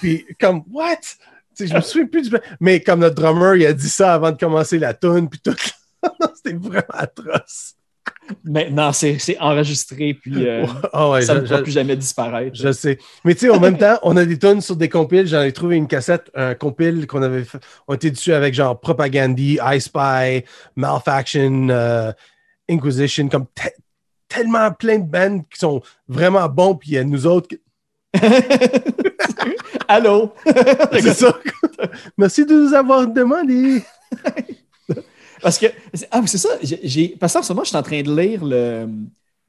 Puis 0.00 0.26
comme 0.40 0.64
what? 0.72 0.96
Tu 0.96 1.14
sais, 1.54 1.66
je 1.68 1.74
me 1.74 1.80
souviens 1.80 2.08
plus 2.08 2.22
du 2.22 2.30
blague. 2.30 2.42
Mais 2.58 2.80
comme 2.80 2.98
notre 2.98 3.14
drummer, 3.14 3.54
il 3.54 3.66
a 3.66 3.72
dit 3.72 3.88
ça 3.88 4.14
avant 4.14 4.32
de 4.32 4.36
commencer 4.36 4.80
la 4.80 4.94
tune, 4.94 5.28
puis 5.28 5.38
tout. 5.38 5.54
C'était 6.34 6.56
vraiment 6.56 6.82
atroce. 6.88 7.76
Maintenant, 8.44 8.92
c'est 8.92 9.18
enregistré, 9.40 10.14
puis 10.14 10.48
euh, 10.48 10.64
Ah 10.92 11.10
ouais, 11.10 11.22
ça 11.22 11.34
je- 11.36 11.40
ne 11.40 11.46
je- 11.46 11.54
plus 11.56 11.72
jamais 11.72 11.96
disparaître. 11.96 12.56
Je 12.56 12.72
sais. 12.72 12.98
Mais 13.24 13.34
tu 13.34 13.40
sais, 13.40 13.50
en 13.50 13.60
même 13.60 13.76
temps, 13.76 13.98
on 14.02 14.16
a 14.16 14.24
des 14.24 14.38
tonnes 14.38 14.60
sur 14.60 14.76
des 14.76 14.88
compiles. 14.88 15.26
J'en 15.26 15.42
ai 15.42 15.52
trouvé 15.52 15.76
une 15.76 15.86
cassette, 15.88 16.30
un 16.34 16.54
compile 16.54 17.06
qu'on 17.06 17.22
avait 17.22 17.44
fait. 17.44 17.58
On 17.88 17.94
était 17.94 18.10
dessus 18.10 18.32
avec 18.32 18.54
genre 18.54 18.78
Propagandy, 18.80 19.58
I 19.62 19.80
Spy, 19.80 20.44
Malfaction, 20.76 21.68
euh, 21.70 22.12
Inquisition, 22.70 23.28
comme 23.28 23.46
te- 23.54 23.68
tellement 24.28 24.70
plein 24.72 24.98
de 24.98 25.04
bands 25.08 25.40
qui 25.50 25.58
sont 25.58 25.82
vraiment 26.08 26.48
bons. 26.48 26.74
Puis 26.76 26.90
il 26.90 26.94
y 26.94 26.98
a 26.98 27.04
nous 27.04 27.26
autres. 27.26 27.54
Allô? 29.88 30.32
C'est 30.92 31.14
ça. 31.14 31.36
Merci 32.16 32.46
de 32.46 32.54
nous 32.54 32.72
avoir 32.74 33.06
demandé. 33.06 33.82
Parce 35.42 35.58
que, 35.58 35.66
ah 36.10 36.20
oui, 36.20 36.28
c'est 36.28 36.38
ça. 36.38 36.50
j'ai- 36.62 37.08
parce 37.18 37.32
qu'en 37.32 37.42
ce 37.42 37.52
moment, 37.52 37.64
je 37.64 37.68
suis 37.70 37.76
en 37.76 37.82
train 37.82 38.02
de 38.02 38.14
lire 38.14 38.44
le, 38.44 38.88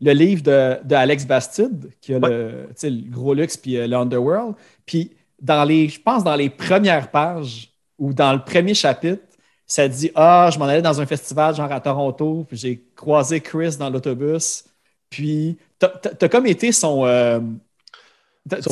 le 0.01 0.11
livre 0.11 0.41
de, 0.43 0.79
de 0.83 0.95
Alex 0.95 1.25
Bastide, 1.25 1.91
qui 2.01 2.13
a 2.13 2.19
le, 2.19 2.67
le 2.83 3.09
gros 3.11 3.33
luxe 3.33 3.57
puis 3.57 3.77
euh, 3.77 3.87
le 3.87 3.95
Underworld. 3.95 4.55
Puis, 4.85 5.11
dans 5.41 5.63
les, 5.63 5.89
je 5.89 6.01
pense, 6.01 6.23
dans 6.23 6.35
les 6.35 6.49
premières 6.49 7.11
pages 7.11 7.71
ou 7.99 8.13
dans 8.13 8.33
le 8.33 8.39
premier 8.43 8.73
chapitre, 8.73 9.21
ça 9.67 9.87
dit 9.87 10.11
Ah, 10.15 10.49
je 10.51 10.59
m'en 10.59 10.65
allais 10.65 10.81
dans 10.81 10.99
un 10.99 11.05
festival, 11.05 11.55
genre 11.55 11.71
à 11.71 11.79
Toronto, 11.79 12.45
puis 12.47 12.57
j'ai 12.57 12.83
croisé 12.95 13.39
Chris 13.39 13.75
dans 13.77 13.89
l'autobus. 13.89 14.65
Puis, 15.09 15.57
t'as, 15.79 16.27
comme 16.29 16.47
été 16.47 16.71
son. 16.71 17.05
euh, 17.05 17.39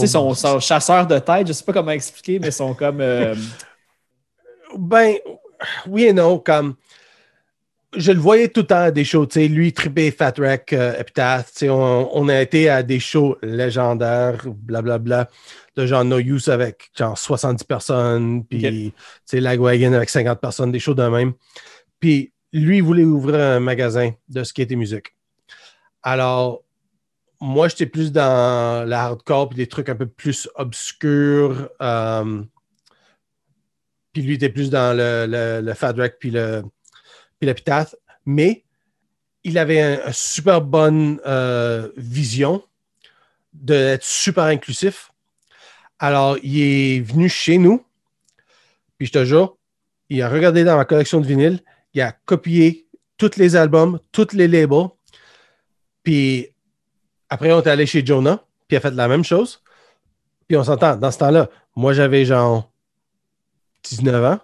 son, 0.07 0.33
son 0.33 0.59
chasseur 0.59 1.07
de 1.07 1.17
tête, 1.19 1.47
je 1.47 1.53
sais 1.53 1.63
pas 1.63 1.73
comment 1.73 1.91
expliquer, 1.91 2.39
mais 2.39 2.51
son 2.51 2.73
comme. 2.73 2.99
euh, 3.01 3.35
Ben, 4.77 5.15
oui 5.87 6.05
et 6.05 6.13
non. 6.13 6.39
Comme 6.39 6.75
je 7.95 8.11
le 8.11 8.19
voyais 8.19 8.47
tout 8.47 8.61
le 8.61 8.67
temps 8.67 8.75
à 8.83 8.91
des 8.91 9.03
shows. 9.03 9.25
tu 9.25 9.41
sais, 9.41 9.47
Lui, 9.47 9.73
trippé 9.73 10.11
Fat 10.11 10.33
Wreck, 10.37 10.73
euh, 10.73 10.97
Epitaph. 10.97 11.51
tu 11.51 11.59
sais, 11.59 11.69
On, 11.69 12.15
on 12.17 12.29
a 12.29 12.41
été 12.41 12.69
à 12.69 12.83
des 12.83 12.99
shows 12.99 13.37
légendaires, 13.41 14.45
blablabla, 14.47 15.29
de 15.75 15.85
genre 15.85 16.05
No 16.05 16.19
Use 16.19 16.47
avec 16.49 16.89
genre 16.97 17.17
70 17.17 17.63
personnes, 17.65 18.45
puis 18.45 18.61
tu 18.61 18.93
sais, 19.25 19.39
Lagwagon 19.41 19.93
avec 19.93 20.09
50 20.09 20.39
personnes, 20.39 20.71
des 20.71 20.79
shows 20.79 20.93
de 20.93 21.03
même. 21.07 21.33
Puis 21.99 22.33
lui, 22.53 22.77
il 22.77 22.83
voulait 22.83 23.03
ouvrir 23.03 23.39
un 23.41 23.59
magasin 23.59 24.11
de 24.29 24.43
skate 24.43 24.71
et 24.71 24.75
musique. 24.75 25.13
Alors, 26.03 26.63
moi, 27.39 27.67
j'étais 27.67 27.85
plus 27.87 28.11
dans 28.11 28.87
la 28.87 29.03
hardcore, 29.05 29.49
puis 29.49 29.57
des 29.57 29.67
trucs 29.67 29.89
un 29.89 29.95
peu 29.95 30.05
plus 30.07 30.47
obscurs. 30.55 31.69
euh, 31.81 32.43
puis 34.13 34.21
lui 34.23 34.33
était 34.35 34.49
plus 34.49 34.69
dans 34.69 34.95
le, 34.95 35.25
le, 35.27 35.65
le 35.65 35.73
Fat 35.73 35.93
Wreck, 35.93 36.17
puis 36.19 36.31
le 36.31 36.63
puis 37.41 37.47
l'épitaphe, 37.47 37.95
mais 38.23 38.63
il 39.43 39.57
avait 39.57 39.81
un, 39.81 39.99
un 40.05 40.11
super 40.11 40.61
bonne 40.61 41.19
euh, 41.25 41.89
vision 41.97 42.63
d'être 43.51 44.03
super 44.03 44.43
inclusif. 44.43 45.11
Alors, 45.97 46.37
il 46.43 46.61
est 46.61 46.99
venu 46.99 47.27
chez 47.27 47.57
nous, 47.57 47.83
puis 48.99 49.07
je 49.07 49.11
te 49.11 49.25
jure, 49.25 49.57
il 50.09 50.21
a 50.21 50.29
regardé 50.29 50.63
dans 50.63 50.77
ma 50.77 50.85
collection 50.85 51.19
de 51.19 51.25
vinyles, 51.25 51.61
il 51.95 52.01
a 52.01 52.11
copié 52.11 52.85
tous 53.17 53.37
les 53.37 53.55
albums, 53.55 53.99
tous 54.11 54.33
les 54.33 54.47
labels, 54.47 54.89
puis 56.03 56.49
après, 57.27 57.51
on 57.51 57.59
est 57.59 57.67
allé 57.67 57.87
chez 57.87 58.05
Jonah, 58.05 58.37
puis 58.67 58.75
il 58.75 58.77
a 58.77 58.81
fait 58.81 58.91
la 58.91 59.07
même 59.07 59.23
chose. 59.23 59.63
Puis 60.47 60.57
on 60.57 60.63
s'entend, 60.63 60.95
dans 60.95 61.09
ce 61.09 61.17
temps-là, 61.17 61.49
moi 61.75 61.93
j'avais 61.93 62.23
genre 62.23 62.69
19 63.83 64.25
ans, 64.25 64.39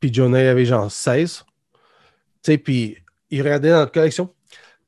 puis 0.00 0.12
Jonah 0.12 0.50
avait 0.50 0.66
genre 0.66 0.92
16. 0.92 1.46
Tu 2.42 2.52
sais, 2.52 2.58
puis 2.58 2.96
il 3.30 3.42
regardait 3.42 3.70
dans 3.70 3.78
notre 3.78 3.92
collection. 3.92 4.30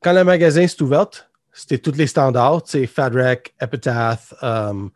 Quand 0.02 0.12
le 0.12 0.24
magasin 0.24 0.66
s'est 0.66 0.82
ouvert, 0.82 1.08
c'était 1.52 1.78
tous 1.78 1.96
les 1.96 2.06
standards, 2.06 2.62
tu 2.64 2.86
sais, 2.86 3.42
Epitaph, 3.60 4.34
um, 4.42 4.90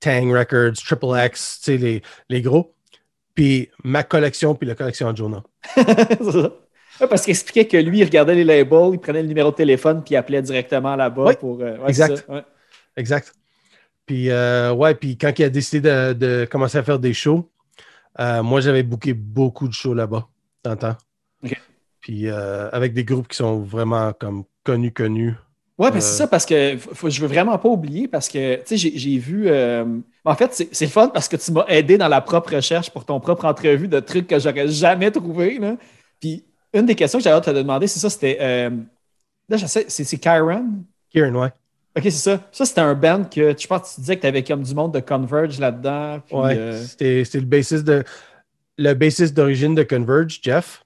Tang 0.00 0.32
Records, 0.32 0.74
Triple 0.84 1.16
X, 1.26 1.60
tu 1.60 1.72
sais, 1.72 1.76
les, 1.76 2.02
les 2.28 2.42
gros. 2.42 2.74
Puis 3.34 3.68
ma 3.84 4.02
collection, 4.02 4.54
puis 4.54 4.66
la 4.66 4.74
collection 4.74 5.12
de 5.12 5.16
Jonah. 5.16 5.42
Ouais, 7.00 7.06
parce 7.06 7.22
qu'il 7.22 7.30
expliquait 7.30 7.66
que 7.66 7.76
lui, 7.76 7.98
il 8.00 8.04
regardait 8.04 8.34
les 8.34 8.42
labels, 8.42 8.90
il 8.94 8.98
prenait 8.98 9.22
le 9.22 9.28
numéro 9.28 9.52
de 9.52 9.54
téléphone, 9.54 10.02
puis 10.02 10.14
il 10.14 10.16
appelait 10.16 10.42
directement 10.42 10.96
là-bas 10.96 11.24
Oui, 11.26 11.34
pour. 11.38 11.60
euh, 11.60 11.76
ouais, 11.78 11.90
exact. 11.90 12.16
ça, 12.26 12.32
ouais. 12.32 12.42
Exact. 12.96 13.32
Puis, 14.04 14.30
euh, 14.30 14.72
ouais, 14.72 14.96
puis 14.96 15.16
quand 15.16 15.32
il 15.38 15.44
a 15.44 15.48
décidé 15.48 15.88
de, 15.88 16.12
de 16.14 16.48
commencer 16.50 16.76
à 16.78 16.82
faire 16.82 16.98
des 16.98 17.14
shows, 17.14 17.48
euh, 18.18 18.42
moi, 18.42 18.60
j'avais 18.60 18.82
booké 18.82 19.12
beaucoup 19.14 19.68
de 19.68 19.72
shows 19.72 19.94
là-bas, 19.94 20.26
dans 20.64 20.72
le 20.72 20.76
temps. 20.76 20.96
Puis, 22.08 22.26
euh, 22.26 22.70
avec 22.72 22.94
des 22.94 23.04
groupes 23.04 23.28
qui 23.28 23.36
sont 23.36 23.58
vraiment 23.58 24.14
comme 24.14 24.44
connus, 24.64 24.92
connus. 24.92 25.34
Ouais, 25.76 25.90
ben 25.90 26.00
c'est 26.00 26.14
Euh, 26.14 26.24
ça, 26.24 26.26
parce 26.26 26.46
que 26.46 26.78
faut- 26.78 27.10
je 27.10 27.20
veux 27.20 27.26
vraiment 27.26 27.58
pas 27.58 27.68
oublier, 27.68 28.08
parce 28.08 28.30
que, 28.30 28.56
tu 28.62 28.78
sais, 28.78 28.90
j'ai- 28.98 29.18
vu. 29.18 29.46
euh, 29.46 29.84
en 30.24 30.34
fait, 30.34 30.66
c'est 30.72 30.86
fun 30.86 31.08
parce 31.08 31.28
que 31.28 31.36
tu 31.36 31.52
m'as 31.52 31.66
aidé 31.66 31.98
dans 31.98 32.08
la 32.08 32.22
propre 32.22 32.54
recherche 32.54 32.88
pour 32.88 33.04
ton 33.04 33.20
propre 33.20 33.44
entrevue 33.44 33.88
de 33.88 34.00
trucs 34.00 34.26
que 34.26 34.38
j'aurais 34.38 34.68
jamais 34.68 35.10
trouvé. 35.10 35.58
Là. 35.58 35.76
Puis, 36.18 36.46
une 36.72 36.86
des 36.86 36.94
questions 36.94 37.18
que 37.18 37.24
de 37.24 37.44
te 37.44 37.50
demander, 37.50 37.86
c'est 37.86 38.00
ça, 38.00 38.08
c'était. 38.08 38.38
euh, 38.40 38.70
là, 39.50 39.58
je 39.58 39.66
sais, 39.66 39.84
c'est 39.90 40.16
Kyron? 40.18 40.82
Kieran, 41.10 41.34
ouais. 41.34 41.52
Ok, 41.94 42.04
c'est 42.04 42.10
ça. 42.12 42.40
Ça, 42.52 42.64
c'était 42.64 42.80
un 42.80 42.94
band 42.94 43.24
que 43.24 43.54
je 43.54 43.66
pense 43.66 43.82
que 43.90 43.94
tu 43.96 44.00
disais 44.00 44.16
que 44.16 44.22
tu 44.22 44.26
avais 44.28 44.42
comme 44.42 44.62
du 44.62 44.74
monde 44.74 44.94
de 44.94 45.00
Converge 45.00 45.58
là-dedans. 45.60 46.22
Ouais, 46.32 46.56
euh, 46.56 46.82
c'était 46.82 47.22
c'était 47.26 47.40
le 47.40 47.46
bassiste 47.46 47.84
de 47.84 48.02
le 48.78 48.94
bassiste 48.94 49.34
d'origine 49.36 49.74
de 49.74 49.82
Converge, 49.82 50.40
Jeff. 50.42 50.82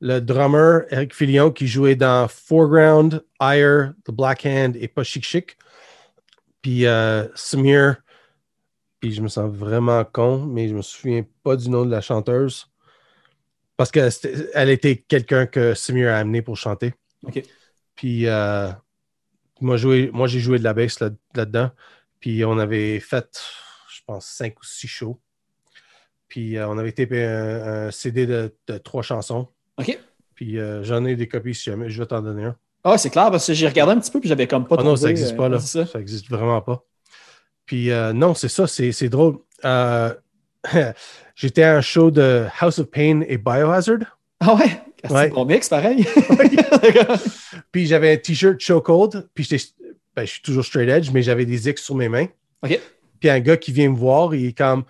Le 0.00 0.20
drummer, 0.20 0.82
Eric 0.90 1.14
Filion, 1.14 1.50
qui 1.50 1.66
jouait 1.66 1.96
dans 1.96 2.28
Foreground, 2.28 3.24
Ire, 3.40 3.94
The 4.04 4.12
Black 4.12 4.46
Hand 4.46 4.76
et 4.76 4.86
Pas 4.88 5.02
Chic 5.02 5.24
Chic. 5.24 5.56
Puis 6.62 6.86
euh, 6.86 7.26
Samir, 7.34 7.96
puis 9.00 9.12
je 9.12 9.22
me 9.22 9.28
sens 9.28 9.50
vraiment 9.52 10.04
con, 10.04 10.44
mais 10.46 10.68
je 10.68 10.74
me 10.74 10.82
souviens 10.82 11.24
pas 11.42 11.56
du 11.56 11.68
nom 11.68 11.84
de 11.84 11.90
la 11.90 12.00
chanteuse. 12.00 12.66
Parce 13.76 13.90
qu'elle 13.90 14.68
était 14.70 14.96
quelqu'un 14.96 15.46
que 15.46 15.74
Samir 15.74 16.10
a 16.12 16.18
amené 16.18 16.42
pour 16.42 16.56
chanter. 16.56 16.94
Ok. 17.24 17.42
Puis 17.94 18.26
euh, 18.26 18.70
moi, 19.60 19.76
j'ai 19.76 20.40
joué 20.40 20.58
de 20.58 20.64
la 20.64 20.74
bass 20.74 21.00
là- 21.00 21.10
là-dedans. 21.34 21.70
puis 22.20 22.44
on 22.44 22.58
avait 22.58 23.00
fait, 23.00 23.40
je 23.92 24.00
pense, 24.06 24.26
cinq 24.26 24.58
ou 24.60 24.64
six 24.64 24.88
shows. 24.88 25.20
Puis 26.28 26.56
euh, 26.56 26.68
on 26.68 26.76
avait 26.78 26.92
tapé 26.92 27.24
un, 27.24 27.86
un 27.86 27.90
CD 27.90 28.26
de, 28.26 28.54
de 28.66 28.78
trois 28.78 29.02
chansons. 29.02 29.48
OK. 29.78 29.98
Puis 30.34 30.58
euh, 30.58 30.82
j'en 30.84 31.04
ai 31.04 31.16
des 31.16 31.28
copies 31.28 31.54
si 31.54 31.64
jamais. 31.70 31.90
Je 31.90 32.00
vais 32.00 32.06
t'en 32.06 32.20
donner 32.22 32.44
un. 32.44 32.56
Ah, 32.84 32.96
c'est 32.96 33.10
clair, 33.10 33.30
parce 33.30 33.46
que 33.46 33.54
j'ai 33.54 33.66
regardé 33.68 33.92
un 33.92 34.00
petit 34.00 34.10
peu 34.10 34.20
puis 34.20 34.28
j'avais 34.28 34.46
comme 34.46 34.66
pas 34.66 34.76
Ah 34.78 34.82
non, 34.82 34.94
ça 34.96 35.08
n'existe 35.08 35.32
euh, 35.32 35.36
pas 35.36 35.48
là. 35.48 35.56
ouais, 35.56 35.62
c'est 35.62 35.84
ça. 35.84 35.98
N'existe 35.98 36.28
vraiment 36.30 36.60
pas. 36.60 36.84
Puis 37.66 37.90
euh, 37.90 38.12
non, 38.12 38.34
c'est 38.34 38.48
ça, 38.48 38.66
c'est 38.66 39.08
drôle. 39.08 39.38
Euh, 39.64 40.14
J'étais 41.34 41.62
à 41.64 41.76
un 41.76 41.80
show 41.80 42.10
de 42.10 42.46
House 42.60 42.78
of 42.78 42.86
Pain 42.90 43.20
et 43.28 43.36
Biohazard. 43.38 44.18
Ah 44.40 44.54
ouais? 44.54 44.82
C'est 45.04 45.12
Ouais. 45.12 45.28
bon 45.28 45.44
mix, 45.44 45.68
pareil. 45.68 46.04
Puis 47.72 47.86
j'avais 47.86 48.12
un 48.12 48.16
t-shirt 48.16 48.58
Chokehold. 48.58 49.28
Puis 49.34 49.44
j'étais, 49.44 49.64
ben, 50.16 50.24
je 50.24 50.30
suis 50.32 50.42
toujours 50.42 50.64
straight 50.64 50.88
edge, 50.88 51.10
mais 51.12 51.22
j'avais 51.22 51.44
des 51.46 51.68
X 51.68 51.82
sur 51.82 51.94
mes 51.94 52.08
mains. 52.08 52.26
OK. 52.64 52.80
Puis 53.20 53.28
un 53.28 53.40
gars 53.40 53.56
qui 53.56 53.70
vient 53.72 53.90
me 53.90 53.96
voir, 53.96 54.34
il 54.34 54.46
est 54.46 54.58
comme 54.58 54.84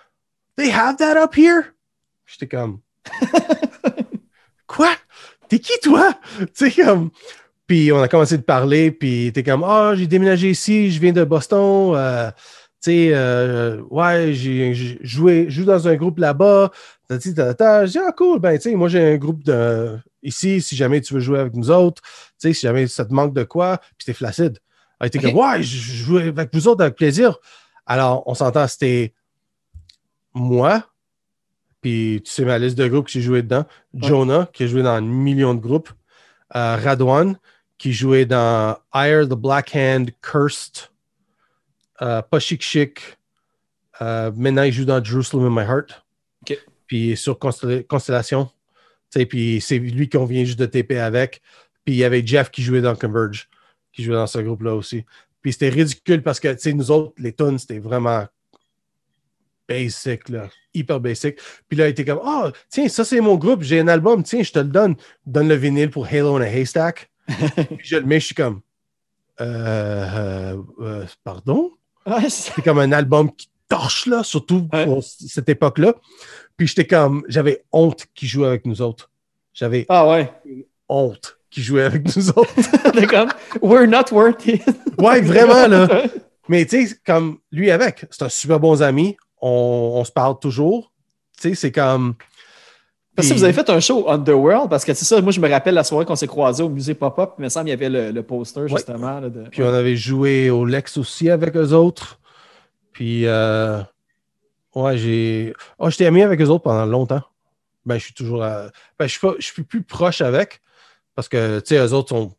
They 0.56 0.70
have 0.70 0.96
that 0.96 1.22
up 1.22 1.36
here? 1.36 1.72
J'étais 2.26 2.46
comme 2.48 2.80
Quoi? 4.68 4.90
T'es 5.48 5.58
qui 5.58 5.72
toi? 5.82 6.14
Tu 6.54 6.70
sais, 6.70 6.84
comme. 6.84 7.10
Puis 7.66 7.92
on 7.92 8.00
a 8.00 8.08
commencé 8.08 8.38
de 8.38 8.42
parler, 8.42 8.90
puis 8.92 9.30
t'es 9.34 9.42
comme 9.42 9.64
Ah, 9.64 9.92
j'ai 9.94 10.06
déménagé 10.06 10.50
ici, 10.50 10.90
je 10.90 11.00
viens 11.00 11.12
de 11.12 11.24
Boston. 11.24 11.92
euh, 11.96 12.30
tu 12.80 12.92
sais, 12.92 13.10
euh, 13.12 13.82
ouais, 13.90 14.32
j'ai 14.32 14.72
joué, 15.02 15.50
joue 15.50 15.64
dans 15.64 15.88
un 15.88 15.96
groupe 15.96 16.18
là-bas. 16.18 16.70
Tati, 17.08 17.34
tata. 17.34 17.86
Je 17.86 17.92
dis, 17.92 17.98
ah, 17.98 18.12
cool, 18.12 18.38
ben, 18.38 18.56
tu 18.56 18.70
sais, 18.70 18.74
moi, 18.76 18.88
j'ai 18.88 19.14
un 19.14 19.16
groupe 19.16 19.42
de, 19.42 19.98
ici, 20.22 20.60
si 20.62 20.76
jamais 20.76 21.00
tu 21.00 21.12
veux 21.14 21.20
jouer 21.20 21.40
avec 21.40 21.54
nous 21.54 21.70
autres, 21.70 22.02
tu 22.02 22.08
sais, 22.38 22.52
si 22.52 22.60
jamais 22.62 22.86
ça 22.86 23.04
te 23.04 23.12
manque 23.12 23.34
de 23.34 23.44
quoi, 23.44 23.78
puis 23.78 24.04
c'était 24.06 24.16
flacide. 24.16 24.58
Elle 25.00 25.08
était 25.08 25.18
comme, 25.18 25.34
ouais, 25.34 25.62
je 25.62 25.76
je 25.76 26.04
joue 26.04 26.18
avec 26.18 26.50
vous 26.54 26.68
autres 26.68 26.82
avec 26.82 26.94
plaisir. 26.96 27.38
Alors, 27.86 28.22
on 28.26 28.34
s'entend, 28.34 28.66
c'était 28.68 29.12
moi, 30.34 30.86
puis 31.80 32.22
tu 32.24 32.30
sais 32.30 32.44
ma 32.44 32.58
liste 32.58 32.76
de 32.76 32.88
groupes 32.88 33.06
que 33.06 33.12
j'ai 33.12 33.20
joué 33.20 33.42
dedans, 33.42 33.64
Jonah, 33.94 34.48
qui 34.52 34.64
a 34.64 34.66
joué 34.66 34.82
dans 34.82 34.90
un 34.90 35.00
million 35.00 35.54
de 35.54 35.60
groupes, 35.60 35.90
euh, 36.56 36.76
Radwan, 36.76 37.38
qui 37.76 37.92
jouait 37.92 38.26
dans 38.26 38.76
Ire, 38.94 39.28
The 39.28 39.34
Black 39.34 39.72
Hand, 39.74 40.10
Cursed, 40.20 40.90
euh, 42.02 42.22
Pas 42.22 42.40
Chic 42.40 42.62
Chic. 42.62 43.00
Euh, 44.00 44.32
maintenant, 44.34 44.62
il 44.62 44.72
joue 44.72 44.84
dans 44.84 45.02
Jerusalem 45.02 45.46
in 45.46 45.62
My 45.62 45.68
Heart. 45.68 46.04
Puis 46.86 47.16
sur 47.16 47.38
Constel- 47.38 47.86
Constellation. 47.86 48.50
Puis 49.28 49.60
c'est 49.60 49.78
lui 49.78 50.08
qu'on 50.08 50.24
vient 50.24 50.44
juste 50.44 50.58
de 50.58 50.66
TP 50.66 50.98
avec. 50.98 51.42
Puis 51.84 51.94
il 51.94 51.98
y 51.98 52.04
avait 52.04 52.26
Jeff 52.26 52.50
qui 52.50 52.62
jouait 52.62 52.80
dans 52.80 52.94
Converge, 52.94 53.48
qui 53.92 54.02
jouait 54.02 54.16
dans 54.16 54.26
ce 54.26 54.38
groupe-là 54.38 54.74
aussi. 54.74 55.04
Puis 55.40 55.52
c'était 55.52 55.68
ridicule 55.68 56.22
parce 56.22 56.40
que, 56.40 56.52
tu 56.52 56.58
sais, 56.60 56.72
nous 56.72 56.90
autres, 56.90 57.12
les 57.18 57.32
tunes, 57.32 57.58
c'était 57.58 57.78
vraiment 57.78 58.26
basic, 59.68 60.28
là, 60.30 60.48
hyper 60.74 60.98
basic. 61.00 61.36
Puis 61.68 61.76
là, 61.76 61.86
il 61.88 61.90
était 61.90 62.04
comme, 62.04 62.20
oh, 62.24 62.48
tiens, 62.70 62.88
ça 62.88 63.04
c'est 63.04 63.20
mon 63.20 63.36
groupe, 63.36 63.62
j'ai 63.62 63.80
un 63.80 63.88
album, 63.88 64.22
tiens, 64.22 64.42
je 64.42 64.52
te 64.52 64.58
le 64.58 64.64
donne. 64.66 64.96
Donne 65.26 65.48
le 65.48 65.54
vinyle 65.54 65.90
pour 65.90 66.06
Halo 66.06 66.36
in 66.36 66.40
a 66.42 66.46
Haystack. 66.48 67.10
Puis 67.28 67.78
je 67.84 67.96
le 67.96 68.04
mets, 68.06 68.20
je 68.20 68.26
suis 68.26 68.34
comme, 68.34 68.60
euh, 69.40 70.54
euh, 70.54 70.62
euh, 70.80 71.04
pardon? 71.24 71.72
Ouais, 72.06 72.30
c'est- 72.30 72.60
comme 72.62 72.78
un 72.78 72.92
album 72.92 73.30
qui 73.34 73.48
torche, 73.68 74.06
là, 74.06 74.22
surtout 74.22 74.66
Ouais. 74.72 74.86
pour 74.86 75.04
cette 75.04 75.48
époque-là. 75.48 75.94
Puis 76.56 76.66
j'étais 76.68 76.86
comme, 76.86 77.22
j'avais 77.28 77.64
honte 77.70 78.06
qu'il 78.14 78.28
jouait 78.28 78.46
avec 78.46 78.64
nous 78.64 78.80
autres. 78.80 79.10
J'avais 79.52 79.84
ah 79.88 80.08
ouais. 80.08 80.32
honte 80.88 81.38
qu'il 81.50 81.62
jouait 81.62 81.82
avec 81.82 82.16
nous 82.16 82.30
autres. 82.30 82.54
T'es 82.92 83.06
comme, 83.06 83.28
we're 83.60 83.86
not 83.86 84.10
worth 84.12 84.46
it. 84.46 84.62
ouais, 84.98 85.20
vraiment, 85.20 85.66
là. 85.68 86.04
Mais 86.48 86.64
tu 86.64 86.86
sais, 86.86 86.96
comme 87.04 87.38
lui 87.52 87.70
avec, 87.70 88.06
c'est 88.10 88.22
un 88.22 88.28
super 88.30 88.58
bon 88.58 88.80
ami. 88.80 89.16
On, 89.40 89.92
on 89.96 90.04
se 90.04 90.12
parle 90.12 90.38
toujours. 90.38 90.92
Tu 91.40 91.50
sais, 91.50 91.54
c'est 91.54 91.72
comme. 91.72 92.14
Parce 93.14 93.28
que 93.28 93.34
vous 93.34 93.42
avez 93.44 93.52
fait 93.52 93.68
un 93.68 93.80
show 93.80 94.08
Underworld, 94.08 94.70
parce 94.70 94.84
que 94.84 94.94
c'est 94.94 95.04
ça, 95.04 95.20
moi 95.20 95.32
je 95.32 95.40
me 95.40 95.48
rappelle 95.50 95.74
la 95.74 95.82
soirée 95.82 96.04
qu'on 96.04 96.14
s'est 96.14 96.28
croisés 96.28 96.62
au 96.62 96.68
musée 96.68 96.94
Pop-Up, 96.94 97.32
il 97.38 97.42
me 97.42 97.48
semble 97.48 97.64
qu'il 97.64 97.70
y 97.70 97.72
avait 97.72 97.88
le, 97.88 98.12
le 98.12 98.22
poster 98.22 98.68
justement. 98.68 99.18
là, 99.18 99.28
de... 99.28 99.42
Puis 99.50 99.60
on 99.64 99.72
avait 99.74 99.96
joué 99.96 100.50
au 100.50 100.64
Lex 100.64 100.96
aussi 100.98 101.28
avec 101.28 101.56
eux 101.56 101.72
autres. 101.72 102.20
Puis, 102.92 103.26
euh, 103.26 103.80
ouais, 104.76 104.96
j'ai. 104.98 105.52
Oh, 105.80 105.90
j'étais 105.90 106.06
ami 106.06 106.22
avec 106.22 106.40
eux 106.40 106.46
autres 106.48 106.62
pendant 106.62 106.86
longtemps. 106.86 107.22
Ben, 107.84 107.98
je 107.98 108.04
suis 108.04 108.14
toujours. 108.14 108.44
à- 108.44 108.70
Ben, 108.98 109.06
je 109.06 109.10
suis, 109.10 109.20
pas... 109.20 109.34
je 109.40 109.46
suis 109.46 109.62
plus 109.64 109.82
proche 109.82 110.20
avec 110.20 110.60
parce 111.16 111.28
que, 111.28 111.58
tu 111.58 111.74
sais, 111.74 111.78
eux 111.84 111.92
autres 111.94 112.10
sont 112.10 112.32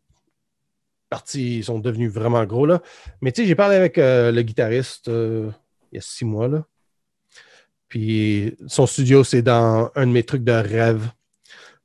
partis, 1.10 1.58
ils 1.58 1.64
sont 1.64 1.78
devenus 1.78 2.10
vraiment 2.10 2.44
gros, 2.44 2.64
là. 2.64 2.80
Mais, 3.20 3.32
tu 3.32 3.42
sais, 3.42 3.48
j'ai 3.48 3.54
parlé 3.54 3.76
avec 3.76 3.98
euh, 3.98 4.32
le 4.32 4.40
guitariste 4.42 5.08
euh, 5.08 5.50
il 5.92 5.96
y 5.96 5.98
a 5.98 6.02
six 6.02 6.24
mois, 6.24 6.48
là. 6.48 6.64
Puis, 7.90 8.56
son 8.68 8.86
studio, 8.86 9.24
c'est 9.24 9.42
dans 9.42 9.90
un 9.96 10.06
de 10.06 10.12
mes 10.12 10.22
trucs 10.22 10.44
de 10.44 10.52
rêve 10.52 11.08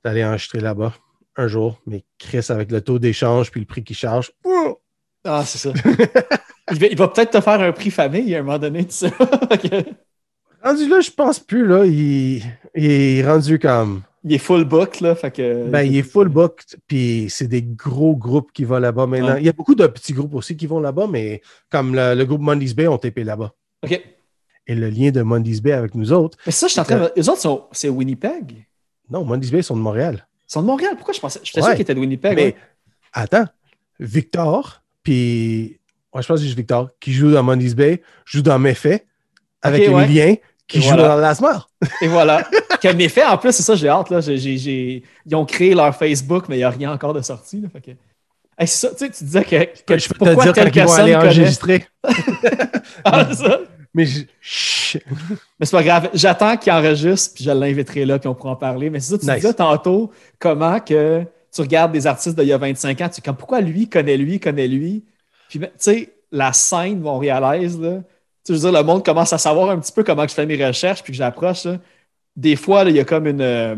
d'aller 0.03 0.23
enregistrer 0.23 0.59
là-bas. 0.59 0.93
un 1.35 1.47
jour, 1.47 1.81
mais 1.85 2.05
Chris, 2.17 2.45
avec 2.49 2.71
le 2.71 2.79
taux 2.79 2.99
d'échange 2.99 3.51
puis 3.51 3.59
le 3.59 3.65
prix 3.65 3.83
qu'il 3.83 3.95
charge, 3.95 4.31
ouh, 4.45 4.75
Ah, 5.25 5.43
c'est 5.45 5.57
ça. 5.57 5.73
il 6.71 6.95
va, 6.95 7.07
peut-être 7.09 7.31
te 7.31 7.41
faire 7.41 7.59
un 7.59 7.71
prix 7.73 7.89
famille 7.89 8.33
à 8.35 8.39
un 8.39 8.43
moment 8.43 8.59
donné, 8.59 8.85
tu 8.85 8.93
sais. 8.93 9.11
Rendu 10.63 10.87
là, 10.87 10.99
je 11.01 11.11
pense 11.11 11.39
plus, 11.39 11.65
là, 11.67 11.85
il, 11.85 12.41
il 12.75 12.91
est 12.91 13.27
rendu 13.27 13.59
comme. 13.59 14.03
il 14.23 14.33
est 14.33 14.39
full 14.39 14.63
book, 14.63 14.99
là. 15.01 15.15
Fait 15.15 15.31
que. 15.31 15.67
Ben, 15.67 15.81
il 15.81 15.97
est 15.97 16.03
full 16.03 16.29
booked, 16.29 16.79
puis 16.87 17.27
c'est 17.29 17.47
des 17.47 17.63
gros 17.63 18.15
groupes 18.15 18.51
qui 18.51 18.63
vont 18.63 18.79
là-bas 18.79 19.07
maintenant. 19.07 19.33
Ouais. 19.33 19.41
Il 19.41 19.45
y 19.45 19.49
a 19.49 19.53
beaucoup 19.53 19.75
de 19.75 19.85
petits 19.87 20.13
groupes 20.13 20.35
aussi 20.35 20.55
qui 20.55 20.67
vont 20.67 20.79
là-bas, 20.79 21.07
mais 21.07 21.41
comme 21.69 21.95
le, 21.95 22.13
le 22.13 22.25
groupe 22.25 22.41
Mondays 22.41 22.73
Bay 22.75 22.87
ont 22.87 22.97
tapé 22.97 23.23
là-bas. 23.23 23.53
OK. 23.83 24.14
Et 24.67 24.73
le 24.75 24.89
lien 24.89 25.11
de 25.11 25.21
Mondays 25.21 25.61
Bay 25.61 25.71
avec 25.73 25.93
nous 25.95 26.11
autres, 26.11 26.37
Mais 26.45 26.51
ça, 26.51 26.67
je 26.67 26.71
suis 26.71 26.81
en 26.81 26.83
train 26.85 26.97
de. 26.97 27.11
Eux 27.17 27.29
autres, 27.29 27.41
sont... 27.41 27.65
c'est 27.71 27.89
Winnipeg? 27.89 28.65
non, 29.09 29.23
Mondays 29.23 29.51
Bay 29.51 29.61
sont 29.61 29.75
de 29.75 29.81
Montréal. 29.81 30.27
Ils 30.49 30.53
sont 30.53 30.61
de 30.61 30.67
Montréal? 30.67 30.93
Pourquoi 30.95 31.13
je 31.13 31.19
pensais. 31.19 31.39
J'étais 31.43 31.59
Ouais. 31.59 31.65
sûr 31.65 31.73
qu'ils 31.73 31.81
étaient 31.83 31.93
de 31.95 31.99
Winnipeg. 31.99 32.35
Mais 32.35 32.45
ouais. 32.45 32.55
attends, 33.13 33.45
Victor, 33.99 34.81
puis 35.03 35.79
ouais, 36.13 36.21
je 36.21 36.27
pense 36.27 36.35
que 36.35 36.37
c'est 36.37 36.45
juste 36.45 36.57
Victor, 36.57 36.89
qui 36.99 37.13
joue 37.13 37.31
dans 37.31 37.43
Mondays 37.43 37.75
Bay, 37.75 38.01
joue 38.25 38.41
dans 38.41 38.57
Méfait 38.59 39.05
avec 39.61 39.87
Ok, 39.87 39.95
ouais. 39.95 40.03
Emilien, 40.03 40.35
qui 40.67 40.79
Et 40.79 40.81
joue 40.81 40.89
voilà. 40.89 41.09
dans 41.09 41.15
Lasmar. 41.17 41.69
Et 42.01 42.07
voilà. 42.07 42.47
Comme 42.81 42.99
effet, 43.01 43.23
en 43.23 43.37
plus, 43.37 43.51
c'est 43.51 43.63
ça, 43.63 43.75
j'ai 43.75 43.87
hâte. 43.89 44.09
Là. 44.09 44.19
Ils 44.19 45.01
ont 45.35 45.45
créé 45.45 45.73
leur 45.75 45.95
Facebook, 45.95 46.45
mais 46.49 46.55
il 46.55 46.59
n'y 46.59 46.63
a 46.63 46.69
rien 46.71 46.91
encore 46.91 47.13
de 47.13 47.21
sorti. 47.21 47.61
Là. 47.61 47.69
Fait 47.69 47.81
que... 47.81 47.91
Hey, 48.57 48.67
c'est 48.67 48.87
ça, 48.87 48.89
tu 48.93 48.97
sais, 49.05 49.09
tu 49.11 49.23
disais 49.23 49.43
que, 49.43 49.83
que 49.85 49.97
Je 49.99 50.07
peux 50.09 50.15
pourquoi 50.15 50.45
te 50.45 50.53
dire 50.53 50.71
quand 50.71 50.79
ils 50.81 50.83
vont 50.85 50.93
aller 50.93 51.15
enregistrer. 51.15 51.85
Ah, 53.03 53.27
c'est 53.29 53.35
ça. 53.45 53.59
Mais 53.95 54.05
je-. 54.05 54.99
Mais 55.59 55.65
c'est 55.65 55.71
pas 55.71 55.83
grave. 55.83 56.09
J'attends 56.13 56.57
qu'il 56.57 56.71
enregistre, 56.71 57.33
puis 57.33 57.43
je 57.43 57.51
l'inviterai 57.51 58.05
là, 58.05 58.19
puis 58.19 58.27
on 58.27 58.35
pourra 58.35 58.51
en 58.51 58.55
parler. 58.55 58.89
Mais 58.91 58.99
c'est 58.99 59.13
ça, 59.13 59.17
tu 59.19 59.25
Nice. 59.25 59.35
disais 59.37 59.53
tantôt 59.53 60.11
comment 60.39 60.79
que 60.79 61.23
tu 61.53 61.61
regardes 61.61 61.91
des 61.93 62.05
artistes 62.07 62.37
d'il 62.37 62.47
y 62.49 62.53
a 62.53 62.57
25 62.57 63.01
ans, 63.01 63.09
tu 63.09 63.21
comme 63.21 63.37
pourquoi 63.37 63.61
lui 63.61 63.89
connaît 63.89 64.17
lui, 64.17 64.39
connaît 64.39 64.67
lui? 64.67 65.03
Puis, 65.49 65.59
ben, 65.59 65.69
tu 65.69 65.73
sais, 65.79 66.13
la 66.31 66.53
scène 66.53 66.99
montréalaise, 66.99 67.79
là, 67.79 68.01
tu 68.45 68.51
veux 68.53 68.59
dire, 68.59 68.71
le 68.71 68.83
monde 68.83 69.03
commence 69.03 69.33
à 69.33 69.37
savoir 69.37 69.69
un 69.71 69.79
petit 69.79 69.91
peu 69.93 70.03
comment 70.03 70.27
je 70.27 70.33
fais 70.33 70.45
mes 70.45 70.63
recherches, 70.63 71.01
puis 71.03 71.13
que 71.13 71.17
j'approche. 71.17 71.67
Des 72.35 72.55
fois, 72.57 72.83
il 72.83 72.95
y 72.95 72.99
a 72.99 73.05
comme 73.05 73.27
une. 73.27 73.41
euh, 73.41 73.75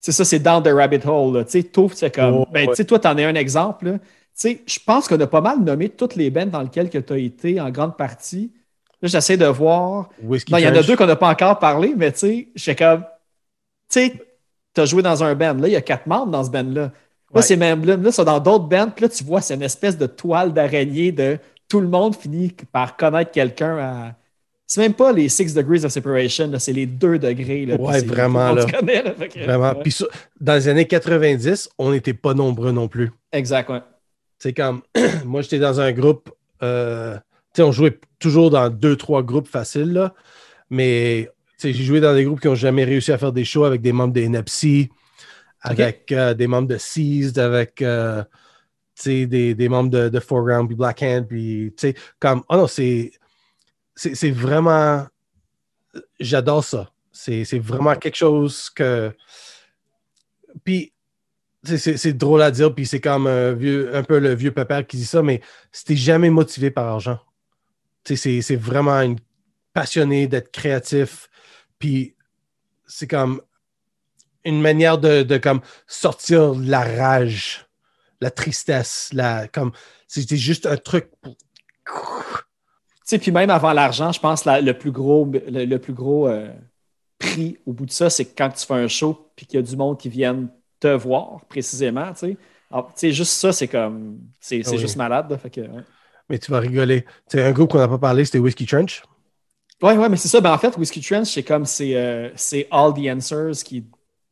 c'est 0.00 0.12
ça, 0.12 0.24
c'est 0.24 0.38
down 0.38 0.62
the 0.62 0.68
rabbit 0.68 1.00
hole. 1.06 1.44
Tu 1.46 1.62
sais, 1.62 1.70
c'est 1.94 2.14
comme. 2.14 2.34
Oh, 2.34 2.46
ben, 2.52 2.62
ouais. 2.68 2.74
tu 2.74 2.76
sais, 2.76 2.84
toi, 2.84 2.98
t'en 2.98 3.16
es 3.16 3.24
un 3.24 3.34
exemple. 3.34 3.98
Tu 4.00 4.00
sais, 4.34 4.62
je 4.66 4.78
pense 4.84 5.08
qu'on 5.08 5.18
a 5.20 5.26
pas 5.26 5.40
mal 5.40 5.60
nommé 5.60 5.88
toutes 5.88 6.16
les 6.16 6.30
bands 6.30 6.46
dans 6.46 6.60
lesquelles 6.62 6.90
tu 6.90 7.12
as 7.12 7.18
été 7.18 7.60
en 7.60 7.70
grande 7.70 7.96
partie. 7.96 8.52
Là, 9.04 9.08
j'essaie 9.10 9.36
de 9.36 9.44
voir. 9.44 10.08
Non, 10.22 10.36
il 10.56 10.60
y 10.60 10.66
en 10.66 10.74
a 10.74 10.82
deux 10.82 10.96
qu'on 10.96 11.04
n'a 11.04 11.14
pas 11.14 11.28
encore 11.28 11.58
parlé, 11.58 11.92
mais 11.94 12.10
tu 12.10 12.18
sais, 12.20 12.48
j'étais 12.54 12.82
comme. 12.84 13.02
Tu 13.02 14.00
sais, 14.00 14.12
tu 14.74 14.80
as 14.80 14.86
joué 14.86 15.02
dans 15.02 15.22
un 15.22 15.34
band. 15.34 15.52
Là, 15.60 15.68
il 15.68 15.72
y 15.72 15.76
a 15.76 15.82
quatre 15.82 16.06
membres 16.06 16.32
dans 16.32 16.42
ce 16.42 16.48
band-là. 16.50 16.80
Là, 16.84 16.90
Ouais. 17.34 17.42
ces 17.42 17.56
membres-là, 17.58 17.96
là, 17.98 18.10
sont 18.12 18.24
dans 18.24 18.40
d'autres 18.40 18.64
bands. 18.64 18.88
Puis 18.88 19.02
là, 19.04 19.08
tu 19.10 19.22
vois, 19.22 19.42
c'est 19.42 19.54
une 19.56 19.62
espèce 19.62 19.98
de 19.98 20.06
toile 20.06 20.54
d'araignée 20.54 21.12
de 21.12 21.38
tout 21.68 21.80
le 21.80 21.88
monde 21.88 22.16
finit 22.16 22.54
par 22.72 22.96
connaître 22.96 23.30
quelqu'un 23.30 23.76
à. 23.76 24.14
C'est 24.66 24.80
même 24.80 24.94
pas 24.94 25.12
les 25.12 25.28
Six 25.28 25.52
Degrees 25.52 25.84
of 25.84 25.92
Separation, 25.92 26.50
c'est 26.58 26.72
les 26.72 26.86
deux 26.86 27.18
degrés. 27.18 27.66
Là, 27.66 27.76
Ouais, 27.76 28.00
vraiment, 28.04 28.52
là. 28.54 28.62
se 28.66 28.72
connaît, 28.72 29.02
là, 29.02 29.12
fait 29.12 29.28
que- 29.28 29.40
Vraiment. 29.44 29.72
ouais. 29.74 29.82
Puis 29.82 29.92
ça, 29.92 30.06
dans 30.40 30.54
les 30.54 30.66
années 30.68 30.86
90, 30.86 31.68
on 31.76 31.90
n'était 31.90 32.14
pas 32.14 32.32
nombreux 32.32 32.72
non 32.72 32.88
plus. 32.88 33.12
Exact, 33.32 33.68
ouais. 33.68 33.82
C'est 34.38 34.54
comme, 34.54 34.80
moi, 35.26 35.42
j'étais 35.42 35.58
dans 35.58 35.78
un 35.78 35.92
groupe, 35.92 36.30
euh, 36.62 37.18
on 37.62 37.72
jouait 37.72 37.98
toujours 38.18 38.50
dans 38.50 38.70
deux, 38.70 38.96
trois 38.96 39.22
groupes 39.22 39.48
faciles, 39.48 39.92
là. 39.92 40.14
Mais, 40.70 41.30
j'ai 41.62 41.72
joué 41.72 42.00
dans 42.00 42.14
des 42.14 42.24
groupes 42.24 42.40
qui 42.40 42.48
n'ont 42.48 42.54
jamais 42.54 42.84
réussi 42.84 43.12
à 43.12 43.18
faire 43.18 43.32
des 43.32 43.44
shows 43.44 43.64
avec 43.64 43.80
des 43.80 43.92
membres 43.92 44.12
de 44.12 44.20
NFC, 44.20 44.90
avec 45.60 46.12
euh, 46.12 46.34
des 46.34 46.46
membres 46.46 46.68
de 46.68 46.76
Seized, 46.76 47.38
avec, 47.38 47.80
euh, 47.80 48.22
des, 49.04 49.54
des 49.54 49.68
membres 49.68 49.90
de, 49.90 50.08
de 50.08 50.20
Foreground, 50.20 50.68
puis 50.68 50.76
Black 50.76 51.02
Hand, 51.02 51.26
puis, 51.26 51.74
comme, 52.18 52.42
oh 52.48 52.56
non, 52.56 52.66
c'est, 52.66 53.12
vraiment, 54.30 55.06
j'adore 56.20 56.64
ça. 56.64 56.90
C'est 57.12 57.58
vraiment 57.58 57.94
quelque 57.94 58.16
chose 58.16 58.68
que, 58.70 59.14
puis, 60.64 60.92
c'est 61.64 62.12
drôle 62.12 62.42
à 62.42 62.50
dire, 62.50 62.74
puis 62.74 62.84
c'est 62.86 63.00
comme 63.00 63.26
un, 63.26 63.52
vieux, 63.52 63.94
un 63.96 64.02
peu 64.02 64.18
le 64.18 64.34
vieux 64.34 64.50
papa 64.50 64.82
qui 64.82 64.98
dit 64.98 65.06
ça, 65.06 65.22
mais 65.22 65.40
c'était 65.72 65.96
jamais 65.96 66.28
motivé 66.28 66.70
par 66.70 66.86
argent. 66.86 67.18
C'est 68.04 68.56
vraiment 68.56 69.00
une 69.00 69.16
passionné 69.72 70.26
d'être 70.26 70.52
créatif, 70.52 71.28
puis 71.78 72.14
c'est 72.86 73.08
comme 73.08 73.40
une 74.44 74.60
manière 74.60 74.98
de, 74.98 75.22
de 75.22 75.38
comme 75.38 75.60
sortir 75.86 76.54
la 76.54 76.80
rage, 76.80 77.66
la 78.20 78.30
tristesse, 78.30 79.08
la 79.12 79.48
comme 79.48 79.72
c'était 80.06 80.36
juste 80.36 80.66
un 80.66 80.76
truc 80.76 81.08
pour- 81.22 81.36
Tu 81.86 83.10
sais, 83.10 83.18
puis 83.18 83.32
même 83.32 83.50
avant 83.50 83.72
l'argent, 83.72 84.12
je 84.12 84.20
pense 84.20 84.44
la- 84.44 84.60
le 84.60 84.78
plus 84.78 84.92
gros, 84.92 85.26
le, 85.26 85.64
le 85.64 85.78
plus 85.78 85.92
gros 85.92 86.28
euh, 86.28 86.50
prix 87.18 87.58
au 87.66 87.72
bout 87.72 87.86
de 87.86 87.90
ça, 87.90 88.10
c'est 88.10 88.24
quand 88.26 88.50
tu 88.50 88.64
fais 88.64 88.74
un 88.74 88.88
show 88.88 89.30
puis 89.36 89.46
qu'il 89.46 89.58
y 89.58 89.62
a 89.62 89.66
du 89.66 89.76
monde 89.76 89.98
qui 89.98 90.08
vienne 90.08 90.48
te 90.80 90.88
voir 90.88 91.44
précisément. 91.46 92.12
Tu 92.12 92.18
sais, 92.18 92.36
Alors, 92.70 92.88
tu 92.88 93.00
sais, 93.00 93.12
juste 93.12 93.32
ça, 93.32 93.52
c'est 93.52 93.68
comme. 93.68 94.20
C'est 94.40 94.62
Ah 94.64 94.70
oui. 94.70 94.78
juste 94.78 94.96
malade. 94.96 95.36
fait 95.42 95.50
que. 95.50 95.60
Mais 96.28 96.38
tu 96.38 96.50
vas 96.50 96.58
rigoler. 96.60 97.04
C'est 97.28 97.42
un 97.42 97.52
groupe 97.52 97.70
qu'on 97.70 97.78
n'a 97.78 97.88
pas 97.88 97.98
parlé, 97.98 98.24
c'était 98.24 98.38
Whiskey 98.38 98.66
Trench. 98.66 99.02
Ouais, 99.82 99.96
ouais, 99.96 100.08
mais 100.08 100.16
c'est 100.16 100.28
ça. 100.28 100.40
Ben, 100.40 100.52
en 100.52 100.58
fait, 100.58 100.76
Whiskey 100.78 101.00
Trench, 101.00 101.28
c'est 101.28 101.42
comme 101.42 101.66
c'est 101.66 101.94
euh, 101.96 102.30
All 102.70 102.94
the 102.94 103.08
Answers 103.08 103.62
qui 103.64 103.78
est 103.78 103.84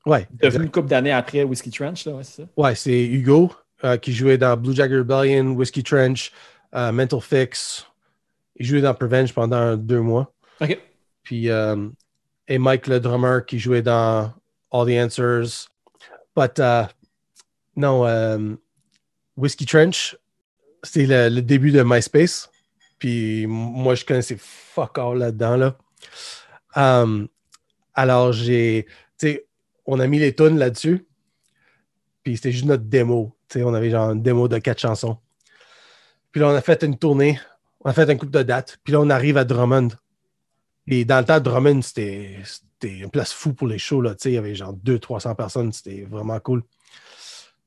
Ouais. 0.04 0.26
devenu 0.32 0.64
une 0.64 0.70
couple 0.70 0.88
d'années 0.88 1.12
après 1.12 1.44
Whiskey 1.44 1.70
Trench. 1.70 2.06
Là, 2.06 2.12
ouais, 2.14 2.24
c'est 2.24 2.42
ça. 2.42 2.48
Ouais, 2.56 2.74
c'est 2.74 3.02
Hugo 3.04 3.52
euh, 3.84 3.96
qui 3.98 4.12
jouait 4.12 4.38
dans 4.38 4.56
Blue 4.56 4.74
Jacket 4.74 4.98
Rebellion, 4.98 5.52
Whiskey 5.52 5.82
Trench, 5.82 6.32
euh, 6.74 6.90
Mental 6.90 7.20
Fix. 7.20 7.86
Il 8.56 8.66
jouait 8.66 8.80
dans 8.80 8.94
Prevenge 8.94 9.32
pendant 9.32 9.76
deux 9.76 10.00
mois. 10.00 10.32
OK. 10.60 10.78
Puis, 11.22 11.46
et 12.48 12.58
Mike 12.58 12.86
le 12.88 12.98
drummer 13.00 13.44
qui 13.46 13.58
jouait 13.58 13.82
dans 13.82 14.32
All 14.72 14.86
the 14.86 14.98
Answers. 15.04 15.68
But, 16.36 16.58
euh, 16.58 16.84
non, 17.76 18.56
Whiskey 19.36 19.64
Trench, 19.66 20.16
c'était 20.82 21.30
le, 21.30 21.42
début 21.42 21.72
de 21.72 21.82
MySpace. 21.82 22.50
Puis, 22.98 23.46
moi, 23.46 23.94
je 23.94 24.04
connaissais 24.04 24.36
fuck 24.38 24.98
all 24.98 25.18
là-dedans. 25.18 25.56
Là. 25.56 25.78
Um, 26.74 27.28
alors, 27.94 28.32
j'ai, 28.32 28.86
tu 29.18 29.28
sais, 29.28 29.46
on 29.86 30.00
a 30.00 30.06
mis 30.06 30.18
les 30.18 30.34
tunes 30.34 30.58
là-dessus. 30.58 31.06
Puis, 32.22 32.36
c'était 32.36 32.52
juste 32.52 32.66
notre 32.66 32.84
démo. 32.84 33.36
Tu 33.48 33.58
sais, 33.58 33.64
on 33.64 33.74
avait 33.74 33.90
genre 33.90 34.12
une 34.12 34.22
démo 34.22 34.48
de 34.48 34.58
quatre 34.58 34.80
chansons. 34.80 35.18
Puis 36.30 36.40
là, 36.40 36.48
on 36.48 36.54
a 36.54 36.60
fait 36.62 36.82
une 36.82 36.96
tournée. 36.96 37.38
On 37.80 37.90
a 37.90 37.92
fait 37.92 38.08
un 38.08 38.16
couple 38.16 38.32
de 38.32 38.42
dates. 38.42 38.78
Puis 38.82 38.92
là, 38.92 39.00
on 39.00 39.10
arrive 39.10 39.36
à 39.36 39.44
Drummond. 39.44 39.88
Et 40.86 41.04
dans 41.04 41.18
le 41.18 41.24
temps, 41.24 41.40
Drummond, 41.40 41.82
c'était 41.82 42.40
une 42.82 43.10
place 43.10 43.32
fou 43.32 43.52
pour 43.52 43.66
les 43.66 43.78
shows. 43.78 44.00
Là. 44.00 44.14
Tu 44.14 44.22
sais, 44.22 44.30
Il 44.32 44.34
y 44.34 44.38
avait 44.38 44.54
genre 44.54 44.74
200-300 44.74 45.36
personnes. 45.36 45.72
C'était 45.72 46.06
vraiment 46.08 46.40
cool. 46.40 46.62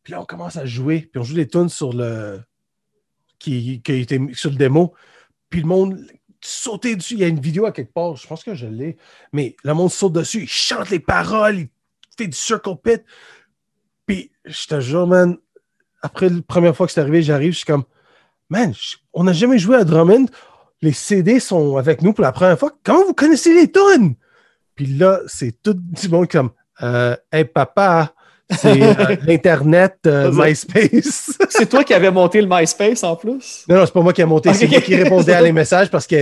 Puis 0.03 0.11
là, 0.11 0.21
on 0.21 0.25
commence 0.25 0.57
à 0.57 0.65
jouer. 0.65 1.07
Puis 1.11 1.19
on 1.19 1.23
joue 1.23 1.35
des 1.35 1.47
tunes 1.47 1.69
sur 1.69 1.93
le. 1.93 2.41
Qui, 3.39 3.81
qui 3.81 3.93
était 3.93 4.19
sur 4.33 4.49
le 4.49 4.57
démo. 4.57 4.93
Puis 5.49 5.61
le 5.61 5.67
monde 5.67 6.05
sautait 6.41 6.95
dessus. 6.95 7.15
Il 7.15 7.19
y 7.19 7.23
a 7.23 7.27
une 7.27 7.39
vidéo 7.39 7.65
à 7.65 7.71
quelque 7.71 7.93
part. 7.93 8.15
Je 8.15 8.27
pense 8.27 8.43
que 8.43 8.55
je 8.55 8.67
l'ai. 8.67 8.97
Mais 9.33 9.55
le 9.63 9.73
monde 9.73 9.91
saute 9.91 10.13
dessus. 10.13 10.43
Il 10.43 10.49
chante 10.49 10.89
les 10.89 10.99
paroles. 10.99 11.59
Il 11.59 11.69
fait 12.17 12.27
du 12.27 12.37
circle 12.37 12.75
pit. 12.83 13.03
Puis 14.05 14.31
je 14.45 14.67
te 14.67 14.79
jure, 14.79 15.07
man, 15.07 15.37
après 16.01 16.29
la 16.29 16.41
première 16.41 16.75
fois 16.75 16.85
que 16.85 16.93
c'est 16.93 17.01
arrivé, 17.01 17.23
j'arrive, 17.23 17.53
je 17.53 17.57
suis 17.57 17.65
comme, 17.65 17.85
man, 18.49 18.73
on 19.13 19.23
n'a 19.23 19.33
jamais 19.33 19.57
joué 19.57 19.77
à 19.77 19.83
Drummond. 19.83 20.27
Les 20.81 20.93
CD 20.93 21.39
sont 21.39 21.77
avec 21.77 22.01
nous 22.01 22.13
pour 22.13 22.23
la 22.23 22.31
première 22.31 22.59
fois. 22.59 22.71
Comment 22.83 23.05
vous 23.05 23.13
connaissez 23.13 23.53
les 23.53 23.71
tunes? 23.71 24.15
Puis 24.75 24.85
là, 24.85 25.21
c'est 25.27 25.63
tout 25.63 25.73
du 25.73 26.09
monde 26.09 26.27
comme, 26.27 26.51
euh, 26.83 27.15
hey 27.31 27.45
papa, 27.45 28.13
c'est 28.51 28.81
euh, 28.81 29.15
l'Internet, 29.25 29.97
euh, 30.05 30.31
MySpace. 30.31 31.37
C'est 31.49 31.69
toi 31.69 31.83
qui 31.83 31.93
avais 31.93 32.11
monté 32.11 32.41
le 32.41 32.47
MySpace 32.49 33.03
en 33.03 33.15
plus? 33.15 33.65
non, 33.67 33.77
non, 33.77 33.85
c'est 33.85 33.93
pas 33.93 34.01
moi 34.01 34.13
qui 34.13 34.21
ai 34.21 34.25
monté, 34.25 34.53
c'est 34.53 34.67
moi 34.67 34.81
qui 34.81 34.95
répondais 34.95 35.33
à 35.33 35.41
les 35.41 35.51
messages 35.61 35.89
parce 35.89 36.05
que 36.05 36.15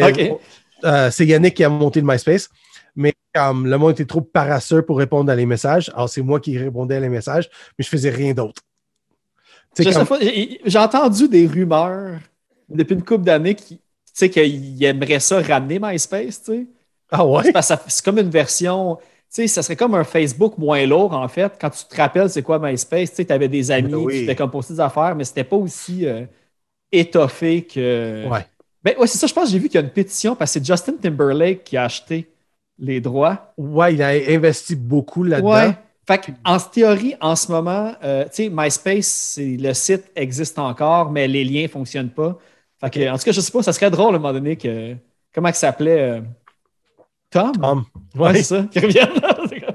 euh, 0.85 1.11
c'est 1.11 1.25
Yannick 1.25 1.55
qui 1.55 1.63
a 1.63 1.69
monté 1.69 2.01
le 2.01 2.07
MySpace. 2.07 2.49
Mais 2.95 3.13
comme 3.33 3.67
le 3.67 3.77
monde 3.77 3.91
était 3.93 4.05
trop 4.05 4.21
paresseux 4.21 4.83
pour 4.83 4.99
répondre 4.99 5.31
à 5.31 5.35
les 5.35 5.45
messages, 5.45 5.89
alors 5.95 6.07
c'est 6.07 6.21
moi 6.21 6.39
qui 6.39 6.57
répondais 6.57 6.95
à 6.95 6.99
les 6.99 7.09
messages, 7.09 7.49
mais 7.77 7.83
je 7.83 7.89
faisais 7.89 8.11
rien 8.11 8.33
d'autre. 8.33 8.61
Comme- 9.75 10.19
j'ai 10.65 10.79
entendu 10.79 11.27
des 11.27 11.47
rumeurs 11.47 12.19
depuis 12.69 12.93
une 12.93 13.03
couple 13.03 13.23
d'années 13.23 13.55
qui, 13.55 13.81
qu'ils 14.15 14.83
aimeraient 14.83 15.19
ça 15.19 15.41
ramener 15.41 15.79
MySpace, 15.79 16.43
tu 16.43 16.51
sais. 16.51 16.67
Ah 17.11 17.25
ouais? 17.25 17.51
C'est 17.87 18.05
comme 18.05 18.19
une 18.19 18.29
version, 18.29 18.97
sais, 19.33 19.47
ça 19.47 19.63
serait 19.63 19.75
comme 19.75 19.95
un 19.95 20.03
Facebook 20.03 20.57
moins 20.57 20.85
lourd, 20.85 21.13
en 21.13 21.27
fait. 21.27 21.53
Quand 21.59 21.69
tu 21.69 21.85
te 21.85 21.95
rappelles 21.95 22.29
c'est 22.29 22.43
quoi 22.43 22.59
MySpace, 22.59 23.13
tu 23.13 23.25
avais 23.29 23.47
des 23.47 23.71
amis, 23.71 23.91
Ben 23.91 23.97
oui. 23.97 24.19
tu 24.21 24.25
t'es 24.25 24.35
comme 24.35 24.51
posté 24.51 24.73
des 24.73 24.79
affaires, 24.79 25.15
mais 25.15 25.23
c'était 25.23 25.43
pas 25.43 25.55
aussi 25.55 26.05
euh, 26.05 26.25
étoffé 26.91 27.63
que... 27.63 28.27
Ouais. 28.29 28.45
Ben 28.83 28.95
ouais, 28.97 29.07
c'est 29.07 29.17
ça, 29.17 29.27
je 29.27 29.33
pense 29.33 29.45
que 29.45 29.51
j'ai 29.51 29.59
vu 29.59 29.69
qu'il 29.69 29.79
y 29.79 29.83
a 29.83 29.85
une 29.85 29.91
pétition 29.93 30.35
parce 30.35 30.53
que 30.53 30.59
c'est 30.59 30.65
Justin 30.65 30.93
Timberlake 31.01 31.63
qui 31.63 31.77
a 31.77 31.85
acheté 31.85 32.29
les 32.77 32.99
droits. 32.99 33.53
Ouais, 33.57 33.93
il 33.93 34.01
a 34.01 34.09
investi 34.09 34.75
beaucoup 34.75 35.23
là-dedans. 35.23 35.51
Ouais. 35.51 35.77
Fait 36.05 36.17
que, 36.17 36.31
en 36.43 36.59
théorie, 36.59 37.15
en 37.21 37.35
ce 37.35 37.49
moment, 37.49 37.93
euh, 38.03 38.25
tu 38.25 38.43
sais, 38.43 38.49
MySpace, 38.51 39.39
le 39.41 39.71
site 39.73 40.11
existe 40.15 40.59
encore, 40.59 41.11
mais 41.11 41.29
les 41.29 41.45
liens 41.45 41.63
ne 41.63 41.67
fonctionnent 41.67 42.09
pas. 42.09 42.37
Fait 42.81 42.89
que, 42.89 43.09
en 43.09 43.17
tout 43.17 43.23
cas, 43.23 43.31
je 43.31 43.39
sais 43.39 43.51
pas, 43.51 43.63
ça 43.63 43.71
serait 43.71 43.89
drôle 43.89 44.13
à 44.13 44.17
un 44.17 44.19
moment 44.19 44.33
donné 44.33 44.57
que. 44.57 44.95
Comment 45.33 45.47
il 45.47 45.55
s'appelait 45.55 45.99
euh, 45.99 46.21
Tom? 47.33 47.51
Tom. 47.53 47.83
Ouais, 48.15 48.43
ça, 48.43 48.63
qui 48.71 48.79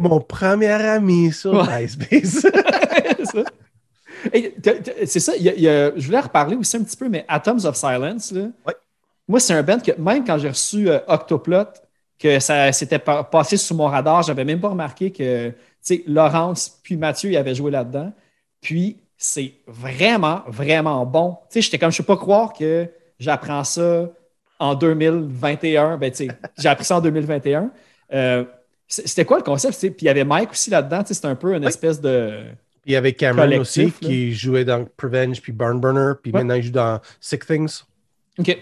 Mon 0.01 0.21
premier 0.21 0.69
ami 0.73 1.33
sur 1.33 1.53
Ouais. 1.55 1.83
MySpace. 1.83 2.47
c'est 3.19 3.25
ça. 3.27 3.43
Hey, 4.33 4.55
t'as- 4.63 4.75
t'as- 4.75 5.07
c'est 5.07 5.21
ça, 5.21 5.33
il 5.37 5.43
y 5.43 5.49
a- 5.49 5.55
il 5.55 5.63
y 5.63 5.69
a- 5.69 5.93
je 5.97 6.05
voulais 6.07 6.21
reparler 6.21 6.57
aussi 6.57 6.77
un 6.77 6.83
petit 6.83 6.97
peu, 6.97 7.09
mais 7.09 7.25
Atoms 7.29 7.65
of 7.65 7.77
Silence, 7.77 8.33
là, 8.33 8.43
Ouais. 8.67 8.75
moi, 9.29 9.39
c'est 9.41 9.55
un 9.55 9.63
band 9.63 9.79
que 9.79 9.93
même 10.01 10.25
quand 10.25 10.39
j'ai 10.39 10.49
reçu 10.49 10.89
euh, 10.91 10.99
Octoplot, 11.07 11.65
que 12.19 12.41
ça 12.41 12.73
s'était 12.73 12.99
pa- 12.99 13.23
passé 13.25 13.57
sous 13.57 13.75
mon 13.77 13.87
radar, 13.87 14.23
j'avais 14.25 14.45
même 14.45 14.61
pas 14.61 14.69
remarqué 14.71 15.13
que 15.13 15.53
Laurence 16.07 16.79
puis 16.83 16.97
Mathieu 16.97 17.31
ils 17.31 17.37
avaient 17.37 17.55
joué 17.55 17.71
là-dedans. 17.71 18.13
Puis 18.61 18.97
c'est 19.17 19.53
vraiment, 19.69 20.43
vraiment 20.49 21.07
bon. 21.07 21.37
J'étais 21.55 21.79
comme, 21.79 21.93
je 21.93 22.03
ne 22.03 22.07
peux 22.07 22.15
pas 22.15 22.21
croire 22.21 22.53
que 22.53 22.89
j'apprends 23.21 23.63
ça 23.65 24.09
en 24.59 24.75
2021. 24.75 25.97
Ben, 25.99 26.13
j'ai 26.59 26.69
appris 26.69 26.85
ça 26.85 26.97
en 26.97 27.01
2021. 27.01 27.71
Euh, 28.13 28.45
c'était 28.87 29.25
quoi 29.25 29.37
le 29.39 29.43
concept? 29.43 29.79
Puis 29.81 29.95
il 30.01 30.05
y 30.05 30.09
avait 30.09 30.25
Mike 30.25 30.51
aussi 30.53 30.71
là-dedans. 30.71 31.03
C'était 31.07 31.27
un 31.29 31.35
peu 31.35 31.55
une 31.55 31.65
espèce 31.65 32.01
de. 32.01 32.43
Puis 32.83 32.93
il 32.93 32.93
y 32.93 32.97
avait 32.97 33.13
Cameron 33.13 33.59
aussi 33.61 33.87
là. 33.87 33.91
qui 34.01 34.33
jouait 34.35 34.65
dans 34.65 34.85
Prevenge 34.97 35.43
puis 35.43 35.53
Barn 35.53 35.79
Burner, 35.81 36.13
puis 36.23 36.33
Ouais. 36.33 36.41
maintenant 36.41 36.55
il 36.55 36.63
joue 36.63 36.73
dans 36.73 37.01
Sick 37.21 37.45
Things. 37.45 37.83
OK. 38.39 38.57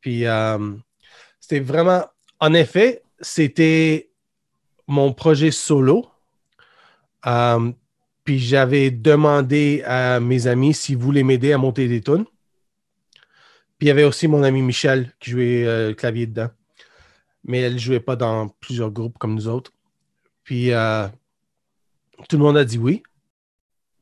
Puis 0.00 0.26
euh, 0.26 0.58
c'était 1.38 1.60
vraiment. 1.60 2.04
En 2.40 2.54
effet, 2.54 3.02
c'était 3.20 4.10
mon 4.88 5.12
projet 5.12 5.52
solo. 5.52 6.06
Euh, 7.26 7.70
puis 8.24 8.38
j'avais 8.40 8.90
demandé 8.90 9.82
à 9.86 10.18
mes 10.18 10.46
amis 10.48 10.74
s'ils 10.74 10.96
voulaient 10.96 11.22
m'aider 11.22 11.52
à 11.52 11.58
monter 11.58 11.86
des 11.86 12.00
tunes. 12.00 12.24
Puis 13.82 13.86
il 13.86 13.88
y 13.88 13.90
avait 13.90 14.04
aussi 14.04 14.28
mon 14.28 14.44
ami 14.44 14.62
Michel 14.62 15.12
qui 15.18 15.32
jouait 15.32 15.64
euh, 15.66 15.88
le 15.88 15.94
clavier 15.94 16.28
dedans. 16.28 16.50
Mais 17.42 17.62
elle 17.62 17.72
ne 17.72 17.78
jouait 17.78 17.98
pas 17.98 18.14
dans 18.14 18.46
plusieurs 18.46 18.92
groupes 18.92 19.18
comme 19.18 19.34
nous 19.34 19.48
autres. 19.48 19.72
Puis 20.44 20.70
euh, 20.70 21.08
tout 22.28 22.36
le 22.36 22.44
monde 22.44 22.56
a 22.56 22.64
dit 22.64 22.78
oui. 22.78 23.02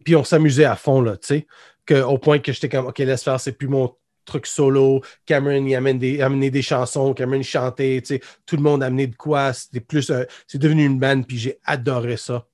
Puis 0.05 0.15
on 0.17 0.23
s'amusait 0.23 0.67
à 0.67 0.77
fond, 0.77 1.01
là, 1.01 1.17
tu 1.17 1.47
sais. 1.89 2.03
Au 2.03 2.19
point 2.19 2.41
que 2.41 2.53
j'étais 2.53 2.69
comme, 2.69 2.89
OK, 2.89 2.99
laisse 2.99 3.23
faire, 3.25 3.41
c'est 3.41 3.53
plus 3.53 3.69
mon 3.69 3.97
truc 4.27 4.45
solo. 4.45 5.01
Cameron, 5.25 5.65
il 5.65 5.99
des, 5.99 6.21
amenait 6.21 6.51
des 6.51 6.61
chansons. 6.61 7.15
Cameron, 7.15 7.43
chantait, 7.43 8.03
tu. 8.05 8.21
Tout 8.45 8.57
le 8.57 8.63
monde 8.63 8.83
amenait 8.83 9.07
de 9.07 9.17
quoi. 9.17 9.55
C'était 9.55 9.81
plus, 9.81 10.13
c'est 10.47 10.59
devenu 10.59 10.85
une 10.85 10.99
band, 10.99 11.23
puis 11.23 11.39
j'ai 11.39 11.59
adoré 11.65 12.19
ça. 12.19 12.47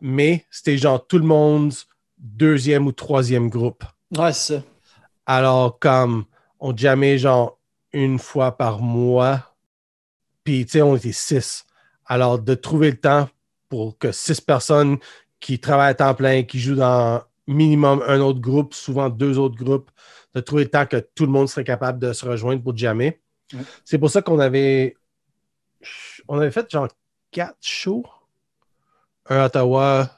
Mais 0.00 0.46
c'était 0.50 0.78
genre 0.78 1.06
tout 1.06 1.18
le 1.18 1.26
monde 1.26 1.72
deuxième 2.18 2.88
ou 2.88 2.92
troisième 2.92 3.48
groupe. 3.48 3.84
Ouais, 4.10 4.32
c'est 4.32 4.54
ça. 4.54 4.62
Alors, 5.26 5.78
comme 5.78 6.24
on 6.60 6.76
jammait 6.76 7.18
genre 7.18 7.58
une 7.92 8.18
fois 8.18 8.56
par 8.56 8.80
mois, 8.80 9.54
puis 10.44 10.64
tu 10.64 10.72
sais, 10.72 10.82
on 10.82 10.96
était 10.96 11.12
six. 11.12 11.64
Alors, 12.06 12.38
de 12.38 12.54
trouver 12.54 12.90
le 12.90 13.00
temps 13.00 13.28
pour 13.68 13.98
que 13.98 14.12
six 14.12 14.40
personnes 14.40 14.98
qui 15.40 15.58
travaillent 15.58 15.90
à 15.90 15.94
temps 15.94 16.14
plein, 16.14 16.42
qui 16.42 16.58
jouent 16.58 16.76
dans 16.76 17.22
minimum 17.46 18.02
un 18.06 18.20
autre 18.20 18.40
groupe, 18.40 18.74
souvent 18.74 19.08
deux 19.08 19.38
autres 19.38 19.56
groupes, 19.56 19.90
de 20.34 20.40
trouver 20.40 20.64
le 20.64 20.70
temps 20.70 20.86
que 20.86 20.96
tout 20.96 21.26
le 21.26 21.32
monde 21.32 21.48
serait 21.48 21.64
capable 21.64 21.98
de 21.98 22.12
se 22.12 22.26
rejoindre 22.26 22.62
pour 22.62 22.76
jammer. 22.76 23.20
C'est 23.84 23.98
pour 23.98 24.10
ça 24.10 24.22
qu'on 24.22 24.38
avait, 24.38 24.96
on 26.28 26.38
avait 26.38 26.50
fait 26.50 26.70
genre 26.70 26.88
quatre 27.30 27.58
shows. 27.60 28.04
Un 29.26 29.38
à 29.38 29.46
Ottawa, 29.46 30.10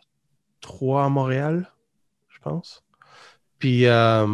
trois 0.60 1.04
à 1.04 1.08
Montréal, 1.08 1.70
je 2.28 2.38
pense. 2.38 2.84
Puis, 3.58 3.86
euh, 3.86 4.26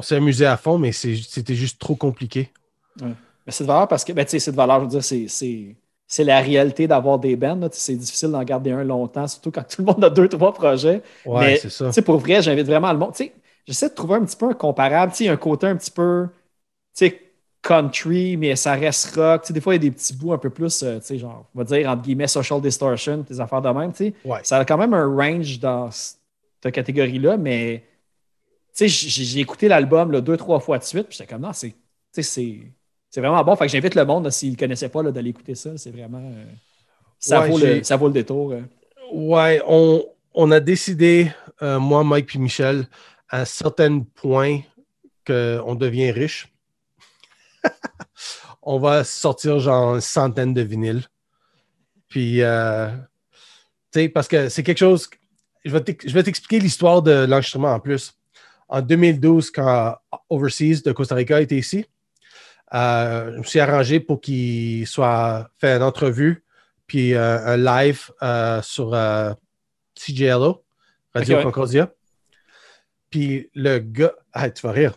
on 0.00 0.02
s'est 0.02 0.16
amusé 0.16 0.46
à 0.46 0.56
fond, 0.56 0.78
mais 0.78 0.92
c'était 0.92 1.54
juste 1.54 1.78
trop 1.78 1.94
compliqué. 1.94 2.48
Mais 3.00 3.52
c'est 3.52 3.64
de 3.64 3.68
valeur 3.68 3.86
parce 3.86 4.02
que, 4.02 4.12
ben, 4.12 4.24
c'est 4.26 4.50
de 4.50 4.56
valeur, 4.56 4.80
je 4.80 4.84
veux 4.84 5.00
dire, 5.00 5.28
c'est- 5.28 6.24
la 6.24 6.40
réalité 6.40 6.88
d'avoir 6.88 7.18
des 7.18 7.36
bands. 7.36 7.68
C'est 7.72 7.96
difficile 7.96 8.30
d'en 8.30 8.42
garder 8.42 8.72
un 8.72 8.82
longtemps, 8.82 9.26
surtout 9.28 9.50
quand 9.50 9.62
tout 9.68 9.82
le 9.82 9.86
monde 9.86 10.02
a 10.02 10.10
deux, 10.10 10.28
trois 10.28 10.52
projets. 10.54 11.02
Ouais, 11.26 11.56
c'est 11.56 11.70
ça. 11.70 11.86
Tu 11.88 11.92
sais, 11.92 12.02
pour 12.02 12.18
vrai, 12.18 12.40
j'invite 12.40 12.66
vraiment 12.66 12.92
le 12.92 12.98
monde. 12.98 13.12
Tu 13.12 13.24
sais, 13.24 13.32
j'essaie 13.66 13.90
de 13.90 13.94
trouver 13.94 14.14
un 14.14 14.24
petit 14.24 14.36
peu 14.36 14.48
un 14.48 14.54
comparable. 14.54 15.12
Tu 15.12 15.18
sais, 15.18 15.24
il 15.24 15.26
y 15.26 15.30
a 15.30 15.34
un 15.34 15.36
côté 15.36 15.66
un 15.66 15.76
petit 15.76 15.90
peu, 15.90 16.28
country, 17.62 18.36
mais 18.36 18.56
ça 18.56 18.72
reste 18.74 19.14
rock. 19.16 19.42
Tu 19.42 19.48
sais, 19.48 19.52
des 19.52 19.60
fois, 19.60 19.74
il 19.74 19.82
y 19.84 19.86
a 19.86 19.90
des 19.90 19.94
petits 19.94 20.14
bouts 20.14 20.32
un 20.32 20.38
peu 20.38 20.50
plus, 20.50 20.82
euh, 20.82 20.98
tu 20.98 21.06
sais, 21.06 21.18
genre, 21.18 21.44
on 21.54 21.58
va 21.58 21.64
dire, 21.64 21.88
entre 21.90 22.02
guillemets, 22.02 22.26
social 22.26 22.60
distortion, 22.60 23.18
des 23.28 23.40
affaires 23.40 23.60
de 23.62 23.68
même, 23.68 23.92
tu 23.92 24.06
sais. 24.06 24.14
Ouais. 24.24 24.40
Ça 24.42 24.56
a 24.58 24.64
quand 24.64 24.78
même 24.78 24.94
un 24.94 25.06
range 25.14 25.58
dans 25.60 25.90
cette 25.90 26.72
catégorie-là, 26.72 27.36
mais, 27.36 27.84
sais, 28.72 28.88
j'ai 28.88 29.40
écouté 29.40 29.68
l'album 29.68 30.20
deux, 30.20 30.36
trois 30.36 30.60
fois 30.60 30.78
de 30.78 30.84
suite, 30.84 31.08
puis 31.08 31.16
j'étais 31.18 31.32
comme, 31.32 31.42
non, 31.42 31.52
c'est, 31.52 31.74
vraiment 33.16 33.42
bon. 33.44 33.56
Fait 33.56 33.66
que 33.66 33.72
j'invite 33.72 33.94
le 33.94 34.04
monde, 34.04 34.24
là, 34.24 34.30
s'ils 34.30 34.52
ne 34.52 34.56
connaissaient 34.56 34.88
pas, 34.88 35.02
d'aller 35.02 35.30
écouter 35.30 35.54
ça. 35.54 35.76
C'est 35.76 35.90
vraiment, 35.90 36.22
euh, 36.32 36.44
ça, 37.18 37.40
Ouais, 37.40 37.48
vaut 37.48 37.58
le, 37.58 37.82
ça 37.84 37.96
vaut 37.96 38.08
le 38.08 38.14
détour. 38.14 38.52
euh. 38.52 38.62
Ouais, 39.12 39.60
on, 39.66 40.04
on 40.34 40.50
a 40.50 40.60
décidé, 40.60 41.30
euh, 41.62 41.78
moi, 41.78 42.04
Mike 42.04 42.26
puis 42.26 42.38
Michel, 42.38 42.86
à 43.28 43.42
un 43.42 43.44
certain 43.44 44.00
point 44.14 44.60
qu'on 45.26 45.74
devient 45.74 46.10
riche. 46.12 46.48
on 48.62 48.78
va 48.78 49.04
sortir 49.04 49.58
genre 49.60 49.94
une 49.94 50.00
centaine 50.00 50.54
de 50.54 50.62
vinyles. 50.62 51.04
Puis, 52.08 52.42
euh, 52.42 52.88
tu 53.92 54.00
sais, 54.00 54.08
parce 54.08 54.28
que 54.28 54.48
c'est 54.48 54.62
quelque 54.62 54.78
chose. 54.78 55.08
Je 55.64 55.70
vais 55.72 55.82
t'ex- 55.82 56.06
je 56.08 56.14
vais 56.14 56.22
t'expliquer 56.22 56.58
l'histoire 56.60 57.02
de 57.02 57.26
l'enregistrement 57.26 57.72
en 57.74 57.80
plus. 57.80 58.14
En 58.70 58.82
2012, 58.82 59.50
quand 59.50 59.96
Overseas 60.28 60.82
de 60.84 60.92
Costa 60.92 61.16
Rica 61.16 61.40
était 61.40 61.56
ici, 61.56 61.84
euh, 62.72 63.32
je 63.32 63.38
me 63.38 63.42
suis 63.42 63.58
arrangé 63.58 63.98
pour 63.98 64.20
qu'il 64.20 64.86
soit 64.86 65.50
fait 65.58 65.76
une 65.76 65.82
entrevue 65.82 66.44
puis 66.86 67.14
euh, 67.14 67.38
un 67.44 67.56
live 67.56 68.10
euh, 68.22 68.62
sur 68.62 68.90
CJLO, 69.98 70.64
Radio 71.12 71.36
ouais. 71.36 71.42
Concordia. 71.42 71.92
Puis 73.10 73.50
le 73.54 73.78
gars, 73.80 74.12
ah, 74.32 74.48
tu 74.50 74.64
vas 74.64 74.72
rire, 74.72 74.94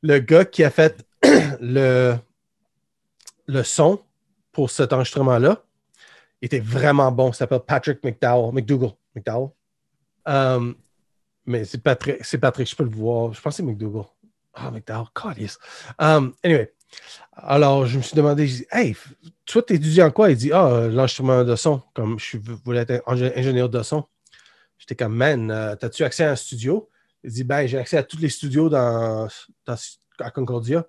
le 0.00 0.18
gars 0.18 0.46
qui 0.46 0.64
a 0.64 0.70
fait 0.70 1.06
le, 1.60 2.16
le 3.46 3.62
son 3.62 4.00
pour 4.52 4.70
cet 4.70 4.94
enregistrement-là 4.94 5.62
était 6.40 6.60
vraiment 6.60 7.12
bon. 7.12 7.28
Il 7.28 7.34
s'appelle 7.34 7.60
Patrick 7.60 8.02
McDowell, 8.02 8.54
McDougall. 8.54 8.92
McDowell. 9.14 9.50
Um, 10.24 10.76
mais 11.46 11.64
c'est 11.64 11.82
Patrick, 11.82 12.24
c'est 12.24 12.38
Patrick, 12.38 12.68
je 12.68 12.76
peux 12.76 12.84
le 12.84 12.90
voir. 12.90 13.32
Je 13.32 13.40
pense 13.40 13.54
que 13.54 13.56
c'est 13.56 13.62
McDougall. 13.62 14.04
Ah, 14.54 14.70
McDowell, 14.70 15.06
calice. 15.14 15.58
Um, 15.98 16.34
anyway, 16.44 16.72
alors 17.34 17.86
je 17.86 17.96
me 17.96 18.02
suis 18.02 18.14
demandé, 18.14 18.46
je 18.46 18.56
dis, 18.56 18.66
hey, 18.70 18.94
toi, 19.46 19.62
tu 19.62 19.74
étudies 19.74 20.02
en 20.02 20.10
quoi? 20.10 20.30
Il 20.30 20.36
dit, 20.36 20.52
ah, 20.52 20.66
euh, 20.66 20.90
l'enregistrement 20.90 21.42
de 21.42 21.56
son, 21.56 21.82
comme 21.94 22.18
je 22.18 22.36
voulais 22.64 22.80
être 22.80 23.02
ingé- 23.06 23.32
ingénieur 23.36 23.68
de 23.68 23.82
son. 23.82 24.04
J'étais 24.78 24.94
comme, 24.94 25.14
man, 25.14 25.50
euh, 25.50 25.74
as-tu 25.80 26.04
accès 26.04 26.24
à 26.24 26.32
un 26.32 26.36
studio? 26.36 26.90
Il 27.24 27.30
dit, 27.30 27.44
ben, 27.44 27.66
j'ai 27.66 27.78
accès 27.78 27.96
à 27.96 28.02
tous 28.02 28.18
les 28.18 28.28
studios 28.28 28.68
dans, 28.68 29.28
à 30.18 30.30
Concordia. 30.30 30.86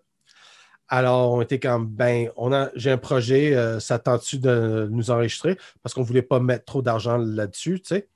Alors, 0.87 1.31
on 1.31 1.41
était 1.41 1.59
comme, 1.59 1.87
ben, 1.87 2.29
j'ai 2.75 2.91
un 2.91 2.97
projet, 2.97 3.55
euh, 3.55 3.79
ça 3.79 3.99
tente-tu 3.99 4.39
de 4.39 4.89
nous 4.91 5.11
enregistrer? 5.11 5.57
Parce 5.81 5.93
qu'on 5.93 6.01
ne 6.01 6.05
voulait 6.05 6.21
pas 6.21 6.39
mettre 6.39 6.65
trop 6.65 6.81
d'argent 6.81 7.17
là-dessus, 7.17 7.79
tu 7.81 7.95
sais. 7.95 8.09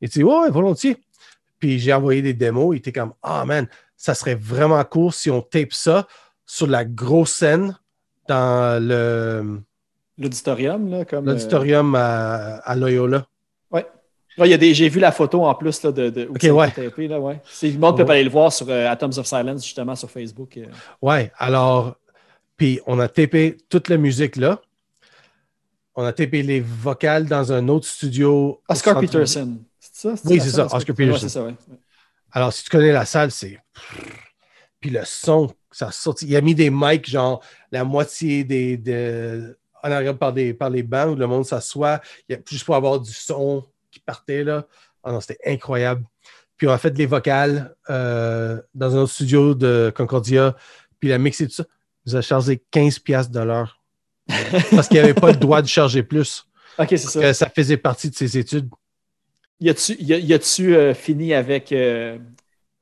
Il 0.00 0.08
dit, 0.08 0.24
ouais, 0.24 0.50
volontiers. 0.50 0.96
Puis 1.60 1.78
j'ai 1.78 1.92
envoyé 1.92 2.22
des 2.22 2.34
démos. 2.34 2.74
Il 2.74 2.78
était 2.78 2.92
comme, 2.92 3.12
ah, 3.22 3.44
man, 3.44 3.68
ça 3.96 4.14
serait 4.14 4.34
vraiment 4.34 4.82
cool 4.84 5.12
si 5.12 5.30
on 5.30 5.42
tape 5.42 5.72
ça 5.72 6.08
sur 6.46 6.66
la 6.66 6.84
grosse 6.84 7.32
scène 7.32 7.78
dans 8.26 8.82
le, 8.82 9.60
L'auditorium, 10.18 10.90
là, 10.90 11.04
comme. 11.04 11.28
euh, 11.28 11.32
l'auditorium 11.32 11.94
à, 11.94 12.56
à 12.56 12.74
Loyola. 12.76 13.26
Ouais, 14.38 14.56
des, 14.56 14.72
j'ai 14.74 14.88
vu 14.88 15.00
la 15.00 15.12
photo 15.12 15.44
en 15.44 15.54
plus 15.54 15.82
là, 15.82 15.92
de, 15.92 16.08
de 16.08 16.26
où 16.26 16.30
Ok, 16.34 16.40
ça 16.40 16.46
a 16.46 16.50
été 16.50 16.52
ouais. 16.52 16.70
tapé, 16.88 17.08
là, 17.08 17.20
ouais. 17.20 17.40
Le 17.62 17.78
monde 17.78 17.96
peut 17.96 18.04
Ouais. 18.04 18.10
aller 18.12 18.24
le 18.24 18.30
voir 18.30 18.50
sur 18.52 18.66
euh, 18.70 18.88
Atoms 18.88 19.18
of 19.18 19.26
Silence, 19.26 19.64
justement, 19.64 19.94
sur 19.94 20.10
Facebook. 20.10 20.56
euh. 20.56 20.66
Ouais, 21.02 21.30
alors, 21.36 21.96
puis 22.56 22.80
on 22.86 22.98
a 23.00 23.08
tapé 23.08 23.58
toute 23.68 23.88
la 23.88 23.98
musique 23.98 24.36
là. 24.36 24.60
On 25.94 26.04
a 26.04 26.12
tapé 26.12 26.42
les 26.42 26.60
vocales 26.60 27.26
dans 27.26 27.52
un 27.52 27.68
autre 27.68 27.86
studio. 27.86 28.62
Oscar 28.68 28.98
Peterson. 29.00 29.58
Ça? 30.00 30.14
Oui, 30.24 30.38
la 30.38 30.44
c'est 30.44 30.50
ça, 30.50 30.64
Oscar 30.66 30.80
Ouais, 30.80 30.94
Peterson. 30.94 31.18
c'est 31.20 31.28
ça, 31.28 31.42
ouais. 31.44 31.54
Alors, 32.32 32.52
si 32.52 32.64
tu 32.64 32.70
connais 32.70 32.92
la 32.92 33.04
salle, 33.04 33.30
c'est. 33.30 33.58
Puis 34.80 34.90
le 34.90 35.02
son, 35.04 35.52
ça 35.70 35.90
sortit. 35.90 36.26
Il 36.26 36.36
a 36.36 36.40
mis 36.40 36.54
des 36.54 36.70
mics, 36.70 37.08
genre 37.08 37.42
la 37.70 37.84
moitié 37.84 38.44
des. 38.44 38.76
de- 38.76 39.56
En 39.82 39.90
arrière 39.90 40.16
par, 40.16 40.32
des, 40.32 40.52
par 40.54 40.68
les 40.70 40.82
bancs 40.82 41.10
où 41.12 41.14
le 41.16 41.26
monde 41.26 41.44
s'assoit. 41.46 42.00
Il 42.28 42.32
y 42.34 42.38
a- 42.38 42.42
Juste 42.48 42.64
pour 42.64 42.76
avoir 42.76 43.00
du 43.00 43.12
son 43.12 43.64
qui 43.90 43.98
partait 44.00 44.44
là. 44.44 44.66
Non, 45.06 45.20
c'était 45.20 45.38
incroyable. 45.46 46.04
Puis 46.56 46.68
on 46.68 46.70
a 46.72 46.78
fait 46.78 46.96
les 46.96 47.06
vocales 47.06 47.74
euh, 47.88 48.60
dans 48.74 48.94
un 48.94 49.00
autre 49.00 49.12
studio 49.12 49.54
de 49.54 49.90
Concordia. 49.96 50.54
Puis 50.98 51.08
il 51.08 51.12
a 51.12 51.18
mixé 51.18 51.46
tout 51.46 51.54
ça. 51.54 51.64
Il 52.04 52.12
nous 52.12 52.16
a 52.16 52.20
chargé 52.22 52.62
15$ 52.72 53.00
piastres 53.02 53.32
de 53.32 53.40
l'heure. 53.40 53.80
Parce 54.70 54.88
qu'il 54.88 54.96
n'y 54.98 55.04
avait 55.04 55.14
pas 55.14 55.30
le 55.30 55.36
droit 55.38 55.62
de 55.62 55.66
charger 55.66 56.02
plus. 56.02 56.46
Ok, 56.78 56.88
c'est 56.90 57.32
ça 57.34 57.48
faisait 57.50 57.76
partie 57.78 58.10
de 58.10 58.14
ses 58.14 58.36
études. 58.38 58.68
Y 59.60 60.32
a-tu 60.32 60.74
euh, 60.74 60.94
fini 60.94 61.34
avec 61.34 61.70
euh, 61.72 62.18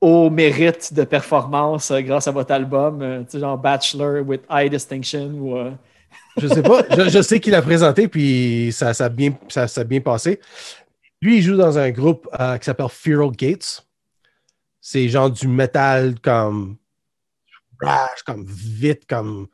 au 0.01 0.29
mérite 0.29 0.93
de 0.93 1.03
performance 1.03 1.91
euh, 1.91 1.99
grâce 2.01 2.27
à 2.27 2.31
votre 2.31 2.51
album, 2.53 3.01
euh, 3.01 3.23
tu 3.23 3.31
sais, 3.31 3.39
genre 3.39 3.57
Bachelor 3.57 4.25
with 4.25 4.41
High 4.49 4.71
Distinction 4.71 5.27
ou. 5.33 5.57
euh, 5.57 5.71
Je 6.37 6.47
sais 6.47 6.63
pas. 6.63 6.83
je, 7.09 7.21
sais 7.21 7.39
qu'il 7.41 7.53
a 7.55 7.61
présenté, 7.61 8.07
puis 8.07 8.71
ça, 8.71 8.93
ça, 8.93 9.09
bien, 9.09 9.37
ça, 9.49 9.67
ça 9.67 9.83
bien 9.83 9.99
passé. 9.99 10.39
Lui, 11.21 11.37
il 11.37 11.41
joue 11.41 11.57
dans 11.57 11.77
un 11.77 11.91
groupe 11.91 12.29
euh, 12.39 12.57
qui 12.57 12.65
s'appelle 12.65 12.87
Feral 12.89 13.31
Gates. 13.31 13.85
C'est 14.79 15.09
genre 15.09 15.29
du 15.29 15.47
métal 15.49 16.19
comme. 16.21 16.77
Rash, 17.81 18.23
comme 18.25 18.45
vite, 18.45 19.05
comme. 19.05 19.47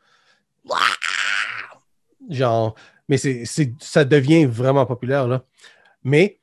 Genre. 2.29 2.75
Mais 3.09 3.17
ça 3.17 4.05
devient 4.05 4.45
vraiment 4.45 4.85
populaire, 4.85 5.27
là. 5.27 5.43
Mais. 6.03 6.39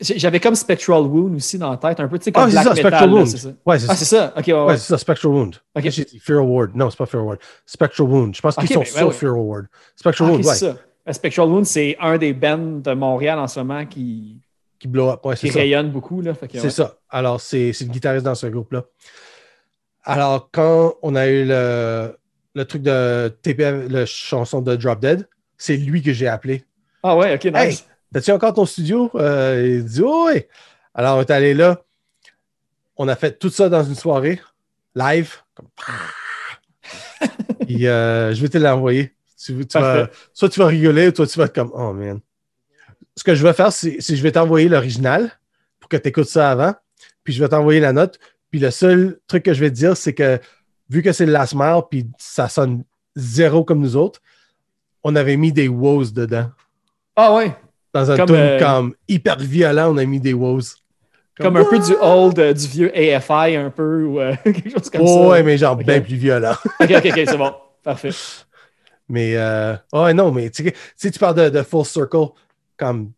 J'avais 0.00 0.40
comme 0.40 0.54
Spectral 0.56 1.02
Wound 1.02 1.36
aussi 1.36 1.56
dans 1.58 1.70
la 1.70 1.76
tête, 1.76 2.00
un 2.00 2.08
peu, 2.08 2.18
tu 2.18 2.24
sais, 2.24 2.32
comme 2.32 2.42
Ah, 2.44 2.46
c'est 2.46 2.52
Black 2.52 2.64
ça, 2.64 2.70
Metal. 2.70 2.82
Spectral 2.84 3.08
là, 3.10 3.14
Wound. 3.16 3.26
c'est 3.28 3.36
ça. 3.38 3.48
Ouais, 3.64 3.78
c'est 3.78 3.86
Ah, 3.88 3.94
c'est 3.96 4.04
ça? 4.04 4.32
Ok, 4.36 4.46
ouais, 4.48 4.52
ouais. 4.52 4.64
Ouais, 4.64 4.76
c'est 4.76 4.86
ça, 4.88 4.98
Spectral 4.98 5.32
Wound. 5.32 5.56
Ok. 5.76 5.90
J'ai 5.90 6.04
dit 6.04 6.18
Feral 6.18 6.44
Ward. 6.44 6.70
Non, 6.74 6.90
c'est 6.90 6.96
pas 6.98 7.06
Feral 7.06 7.26
Ward. 7.26 7.38
Spectral 7.66 8.08
Wound. 8.08 8.34
Je 8.34 8.40
pense 8.40 8.56
qu'ils 8.56 8.68
sont 8.68 8.80
ben, 8.80 8.84
sur 8.86 9.06
ouais. 9.08 9.12
Feral 9.14 9.38
Ward. 9.40 9.66
Spectral 9.94 10.28
Ah, 10.28 10.32
Wound, 10.32 10.44
ouais. 10.44 10.54
c'est 10.54 10.66
ça. 10.72 10.76
Euh, 11.08 11.12
Spectral 11.12 11.48
Wound, 11.48 11.66
c'est 11.66 11.96
un 12.00 12.18
des 12.18 12.32
bands 12.32 12.80
de 12.80 12.92
Montréal 12.92 13.38
en 13.38 13.46
ce 13.46 13.60
moment 13.60 13.86
qui, 13.86 14.40
Qui 14.78 14.88
blow 14.88 15.08
up. 15.10 15.24
Ouais, 15.24 15.36
qui 15.36 15.50
rayonne 15.50 15.90
beaucoup. 15.90 16.22
C'est 16.22 16.62
ouais. 16.62 16.70
ça. 16.70 16.96
Alors, 17.08 17.40
c'est 17.40 17.70
le 17.80 17.86
guitariste 17.86 18.24
dans 18.24 18.34
ce 18.34 18.48
groupe-là. 18.48 18.84
Alors, 20.04 20.48
quand 20.50 20.94
on 21.02 21.14
a 21.14 21.28
eu 21.28 21.44
le, 21.46 22.16
le 22.54 22.64
truc 22.64 22.82
de 22.82 23.28
TP, 23.42 23.60
la 23.88 24.06
chanson 24.06 24.60
de 24.62 24.74
Drop 24.76 24.98
Dead, 25.00 25.28
c'est 25.56 25.76
lui 25.76 26.02
que 26.02 26.12
j'ai 26.12 26.26
appelé. 26.26 26.64
Ah 27.02 27.16
ouais, 27.16 27.34
ok, 27.34 27.44
nice. 27.44 27.54
Hey! 27.56 27.78
T'as-tu 28.12 28.32
encore 28.32 28.54
ton 28.54 28.66
studio? 28.66 29.10
Euh, 29.14 29.78
il 29.78 29.84
dit 29.84 30.02
oh, 30.02 30.28
oui. 30.28 30.42
Alors, 30.94 31.18
on 31.18 31.20
est 31.20 31.30
allé 31.30 31.54
là. 31.54 31.82
On 32.96 33.08
a 33.08 33.16
fait 33.16 33.38
tout 33.38 33.50
ça 33.50 33.68
dans 33.68 33.84
une 33.84 33.94
soirée, 33.94 34.40
live. 34.94 35.36
Comme... 35.54 35.68
Puis, 37.66 37.86
euh, 37.86 38.34
je 38.34 38.42
vais 38.42 38.48
te 38.48 38.58
l'envoyer. 38.58 39.14
Tu, 39.38 39.66
tu 39.66 39.78
vas, 39.78 40.06
Parfait. 40.06 40.12
soit 40.34 40.48
tu 40.48 40.60
vas 40.60 40.66
rigoler, 40.66 41.08
ou 41.08 41.12
toi 41.12 41.26
tu 41.26 41.38
vas 41.38 41.46
être 41.46 41.54
comme 41.54 41.70
Oh 41.72 41.92
man. 41.92 42.20
Ce 43.16 43.24
que 43.24 43.34
je 43.34 43.42
vais 43.46 43.52
faire, 43.52 43.72
c'est 43.72 43.96
que 43.96 44.02
je 44.02 44.22
vais 44.22 44.32
t'envoyer 44.32 44.68
l'original 44.68 45.30
pour 45.78 45.88
que 45.88 45.96
tu 45.96 46.08
écoutes 46.08 46.28
ça 46.28 46.50
avant. 46.50 46.74
Puis 47.24 47.32
je 47.32 47.42
vais 47.42 47.48
t'envoyer 47.48 47.80
la 47.80 47.92
note. 47.92 48.18
Puis 48.50 48.60
le 48.60 48.70
seul 48.70 49.18
truc 49.26 49.44
que 49.44 49.54
je 49.54 49.60
vais 49.60 49.70
te 49.70 49.76
dire, 49.76 49.96
c'est 49.96 50.14
que 50.14 50.38
vu 50.88 51.02
que 51.02 51.12
c'est 51.12 51.26
le 51.26 51.32
Last 51.32 51.54
Mile, 51.54 51.82
puis 51.88 52.06
ça 52.18 52.48
sonne 52.48 52.84
zéro 53.14 53.64
comme 53.64 53.80
nous 53.80 53.96
autres, 53.96 54.20
on 55.04 55.16
avait 55.16 55.36
mis 55.36 55.52
des 55.52 55.68
woes 55.68 56.12
dedans. 56.12 56.50
Ah 57.16 57.34
ouais, 57.34 57.54
Dans 57.92 58.10
un 58.10 58.16
Comme, 58.16 58.26
tune 58.26 58.36
euh, 58.36 58.58
comme 58.58 58.94
hyper 59.08 59.38
violent, 59.38 59.92
on 59.94 59.96
a 59.98 60.04
mis 60.04 60.20
des 60.20 60.32
woes. 60.32 60.60
comme 61.38 61.56
un 61.56 61.64
peu 61.64 61.78
du 61.78 61.94
old, 62.00 62.38
euh, 62.38 62.52
du 62.52 62.66
vieux 62.68 62.92
AFI, 62.96 63.56
un 63.56 63.70
peu, 63.70 64.04
ou 64.04 64.20
euh, 64.20 64.34
quelque 64.44 64.70
chose 64.70 64.90
comme 64.90 65.06
ça. 65.06 65.20
Ouais, 65.28 65.42
mais 65.42 65.58
genre 65.58 65.76
bien 65.76 66.00
plus 66.00 66.16
violent. 66.16 66.54
Ok, 66.80 66.90
ok, 66.90 67.06
ok, 67.06 67.22
c'est 67.26 67.36
bon. 67.36 67.52
Parfait. 67.82 68.10
mais, 69.08 69.32
euh, 69.36 69.74
ouais, 69.92 70.14
non, 70.14 70.30
mais 70.30 70.50
tu 70.50 70.72
sais, 70.96 71.10
tu 71.10 71.18
parles 71.18 71.34
de, 71.36 71.48
de 71.48 71.62
Full 71.62 71.84
Circle, 71.84 72.26
comme 72.76 73.10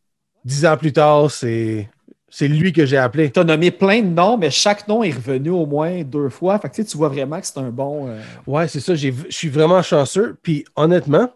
dix 0.45 0.65
ans 0.65 0.77
plus 0.77 0.93
tard, 0.93 1.31
c'est 1.31 1.89
c'est 2.35 2.49
lui 2.49 2.73
que 2.73 2.87
j'ai 2.87 2.97
appelé. 2.97 3.31
Tu 3.31 3.41
as 3.41 3.45
nommé 3.45 3.71
plein 3.71 4.01
de 4.01 4.07
noms, 4.09 4.39
mais 4.39 4.51
chaque 4.51 4.89
nom 4.89 5.03
est 5.03 5.11
revenu 5.11 5.51
au 5.51 5.67
moins 5.67 6.03
deux 6.03 6.31
fois. 6.31 6.59
Fait 6.59 6.71
que 6.71 6.81
tu 6.81 6.97
vois 6.97 7.11
vraiment 7.11 7.39
que 7.39 7.47
c'est 7.47 7.59
un 7.59 7.69
bon. 7.69 8.09
euh, 8.09 8.23
Ouais, 8.47 8.69
c'est 8.69 8.81
ça. 8.81 8.95
Je 8.95 9.11
suis 9.29 9.51
vraiment 9.51 9.83
chanceux. 9.83 10.39
Puis 10.43 10.65
honnêtement, 10.75 11.29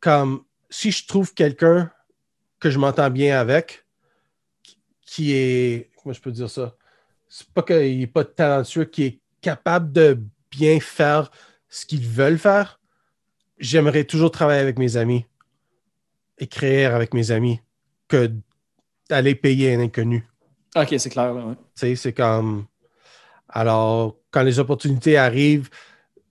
comme 0.00 0.40
si 0.70 0.90
je 0.90 1.06
trouve 1.06 1.34
quelqu'un 1.34 1.90
que 2.60 2.70
je 2.70 2.78
m'entends 2.78 3.10
bien 3.10 3.38
avec, 3.38 3.84
qui 5.02 5.32
est. 5.32 5.90
Comment 5.96 6.12
je 6.12 6.20
peux 6.20 6.32
dire 6.32 6.50
ça? 6.50 6.76
C'est 7.28 7.48
pas 7.48 7.62
qu'il 7.62 7.98
n'est 7.98 8.06
pas 8.06 8.24
talentueux, 8.24 8.84
qui 8.84 9.04
est 9.04 9.20
capable 9.40 9.92
de 9.92 10.20
bien 10.50 10.80
faire 10.80 11.30
ce 11.68 11.84
qu'ils 11.84 12.06
veulent 12.06 12.38
faire. 12.38 12.80
J'aimerais 13.58 14.04
toujours 14.04 14.30
travailler 14.30 14.60
avec 14.60 14.78
mes 14.78 14.96
amis, 14.96 15.26
écrire 16.38 16.94
avec 16.94 17.14
mes 17.14 17.30
amis, 17.30 17.60
que 18.08 18.32
d'aller 19.08 19.34
payer 19.34 19.74
un 19.74 19.80
inconnu. 19.80 20.26
Ok, 20.74 20.94
c'est 20.98 21.10
clair. 21.10 21.34
Ouais. 21.34 21.54
Tu 21.54 21.60
sais, 21.74 21.96
c'est 21.96 22.12
comme. 22.12 22.66
Alors, 23.48 24.16
quand 24.30 24.42
les 24.42 24.58
opportunités 24.58 25.16
arrivent, 25.16 25.70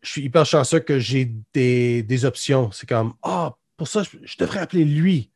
je 0.02 0.12
suis 0.12 0.24
hyper 0.24 0.46
chanceux 0.46 0.80
que 0.80 1.00
j'ai 1.00 1.32
des, 1.54 2.04
des 2.04 2.26
options. 2.26 2.72
C'est 2.72 2.88
comme, 2.88 3.16
ah, 3.24 3.56
pour 3.78 3.88
ça, 3.88 4.04
je, 4.04 4.18
je 4.22 4.38
devrais 4.38 4.60
appeler 4.60 4.86
lui. 4.86 5.32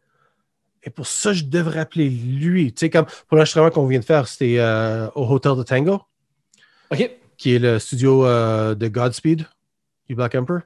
Et 0.90 0.92
pour 0.92 1.06
ça, 1.06 1.34
je 1.34 1.44
devrais 1.44 1.82
appeler 1.82 2.10
lui. 2.10 2.74
Tu 2.74 2.80
sais, 2.80 2.90
comme 2.90 3.06
pour 3.28 3.38
l'enregistrement 3.38 3.70
qu'on 3.70 3.86
vient 3.86 4.00
de 4.00 4.04
faire, 4.04 4.28
c'était 4.28 4.56
euh, 4.58 5.08
au 5.14 5.32
Hotel 5.32 5.56
de 5.56 5.62
Tango, 5.62 6.02
Ok. 6.90 7.12
qui 7.38 7.54
est 7.54 7.60
le 7.60 7.78
studio 7.78 8.26
euh, 8.26 8.74
de 8.74 8.88
Godspeed, 8.88 9.46
du 10.08 10.16
Black 10.16 10.34
Emperor. 10.34 10.62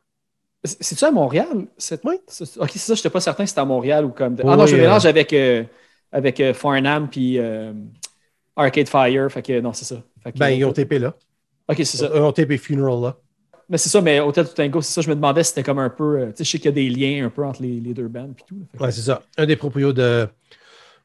C'est- 0.63 0.81
C'est-tu 0.81 1.03
à 1.03 1.11
Montréal? 1.11 1.67
cette- 1.77 2.05
Oui. 2.05 2.15
Ok, 2.15 2.69
c'est 2.71 2.79
ça, 2.79 2.93
je 2.93 2.99
n'étais 2.99 3.09
pas 3.09 3.19
certain 3.19 3.43
que 3.43 3.49
c'était 3.49 3.59
à 3.59 3.65
Montréal 3.65 4.05
ou 4.05 4.11
comme. 4.11 4.37
Ah 4.39 4.43
Oui, 4.45 4.55
non, 4.57 4.65
je 4.65 4.75
euh, 4.75 4.79
mélange 4.79 5.05
avec, 5.05 5.33
euh, 5.33 5.65
avec 6.13 6.41
Farnham 6.53 7.09
puis 7.09 7.37
Arcade 8.55 8.87
Fire. 8.87 9.29
Fait 9.29 9.41
que 9.41 9.59
non, 9.59 9.73
c'est 9.73 9.83
ça. 9.83 10.01
Que, 10.23 10.37
Ben, 10.37 10.51
ils 10.51 10.63
ont 10.63 10.71
tapé 10.71 10.99
là. 10.99 11.13
Ok, 11.67 11.75
c'est 11.79 11.97
ça. 11.97 12.09
Ils 12.15 12.21
ont 12.21 12.31
tapé 12.31 12.57
Funeral 12.57 13.01
là. 13.01 13.17
Mais 13.69 13.77
c'est 13.77 13.89
ça, 13.89 14.01
mais 14.01 14.19
Hotel 14.19 14.47
Tango, 14.53 14.81
c'est 14.81 14.93
ça. 14.93 15.01
Je 15.01 15.09
me 15.09 15.15
demandais 15.15 15.43
si 15.43 15.49
c'était 15.49 15.63
comme 15.63 15.79
un 15.79 15.89
peu. 15.89 16.19
euh, 16.19 16.25
Tu 16.27 16.37
sais, 16.37 16.43
je 16.43 16.49
sais 16.51 16.57
qu'il 16.57 16.65
y 16.65 16.69
a 16.69 16.71
des 16.71 16.89
liens 16.89 17.25
un 17.25 17.29
peu 17.29 17.43
entre 17.45 17.61
les, 17.61 17.79
les 17.79 17.93
deux 17.93 18.07
bands 18.07 18.29
puis 18.35 18.43
tout. 18.47 18.57
Ouais, 18.83 18.91
c'est 18.91 19.01
ça. 19.01 19.21
Un 19.37 19.45
des 19.45 19.55
proprios 19.55 19.93
de 19.93 20.27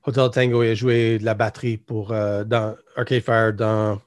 Hotel 0.05 0.31
Tango, 0.31 0.63
il 0.63 0.71
a 0.71 0.75
joué 0.75 1.19
de 1.19 1.25
la 1.25 1.35
batterie 1.35 1.77
pour, 1.77 2.13
euh, 2.13 2.45
dans 2.45 2.75
Arcade 2.97 3.23
Fire 3.23 3.53
dans, 3.53 4.01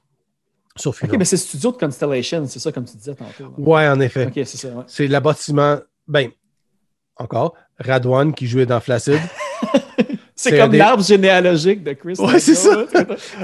sur 0.76 0.90
ok, 0.90 1.16
mais 1.18 1.24
c'est 1.24 1.36
Studio 1.36 1.72
de 1.72 1.76
Constellation, 1.76 2.44
c'est 2.46 2.58
ça, 2.58 2.72
comme 2.72 2.84
tu 2.84 2.96
disais 2.96 3.14
tantôt. 3.14 3.52
Ouais, 3.58 3.88
en 3.88 4.00
effet. 4.00 4.26
Ok, 4.26 4.32
c'est 4.34 4.56
ça. 4.56 4.68
ouais. 4.68 4.84
C'est 4.86 5.06
le 5.06 5.20
bâtiment. 5.20 5.78
Ben, 6.08 6.30
encore, 7.16 7.54
Radwan 7.78 8.32
qui 8.34 8.46
jouait 8.46 8.66
dans 8.66 8.80
Flaccid. 8.80 9.18
C'est 10.34 10.58
comme 10.58 10.70
des- 10.70 10.78
l'arbre 10.78 11.04
généalogique 11.04 11.84
de 11.84 11.92
Chris. 11.92 12.14
Ouais, 12.18 12.40
c'est 12.40 12.68
là. 12.68 12.86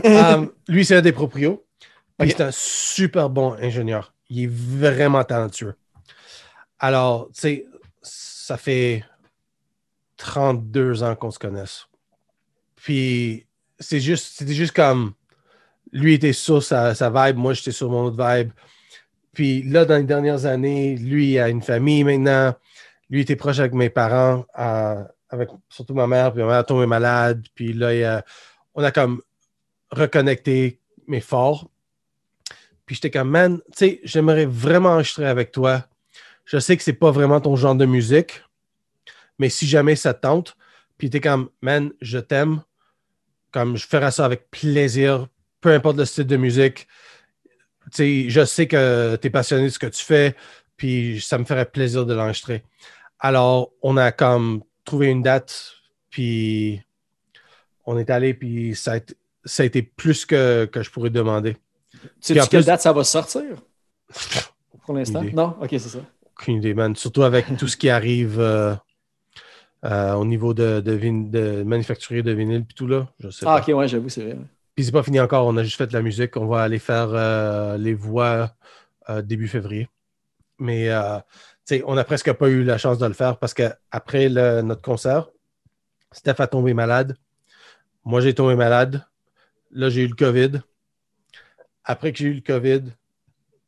Um, 0.37 0.51
lui, 0.67 0.85
c'est 0.85 0.97
un 0.97 1.01
des 1.01 1.13
proprios. 1.13 1.65
Puis 2.19 2.29
Ok. 2.31 2.35
c'est 2.37 2.43
un 2.43 2.51
super 2.51 3.31
bon 3.31 3.55
ingénieur. 3.61 4.13
Il 4.29 4.45
est 4.45 4.51
vraiment 4.51 5.25
talentueux. 5.25 5.75
Alors, 6.79 7.29
tu 7.35 7.41
sais, 7.41 7.67
ça 8.03 8.57
fait 8.57 9.05
32 10.17 11.03
ans 11.03 11.17
qu'on 11.17 11.31
se 11.31 11.39
connaisse. 11.39 11.87
Puis, 12.77 13.47
c'est 13.79 14.01
juste, 14.01 14.37
c'était 14.37 14.55
juste 14.55 14.73
comme, 14.73 15.15
lui 15.93 16.15
était 16.15 16.33
sur 16.33 16.63
sa, 16.63 16.93
vibe, 16.93 17.37
moi 17.37 17.53
j'étais 17.55 17.73
sur 17.73 17.91
mon 17.91 18.05
autre 18.05 18.23
vibe. 18.23 18.51
Puis 19.33 19.63
là, 19.63 19.85
dans 19.85 19.97
les 19.97 20.05
dernières 20.05 20.47
années, 20.47 20.97
lui 20.97 21.39
a 21.39 21.49
une 21.49 21.63
famille 21.63 22.05
maintenant. 22.05 22.55
Lui 23.11 23.21
était 23.23 23.37
proche 23.37 23.59
avec 23.59 23.73
mes 23.73 23.91
parents, 23.91 24.45
avec 24.55 25.49
surtout 25.69 25.95
ma 25.95 26.07
mère, 26.07 26.33
puis 26.33 26.43
ma 26.43 26.49
mère 26.49 26.61
est 26.61 26.65
tombée 26.65 26.87
malade. 26.87 27.47
Puis 27.55 27.73
là, 27.73 28.23
on 28.75 28.83
a 28.83 28.91
comme 28.91 29.23
reconnecté, 29.91 30.81
mais 31.07 31.21
fort. 31.21 31.71
Puis 32.89 32.95
j'étais 32.95 33.11
comme, 33.11 33.29
man, 33.29 33.59
tu 33.59 33.73
sais, 33.75 34.01
j'aimerais 34.03 34.47
vraiment 34.47 34.95
enregistrer 34.95 35.27
avec 35.27 35.53
toi. 35.53 35.85
Je 36.47 36.59
sais 36.59 36.75
que 36.75 36.83
c'est 36.83 36.95
pas 36.95 37.11
vraiment 37.11 37.39
ton 37.39 37.55
genre 37.55 37.75
de 37.75 37.85
musique, 37.85 38.43
mais 39.39 39.51
si 39.51 39.67
jamais 39.67 39.95
ça 39.95 40.15
te 40.15 40.23
tente, 40.23 40.57
puis 40.97 41.11
t'es 41.11 41.21
comme, 41.21 41.51
man, 41.61 41.93
je 42.01 42.19
t'aime, 42.19 42.63
comme 43.53 43.77
je 43.77 43.87
ferai 43.87 44.11
ça 44.11 44.25
avec 44.25 44.51
plaisir, 44.51 45.29
peu 45.61 45.71
importe 45.75 45.99
le 45.99 46.07
style 46.07 46.27
de 46.27 46.39
musique. 46.39 46.89
Tu 47.93 48.25
sais, 48.25 48.31
je 48.31 48.45
sais 48.47 48.67
que 48.67 49.19
tu 49.21 49.27
es 49.27 49.31
passionné 49.31 49.65
de 49.65 49.69
ce 49.69 49.79
que 49.79 49.87
tu 49.87 50.03
fais, 50.03 50.35
puis 50.79 51.21
ça 51.21 51.37
me 51.37 51.45
ferait 51.45 51.67
plaisir 51.67 52.07
de 52.07 52.15
l'enregistrer. 52.15 52.65
Alors, 53.19 53.71
on 53.83 53.99
a 53.99 54.13
comme 54.13 54.63
trouvé 54.87 55.09
une 55.09 55.21
date, 55.21 55.75
puis 56.09 56.81
on 57.85 57.99
est 57.99 58.09
allé, 58.09 58.33
puis 58.33 58.75
ça 58.75 58.93
a 58.93 58.97
été, 58.97 59.15
ça 59.45 59.63
a 59.63 59.67
été 59.67 59.83
plus 59.83 60.25
que, 60.25 60.65
que 60.65 60.83
je 60.83 60.91
pourrais 60.91 61.11
demander. 61.11 61.59
Tu 62.21 62.35
sais 62.35 62.35
quelle 62.35 62.49
plus- 62.49 62.67
date 62.67 62.81
ça 62.81 62.93
va 62.93 63.05
sortir? 63.05 63.43
Pour 64.85 64.95
l'instant? 64.95 65.23
Non? 65.33 65.57
Ok, 65.61 65.69
c'est 65.71 65.79
ça. 65.81 65.99
Aucune 66.37 66.57
idée, 66.57 66.75
man. 66.75 66.95
Surtout 66.97 67.23
avec 67.23 67.47
tout 67.59 67.69
ce 67.69 67.77
qui 67.77 67.91
arrive 67.91 68.39
euh, 68.41 68.75
euh, 69.85 70.13
au 70.15 70.25
niveau 70.25 70.55
de, 70.55 70.81
de, 70.81 70.93
vin- 70.93 71.31
de 71.31 71.63
manufacturier 71.63 72.23
de 72.23 72.33
vinyle, 72.33 72.65
puis 72.65 72.75
tout 72.75 72.87
là. 72.87 73.09
Je 73.21 73.31
sais 73.31 73.47
Ah, 73.47 73.61
pas. 73.61 73.73
ok, 73.73 73.77
ouais, 73.79 73.89
j'avoue, 73.89 74.09
c'est 74.09 74.23
vrai. 74.23 74.33
ouais. 74.35 74.47
Puis 74.75 74.85
c'est 74.85 74.93
pas 74.93 75.03
fini 75.03 75.19
encore, 75.21 75.47
on 75.47 75.57
a 75.57 75.63
juste 75.65 75.77
fait 75.77 75.87
de 75.89 75.93
la 75.93 76.03
musique. 76.03 76.37
On 76.37 76.47
va 76.47 76.63
aller 76.63 76.79
faire 76.79 77.09
euh, 77.13 77.77
les 77.77 77.95
voix 77.95 78.55
début 79.25 79.49
février. 79.49 79.89
Mais 80.59 80.89
tu 81.67 81.77
sais, 81.77 81.83
on 81.87 81.95
n'a 81.95 82.05
presque 82.05 82.33
pas 82.33 82.49
eu 82.49 82.63
la 82.63 82.79
chance 82.79 82.99
de 82.99 83.07
le 83.07 83.13
faire 83.15 83.39
parce 83.39 83.55
qu'après 83.55 84.29
notre 84.29 84.83
concert, 84.83 85.29
Steph 86.13 86.37
a 86.39 86.47
tombé 86.47 86.75
malade. 86.75 87.17
Moi, 88.05 88.21
j'ai 88.21 88.35
tombé 88.35 88.55
malade. 88.55 89.05
Là, 89.71 89.89
j'ai 89.91 90.03
eu 90.05 90.09
le 90.09 90.15
COVID. 90.15 90.61
Après 91.89 92.13
que 92.13 92.19
j'ai 92.19 92.27
eu 92.27 92.35
le 92.35 92.41
COVID, 92.43 92.83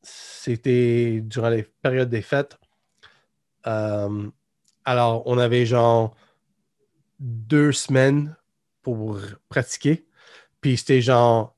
c'était 0.03 1.23
durant 1.23 1.49
les 1.49 1.63
périodes 1.63 2.11
des 2.11 2.21
fêtes. 2.21 2.59
Euh, 3.67 4.31
alors, 4.85 5.23
on 5.27 5.39
avait 5.39 5.65
genre 5.65 6.15
deux 7.19 7.73
semaines 7.73 8.37
pour 8.83 9.19
pratiquer. 9.49 10.07
Puis 10.61 10.77
c'était 10.77 11.01
genre 11.01 11.57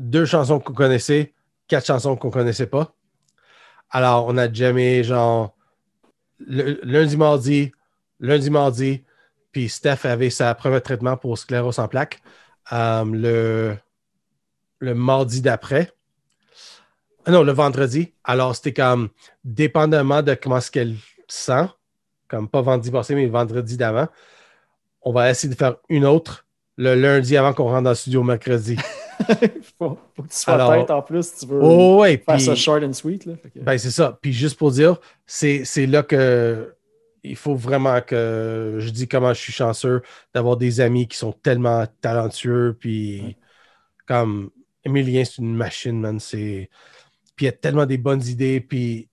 deux 0.00 0.24
chansons 0.24 0.58
qu'on 0.58 0.74
connaissait, 0.74 1.32
quatre 1.68 1.86
chansons 1.86 2.16
qu'on 2.16 2.30
connaissait 2.30 2.66
pas. 2.66 2.94
Alors, 3.90 4.26
on 4.26 4.36
a 4.36 4.52
jamais 4.52 5.04
genre 5.04 5.56
lundi, 6.40 7.16
mardi, 7.16 7.72
lundi, 8.18 8.50
mardi. 8.50 9.04
Puis 9.52 9.68
Steph 9.68 10.04
avait 10.04 10.30
sa 10.30 10.56
premier 10.56 10.80
traitement 10.80 11.16
pour 11.16 11.38
sclérose 11.38 11.78
en 11.78 11.86
plaques 11.86 12.20
euh, 12.72 13.04
le, 13.04 13.76
le 14.78 14.94
mardi 14.94 15.40
d'après. 15.40 15.92
Ah 17.24 17.30
non, 17.30 17.42
le 17.42 17.52
vendredi. 17.52 18.12
Alors, 18.24 18.54
c'était 18.56 18.72
comme, 18.72 19.08
dépendamment 19.44 20.22
de 20.22 20.34
comment 20.34 20.60
ce 20.60 20.70
qu'elle 20.70 20.94
sent, 21.28 21.66
comme 22.28 22.48
pas 22.48 22.62
vendredi 22.62 22.90
passé, 22.90 23.14
mais 23.14 23.26
vendredi 23.26 23.76
d'avant, 23.76 24.08
on 25.02 25.12
va 25.12 25.30
essayer 25.30 25.52
de 25.52 25.58
faire 25.58 25.76
une 25.88 26.04
autre 26.04 26.44
le 26.76 26.94
lundi 26.94 27.36
avant 27.36 27.52
qu'on 27.52 27.64
rentre 27.64 27.82
dans 27.82 27.90
le 27.90 27.96
studio 27.96 28.22
mercredi. 28.22 28.76
faut, 29.78 29.98
faut 30.14 30.22
que 30.22 30.28
tu 30.28 30.36
sois 30.36 30.54
Alors- 30.54 30.72
tête 30.72 30.90
en 30.92 31.02
plus 31.02 31.26
si 31.26 31.40
tu 31.44 31.52
veux 31.52 31.58
Oh, 31.60 31.98
ouais, 32.00 32.22
faire 32.24 32.40
ça 32.40 32.54
short 32.54 32.84
and 32.84 32.92
sweet. 32.92 33.26
Là. 33.26 33.34
Que- 33.34 33.58
Ben, 33.60 33.76
c'est 33.78 33.90
ça. 33.90 34.16
Puis 34.22 34.32
juste 34.32 34.56
pour 34.56 34.70
dire, 34.70 34.96
c'est 35.26 35.64
c'est 35.64 35.86
là 35.86 36.04
que 36.04 36.74
il 37.24 37.34
faut 37.34 37.56
vraiment 37.56 38.00
que 38.00 38.76
je 38.78 38.90
dis 38.90 39.08
comment 39.08 39.34
je 39.34 39.40
suis 39.40 39.52
chanceux 39.52 40.02
d'avoir 40.32 40.56
des 40.56 40.80
amis 40.80 41.08
qui 41.08 41.16
sont 41.18 41.32
tellement 41.32 41.84
talentueux. 42.00 42.76
Puis 42.78 43.36
comme 44.06 44.50
Emilien, 44.88 45.24
c'est 45.24 45.38
une 45.38 45.54
machine, 45.54 46.00
man. 46.00 46.18
C'est. 46.20 46.68
Puis 47.36 47.46
il 47.46 47.48
a 47.48 47.52
tellement 47.52 47.86
des 47.86 47.98
bonnes 47.98 48.24
idées. 48.26 48.60
Puis 48.60 49.08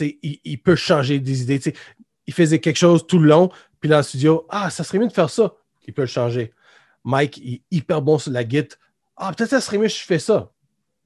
il, 0.00 0.40
il 0.44 0.58
peut 0.62 0.76
changer 0.76 1.18
des 1.20 1.42
idées. 1.42 1.60
Il 2.26 2.34
faisait 2.34 2.58
quelque 2.58 2.76
chose 2.76 3.06
tout 3.06 3.18
le 3.18 3.28
long. 3.28 3.50
Puis 3.80 3.88
dans 3.88 3.98
le 3.98 4.02
studio, 4.02 4.46
ah, 4.48 4.70
ça 4.70 4.84
serait 4.84 4.98
mieux 4.98 5.08
de 5.08 5.12
faire 5.12 5.30
ça. 5.30 5.54
Il 5.86 5.92
peut 5.94 6.02
le 6.02 6.06
changer. 6.08 6.52
Mike, 7.04 7.38
il 7.38 7.54
est 7.54 7.62
hyper 7.70 8.02
bon 8.02 8.18
sur 8.18 8.32
la 8.32 8.44
guitare. 8.44 8.78
Ah, 9.16 9.32
peut-être 9.36 9.50
ça 9.50 9.60
serait 9.60 9.78
mieux 9.78 9.88
si 9.88 10.00
je 10.00 10.04
fais 10.04 10.18
ça. 10.18 10.50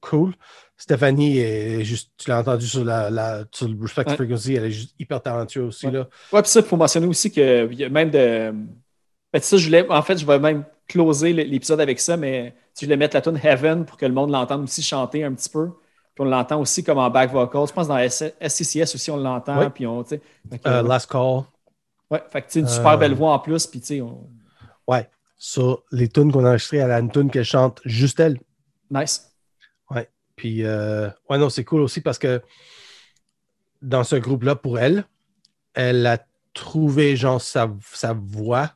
Cool. 0.01 0.33
Stéphanie 0.75 1.37
est 1.37 1.83
juste, 1.83 2.11
tu 2.17 2.29
l'as 2.29 2.39
entendu 2.39 2.67
sur, 2.67 2.83
la, 2.83 3.09
la- 3.09 3.45
sur 3.51 3.69
le 3.69 3.77
Respect 3.79 4.03
Ouais. 4.07 4.15
Frequency, 4.15 4.55
elle 4.55 4.65
est 4.65 4.71
juste 4.71 4.95
hyper 4.99 5.21
talentueuse 5.21 5.67
aussi. 5.67 5.85
Ouais. 5.85 5.93
Là. 5.93 6.09
Ouais, 6.31 6.41
puis 6.41 6.51
ça, 6.51 6.59
il 6.59 6.65
faut 6.65 6.75
mentionner 6.75 7.07
aussi 7.07 7.31
a 7.85 7.89
même 7.89 8.09
de. 8.09 8.53
Ben, 9.31 9.41
ça, 9.41 9.55
je 9.57 9.65
voulais, 9.65 9.87
en 9.89 10.01
fait, 10.01 10.17
je 10.17 10.25
vais 10.25 10.39
même 10.39 10.65
closer 10.87 11.33
l'épisode 11.33 11.79
avec 11.81 11.99
ça, 11.99 12.17
mais 12.17 12.53
je 12.79 12.85
voulais 12.85 12.97
mettre 12.97 13.15
la 13.15 13.21
tune 13.21 13.39
Heaven 13.41 13.85
pour 13.85 13.97
que 13.97 14.05
le 14.05 14.13
monde 14.13 14.31
l'entende 14.31 14.63
aussi 14.63 14.81
chanter 14.83 15.23
un 15.23 15.33
petit 15.33 15.49
peu. 15.49 15.69
Puis 16.15 16.21
on 16.23 16.25
l'entend 16.25 16.59
aussi 16.59 16.83
comme 16.83 16.97
en 16.99 17.09
back 17.09 17.31
vocal. 17.31 17.67
Je 17.67 17.73
pense 17.73 17.87
dans 17.87 17.97
SCCS 17.97 18.93
aussi, 18.95 19.09
on 19.11 19.17
l'entend. 19.17 19.57
Ouais. 19.59 19.69
Puis 19.69 19.87
on, 19.87 20.03
fait 20.03 20.19
que, 20.19 20.67
Euh, 20.69 20.83
Last 20.83 21.09
Call. 21.09 21.41
ouais, 22.11 22.23
fait 22.29 22.41
que, 22.43 22.51
tu 22.51 22.59
une 22.59 22.65
euh, 22.65 22.69
super 22.69 22.97
belle 22.97 23.15
voix 23.15 23.33
en 23.33 23.39
plus. 23.39 23.65
Puis 23.67 23.79
tu 23.79 23.85
sais, 23.87 24.01
on- 24.01 24.29
Ouais. 24.87 25.09
Sur 25.37 25.83
les 25.91 26.07
tunes 26.07 26.31
qu'on 26.31 26.45
a 26.45 26.49
enregistrées, 26.49 26.77
elle 26.77 26.91
a 26.91 26.99
une 26.99 27.11
tune 27.11 27.29
qu'elle 27.31 27.43
chante 27.45 27.81
juste 27.85 28.19
elle. 28.19 28.39
nice. 28.91 29.29
Puis, 30.35 30.63
euh, 30.65 31.09
ouais, 31.29 31.37
non, 31.37 31.47
c'est 31.49 31.63
cool 31.63 31.81
aussi 31.81 32.01
parce 32.01 32.17
que 32.17 32.41
dans 33.83 34.03
ce 34.03 34.15
groupe-là, 34.15 34.55
pour 34.55 34.79
elle, 34.79 35.05
elle 35.75 36.05
a 36.07 36.17
trouvé, 36.55 37.15
genre, 37.15 37.39
sa, 37.39 37.71
sa 37.93 38.13
voix. 38.13 38.71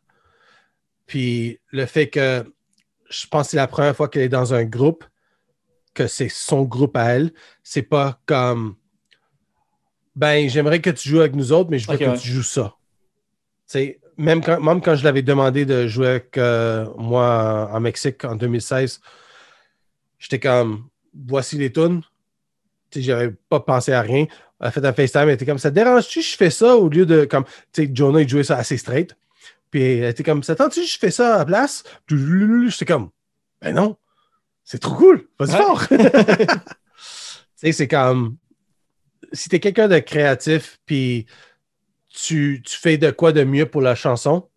Puis, 1.08 1.60
le 1.72 1.86
fait 1.86 2.10
que 2.10 2.46
je 3.10 3.28
pense 3.28 3.48
que 3.48 3.52
c'est 3.52 3.58
la 3.58 3.68
première 3.68 3.96
fois 3.96 4.10
qu'elle 4.10 4.24
est 4.24 4.30
dans 4.30 4.54
un 4.54 4.66
groupe, 4.66 5.04
que 5.94 6.08
c'est 6.08 6.30
son 6.30 6.64
groupe 6.64 6.96
à 6.96 7.16
elle. 7.16 7.34
C'est 7.64 7.82
pas 7.82 8.20
comme, 8.26 8.76
ben, 10.16 10.50
j'aimerais 10.50 10.82
que 10.82 10.90
tu 10.90 11.10
joues 11.10 11.20
avec 11.20 11.36
nous 11.36 11.52
autres, 11.52 11.70
mais 11.70 11.80
je 11.80 11.90
veux 11.90 11.98
que 11.98 12.04
ouais. 12.04 12.18
tu 12.18 12.30
joues 12.30 12.44
ça. 12.44 12.76
Tu 13.68 13.80
sais, 13.80 14.00
même 14.18 14.44
quand, 14.44 14.60
même 14.60 14.82
quand 14.82 14.96
je 14.96 15.04
l'avais 15.04 15.22
demandé 15.22 15.66
de 15.66 15.88
jouer 15.88 16.08
avec 16.08 16.38
euh, 16.38 16.88
moi 16.98 17.70
en, 17.72 17.80
Mexique 17.80 18.26
en 18.26 18.36
2016, 18.36 19.00
j'étais 20.20 20.40
comme, 20.40 20.88
voici 21.14 21.58
les 21.58 21.72
tunes. 21.72 22.02
Tu 22.90 23.00
sais, 23.00 23.06
j'avais 23.06 23.32
pas 23.50 23.60
pensé 23.60 23.94
à 23.94 24.02
rien. 24.02 24.26
Elle 24.60 24.68
a 24.68 24.72
fait 24.72 24.86
un 24.86 24.94
FaceTime, 24.94 25.24
elle 25.24 25.32
était 25.32 25.46
comme, 25.46 25.60
ça 25.60 25.70
te 25.70 25.76
dérange-tu 25.76 26.22
je 26.22 26.36
fais 26.36 26.50
ça 26.50 26.76
au 26.76 26.90
lieu 26.90 27.06
de, 27.06 27.26
comme, 27.26 27.46
tu 27.72 27.86
sais, 27.86 27.92
Jonah, 27.94 28.22
il 28.22 28.30
jouait 28.30 28.44
ça 28.44 28.58
assez 28.58 28.78
straight. 28.78 29.16
Puis 29.70 29.82
elle 29.84 30.06
était 30.10 30.24
comme, 30.24 30.44
si 30.44 30.88
je 30.88 30.98
fais 30.98 31.12
ça 31.12 31.36
à 31.36 31.38
la 31.40 31.46
place? 31.46 31.84
J'étais 32.08 32.86
comme, 32.86 33.10
ben 33.62 33.76
non, 33.76 33.98
c'est 34.64 34.80
trop 34.80 34.96
cool, 34.96 35.28
vas-y 35.40 35.52
Ouais. 35.52 35.58
fort. 35.58 35.88
tu 35.90 35.98
sais, 37.56 37.72
c'est 37.72 37.88
comme, 37.88 38.38
si 39.34 39.50
t'es 39.50 39.60
quelqu'un 39.60 39.88
de 39.88 40.00
créatif, 40.00 40.80
puis 40.86 41.26
tu, 42.10 42.62
tu 42.66 42.78
fais 42.78 42.98
de 42.98 43.12
quoi 43.12 43.32
de 43.32 43.44
mieux 43.44 43.66
pour 43.66 43.82
la 43.82 43.96
chanson, 43.96 44.50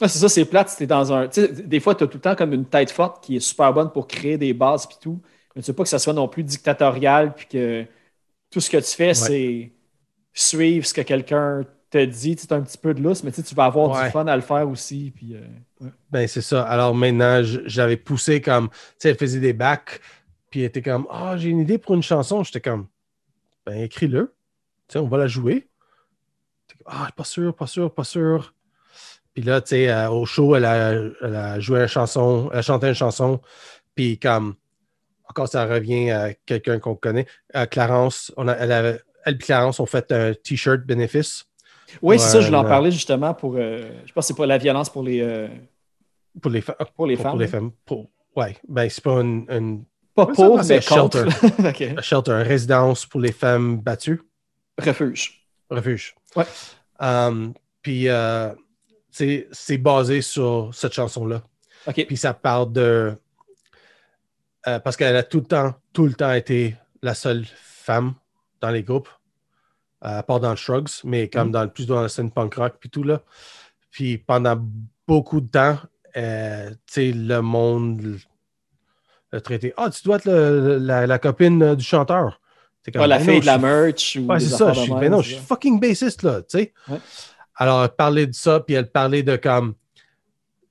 c'est 0.00 0.08
ça, 0.18 0.28
c'est 0.28 0.44
plate. 0.44 0.68
si 0.68 0.76
t'es 0.76 0.86
dans 0.86 1.10
un. 1.12 1.28
tu 1.28 1.40
sais, 1.40 1.48
des 1.48 1.80
fois, 1.80 1.94
tu 1.94 2.04
as 2.04 2.06
tout 2.06 2.18
le 2.18 2.20
temps 2.20 2.34
comme 2.34 2.52
une 2.52 2.66
tête 2.66 2.90
forte 2.90 3.24
qui 3.24 3.36
est 3.36 3.40
super 3.40 3.72
bonne 3.72 3.90
pour 3.90 4.06
créer 4.06 4.36
des 4.36 4.52
bases 4.52 4.86
puis 4.86 4.98
tout. 5.00 5.22
Mais 5.54 5.62
tu 5.62 5.70
veux 5.70 5.74
pas 5.74 5.84
que 5.84 5.88
ça 5.88 5.98
soit 5.98 6.12
non 6.12 6.28
plus 6.28 6.42
dictatorial 6.44 7.34
puis 7.34 7.46
que 7.46 7.86
tout 8.50 8.60
ce 8.60 8.68
que 8.68 8.76
tu 8.76 8.90
fais, 8.94 9.14
c'est 9.14 9.72
suivre 10.34 10.84
ce 10.86 10.92
que 10.92 11.00
quelqu'un 11.00 11.64
te 11.90 12.04
dit. 12.04 12.36
Tu 12.36 12.42
sais, 12.42 12.48
t'as 12.48 12.56
un 12.56 12.62
petit 12.62 12.78
peu 12.78 12.94
de 12.94 13.02
lousse, 13.02 13.22
mais 13.22 13.32
tu 13.32 13.54
vas 13.54 13.64
avoir 13.66 13.90
Ouais. 13.90 14.04
du 14.06 14.10
fun 14.10 14.26
à 14.26 14.36
le 14.36 14.42
faire 14.42 14.68
aussi. 14.68 15.12
Puis, 15.14 15.34
euh, 15.34 15.40
ouais. 15.80 15.90
Ben, 16.10 16.26
c'est 16.28 16.40
ça. 16.42 16.62
Alors 16.64 16.94
maintenant, 16.94 17.40
j'avais 17.42 17.96
poussé 17.96 18.40
comme, 18.40 18.68
tu 18.70 18.76
sais, 18.98 19.10
elle 19.10 19.16
faisait 19.18 19.40
des 19.40 19.52
bacs, 19.52 20.00
puis 20.50 20.60
elle 20.60 20.66
était 20.66 20.82
comme, 20.82 21.06
ah, 21.10 21.36
j'ai 21.36 21.48
une 21.50 21.60
idée 21.60 21.78
pour 21.78 21.94
une 21.94 22.02
chanson. 22.02 22.42
J'étais 22.44 22.60
comme, 22.60 22.86
ben, 23.64 23.80
écris-le. 23.82 24.34
Tu 24.88 24.92
sais, 24.94 24.98
on 24.98 25.08
va 25.08 25.18
la 25.18 25.26
jouer. 25.26 25.68
Ah, 26.84 27.08
pas 27.16 27.24
sûr, 27.24 27.54
pas 27.54 27.66
sûr, 27.66 27.92
pas 27.92 28.04
sûr. 28.04 28.54
Puis 29.34 29.42
là, 29.42 29.60
tu 29.60 29.68
sais, 29.70 29.88
euh, 29.90 30.08
au 30.10 30.24
show, 30.24 30.56
elle 30.56 30.64
a, 30.64 30.92
elle 30.92 31.34
a 31.36 31.60
joué 31.60 31.80
une 31.80 31.86
chanson, 31.88 32.48
elle 32.52 32.58
a 32.60 32.62
chanté 32.62 32.88
une 32.88 32.94
chanson, 32.94 33.40
puis 33.94 34.18
comme, 34.18 34.54
encore, 35.28 35.48
ça 35.48 35.66
revient 35.66 36.10
à 36.10 36.32
quelqu'un 36.32 36.78
qu'on 36.78 36.94
connaît. 36.94 37.26
Euh, 37.54 37.66
Clarence, 37.66 38.32
on 38.36 38.48
a, 38.48 38.52
elle, 38.54 38.70
elle 38.72 39.02
et 39.34 39.38
Clarence 39.38 39.80
ont 39.80 39.86
fait 39.86 40.10
un 40.12 40.32
T-shirt 40.34 40.82
bénéfice. 40.82 41.44
Oui, 42.02 42.18
c'est 42.18 42.28
ça, 42.28 42.40
je 42.40 42.46
voulais 42.46 42.58
en 42.58 42.64
parler 42.64 42.90
justement 42.90 43.32
pour. 43.34 43.54
euh, 43.56 43.90
je 44.06 44.12
pense 44.12 44.24
que 44.24 44.28
c'est 44.28 44.36
pas 44.36 44.46
la 44.46 44.58
violence 44.58 44.90
pour 44.90 45.02
les, 45.02 45.20
euh, 45.20 45.48
Pour 46.40 46.50
les, 46.50 46.60
pour 46.62 46.74
femmes. 46.76 46.86
pour 46.96 47.06
les 47.06 47.16
là. 47.16 47.50
femmes. 47.50 47.70
Pour- 47.84 48.10
ouais, 48.34 48.56
ben, 48.68 48.88
c'est 48.90 49.02
pas 49.04 49.20
une- 49.20 49.46
une 49.48 49.84
Pas 50.14 50.26
pour, 50.26 50.56
mais 50.64 50.80
contre. 50.80 51.28
shelter. 51.30 51.48
Ok. 51.68 51.82
un 51.98 52.02
shelter, 52.02 52.32
une 52.32 52.42
résidence 52.46 53.06
pour 53.06 53.20
les 53.20 53.32
femmes 53.32 53.78
battues, 53.80 54.20
Refuge. 54.78 55.46
refuge. 55.70 56.14
Ouais. 56.34 56.44
Um, 57.00 57.52
puis 57.82 58.08
euh, 58.08 58.52
c'est 59.10 59.78
basé 59.78 60.20
sur 60.22 60.70
cette 60.74 60.92
chanson-là. 60.92 61.42
Puis 61.94 62.16
ça 62.16 62.34
parle 62.34 62.72
de. 62.72 63.14
euh, 64.66 64.78
parce 64.80 64.96
qu'elle 64.96 65.16
a 65.16 65.22
tout 65.22 65.38
le 65.40 65.46
temps, 65.46 65.74
tout 65.92 66.06
le 66.06 66.14
temps 66.14 66.32
été 66.32 66.74
la 67.02 67.14
seule 67.14 67.44
femme 67.54 68.14
dans 68.60 68.70
les 68.70 68.82
groupes, 68.82 69.08
à 70.14 70.22
part 70.22 70.40
dans 70.40 70.50
le 70.50 70.56
Shrugs, 70.56 71.02
mais 71.04 71.28
comme 71.28 71.48
Mhm. 71.48 71.52
dans, 71.52 71.68
plus 71.68 71.86
dans 71.86 72.00
la 72.02 72.08
scène 72.08 72.30
punk 72.30 72.54
rock, 72.54 72.74
puis 72.80 72.90
tout 72.90 73.02
là. 73.02 73.22
Puis 73.90 74.18
pendant 74.18 74.56
beaucoup 75.06 75.40
de 75.40 75.48
temps, 75.48 75.78
euh, 76.16 76.70
tu 76.70 76.76
sais, 76.86 77.12
le 77.12 77.40
monde 77.40 78.18
l'a 79.32 79.40
traité. 79.40 79.72
Ah, 79.76 79.90
tu 79.90 80.02
dois 80.04 80.16
être 80.16 80.26
le- 80.26 80.78
la, 80.78 81.06
la 81.06 81.18
copine 81.18 81.62
euh, 81.62 81.74
du 81.76 81.84
chanteur. 81.84 82.40
Comme, 82.92 83.02
Ouais, 83.02 83.08
la 83.08 83.18
Ben 83.18 83.24
fille 83.24 83.40
de 83.40 83.46
la 83.46 83.58
merch. 83.58 84.16
Ou 84.16 84.26
Ouais, 84.26 84.38
c'est 84.38 84.46
ça. 84.48 84.72
Je 84.72 84.80
suis, 84.82 84.92
ben 84.92 85.10
non, 85.10 85.20
je 85.20 85.30
suis 85.30 85.36
ça. 85.38 85.42
fucking 85.42 85.80
bassiste, 85.80 86.22
là, 86.22 86.42
tu 86.42 86.58
sais. 86.58 86.72
Ouais. 86.88 86.98
Alors, 87.56 87.82
elle 87.82 87.88
parlait 87.90 88.26
de 88.28 88.34
ça, 88.34 88.60
puis 88.60 88.74
elle 88.76 88.88
parlait 88.92 89.24
de 89.24 89.34
comme, 89.36 89.74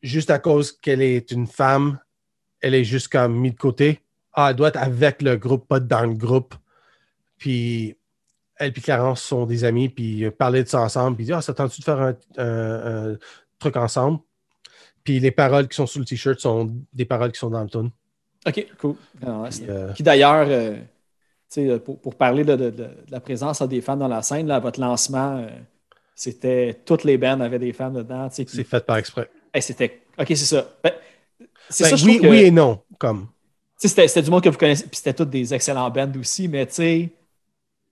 juste 0.02 0.30
à 0.30 0.40
cause 0.40 0.72
qu'elle 0.72 1.02
est 1.02 1.32
une 1.32 1.45
femme, 1.48 1.99
elle 2.62 2.74
est 2.74 2.86
juste 2.86 3.10
comme 3.10 3.36
mise 3.38 3.52
de 3.53 3.57
côté. 3.57 4.02
Ah, 4.32 4.52
elle 4.52 4.56
doit 4.56 4.70
être 4.70 4.78
avec 4.82 5.22
le 5.22 5.36
groupe, 5.36 5.68
pas 5.68 5.80
dans 5.82 6.06
le 6.06 6.14
groupe. 6.14 6.56
Puis, 7.38 7.98
elle 8.57 8.69
et 8.69 8.82
Clarence 8.82 9.22
sont 9.22 9.45
des 9.45 9.64
amis, 9.64 9.90
puis 9.90 10.19
ils 10.19 10.32
parlaient 10.32 10.64
de 10.64 10.68
ça 10.69 10.82
ensemble, 10.82 11.15
puis 11.18 11.23
ils 11.23 11.27
disent, 11.27 11.36
ah, 11.38 11.41
ça 11.41 11.53
tente-tu 11.53 11.82
de 11.82 11.86
faire 11.86 11.99
un, 11.99 12.15
un- 12.38 13.11
un 13.14 13.18
truc 13.60 13.76
ensemble? 13.77 14.19
Puis 15.03 15.19
les 15.19 15.32
paroles 15.32 15.68
qui 15.68 15.76
sont 15.76 15.86
sur 15.86 15.99
le 15.99 16.06
t-shirt 16.06 16.40
sont 16.40 16.73
des 16.94 17.06
paroles 17.06 17.32
qui 17.32 17.40
sont 17.40 17.49
dans 17.49 17.61
le 17.64 17.69
tune. 17.69 17.91
OK, 18.48 18.68
cool. 18.80 18.95
Ah, 19.26 19.48
Puis, 19.52 19.61
euh, 19.69 19.91
Puis 19.94 20.03
d'ailleurs, 20.03 20.48
euh, 20.49 20.76
tu 21.52 21.68
sais, 21.68 21.80
pour, 21.80 21.99
pour 21.99 22.15
parler 22.15 22.44
de, 22.44 22.56
de- 22.56 22.69
de- 22.69 22.84
de 22.84 22.91
la 23.11 23.19
présence 23.19 23.61
des 23.64 23.82
femmes 23.82 23.99
dans 23.99 24.07
la 24.07 24.22
scène, 24.22 24.48
là, 24.48 24.60
votre 24.60 24.80
lancement, 24.80 25.38
euh, 25.38 25.48
c'était 26.15 26.80
toutes 26.86 27.03
les 27.03 27.18
bands 27.18 27.40
avaient 27.41 27.60
des 27.60 27.73
femmes 27.73 27.94
dedans. 27.94 28.30
tu 28.30 28.36
sais, 28.36 28.45
puis- 28.45 28.56
c'est 28.56 28.64
fait 28.64 28.86
par 28.86 28.98
exprès. 28.98 29.30
Hey, 29.53 29.61
c'était. 29.61 30.02
OK, 30.18 30.27
c'est 30.30 30.36
ça. 30.38 30.68
Ben, 30.84 30.91
c'est 31.69 31.84
Ben, 31.86 31.90
ça, 31.91 31.95
je 31.98 32.06
oui, 32.06 32.18
trouve 32.18 32.27
que- 32.27 32.32
oui 32.32 32.40
et 32.45 32.52
non, 32.52 32.82
comme. 32.98 33.27
C'était 33.77 34.07
c'était 34.07 34.22
du 34.22 34.32
monde 34.32 34.41
que 34.44 34.49
vous 34.49 34.57
connaissez, 34.57 34.84
puis 34.88 34.95
c'était 34.95 35.14
tous 35.14 35.26
des 35.26 35.53
excellents 35.53 35.90
bands 35.90 36.11
aussi, 36.19 36.48
mais 36.48 36.65
tu 36.65 36.73
sais, 36.76 37.10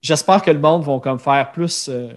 j'espère 0.04 0.42
que 0.42 0.50
le 0.50 0.58
monde 0.58 0.84
va 0.84 1.00
comme 1.00 1.18
faire 1.18 1.50
plus, 1.50 1.88
euh, 1.88 2.12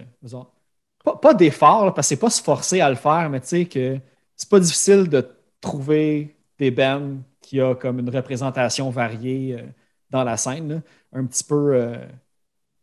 pas, 1.02 1.16
pas 1.16 1.34
d'efforts, 1.34 1.94
parce 1.94 2.06
que 2.06 2.14
c'est 2.14 2.20
pas 2.20 2.30
se 2.30 2.42
forcer 2.42 2.80
à 2.80 2.90
le 2.90 2.96
faire, 2.96 3.28
mais 3.30 3.40
tu 3.40 3.48
sais 3.48 3.64
que 3.64 3.98
c'est 4.36 4.48
pas 4.48 4.60
difficile 4.60 5.08
de 5.08 5.26
trouver 5.60 6.36
des 6.58 6.70
bands 6.70 7.16
qui 7.40 7.60
a 7.60 7.74
comme 7.74 7.98
une 7.98 8.10
représentation 8.10 8.90
variée 8.90 9.56
euh, 9.58 9.66
dans 10.10 10.22
la 10.22 10.36
scène, 10.36 10.68
là. 10.68 10.80
un 11.14 11.24
petit 11.24 11.42
peu, 11.42 11.74
euh, 11.74 11.96
tu 11.96 12.06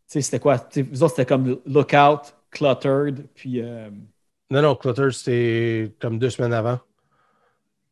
sais, 0.08 0.22
c'était 0.22 0.40
quoi? 0.40 0.58
Tu 0.58 0.82
sais, 0.82 0.90
Vous 0.90 1.04
autres, 1.04 1.16
c'était 1.16 1.28
comme 1.28 1.60
Lookout, 1.66 2.34
Cluttered, 2.50 3.28
puis 3.36 3.62
Non, 4.50 4.62
non, 4.62 4.76
Clutter, 4.76 5.12
c'était 5.12 5.94
comme 6.00 6.18
deux 6.18 6.32
semaines 6.32 6.54
avant. 6.54 6.80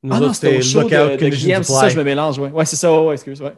Nous 0.01 0.13
Ah 0.15 0.19
non, 0.19 0.25
autres, 0.25 0.35
c'était 0.35 0.57
au 0.57 0.61
show 0.61 0.79
de, 0.79 0.83
Lookout 0.83 1.11
de 1.11 1.17
Conditions 1.17 1.45
Guillaume, 1.45 1.63
c'est 1.63 1.73
ça, 1.73 1.89
je 1.89 1.97
me 1.97 2.03
mélange. 2.03 2.39
Ouais, 2.39 2.49
ouais 2.49 2.65
c'est 2.65 2.75
ça, 2.75 3.01
ouais, 3.01 3.13
excuse. 3.13 3.41
Ouais. 3.41 3.53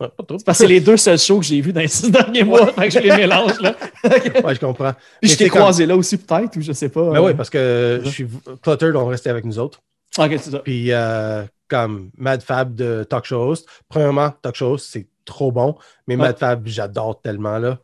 Ouais, 0.00 0.08
pas 0.08 0.22
trop. 0.24 0.38
C'est 0.38 0.44
parce 0.46 0.58
que 0.58 0.64
c'est 0.64 0.68
les 0.68 0.80
deux 0.80 0.96
seuls 0.96 1.18
shows 1.18 1.40
que 1.40 1.44
j'ai 1.46 1.60
vus 1.60 1.72
dans 1.72 1.80
les 1.80 1.88
six 1.88 2.10
derniers 2.10 2.42
mois, 2.44 2.66
fait 2.72 2.88
que 2.88 2.94
je 2.94 2.98
les 3.00 3.14
mélange. 3.16 3.60
Là. 3.60 3.76
Ouais, 4.44 4.54
je 4.54 4.60
comprends. 4.60 4.92
Puis 4.92 5.02
Mais 5.22 5.28
je 5.28 5.36
t'ai 5.36 5.48
comme- 5.50 5.60
croisé 5.60 5.84
là 5.86 5.94
aussi, 5.96 6.16
peut-être, 6.16 6.56
ou 6.56 6.62
je 6.62 6.72
sais 6.72 6.88
pas. 6.88 7.10
Ben 7.10 7.16
euh. 7.18 7.26
oui, 7.26 7.34
parce 7.34 7.50
que 7.50 8.00
je 8.04 8.08
suis 8.08 8.26
Clutter, 8.62 8.92
on 8.94 9.06
restait 9.06 9.28
avec 9.30 9.44
nous 9.44 9.58
autres. 9.58 9.80
Ok, 10.18 10.30
c'est 10.40 10.50
ça. 10.50 10.58
Puis 10.60 10.90
euh, 10.92 11.44
comme 11.68 12.10
Mad 12.16 12.42
Fab 12.42 12.74
de 12.74 13.04
Talk 13.04 13.26
Show 13.26 13.42
Host. 13.50 13.68
Premièrement, 13.88 14.30
Talk 14.42 14.56
Show 14.56 14.72
Host, 14.72 14.88
c'est 14.90 15.06
trop 15.24 15.52
bon. 15.52 15.76
Mais 16.08 16.16
Ouais. 16.16 16.22
Mad 16.22 16.38
Fab, 16.38 16.66
j'adore 16.66 17.20
tellement 17.20 17.58
là. 17.58 17.78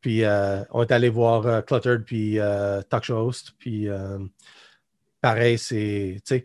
Puis 0.00 0.24
euh, 0.24 0.62
on 0.70 0.82
est 0.82 0.90
allé 0.92 1.08
voir 1.10 1.46
euh, 1.46 1.60
Cluttered 1.60 2.02
puis 2.04 2.38
euh, 2.40 2.80
Talk 2.82 3.04
Show 3.04 3.16
Host. 3.18 3.52
Puis 3.58 3.88
euh, 3.88 4.18
pareil, 5.20 5.58
c'est. 5.58 6.16
tu 6.26 6.36
sais, 6.36 6.44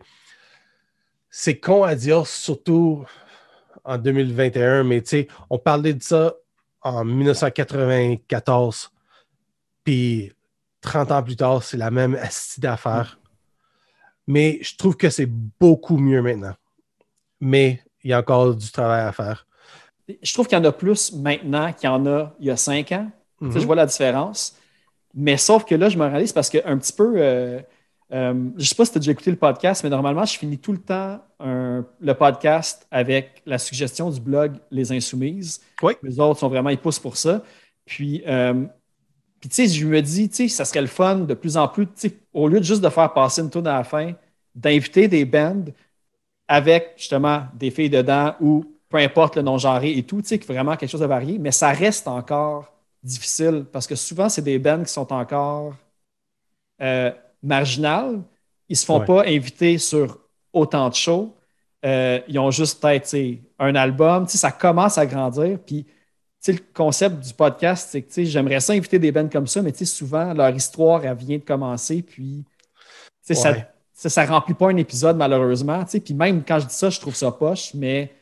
C'est 1.30 1.58
con 1.58 1.82
à 1.82 1.94
dire, 1.94 2.26
surtout 2.26 3.04
en 3.84 3.98
2021, 3.98 4.84
mais 4.84 5.02
tu 5.02 5.08
sais, 5.10 5.28
on 5.50 5.58
parlait 5.58 5.94
de 5.94 6.02
ça 6.02 6.34
en 6.82 7.04
1994. 7.04 8.90
Puis 9.84 10.32
30 10.80 11.12
ans 11.12 11.22
plus 11.22 11.36
tard, 11.36 11.62
c'est 11.62 11.76
la 11.76 11.90
même 11.90 12.14
astuce 12.14 12.60
d'affaires. 12.60 13.18
Mais 14.26 14.58
je 14.62 14.76
trouve 14.76 14.96
que 14.96 15.10
c'est 15.10 15.26
beaucoup 15.26 15.98
mieux 15.98 16.22
maintenant. 16.22 16.54
Mais 17.40 17.82
il 18.02 18.10
y 18.10 18.12
a 18.14 18.18
encore 18.20 18.54
du 18.54 18.70
travail 18.70 19.02
à 19.02 19.12
faire. 19.12 19.46
Je 20.22 20.32
trouve 20.32 20.46
qu'il 20.46 20.56
y 20.58 20.60
en 20.60 20.64
a 20.64 20.72
plus 20.72 21.12
maintenant 21.12 21.72
qu'il 21.72 21.88
y 21.88 21.92
en 21.92 22.06
a 22.06 22.34
il 22.38 22.46
y 22.46 22.50
a 22.50 22.56
cinq 22.56 22.92
ans. 22.92 23.10
Sais, 23.40 23.46
Mhm. 23.46 23.58
Je 23.60 23.66
vois 23.66 23.76
la 23.76 23.86
différence. 23.86 24.56
Mais 25.14 25.36
sauf 25.36 25.64
que 25.64 25.74
là, 25.74 25.88
je 25.88 25.98
me 25.98 26.06
réalise 26.06 26.32
parce 26.32 26.48
que 26.48 26.58
un 26.64 26.78
petit 26.78 26.92
peu. 26.92 27.14
euh, 27.16 27.60
euh, 28.14 28.32
je 28.56 28.60
ne 28.60 28.64
sais 28.64 28.74
pas 28.76 28.84
si 28.84 28.92
tu 28.92 28.98
as 28.98 29.00
déjà 29.00 29.12
écouté 29.12 29.30
le 29.30 29.36
podcast, 29.36 29.82
mais 29.82 29.90
normalement, 29.90 30.24
je 30.24 30.38
finis 30.38 30.58
tout 30.58 30.72
le 30.72 30.78
temps 30.78 31.20
un- 31.40 31.84
le 32.00 32.14
podcast 32.14 32.86
avec 32.90 33.42
la 33.44 33.58
suggestion 33.58 34.08
du 34.10 34.20
blog 34.20 34.56
Les 34.70 34.92
Insoumises. 34.92 35.60
Oui. 35.82 35.94
Les 36.02 36.20
autres 36.20 36.38
sont 36.38 36.48
vraiment, 36.48 36.70
ils 36.70 36.78
poussent 36.78 37.00
pour 37.00 37.16
ça. 37.16 37.42
Puis, 37.84 38.22
euh, 38.26 38.64
puis 39.40 39.48
tu 39.48 39.56
sais, 39.56 39.66
je 39.66 39.84
me 39.86 40.00
dis, 40.00 40.28
tu 40.28 40.36
sais, 40.36 40.48
ça 40.48 40.64
serait 40.64 40.80
le 40.80 40.86
fun 40.86 41.16
de 41.16 41.34
plus 41.34 41.56
en 41.56 41.66
plus, 41.68 41.86
tu 41.86 41.92
sais, 41.96 42.14
au 42.32 42.46
lieu 42.48 42.60
de 42.60 42.64
juste 42.64 42.82
de 42.82 42.88
faire 42.88 43.12
passer 43.12 43.42
une 43.42 43.50
tourne 43.50 43.66
à 43.66 43.78
la 43.78 43.84
fin, 43.84 44.12
d'inviter 44.54 45.08
des 45.08 45.24
bands 45.24 45.64
avec 46.46 46.92
justement 46.96 47.44
des 47.54 47.70
filles 47.70 47.90
dedans 47.90 48.36
ou 48.40 48.64
peu 48.88 48.98
importe 48.98 49.36
le 49.36 49.42
non-genré 49.42 49.90
et 49.98 50.04
tout, 50.04 50.22
tu 50.22 50.28
sais, 50.28 50.36
vraiment 50.38 50.76
quelque 50.76 50.90
chose 50.90 51.00
de 51.00 51.06
varié, 51.06 51.38
mais 51.38 51.50
ça 51.50 51.70
reste 51.70 52.06
encore 52.06 52.72
difficile 53.02 53.66
parce 53.72 53.86
que 53.88 53.96
souvent, 53.96 54.28
c'est 54.28 54.42
des 54.42 54.58
bands 54.58 54.82
qui 54.84 54.92
sont 54.92 55.12
encore 55.12 55.74
euh, 56.80 57.10
marginales. 57.44 58.22
Ils 58.68 58.76
se 58.76 58.84
font 58.84 59.00
Ouais. 59.00 59.06
pas 59.06 59.24
inviter 59.26 59.78
sur 59.78 60.18
autant 60.52 60.88
de 60.88 60.94
shows. 60.94 61.34
Euh, 61.84 62.20
ils 62.28 62.38
ont 62.38 62.50
juste 62.50 62.80
peut-être 62.80 63.14
un 63.58 63.74
album. 63.74 64.26
Ça 64.26 64.50
commence 64.50 64.96
à 64.98 65.06
grandir. 65.06 65.58
Puis, 65.64 65.86
le 66.48 66.58
concept 66.74 67.20
du 67.20 67.32
podcast, 67.34 67.88
c'est 67.90 68.02
que 68.02 68.24
j'aimerais 68.24 68.60
ça 68.60 68.72
inviter 68.72 68.98
des 68.98 69.12
bands 69.12 69.28
comme 69.28 69.46
ça, 69.46 69.62
mais 69.62 69.72
souvent, 69.84 70.32
leur 70.34 70.50
histoire, 70.54 71.04
elle 71.04 71.16
vient 71.16 71.38
de 71.38 71.42
commencer. 71.44 72.02
Puis, 72.02 72.44
ça, 73.22 73.52
Ouais. 73.52 73.66
ça, 73.92 74.08
ça 74.10 74.24
remplit 74.26 74.54
pas 74.54 74.68
un 74.70 74.76
épisode, 74.76 75.16
malheureusement. 75.16 75.84
Puis, 75.84 76.14
même 76.14 76.42
quand 76.46 76.58
je 76.60 76.66
dis 76.66 76.74
ça, 76.74 76.90
je 76.90 77.00
trouve 77.00 77.14
ça 77.14 77.30
poche, 77.30 77.72
mais 77.74 78.12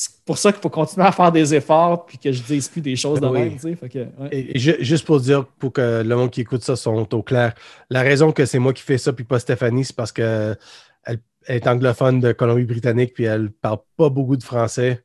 c'est 0.00 0.10
pour 0.24 0.38
ça 0.38 0.52
qu'il 0.52 0.60
faut 0.60 0.70
continuer 0.70 1.04
à 1.06 1.10
faire 1.10 1.32
des 1.32 1.52
efforts 1.56 2.06
puis 2.06 2.18
que 2.18 2.30
je 2.30 2.40
dise 2.40 2.68
plus 2.68 2.80
des 2.80 2.94
choses 2.94 3.20
de 3.20 3.26
oui. 3.26 3.40
même. 3.40 3.52
tu 3.54 3.58
sais. 3.62 3.74
Fait 3.74 3.88
que, 3.88 3.98
ouais. 3.98 4.28
Et, 4.30 4.54
et 4.56 4.58
ju- 4.60 4.76
juste 4.78 5.04
pour 5.04 5.18
dire, 5.18 5.44
pour 5.58 5.72
que 5.72 6.02
le 6.06 6.14
monde 6.16 6.30
qui 6.30 6.40
écoute 6.42 6.62
ça 6.62 6.76
sont 6.76 7.12
au 7.14 7.22
clair, 7.22 7.52
la 7.90 8.02
raison 8.02 8.30
que 8.30 8.44
c'est 8.46 8.60
moi 8.60 8.72
qui 8.72 8.82
fais 8.84 8.96
ça 8.98 9.12
puis 9.12 9.24
pas 9.24 9.40
Stéphanie, 9.40 9.84
c'est 9.84 9.96
parce 9.96 10.12
que 10.12 10.56
elle, 11.02 11.18
elle 11.46 11.56
est 11.56 11.66
anglophone 11.66 12.20
de 12.20 12.30
Colombie-Britannique 12.30 13.12
puis 13.12 13.24
elle 13.24 13.50
parle 13.50 13.78
pas 13.96 14.08
beaucoup 14.08 14.36
de 14.36 14.44
français. 14.44 15.02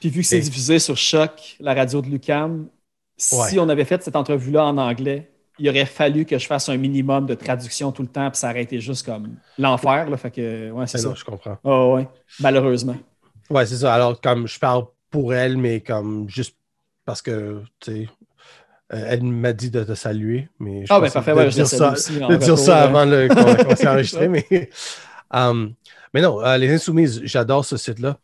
Puis 0.00 0.10
vu 0.10 0.20
que 0.20 0.26
c'est 0.26 0.36
Et- 0.36 0.42
diffusé 0.42 0.78
sur 0.80 0.98
Choc, 0.98 1.56
la 1.58 1.72
radio 1.72 2.02
de 2.02 2.08
Lucam, 2.08 2.68
si 3.16 3.34
Ouais. 3.36 3.58
on 3.58 3.70
avait 3.70 3.86
fait 3.86 4.02
cette 4.02 4.16
entrevue-là 4.16 4.66
en 4.66 4.76
anglais, 4.76 5.30
il 5.58 5.66
aurait 5.70 5.86
fallu 5.86 6.26
que 6.26 6.36
je 6.38 6.46
fasse 6.46 6.68
un 6.68 6.76
minimum 6.76 7.24
de 7.24 7.32
traduction 7.32 7.90
tout 7.90 8.02
le 8.02 8.08
temps, 8.08 8.30
puis 8.30 8.38
ça 8.38 8.50
aurait 8.50 8.64
été 8.64 8.78
juste 8.78 9.06
comme 9.06 9.36
l'enfer. 9.56 10.10
là. 10.10 10.16
Fait 10.18 10.30
que, 10.30 10.70
ouais, 10.70 10.86
c'est 10.86 10.98
C'est 10.98 11.04
ça. 11.04 11.08
non, 11.08 11.14
je 11.14 11.24
comprends. 11.24 11.56
Ah 11.64 11.86
ouais, 11.94 12.06
malheureusement. 12.40 12.96
Ouais, 13.50 13.66
c'est 13.66 13.76
ça. 13.76 13.94
Alors, 13.94 14.20
comme 14.20 14.46
je 14.46 14.58
parle 14.58 14.86
pour 15.10 15.34
elle, 15.34 15.56
mais 15.56 15.80
comme 15.80 16.28
juste 16.28 16.56
parce 17.04 17.22
que, 17.22 17.62
tu 17.80 17.92
sais, 17.92 18.08
euh, 18.92 19.04
elle 19.08 19.22
m'a 19.22 19.52
dit 19.52 19.70
de 19.70 19.84
te 19.84 19.94
saluer. 19.94 20.48
Mais 20.58 20.84
je 20.86 20.92
Ah, 20.92 21.00
ben 21.00 21.10
parfait, 21.10 21.32
de 21.32 21.36
ouais, 21.36 21.50
je 21.50 21.54
dire 21.56 21.66
salue 21.66 21.78
ça, 21.80 21.92
aussi 21.92 22.18
de 22.20 22.36
dire 22.36 22.58
ça 22.58 22.82
avant 22.82 23.04
le, 23.04 23.28
qu'on 23.64 23.76
s'est 23.76 23.88
enregistré. 23.88 24.28
mais, 24.28 24.44
um, 25.30 25.72
mais 26.12 26.20
non, 26.22 26.40
euh, 26.44 26.56
les 26.56 26.72
Insoumises, 26.72 27.20
j'adore 27.24 27.64
ce 27.64 27.76
site-là 27.76 28.18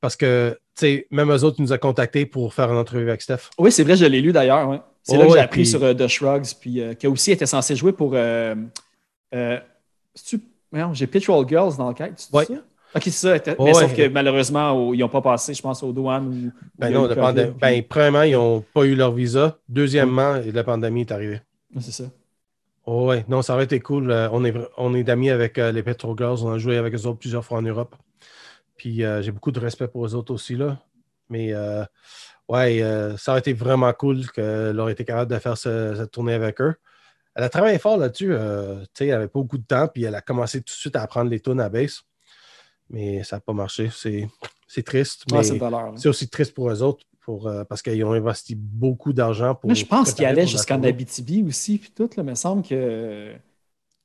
parce 0.00 0.16
que, 0.16 0.58
tu 0.76 0.80
sais, 0.80 1.06
même 1.10 1.30
eux 1.30 1.44
autres 1.44 1.60
nous 1.60 1.72
ont 1.72 1.78
contactés 1.78 2.26
pour 2.26 2.52
faire 2.54 2.70
une 2.70 2.78
entrevue 2.78 3.08
avec 3.08 3.22
Steph. 3.22 3.50
Oui, 3.58 3.70
c'est 3.72 3.82
vrai, 3.84 3.96
je 3.96 4.04
l'ai 4.06 4.20
lu 4.20 4.32
d'ailleurs. 4.32 4.68
ouais. 4.68 4.80
C'est 5.02 5.16
Oh, 5.16 5.20
là 5.20 5.26
que 5.26 5.32
j'ai 5.32 5.38
appris 5.40 5.60
puis- 5.62 5.66
sur 5.70 5.82
euh, 5.84 5.92
The 5.92 6.06
Shrugs, 6.08 6.46
puis 6.60 6.80
euh, 6.80 6.94
qui 6.94 7.06
aussi 7.06 7.30
été 7.32 7.44
censé 7.44 7.76
jouer 7.76 7.92
pour. 7.92 8.14
J'ai 10.92 11.06
Petrol 11.06 11.46
Girls 11.48 11.76
dans 11.76 11.88
le 11.88 11.94
cadre. 11.94 12.14
tu 12.16 12.26
dis 12.30 12.36
Ouais. 12.36 12.44
ça? 12.46 12.54
Ok, 12.96 13.02
c'est 13.04 13.10
ça. 13.10 13.54
Oh, 13.58 13.64
mais 13.64 13.74
sauf 13.74 13.94
que 13.96 14.08
malheureusement, 14.08 14.92
ils 14.92 15.00
n'ont 15.00 15.08
pas 15.08 15.20
passé, 15.20 15.52
je 15.54 15.60
pense, 15.62 15.82
aux 15.82 15.92
douanes. 15.92 16.26
Ou, 16.28 16.52
Ben 16.78 16.90
non, 16.92 17.02
ben, 17.60 17.82
premièrement, 17.88 18.22
ils 18.22 18.32
n'ont 18.34 18.60
pas 18.72 18.84
eu 18.84 18.94
leur 18.94 19.12
visa. 19.12 19.58
Deuxièmement, 19.68 20.40
la 20.44 20.64
pandémie 20.64 21.00
est 21.02 21.12
arrivée. 21.12 21.40
C'est 21.80 21.90
ça. 21.92 22.04
Oh 22.86 23.06
ouais, 23.08 23.24
non, 23.28 23.42
ça 23.42 23.54
aurait 23.54 23.64
été 23.64 23.80
cool. 23.80 24.10
Euh, 24.10 24.28
on 24.30 24.44
est, 24.44 24.54
on 24.76 24.94
est 24.94 25.02
d'amis 25.04 25.30
avec 25.30 25.58
euh, 25.58 25.72
les 25.72 25.82
Petro 25.82 26.14
Girls. 26.16 26.38
On 26.44 26.52
a 26.52 26.58
joué 26.58 26.76
avec 26.76 26.94
eux 26.94 27.06
autres 27.06 27.18
plusieurs 27.18 27.44
fois 27.44 27.58
en 27.58 27.62
Europe. 27.62 27.96
Puis 28.76 29.02
euh, 29.04 29.22
j'ai 29.22 29.32
beaucoup 29.32 29.52
de 29.52 29.58
respect 29.58 29.88
pour 29.88 30.04
eux 30.06 30.14
autres 30.14 30.32
aussi, 30.34 30.54
là. 30.54 30.78
Mais 31.30 31.52
euh, 31.54 31.82
ouais, 32.48 32.80
ça 33.16 33.32
aurait 33.32 33.40
été 33.40 33.54
vraiment 33.54 33.92
cool 33.94 34.30
qu'elle 34.30 34.78
aurait 34.78 34.92
été 34.92 35.04
capable 35.04 35.32
de 35.32 35.38
faire 35.38 35.56
ce- 35.56 35.94
cette 35.96 36.10
tournée 36.10 36.34
avec 36.34 36.60
eux. 36.60 36.74
Elle 37.34 37.42
a 37.44 37.48
travaillé 37.48 37.78
fort 37.78 37.96
là-dessus. 37.96 38.28
tu 38.28 38.84
sais, 38.94 39.06
elle 39.06 39.14
n'avait 39.14 39.28
pas 39.28 39.40
beaucoup 39.40 39.58
de 39.58 39.64
temps, 39.66 39.88
puis 39.88 40.04
elle 40.04 40.14
a 40.14 40.20
commencé 40.20 40.58
tout 40.60 40.66
de 40.66 40.78
suite 40.78 40.94
à 40.94 41.02
apprendre 41.02 41.30
les 41.30 41.40
tunes 41.40 41.60
à 41.60 41.68
bass. 41.70 42.02
Mais 42.90 43.22
ça 43.24 43.36
n'a 43.36 43.40
pas 43.40 43.52
marché. 43.52 43.90
C'est 43.92 44.28
c'est 44.66 44.82
triste. 44.82 45.24
Ouais, 45.32 45.42
c'est 45.42 45.58
c'est 45.96 46.08
aussi 46.08 46.28
triste 46.28 46.54
pour 46.54 46.70
eux 46.70 46.82
autres 46.82 47.04
pour, 47.20 47.46
euh, 47.48 47.64
parce 47.64 47.80
qu'ils 47.80 48.04
ont 48.04 48.12
investi 48.12 48.54
beaucoup 48.54 49.12
d'argent 49.12 49.54
pour. 49.54 49.68
Moi, 49.68 49.74
je 49.74 49.84
pense 49.84 50.12
qu'il 50.12 50.24
préparer 50.24 50.26
allait 50.26 50.42
pour 50.42 50.52
la 50.52 50.58
jusqu'en. 50.58 50.82
Abitibi 50.82 51.42
aussi, 51.46 51.78
puis 51.78 51.90
tout. 51.94 52.10
Là, 52.16 52.22
il 52.22 52.24
me 52.24 52.34
semble 52.34 52.62
que. 52.62 53.32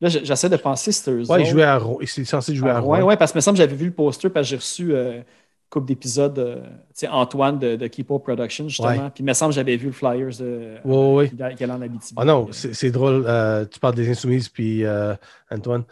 Là, 0.02 0.08
j'essaie 0.08 0.50
de 0.50 0.56
penser 0.56 0.92
si 0.94 1.00
c'était 1.00 1.12
Ouais, 1.12 1.42
il 1.42 1.44
autres. 1.44 1.46
jouait 1.46 1.64
à 1.64 1.78
Rouen. 1.78 1.98
Il 2.02 2.04
est 2.06 2.24
censé 2.26 2.56
jouer 2.56 2.70
à 2.70 2.78
Ah, 2.78 2.80
Rouen. 2.80 2.98
ouais, 3.00 3.02
ouais, 3.02 3.18
parce 3.18 3.34
que 3.34 3.38
me 3.38 3.42
semble 3.42 3.58
que 3.58 3.64
j'avais 3.64 3.76
vu 3.76 3.86
le 3.88 3.92
poster, 3.92 4.30
parce 4.30 4.46
que 4.48 4.50
j'ai 4.52 4.56
reçu 4.56 4.94
euh, 4.94 5.18
une 5.18 5.24
couple 5.70 5.88
d'épisodes, 5.88 6.40
euh, 6.40 6.62
tu 6.64 6.70
sais, 6.94 7.08
Antoine 7.10 7.60
de, 7.60 7.76
de 7.76 7.86
Up 7.86 8.24
Production, 8.24 8.70
justement. 8.70 8.88
Ouais. 8.90 9.10
Puis 9.14 9.24
il 9.24 9.26
me 9.26 9.34
semble 9.34 9.52
que 9.52 9.56
j'avais 9.56 9.76
vu 9.76 9.88
le 9.88 9.92
Flyers 9.92 10.38
de, 10.40 10.78
Ouais, 10.86 11.14
ouais, 11.14 11.56
qui 11.58 11.64
allait 11.66 11.74
en 11.74 11.82
Abitibi. 11.82 12.16
Ah 12.16 12.24
non, 12.24 12.46
Puis, 12.46 12.52
euh, 12.52 12.54
c'est 12.54 12.74
c'est 12.74 12.92
drôle. 12.92 13.26
euh, 13.28 13.66
tu 13.66 13.80
parles 13.82 13.96
des 13.96 14.10
Insoumises, 14.10 14.48
puis 14.48 14.86
euh, 14.86 15.14
Antoine. 15.52 15.84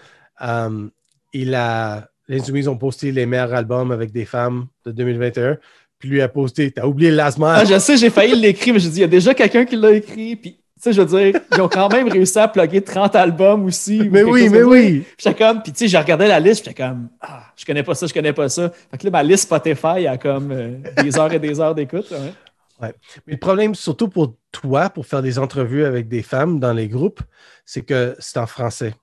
Euh, 0.41 0.87
il 1.33 1.53
a, 1.53 2.09
les 2.27 2.41
Insoumises 2.41 2.67
ont 2.67 2.77
posté 2.77 3.11
les 3.11 3.25
meilleurs 3.25 3.53
albums 3.53 3.91
avec 3.91 4.11
des 4.11 4.25
femmes 4.25 4.67
de 4.85 4.91
2021. 4.91 5.57
Puis 5.99 6.09
lui 6.09 6.21
a 6.21 6.27
posté, 6.27 6.71
t'as 6.71 6.85
oublié 6.85 7.09
Last 7.09 7.39
Ah, 7.41 7.65
je 7.65 7.79
sais, 7.79 7.97
j'ai 7.97 8.09
failli 8.09 8.39
l'écrire, 8.39 8.73
mais 8.73 8.79
j'ai 8.79 8.89
dit, 8.89 8.97
il 8.97 9.01
y 9.01 9.05
a 9.05 9.07
déjà 9.07 9.33
quelqu'un 9.33 9.65
qui 9.65 9.75
l'a 9.75 9.91
écrit. 9.91 10.35
Puis, 10.35 10.51
tu 10.51 10.59
sais, 10.77 10.93
je 10.93 11.01
veux 11.01 11.07
dire, 11.07 11.41
ils 11.51 11.61
ont 11.61 11.67
quand 11.67 11.91
même 11.91 12.07
réussi 12.07 12.37
à 12.37 12.47
plugger 12.47 12.81
30 12.81 13.15
albums 13.15 13.65
aussi. 13.65 14.07
mais 14.11 14.21
oui, 14.21 14.47
mais 14.49 14.61
oui. 14.61 14.99
Puis 14.99 15.15
j'étais 15.17 15.43
comme, 15.43 15.63
puis 15.63 15.71
tu 15.71 15.79
sais, 15.79 15.87
j'ai 15.87 15.97
regardé 15.97 16.27
la 16.27 16.39
liste, 16.39 16.65
j'étais 16.65 16.83
comme, 16.83 17.09
ah, 17.19 17.45
je 17.55 17.65
connais 17.65 17.81
pas 17.81 17.95
ça, 17.95 18.05
je 18.05 18.13
connais 18.13 18.33
pas 18.33 18.47
ça. 18.47 18.71
Fait 18.91 18.97
que 18.97 19.05
là, 19.05 19.09
ma 19.09 19.23
liste 19.23 19.45
Spotify 19.45 20.05
a 20.05 20.17
comme 20.17 20.51
euh, 20.51 20.77
des 21.01 21.17
heures 21.17 21.33
et 21.33 21.39
des 21.39 21.59
heures 21.59 21.73
d'écoute. 21.73 22.11
ouais. 22.11 22.93
Mais 23.25 23.33
le 23.33 23.37
problème, 23.37 23.73
surtout 23.73 24.07
pour 24.07 24.35
toi, 24.51 24.91
pour 24.91 25.07
faire 25.07 25.23
des 25.23 25.39
entrevues 25.39 25.83
avec 25.83 26.07
des 26.07 26.21
femmes 26.21 26.59
dans 26.59 26.73
les 26.73 26.87
groupes, 26.87 27.21
c'est 27.65 27.81
que 27.81 28.15
c'est 28.19 28.37
en 28.37 28.45
français. 28.45 28.93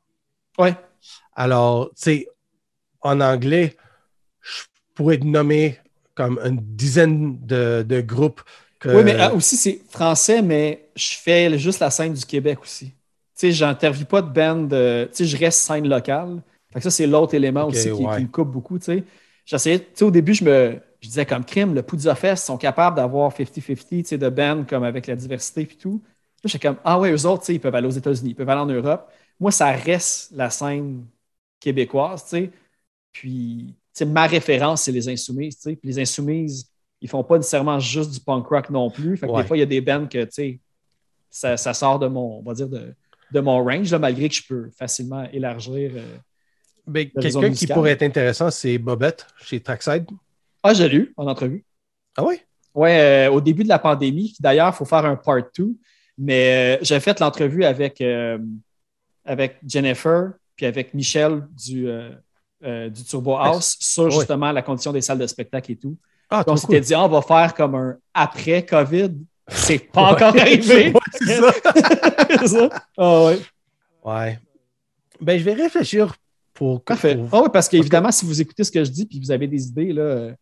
Ouais. 0.59 0.77
Alors, 1.35 1.89
tu 1.89 2.03
sais, 2.03 2.29
en 3.05 3.21
anglais, 3.21 3.77
je 4.41 4.63
pourrais 4.95 5.19
te 5.19 5.25
nommer 5.25 5.79
comme 6.15 6.39
une 6.45 6.59
dizaine 6.61 7.39
de, 7.47 7.85
de 7.87 8.01
groupes. 8.01 8.43
Que... 8.81 8.89
Oui, 8.89 9.05
mais 9.05 9.17
ah, 9.19 9.33
aussi, 9.33 9.57
c'est 9.57 9.81
français, 9.89 10.43
mais 10.43 10.89
je 10.97 11.15
fais 11.17 11.57
juste 11.59 11.81
la 11.81 11.91
scène 11.91 12.15
du 12.15 12.25
Québec 12.25 12.59
aussi. 12.63 12.87
Tu 12.87 12.93
sais, 13.35 13.53
j'interviewe 13.53 14.07
pas 14.07 14.23
de 14.23 14.31
band, 14.31 14.69
euh, 14.73 15.07
tu 15.07 15.13
sais, 15.13 15.25
je 15.25 15.37
reste 15.37 15.61
scène 15.61 15.89
locale. 15.89 16.43
Fait 16.73 16.81
que 16.81 16.85
ça, 16.85 16.91
c'est 16.91 17.07
l'autre 17.07 17.35
élément 17.35 17.67
aussi 17.67 17.91
qui, 17.91 18.05
ouais. 18.05 18.17
qui 18.17 18.23
me 18.23 18.29
coupe 18.29 18.51
beaucoup, 18.51 18.79
tu 18.79 18.87
sais. 18.87 19.05
J'essayais, 19.45 19.79
tu 19.79 19.87
sais, 19.95 20.05
au 20.05 20.11
début, 20.11 20.35
je 20.35 20.45
me 20.45 20.81
je 21.05 21.09
disais 21.11 21.27
comme 21.27 21.45
crime, 21.45 21.75
le 21.75 21.83
Poudza 21.83 22.15
Fest 22.15 22.47
sont 22.47 22.57
capables 22.57 22.97
d'avoir 22.97 23.31
50-50, 23.31 23.89
tu 23.89 24.05
sais, 24.05 24.17
de 24.17 24.31
bands 24.31 24.65
comme 24.67 24.85
avec 24.85 25.07
la 25.07 25.15
diversité 25.15 25.67
puis 25.67 25.77
tout. 25.77 26.03
Là, 26.43 26.49
j'étais 26.49 26.67
comme, 26.67 26.79
ah 26.83 26.99
ouais, 26.99 27.13
eux 27.13 27.27
autres, 27.27 27.41
tu 27.41 27.47
sais, 27.47 27.55
ils 27.57 27.61
peuvent 27.61 27.75
aller 27.75 27.87
aux 27.87 27.91
États-Unis, 27.91 28.31
ils 28.31 28.35
peuvent 28.35 28.49
aller 28.49 28.63
en 28.63 28.67
Europe. 28.67 29.13
Moi, 29.39 29.51
ça 29.51 29.71
reste 29.71 30.31
la 30.35 30.49
scène 30.49 31.05
québécoise, 31.61 32.25
tu 32.25 32.31
sais. 32.31 32.51
Puis, 33.15 33.69
tu 33.69 33.75
sais, 33.95 34.05
ma 34.05 34.27
référence, 34.27 34.83
c'est 34.83 34.93
les 34.93 35.09
Insoumises. 35.09 35.57
Puis 35.63 35.79
les 35.83 35.99
Insoumises, 36.01 36.69
ils 37.01 37.09
font 37.09 37.25
pas 37.25 37.37
nécessairement 37.39 37.79
juste 37.79 38.11
du 38.13 38.21
punk 38.21 38.47
rock 38.49 38.69
non 38.69 38.91
plus. 38.91 39.17
Fait 39.17 39.27
que 39.27 39.33
Ouais. 39.33 39.41
des 39.43 39.49
fois, 39.49 39.57
il 39.57 39.61
y 39.61 39.63
a 39.63 39.67
des 39.67 39.81
bands 39.81 40.07
que, 40.07 40.25
tu 40.25 40.31
sais, 40.33 40.61
ça, 41.31 41.57
ça 41.57 41.73
sort 41.73 41.99
de 41.99 42.09
mon, 42.09 42.41
on 42.41 42.43
va 42.43 42.53
dire, 42.55 42.69
de, 42.69 42.93
de 43.33 43.41
mon 43.41 43.65
range, 43.65 43.91
là, 43.91 43.99
malgré 43.99 44.29
que 44.29 44.35
je 44.35 44.43
peux 44.47 44.71
facilement 44.77 45.25
élargir. 45.33 45.93
euh. 45.97 46.19
Quelqu'un 47.19 47.51
qui 47.53 47.67
pourrait 47.67 47.93
être 47.93 48.03
intéressant, 48.03 48.51
c'est 48.51 48.77
Bobette 48.77 49.27
chez 49.43 49.59
Trackside. 49.61 50.05
Ah, 50.63 50.75
j'ai 50.75 50.89
lu 50.89 51.15
en 51.17 51.27
entrevue. 51.27 51.65
Ah 52.17 52.25
oui? 52.27 52.37
Ouais, 52.75 53.27
euh, 53.29 53.31
au 53.33 53.41
début 53.41 53.63
de 53.65 53.69
la 53.69 53.79
pandémie, 53.79 54.35
d'ailleurs, 54.41 54.71
il 54.75 54.77
faut 54.77 54.85
faire 54.85 55.05
un 55.07 55.17
part 55.17 55.43
2. 55.57 55.75
Mais 56.19 56.77
euh, 56.77 56.79
j'ai 56.83 57.01
fait 57.01 57.19
l'entrevue 57.21 57.65
avec, 57.65 58.01
euh, 58.01 58.39
avec 59.25 59.57
Jennifer 59.67 60.33
puis 60.57 60.67
avec 60.67 60.93
Michel 60.95 61.47
du, 61.57 61.89
euh, 62.65 62.89
du 62.89 63.05
Turbo 63.05 63.37
House 63.37 63.77
sur 63.81 64.11
justement 64.11 64.51
la 64.53 64.63
condition 64.63 64.93
des 64.93 65.01
salles 65.01 65.19
de 65.19 65.27
spectacle 65.27 65.73
et 65.73 65.77
tout. 65.77 65.97
Ah, 66.31 66.43
Puis 66.45 66.53
on 66.53 66.57
s'était 66.57 66.79
cool. 66.79 66.87
dit, 66.87 66.95
on 66.95 67.09
va 67.09 67.23
faire 67.23 67.55
comme 67.55 67.75
un 67.75 67.97
après-COVID. 68.15 69.11
C'est 69.49 69.79
pas 69.79 70.13
encore 70.13 70.35
arrivé. 70.37 70.93
Ouais, 70.95 71.01
c'est 71.13 71.37
ça. 71.41 71.53
C'est 72.41 72.49
ça. 72.49 72.69
Ah 72.97 73.25
ouais. 73.27 73.39
Ouais. 74.05 74.39
Ben, 75.21 75.39
je 75.39 75.45
vais 75.45 75.53
réfléchir 75.55 76.15
pour. 76.55 76.83
Parfait. 76.83 77.17
pour- 77.17 77.29
Ah 77.33 77.43
oui, 77.43 77.49
parce 77.53 77.69
qu'évidemment, 77.69 78.11
si 78.11 78.25
vous 78.25 78.41
écoutez 78.41 78.65
ce 78.65 78.71
que 78.73 78.83
je 78.85 78.91
dis 78.91 79.05
puis 79.07 79.21
vous 79.21 79.31
avez 79.31 79.47
des 79.47 79.67
idées, 79.69 79.93
là, 79.93 80.03
euh, 80.03 80.33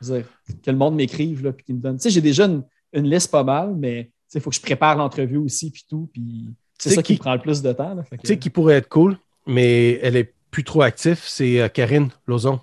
dire, 0.00 0.24
que 0.64 0.70
le 0.70 0.76
monde 0.76 0.96
m'écrive 0.96 1.44
là, 1.44 1.52
puis 1.52 1.64
qu'il 1.64 1.76
me 1.76 1.80
donne. 1.80 1.96
Tu 1.96 2.02
sais, 2.02 2.10
j'ai 2.10 2.20
déjà 2.20 2.44
une, 2.46 2.62
une 2.92 3.08
liste 3.08 3.30
pas 3.30 3.44
mal, 3.44 3.74
mais 3.76 4.10
il 4.34 4.40
faut 4.40 4.50
que 4.50 4.56
je 4.56 4.60
prépare 4.60 4.96
l'entrevue 4.96 5.38
aussi 5.38 5.70
puis 5.70 5.84
tout. 5.88 6.08
Puis 6.12 6.46
c'est 6.78 6.90
ça 6.90 7.02
qui, 7.02 7.14
qui- 7.14 7.18
prend 7.20 7.34
le 7.34 7.40
plus 7.40 7.62
de 7.62 7.72
temps. 7.72 7.96
Tu 8.10 8.18
sais 8.26 8.38
qui 8.38 8.50
pourrait 8.50 8.74
être 8.76 8.88
cool, 8.88 9.16
mais 9.46 9.98
elle 10.02 10.16
est 10.16 10.34
plus 10.50 10.64
trop 10.64 10.82
active, 10.82 11.20
c'est 11.22 11.60
euh, 11.60 11.68
Karine 11.68 12.10
Lozon, 12.26 12.60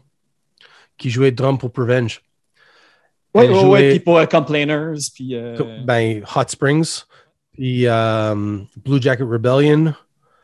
qui 0.97 1.09
jouait 1.09 1.31
drum 1.31 1.57
pour 1.57 1.71
Prevenge. 1.71 2.21
Ouais, 3.33 3.47
jouait- 3.47 3.63
ouais, 3.65 3.89
puis 3.91 3.99
pour 3.99 4.17
euh, 4.17 4.25
Complainers, 4.25 4.97
puis. 5.13 5.35
euh, 5.35 5.55
Ben, 5.85 6.23
Hot 6.35 6.43
Springs, 6.47 7.03
puis 7.53 7.85
Blue 7.85 9.01
Jacket 9.01 9.27
Rebellion. 9.27 9.93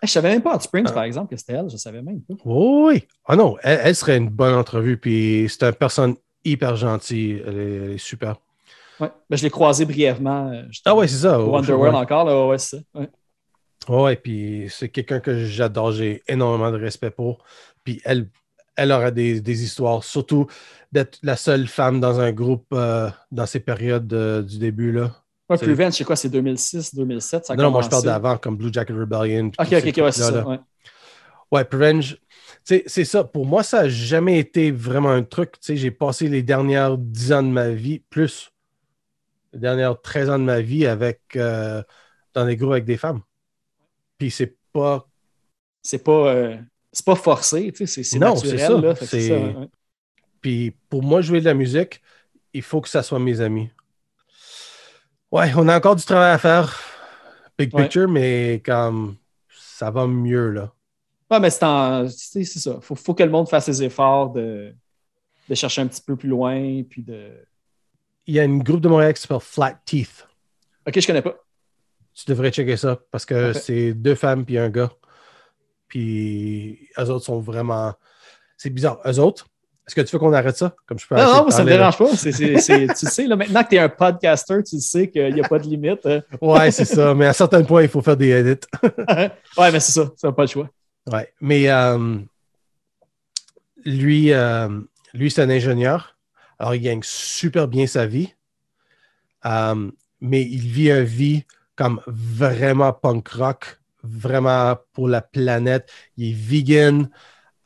je 0.04 0.08
savais 0.08 0.30
même 0.30 0.42
pas 0.42 0.56
Hot 0.56 0.60
Springs, 0.60 0.86
Ah. 0.90 0.92
par 0.94 1.04
exemple, 1.04 1.30
que 1.32 1.38
c'était 1.38 1.54
elle. 1.54 1.70
Je 1.70 1.78
savais 1.78 2.02
même 2.02 2.22
pas. 2.22 2.34
Oui. 2.46 3.04
Ah 3.26 3.36
non, 3.36 3.56
elle, 3.64 3.80
elle 3.84 3.96
serait 3.96 4.18
une 4.18 4.30
bonne 4.30 4.56
entrevue, 4.56 4.98
puis 4.98 5.48
c'est 5.50 5.64
une 5.64 5.74
personne 5.74 6.16
hyper 6.44 6.76
gentille. 6.76 7.42
Elle 7.46 7.58
est, 7.58 7.76
elle 7.86 7.92
est 7.92 7.98
super. 7.98 8.36
Ouais. 9.00 9.10
Ben, 9.30 9.36
je 9.38 9.44
l'ai 9.44 9.50
croisé 9.50 9.86
brièvement. 9.86 10.52
Ah 10.86 10.96
ouais, 10.96 11.08
c'est 11.08 11.18
ça. 11.18 11.42
Ouais. 11.44 11.90
encore, 11.90 12.26
là, 12.26 12.48
ouais, 12.48 12.58
c'est 12.58 12.78
ça. 12.78 12.84
Ouais. 12.94 13.10
Ouais, 13.90 14.16
puis 14.16 14.68
c'est 14.70 14.90
quelqu'un 14.90 15.20
que 15.20 15.46
j'adore, 15.46 15.92
j'ai 15.92 16.22
énormément 16.28 16.72
de 16.72 16.78
respect 16.78 17.10
pour. 17.12 17.44
Puis 17.84 18.00
elle, 18.06 18.30
elle 18.76 18.92
aura 18.92 19.10
des, 19.12 19.42
des 19.42 19.64
histoires, 19.64 20.04
surtout 20.04 20.48
d'être 20.92 21.18
la 21.24 21.36
seule 21.36 21.68
femme 21.68 22.00
dans 22.00 22.20
un 22.20 22.32
groupe 22.32 22.68
euh, 22.74 23.10
dans 23.32 23.46
ces 23.48 23.60
périodes 23.60 24.14
euh, 24.14 24.44
du 24.44 24.60
début. 24.60 24.92
Là. 24.92 25.12
Ouais, 25.50 25.58
C'est- 25.58 25.66
Prevent, 25.66 25.92
c'est 25.92 26.04
quoi, 26.06 26.16
c'est 26.16 26.30
2006, 26.30 26.96
2007, 26.96 27.46
ça 27.46 27.54
a 27.54 27.56
non, 27.58 27.64
non, 27.64 27.72
moi 27.72 27.82
je 27.82 27.90
parle 27.90 28.06
d'avant, 28.06 28.38
comme 28.38 28.56
Blue 28.56 28.72
Jacket 28.72 28.96
Rebellion. 28.96 29.52
Ok, 29.60 29.68
ok, 29.74 29.88
ok, 29.88 29.98
ouais, 29.98 30.12
c'est 30.12 30.22
ça. 30.22 30.46
ouais. 30.46 30.60
Ouais, 31.52 31.66
Prevenge, 31.66 32.16
tu 32.16 32.20
sais, 32.64 32.84
c'est 32.88 33.04
ça. 33.04 33.24
Pour 33.26 33.46
moi, 33.46 33.62
ça 33.64 33.84
n'a 33.84 33.90
jamais 33.90 34.40
été 34.40 34.72
vraiment 34.72 35.10
un 35.12 35.24
truc. 35.24 35.54
Tu 35.54 35.60
sais, 35.62 35.76
j'ai 35.78 35.92
passé 35.92 36.30
les 36.30 36.44
dernières 36.44 36.98
10 36.98 37.34
ans 37.34 37.44
de 37.44 37.50
ma 37.50 37.70
vie, 37.72 38.00
plus 38.00 38.52
les 39.54 39.60
dernières 39.60 40.00
13 40.02 40.30
ans 40.30 40.40
de 40.40 40.44
ma 40.44 40.62
vie 40.62 40.86
avec 40.86 41.22
euh, 41.36 41.84
dans 42.34 42.46
des 42.46 42.56
groupes 42.56 42.72
avec 42.72 42.86
des 42.86 42.98
femmes. 42.98 43.22
Puis 44.22 44.30
c'est 44.30 44.56
pas 44.72 45.08
C'est 45.82 46.04
pas, 46.04 46.28
euh, 46.32 46.58
c'est 46.92 47.04
pas 47.04 47.16
forcé, 47.16 47.72
tu 47.72 47.88
sais, 47.88 48.04
c'est 48.04 48.20
Non, 48.20 48.36
naturel. 48.36 48.96
c'est 49.00 49.28
ça. 49.28 49.34
Là, 49.40 49.48
ouais. 49.62 49.68
Puis 50.42 50.76
pour 50.90 51.02
moi, 51.02 51.22
jouer 51.22 51.40
de 51.40 51.46
la 51.46 51.56
musique, 51.56 52.04
il 52.54 52.62
faut 52.62 52.82
que 52.82 52.90
ça 52.90 53.02
soit 53.02 53.18
mes 53.18 53.42
amis. 53.42 53.72
Ouais, 55.32 55.52
on 55.58 55.68
a 55.68 55.76
encore 55.76 55.96
du 55.96 56.04
travail 56.06 56.34
à 56.34 56.38
faire. 56.38 56.80
Big 57.58 57.74
Ouais. 57.74 57.82
picture, 57.82 58.08
mais 58.08 58.62
comme 58.64 59.16
ça 59.50 59.90
va 59.90 60.06
mieux 60.06 60.52
là. 60.52 60.72
Ouais, 61.32 61.40
mais 61.40 61.50
c'est 61.50 61.64
en- 61.64 62.08
c'est 62.08 62.44
ça. 62.44 62.80
Faut, 62.80 62.94
faut 62.94 63.16
que 63.16 63.24
le 63.24 63.32
monde 63.32 63.50
fasse 63.50 63.68
les 63.70 63.82
efforts 63.82 64.34
de, 64.34 64.76
de 65.50 65.56
chercher 65.56 65.82
un 65.82 65.88
petit 65.88 66.02
peu 66.04 66.16
plus 66.16 66.30
loin. 66.30 66.84
Puis 66.88 67.02
de... 67.02 67.44
Il 68.28 68.36
y 68.36 68.40
a 68.40 68.44
un 68.44 68.58
groupe 68.60 68.82
de 68.82 68.88
Montréal 68.88 69.16
qui 69.16 69.22
s'appelle 69.22 69.40
Flat 69.40 69.82
Teeth. 69.84 70.28
Ok, 70.88 71.00
je 71.00 71.08
connais 71.08 71.24
pas. 71.24 71.36
Tu 72.14 72.26
devrais 72.28 72.52
checker 72.52 72.78
ça 72.78 73.00
parce 73.12 73.26
que 73.26 73.54
c'est 73.54 73.94
deux 73.94 74.16
femmes 74.16 74.46
puis 74.46 74.58
un 74.58 74.70
gars. 74.70 74.92
Puis 75.88 76.90
eux 76.98 77.10
autres 77.10 77.26
sont 77.26 77.40
vraiment. 77.40 77.94
C'est 78.58 78.70
bizarre. 78.70 79.00
Eux 79.06 79.20
autres, 79.20 79.48
est-ce 79.88 79.96
que 79.96 80.02
tu 80.02 80.12
veux 80.16 80.20
qu'on 80.20 80.32
arrête 80.34 80.56
ça? 80.58 80.76
Comme 80.86 81.00
je 81.00 81.08
peux 81.08 81.16
Non, 81.16 81.22
ça 81.50 81.64
me 81.64 81.70
parler, 81.70 81.72
là? 81.72 81.78
dérange 81.78 81.98
pas. 81.98 82.10
Tu 82.12 82.32
sais, 83.10 83.28
là, 83.28 83.36
maintenant 83.36 83.64
que 83.64 83.70
tu 83.70 83.76
es 83.76 83.80
un 83.80 83.90
podcaster, 83.90 84.64
tu 84.64 84.80
sais 84.80 85.10
qu'il 85.10 85.34
n'y 85.34 85.42
a 85.42 85.48
pas 85.48 85.58
de 85.60 85.64
limite. 85.64 86.06
hein. 86.06 86.22
Ouais, 86.42 86.70
c'est 86.72 86.86
ça. 86.86 87.14
Mais 87.14 87.26
à 87.26 87.34
certains 87.34 87.64
points, 87.64 87.84
il 87.84 87.90
faut 87.90 88.02
faire 88.02 88.16
des 88.18 88.30
edits. 88.30 88.68
ouais, 89.58 89.72
mais 89.72 89.80
c'est 89.80 89.94
ça. 89.94 90.12
Ça 90.16 90.28
n'a 90.28 90.34
pas 90.34 90.44
le 90.44 90.48
choix. 90.48 90.70
Ouais, 91.12 91.34
mais 91.42 91.68
euh, 91.70 92.20
lui, 93.86 94.32
euh, 94.34 94.70
lui 95.14 95.32
c'est 95.32 95.42
un 95.42 95.50
ingénieur. 95.50 96.18
Alors, 96.60 96.76
il 96.76 96.82
gagne 96.82 97.02
super 97.04 97.68
bien 97.68 97.88
sa 97.88 98.06
vie. 98.06 98.34
Euh, 99.46 99.90
mais 100.20 100.44
il 100.44 100.60
vit 100.60 100.92
une 100.92 101.04
vie 101.04 101.44
comme 101.82 102.00
vraiment 102.06 102.94
punk 102.94 103.28
rock, 103.30 103.80
vraiment 104.04 104.78
pour 104.94 105.08
la 105.08 105.22
planète. 105.22 105.92
Il 106.16 106.30
est 106.30 106.34
vegan 106.36 107.10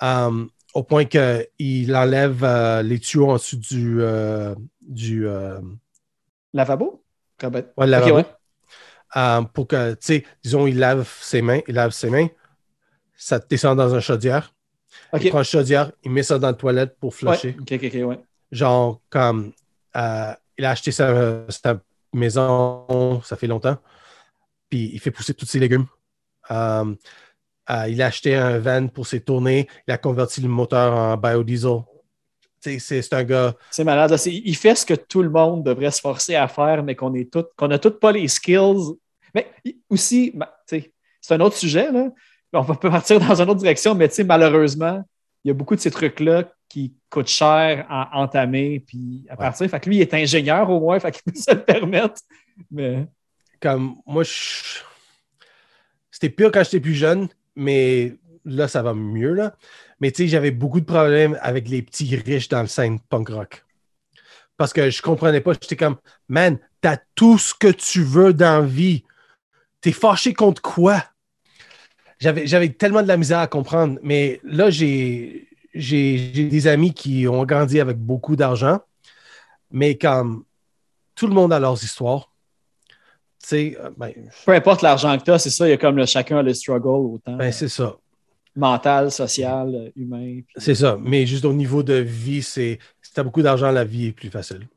euh, 0.01 0.45
au 0.73 0.83
point 0.83 1.03
qu'il 1.03 1.93
enlève 1.93 2.41
euh, 2.45 2.81
les 2.81 2.97
tuyaux 2.99 3.31
en 3.31 3.33
dessous 3.33 3.57
du, 3.57 3.97
euh, 4.01 4.55
du 4.81 5.27
euh, 5.27 5.59
Lavabo? 6.53 7.03
Ouais, 7.43 7.87
lavabo. 7.87 8.15
ouais. 8.15 8.25
Euh, 9.17 9.41
pour 9.41 9.67
que, 9.67 9.91
tu 9.95 9.97
sais, 9.99 10.25
disons, 10.41 10.65
il 10.65 10.79
lave 10.79 11.09
ses 11.19 11.41
mains, 11.41 11.59
il 11.67 11.75
lave 11.75 11.91
ses 11.91 12.09
mains, 12.09 12.27
ça 13.17 13.39
descend 13.39 13.77
dans 13.77 13.93
un 13.95 13.99
chaudière. 13.99 14.53
Ok. 15.11 15.25
Il 15.25 15.29
prend 15.29 15.39
le 15.39 15.43
chaudière, 15.43 15.91
il 16.05 16.11
met 16.11 16.23
ça 16.23 16.39
dans 16.39 16.47
la 16.47 16.53
toilette 16.53 16.97
pour 17.01 17.13
flusher. 17.13 17.57
Ouais. 17.69 18.19
Genre, 18.49 19.01
comme, 19.09 19.51
euh, 19.97 20.33
il 20.57 20.63
a 20.63 20.69
acheté 20.69 20.93
sa, 20.93 21.45
sa 21.49 21.81
maison, 22.13 23.21
ça 23.25 23.35
fait 23.35 23.47
longtemps, 23.47 23.77
puis 24.75 24.91
il 24.93 24.99
fait 24.99 25.11
pousser 25.11 25.33
tous 25.33 25.45
ses 25.45 25.57
légumes. 25.57 25.85
Euh, 26.51 26.93
euh, 27.69 27.87
il 27.87 28.01
a 28.01 28.07
acheté 28.07 28.35
un 28.35 28.59
van 28.59 28.89
pour 28.89 29.07
ses 29.07 29.21
tournées, 29.21 29.69
il 29.87 29.93
a 29.93 29.97
converti 29.97 30.41
le 30.41 30.49
moteur 30.49 30.93
en 30.93 31.15
biodiesel. 31.15 31.79
C'est 32.59 33.13
un 33.13 33.23
gars. 33.23 33.53
C'est 33.71 33.85
malade. 33.85 34.11
là. 34.11 34.17
Il 34.25 34.55
fait 34.57 34.75
ce 34.75 34.85
que 34.85 34.95
tout 34.95 35.21
le 35.21 35.29
monde 35.29 35.63
devrait 35.63 35.91
se 35.91 36.01
forcer 36.01 36.35
à 36.35 36.49
faire, 36.49 36.83
mais 36.83 36.93
qu'on 36.93 37.13
est 37.13 37.31
tout, 37.31 37.45
qu'on 37.55 37.69
n'a 37.69 37.79
toutes 37.79 38.01
pas 38.01 38.11
les 38.11 38.27
skills. 38.27 38.97
Mais 39.33 39.49
aussi, 39.89 40.33
ben, 40.35 40.49
c'est 40.65 40.91
un 41.29 41.39
autre 41.39 41.55
sujet, 41.55 41.89
là. 41.89 42.09
On 42.51 42.63
pas 42.65 42.75
partir 42.75 43.19
dans 43.19 43.41
une 43.41 43.49
autre 43.49 43.59
direction, 43.59 43.95
mais 43.95 44.09
malheureusement, 44.25 45.03
il 45.43 45.49
y 45.49 45.51
a 45.51 45.53
beaucoup 45.53 45.75
de 45.75 45.79
ces 45.79 45.91
trucs-là 45.91 46.51
qui 46.67 46.95
coûtent 47.09 47.27
cher 47.27 47.85
à 47.89 48.19
entamer 48.19 48.81
puis 48.85 49.25
à 49.29 49.37
partir. 49.37 49.69
Fait 49.69 49.79
que 49.79 49.89
lui, 49.89 49.97
il 49.97 50.01
est 50.01 50.13
ingénieur 50.13 50.69
au 50.69 50.81
moins, 50.81 50.99
fait 50.99 51.11
qu'il 51.11 51.23
peut 51.23 51.39
se 51.39 51.53
le 51.53 51.63
permettre. 51.63 52.21
Mais 52.71 53.07
comme 53.65 53.95
moi, 54.05 54.23
c'était 56.11 56.29
pire 56.29 56.51
quand 56.51 56.63
j'étais 56.63 56.79
plus 56.79 56.93
jeune, 56.93 57.29
mais 57.55 58.15
là, 58.45 58.67
ça 58.67 58.83
va 58.83 58.93
mieux. 58.93 59.33
Là. 59.33 59.55
Mais 59.99 60.11
tu 60.11 60.21
sais, 60.21 60.27
j'avais 60.27 60.51
beaucoup 60.51 60.79
de 60.79 60.85
problèmes 60.85 61.35
avec 61.41 61.67
les 61.67 61.81
petits 61.81 62.15
riches 62.15 62.47
dans 62.47 62.61
le 62.61 62.67
scène 62.67 62.99
punk 62.99 63.29
rock. 63.29 63.65
Parce 64.55 64.71
que 64.71 64.91
je 64.91 65.01
comprenais 65.01 65.41
pas. 65.41 65.53
J'étais 65.53 65.75
comme, 65.75 65.97
man, 66.29 66.59
t'as 66.79 66.97
tout 67.15 67.39
ce 67.39 67.55
que 67.55 67.69
tu 67.69 68.03
veux 68.03 68.35
dans 68.35 68.61
la 68.61 68.67
vie. 68.67 69.03
T'es 69.81 69.91
fâché 69.91 70.35
contre 70.35 70.61
quoi? 70.61 71.03
J'avais, 72.19 72.69
tellement 72.69 73.01
de 73.01 73.07
la 73.07 73.17
misère 73.17 73.39
à 73.39 73.47
comprendre. 73.47 73.97
Mais 74.03 74.39
là, 74.43 74.69
j'ai 74.69 75.49
des 75.73 76.67
amis 76.67 76.93
qui 76.93 77.27
ont 77.27 77.45
grandi 77.45 77.79
avec 77.79 77.97
beaucoup 77.97 78.35
d'argent. 78.35 78.79
Mais 79.71 79.97
comme 79.97 80.45
tout 81.15 81.25
le 81.25 81.33
monde 81.33 81.51
a 81.51 81.59
leurs 81.59 81.83
histoires. 81.83 82.34
Tu 83.47 83.49
sais, 83.49 83.77
euh, 83.79 83.89
ben, 83.95 84.11
peu 84.45 84.53
importe 84.53 84.81
l'argent 84.81 85.15
que 85.19 85.23
tu 85.23 85.31
as, 85.31 85.37
c'est 85.37 85.51
ça, 85.51 85.67
il 85.67 85.71
y 85.71 85.73
a 85.73 85.77
comme 85.77 85.97
le, 85.97 86.05
chacun 86.07 86.37
a 86.37 86.41
le 86.41 86.53
struggle 86.53 86.87
autant 86.87 87.35
ben, 87.35 87.51
c'est 87.51 87.67
ça. 87.67 87.95
mental, 88.55 89.11
social, 89.11 89.71
euh, 89.75 89.89
humain. 89.95 90.39
C'est 90.57 90.73
ça. 90.75 90.97
Mais 90.99 91.25
juste 91.27 91.45
au 91.45 91.53
niveau 91.53 91.83
de 91.83 91.93
vie, 91.95 92.41
c'est 92.41 92.79
si 93.01 93.13
t'as 93.13 93.21
beaucoup 93.23 93.41
d'argent, 93.43 93.69
la 93.71 93.83
vie 93.83 94.07
est 94.07 94.11
plus 94.13 94.29
facile. 94.29 94.67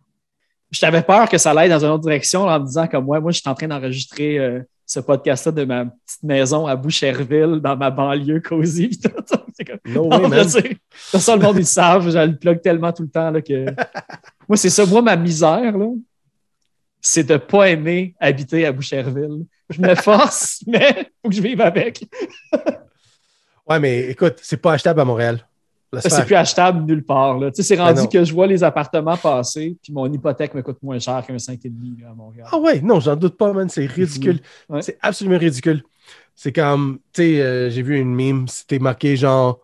Je 0.70 0.80
t'avais 0.80 1.00
peur 1.02 1.28
que 1.30 1.38
ça 1.38 1.52
aille 1.52 1.70
dans 1.70 1.82
une 1.82 1.90
autre 1.92 2.02
direction 2.02 2.42
en 2.42 2.60
me 2.60 2.66
disant 2.66 2.86
comme 2.86 3.06
moi, 3.06 3.20
moi, 3.20 3.32
je 3.32 3.40
suis 3.40 3.48
en 3.48 3.54
train 3.54 3.68
d'enregistrer 3.68 4.38
euh, 4.38 4.60
ce 4.84 5.00
podcast-là 5.00 5.52
de 5.52 5.64
ma 5.64 5.86
petite 5.86 6.22
maison 6.22 6.66
à 6.66 6.76
Boucherville, 6.76 7.60
dans 7.62 7.76
ma 7.76 7.90
banlieue 7.90 8.40
cosy. 8.40 8.90
tout. 9.02 9.10
C'est 9.54 9.64
comme- 9.64 9.78
No 9.94 10.08
Non, 10.08 10.20
way, 10.24 10.28
man. 10.28 10.48
Ça, 10.48 11.18
ça, 11.18 11.36
le 11.36 11.42
monde, 11.42 11.56
ils 11.58 11.66
savent. 11.66 12.10
Je 12.10 12.18
le 12.18 12.36
plug 12.36 12.60
tellement 12.60 12.92
tout 12.92 13.02
le 13.02 13.08
temps 13.08 13.30
là, 13.30 13.40
que. 13.40 13.64
moi, 14.48 14.56
c'est 14.58 14.68
ça. 14.70 14.84
Moi, 14.84 15.00
ma 15.00 15.16
misère, 15.16 15.76
là, 15.76 15.86
c'est 17.00 17.24
de 17.24 17.34
ne 17.34 17.38
pas 17.38 17.70
aimer 17.70 18.14
habiter 18.20 18.66
à 18.66 18.72
Boucherville. 18.72 19.44
Je 19.70 19.80
me 19.80 19.94
force, 19.94 20.62
mais 20.66 20.94
il 20.98 21.10
faut 21.22 21.28
que 21.28 21.34
je 21.34 21.42
vive 21.42 21.60
avec. 21.60 22.04
Ouais, 23.68 23.78
mais 23.78 24.10
écoute, 24.10 24.36
c'est 24.42 24.56
pas 24.56 24.72
achetable 24.72 25.00
à 25.00 25.04
Montréal. 25.04 25.46
C'est 26.00 26.26
plus 26.26 26.34
achetable 26.34 26.84
nulle 26.84 27.04
part. 27.04 27.38
là. 27.38 27.50
Tu 27.50 27.56
sais, 27.56 27.68
c'est 27.68 27.76
Ben 27.76 27.84
rendu 27.94 28.08
que 28.08 28.22
je 28.22 28.32
vois 28.32 28.46
les 28.46 28.62
appartements 28.62 29.16
passer, 29.16 29.76
puis 29.82 29.92
mon 29.92 30.10
hypothèque 30.12 30.54
me 30.54 30.62
coûte 30.62 30.82
moins 30.82 30.98
cher 30.98 31.24
qu'un 31.26 31.36
5,5 31.36 32.02
là, 32.02 32.10
à 32.10 32.14
Montréal. 32.14 32.46
Ah 32.52 32.58
ouais, 32.58 32.80
non, 32.82 33.00
j'en 33.00 33.16
doute 33.16 33.38
pas, 33.38 33.52
man. 33.54 33.68
C'est 33.70 33.86
ridicule. 33.86 34.40
Ouais. 34.68 34.82
C'est 34.82 34.98
absolument 35.00 35.38
ridicule. 35.38 35.82
C'est 36.34 36.52
comme, 36.52 36.98
tu 37.12 37.22
sais, 37.22 37.40
euh, 37.40 37.70
j'ai 37.70 37.82
vu 37.82 37.98
une 37.98 38.14
meme, 38.14 38.48
c'était 38.48 38.78
marqué 38.78 39.16
genre, 39.16 39.60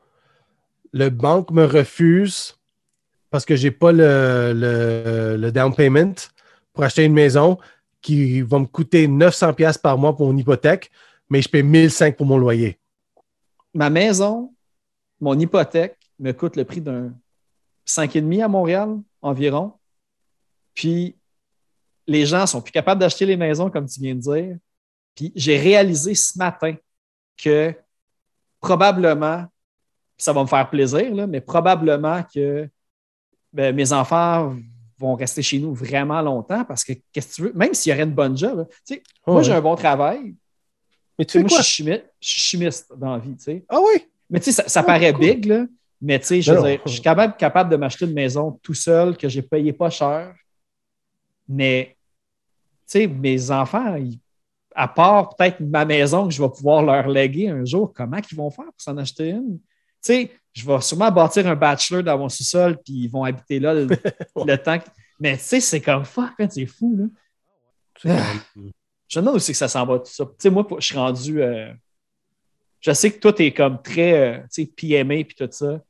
le 0.92 1.10
banque 1.10 1.50
me 1.50 1.64
refuse 1.64 2.56
parce 3.30 3.44
que 3.44 3.54
j'ai 3.54 3.70
pas 3.70 3.92
le, 3.92 4.52
le, 4.54 5.36
le 5.36 5.52
down 5.52 5.74
payment 5.74 6.14
pour 6.74 6.84
acheter 6.84 7.04
une 7.04 7.14
maison 7.14 7.56
qui 8.02 8.42
va 8.42 8.58
me 8.58 8.66
coûter 8.66 9.08
900 9.08 9.54
pièces 9.54 9.78
par 9.78 9.96
mois 9.96 10.14
pour 10.14 10.30
mon 10.30 10.36
hypothèque, 10.36 10.90
mais 11.30 11.40
je 11.40 11.48
paie 11.48 11.62
1005 11.62 12.16
pour 12.16 12.26
mon 12.26 12.36
loyer. 12.36 12.78
Ma 13.72 13.88
maison, 13.88 14.52
mon 15.18 15.38
hypothèque 15.38 15.96
me 16.18 16.32
coûte 16.32 16.56
le 16.56 16.64
prix 16.64 16.82
d'un 16.82 17.14
5,5 17.86 18.42
à 18.42 18.48
Montréal 18.48 18.98
environ. 19.22 19.72
Puis 20.74 21.16
les 22.06 22.26
gens 22.26 22.46
sont 22.46 22.60
plus 22.60 22.72
capables 22.72 23.00
d'acheter 23.00 23.24
les 23.24 23.36
maisons, 23.36 23.70
comme 23.70 23.86
tu 23.86 24.00
viens 24.00 24.14
de 24.14 24.20
dire. 24.20 24.56
Puis 25.14 25.32
j'ai 25.34 25.58
réalisé 25.58 26.14
ce 26.14 26.36
matin 26.36 26.74
que 27.36 27.74
probablement, 28.60 29.46
ça 30.18 30.32
va 30.32 30.42
me 30.42 30.46
faire 30.46 30.68
plaisir, 30.68 31.26
mais 31.26 31.40
probablement 31.40 32.22
que 32.34 32.68
ben, 33.52 33.74
mes 33.74 33.92
enfants 33.92 34.54
vont 34.98 35.14
rester 35.14 35.42
chez 35.42 35.58
nous 35.58 35.74
vraiment 35.74 36.20
longtemps 36.22 36.64
parce 36.64 36.84
que, 36.84 36.92
qu'est-ce 37.12 37.28
que 37.30 37.34
tu 37.34 37.42
veux, 37.42 37.52
même 37.54 37.74
s'il 37.74 37.90
y 37.90 37.94
aurait 37.94 38.04
une 38.04 38.14
bonne 38.14 38.36
job, 38.36 38.66
tu 38.86 38.94
sais, 38.94 39.02
Oh, 39.26 39.32
moi 39.32 39.42
j'ai 39.42 39.52
un 39.52 39.60
bon 39.60 39.74
travail. 39.76 40.34
Mais 41.18 41.24
Tu 41.24 41.32
sais, 41.32 41.38
moi, 41.40 41.48
quoi? 41.48 41.58
je 41.58 41.62
suis 41.62 42.00
chimiste, 42.20 42.92
dans 42.96 43.12
la 43.12 43.18
vie, 43.18 43.36
tu 43.36 43.44
sais. 43.44 43.64
Ah 43.68 43.78
oui? 43.80 44.04
Mais 44.30 44.40
tu 44.40 44.46
sais, 44.46 44.52
ça, 44.52 44.68
ça 44.68 44.80
Ah, 44.80 44.84
paraît 44.84 45.12
cool. 45.12 45.20
big, 45.26 45.44
là. 45.46 45.66
Mais 46.00 46.18
tu 46.18 46.26
sais, 46.26 46.42
je, 46.42 46.52
veux 46.52 46.62
dire, 46.68 46.80
je 46.86 46.90
suis 46.92 47.00
capable, 47.02 47.36
capable 47.36 47.70
de 47.70 47.76
m'acheter 47.76 48.04
une 48.04 48.12
maison 48.14 48.58
tout 48.62 48.74
seul 48.74 49.16
que 49.16 49.28
j'ai 49.28 49.42
payé 49.42 49.72
pas 49.72 49.90
cher. 49.90 50.34
Mais 51.48 51.96
tu 52.86 52.98
sais, 53.00 53.06
mes 53.06 53.50
enfants, 53.50 53.96
ils- 53.96 54.18
à 54.74 54.88
part 54.88 55.36
peut-être 55.36 55.60
ma 55.60 55.84
maison 55.84 56.26
que 56.26 56.34
je 56.34 56.42
vais 56.42 56.48
pouvoir 56.48 56.82
leur 56.82 57.06
léguer 57.08 57.48
un 57.48 57.64
jour, 57.64 57.92
comment 57.94 58.18
ils 58.30 58.36
vont 58.36 58.50
faire 58.50 58.64
pour 58.64 58.74
s'en 58.80 58.96
acheter 58.96 59.30
une? 59.30 59.58
Tu 59.60 59.64
sais, 60.02 60.30
je 60.54 60.64
vais 60.66 60.80
sûrement 60.80 61.10
bâtir 61.10 61.46
un 61.46 61.54
bachelor 61.56 62.02
dans 62.02 62.16
mon 62.16 62.28
sous-sol, 62.28 62.78
puis 62.84 62.94
ils 62.94 63.08
vont 63.08 63.24
habiter 63.24 63.58
là 63.58 63.74
le, 63.74 63.86
le 64.46 64.56
temps. 64.56 64.78
que- 64.78 64.84
Mais 65.20 65.36
tu 65.36 65.42
sais, 65.44 65.60
c'est 65.60 65.80
comme 65.80 66.04
fuck, 66.04 66.30
man, 66.38 66.48
c'est 66.50 66.64
fou, 66.66 66.96
là. 66.96 67.06
Je 69.06 69.18
me 69.20 69.22
demande 69.26 69.36
aussi 69.36 69.52
que 69.52 69.58
ça 69.58 69.68
s'en 69.68 69.84
va 69.84 69.98
tout 69.98 70.06
ça. 70.10 70.24
Tu 70.24 70.32
sais, 70.38 70.50
moi, 70.50 70.66
je 70.78 70.84
suis 70.86 70.96
rendu. 70.96 71.42
euh, 71.42 71.72
je 72.80 72.92
sais 72.92 73.12
que 73.12 73.18
toi, 73.18 73.32
t'es 73.32 73.52
comme 73.52 73.80
très 73.82 74.12
euh, 74.12 74.38
tu 74.52 74.64
sais, 74.64 74.66
PMA 74.66 75.24
puis 75.24 75.34
tout 75.36 75.48
ça. 75.50 75.80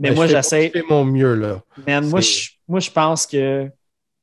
Mais 0.00 0.08
Ben, 0.10 0.14
moi, 0.16 0.26
j'essaie. 0.26 0.66
Je 0.74 0.80
fais 0.80 0.86
mon 0.88 1.04
mieux, 1.04 1.34
là. 1.34 1.62
Man, 1.86 2.08
moi, 2.08 2.20
je, 2.20 2.48
moi, 2.66 2.80
je 2.80 2.90
pense 2.90 3.26
que 3.26 3.70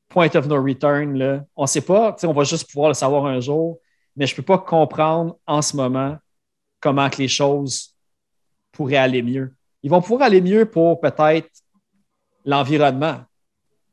point 0.08 0.28
of 0.34 0.46
no 0.48 0.62
return, 0.62 1.16
là, 1.16 1.44
on 1.54 1.62
ne 1.62 1.66
sait 1.66 1.80
pas. 1.80 2.12
tu 2.12 2.20
sais, 2.20 2.26
On 2.26 2.32
va 2.32 2.44
juste 2.44 2.68
pouvoir 2.70 2.88
le 2.88 2.94
savoir 2.94 3.26
un 3.26 3.40
jour. 3.40 3.78
Mais 4.16 4.26
je 4.26 4.32
ne 4.32 4.36
peux 4.36 4.42
pas 4.42 4.58
comprendre 4.58 5.38
en 5.46 5.62
ce 5.62 5.76
moment 5.76 6.16
comment 6.80 7.08
que 7.08 7.18
les 7.18 7.28
choses 7.28 7.94
pourraient 8.72 8.96
aller 8.96 9.22
mieux. 9.22 9.54
Ils 9.82 9.90
vont 9.90 10.00
pouvoir 10.00 10.22
aller 10.22 10.40
mieux 10.40 10.66
pour 10.66 11.00
peut-être 11.00 11.48
l'environnement, 12.44 13.20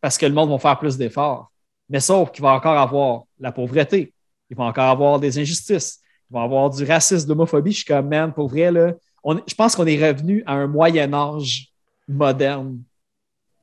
parce 0.02 0.18
que 0.18 0.26
le 0.26 0.34
monde 0.34 0.50
va 0.50 0.58
faire 0.60 0.78
plus 0.80 0.98
d'efforts. 0.98 1.52
Mais 1.90 2.00
sauf 2.00 2.32
qu'il 2.32 2.42
va 2.44 2.54
encore 2.54 2.78
avoir 2.78 3.24
la 3.40 3.52
pauvreté, 3.52 4.14
il 4.50 4.56
va 4.58 4.66
encore 4.66 4.90
avoir 4.90 5.20
des 5.20 5.38
injustices, 5.40 6.00
il 6.30 6.34
va 6.34 6.44
avoir 6.44 6.70
du 6.70 6.84
racisme, 6.86 7.26
de 7.26 7.30
l'homophobie. 7.30 7.72
Je 7.72 7.78
suis 7.78 7.86
comme, 7.86 8.08
man, 8.08 8.34
pour 8.34 8.48
vrai, 8.48 8.72
là, 8.72 8.94
on- 9.24 9.42
je 9.46 9.54
pense 9.56 9.76
qu'on 9.76 9.86
est 9.86 10.04
revenu 10.08 10.44
à 10.46 10.54
un 10.54 10.68
Moyen 10.68 11.14
Âge 11.14 11.68
moderne. 12.08 12.80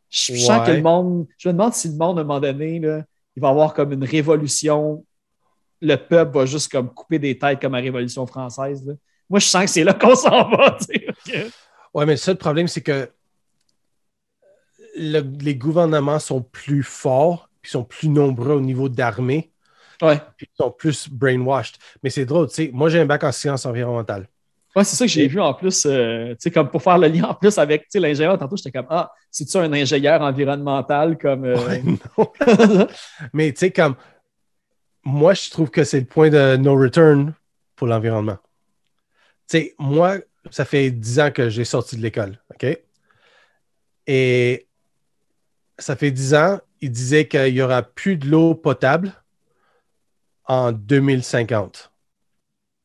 Je 0.09 0.33
sens 0.37 0.67
que 0.67 0.73
le 0.73 0.83
monde, 0.83 1.27
je 1.39 1.49
me 1.49 1.53
demande 1.53 1.73
si 1.75 1.89
le 1.89 1.95
monde, 1.95 2.19
à 2.19 2.23
un 2.23 2.25
moment 2.25 2.41
donné, 2.41 2.81
là, 2.81 3.05
il 3.37 3.41
va 3.41 3.49
avoir 3.51 3.73
comme 3.75 3.93
une 3.93 4.05
révolution. 4.05 5.05
Le 5.81 5.97
peuple 5.97 6.37
va 6.37 6.47
juste 6.47 6.71
comme 6.71 6.93
couper 6.93 7.19
des 7.19 7.39
têtes 7.39 7.61
comme 7.61 7.73
la 7.73 7.79
Révolution 7.81 8.27
française. 8.27 8.85
là. 8.85 8.95
Moi, 9.29 9.39
je 9.39 9.47
sens 9.47 9.65
que 9.65 9.71
c'est 9.71 9.85
là 9.85 9.95
qu'on 9.95 10.15
s'en 10.17 10.51
va. 10.51 10.77
Ouais, 11.95 12.07
mais 12.07 12.17
ça, 12.17 12.33
le 12.33 12.39
problème, 12.39 12.69
c'est 12.69 12.83
que 12.83 13.11
le- 14.97 15.21
les 15.41 15.55
gouvernements 15.57 16.19
sont 16.19 16.43
plus 16.43 16.83
forts, 16.83 17.49
puis 17.63 17.71
sont 17.71 17.85
plus 17.85 18.09
nombreux 18.09 18.55
au 18.55 18.61
niveau 18.61 18.89
d'armée, 18.89 19.53
Ouais. 20.03 20.19
puis 20.37 20.49
ils 20.53 20.57
sont 20.57 20.71
plus 20.71 21.09
brainwashed. 21.11 21.77
Mais 22.03 22.11
c'est 22.11 22.25
drôle, 22.25 22.49
tu 22.49 22.55
sais. 22.55 22.71
Moi, 22.73 22.89
j'ai 22.89 23.01
un 23.01 23.07
bac 23.07 23.23
en 23.25 23.33
sciences 23.33 23.67
environnementales. 23.67 24.29
Ouais, 24.77 24.85
c'est 24.85 24.95
ça 24.97 25.05
que 25.05 25.11
j'ai 25.11 25.27
vu 25.27 25.41
en 25.41 25.53
plus, 25.53 25.85
euh, 25.85 26.29
tu 26.31 26.37
sais, 26.39 26.51
comme 26.53 26.71
pour 26.71 26.81
faire 26.81 26.97
le 26.97 27.09
lien 27.09 27.25
en 27.25 27.35
plus 27.35 27.59
avec 27.59 27.83
tu 27.83 27.89
sais, 27.91 28.01
l'ingénieur. 28.01 28.39
Tantôt, 28.39 28.57
j'étais 28.57 28.71
comme, 28.71 28.87
ah, 28.89 29.11
c'est-tu 29.31 29.57
un 29.57 29.73
ingénieur 29.73 30.21
environnemental 30.23 31.19
comme. 31.19 31.45
euh, 31.45 31.57
Ouais, 31.67 31.83
non. 32.19 32.33
Mais 33.33 33.53
tu 33.53 33.59
sais, 33.59 33.71
comme 33.73 33.97
moi, 35.05 35.35
je 35.35 35.51
trouve 35.51 35.71
que 35.71 35.83
c'est 35.83 35.99
le 36.01 36.07
point 36.07 36.31
de 36.31 36.57
no 36.57 36.77
return 36.79 37.35
pour 37.75 37.89
l'environnement. 37.89 38.39
Tu 39.49 39.59
sais, 39.59 39.75
moi, 39.79 40.19
ça 40.51 40.65
fait 40.65 40.91
10 40.91 41.21
ans 41.21 41.31
que 41.31 41.49
j'ai 41.51 41.65
sorti 41.65 41.97
de 41.97 42.03
l'école, 42.03 42.39
OK? 42.55 42.67
Et 44.07 44.67
ça 45.79 45.97
fait 45.97 46.11
10 46.11 46.35
ans, 46.35 46.61
il 46.81 46.91
disait 46.91 47.29
qu'il 47.29 47.53
n'y 47.53 47.61
aura 47.63 47.83
plus 47.83 48.17
de 48.17 48.27
l'eau 48.29 48.55
potable 48.55 49.13
en 50.47 50.73
2050. 50.73 51.93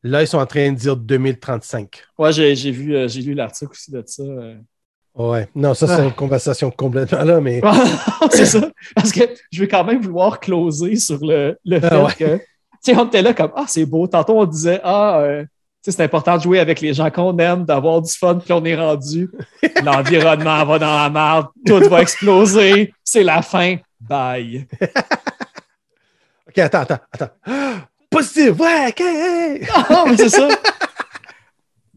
Là, 0.02 0.22
ils 0.22 0.28
sont 0.28 0.38
en 0.38 0.46
train 0.46 0.70
de 0.70 0.76
dire 0.76 0.96
2035. 0.96 2.04
ouais, 2.18 2.32
j'ai 2.32 2.70
vu, 2.70 2.94
euh, 2.94 3.08
j'ai 3.08 3.22
lu 3.22 3.34
l'article 3.34 3.72
aussi 3.72 3.90
de 3.90 4.02
ça. 4.06 4.22
euh. 4.22 4.56
Ouais. 5.14 5.48
Non, 5.54 5.72
ça, 5.74 5.86
c'est 5.86 6.02
Ah. 6.02 6.04
une 6.04 6.12
conversation 6.12 6.70
complètement 6.70 7.24
là, 7.24 7.40
mais 7.40 7.60
c'est 8.30 8.44
ça. 8.46 8.70
Parce 8.94 9.10
que 9.12 9.22
je 9.50 9.60
vais 9.60 9.66
quand 9.68 9.82
même 9.82 10.00
vouloir 10.02 10.38
closer 10.40 10.96
sur 10.96 11.24
le, 11.24 11.58
le 11.64 11.80
fait 11.80 11.88
Ah 11.90 12.04
ouais. 12.04 12.12
que, 12.14 12.36
tu 12.36 12.42
sais, 12.82 12.96
on 12.96 13.06
était 13.06 13.22
là 13.22 13.32
comme, 13.32 13.50
ah, 13.56 13.64
c'est 13.66 13.86
beau. 13.86 14.06
Tantôt, 14.06 14.38
on 14.38 14.44
disait, 14.44 14.78
ah, 14.84 15.20
euh, 15.20 15.44
c'est 15.92 16.02
important 16.02 16.36
de 16.36 16.42
jouer 16.42 16.58
avec 16.58 16.80
les 16.80 16.94
gens 16.94 17.10
qu'on 17.10 17.36
aime, 17.38 17.64
d'avoir 17.64 18.00
du 18.02 18.12
fun, 18.12 18.36
puis 18.36 18.52
on 18.52 18.64
est 18.64 18.76
rendu. 18.76 19.30
L'environnement 19.84 20.64
va 20.64 20.78
dans 20.78 20.96
la 21.02 21.10
merde, 21.10 21.46
tout 21.66 21.78
va 21.88 22.00
exploser, 22.02 22.92
c'est 23.04 23.22
la 23.22 23.42
fin. 23.42 23.76
Bye. 24.00 24.66
OK, 26.48 26.58
attends, 26.58 26.80
attends, 26.80 26.98
attends. 27.12 27.30
Positif, 28.10 28.58
ouais, 28.60 28.88
OK, 28.88 29.00
hey! 29.00 29.66
Ah, 29.74 30.04
mais 30.08 30.16
c'est 30.16 30.28
ça. 30.28 30.48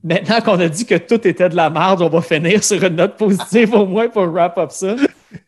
Maintenant 0.03 0.39
qu'on 0.41 0.59
a 0.59 0.69
dit 0.69 0.85
que 0.85 0.95
tout 0.95 1.27
était 1.27 1.49
de 1.49 1.55
la 1.55 1.69
merde, 1.69 2.01
on 2.01 2.09
va 2.09 2.21
finir 2.21 2.63
sur 2.63 2.81
une 2.83 2.95
note 2.95 3.17
positive 3.17 3.73
au 3.73 3.85
moins 3.85 4.07
pour 4.07 4.23
wrap 4.27 4.57
up 4.57 4.71
ça. 4.71 4.95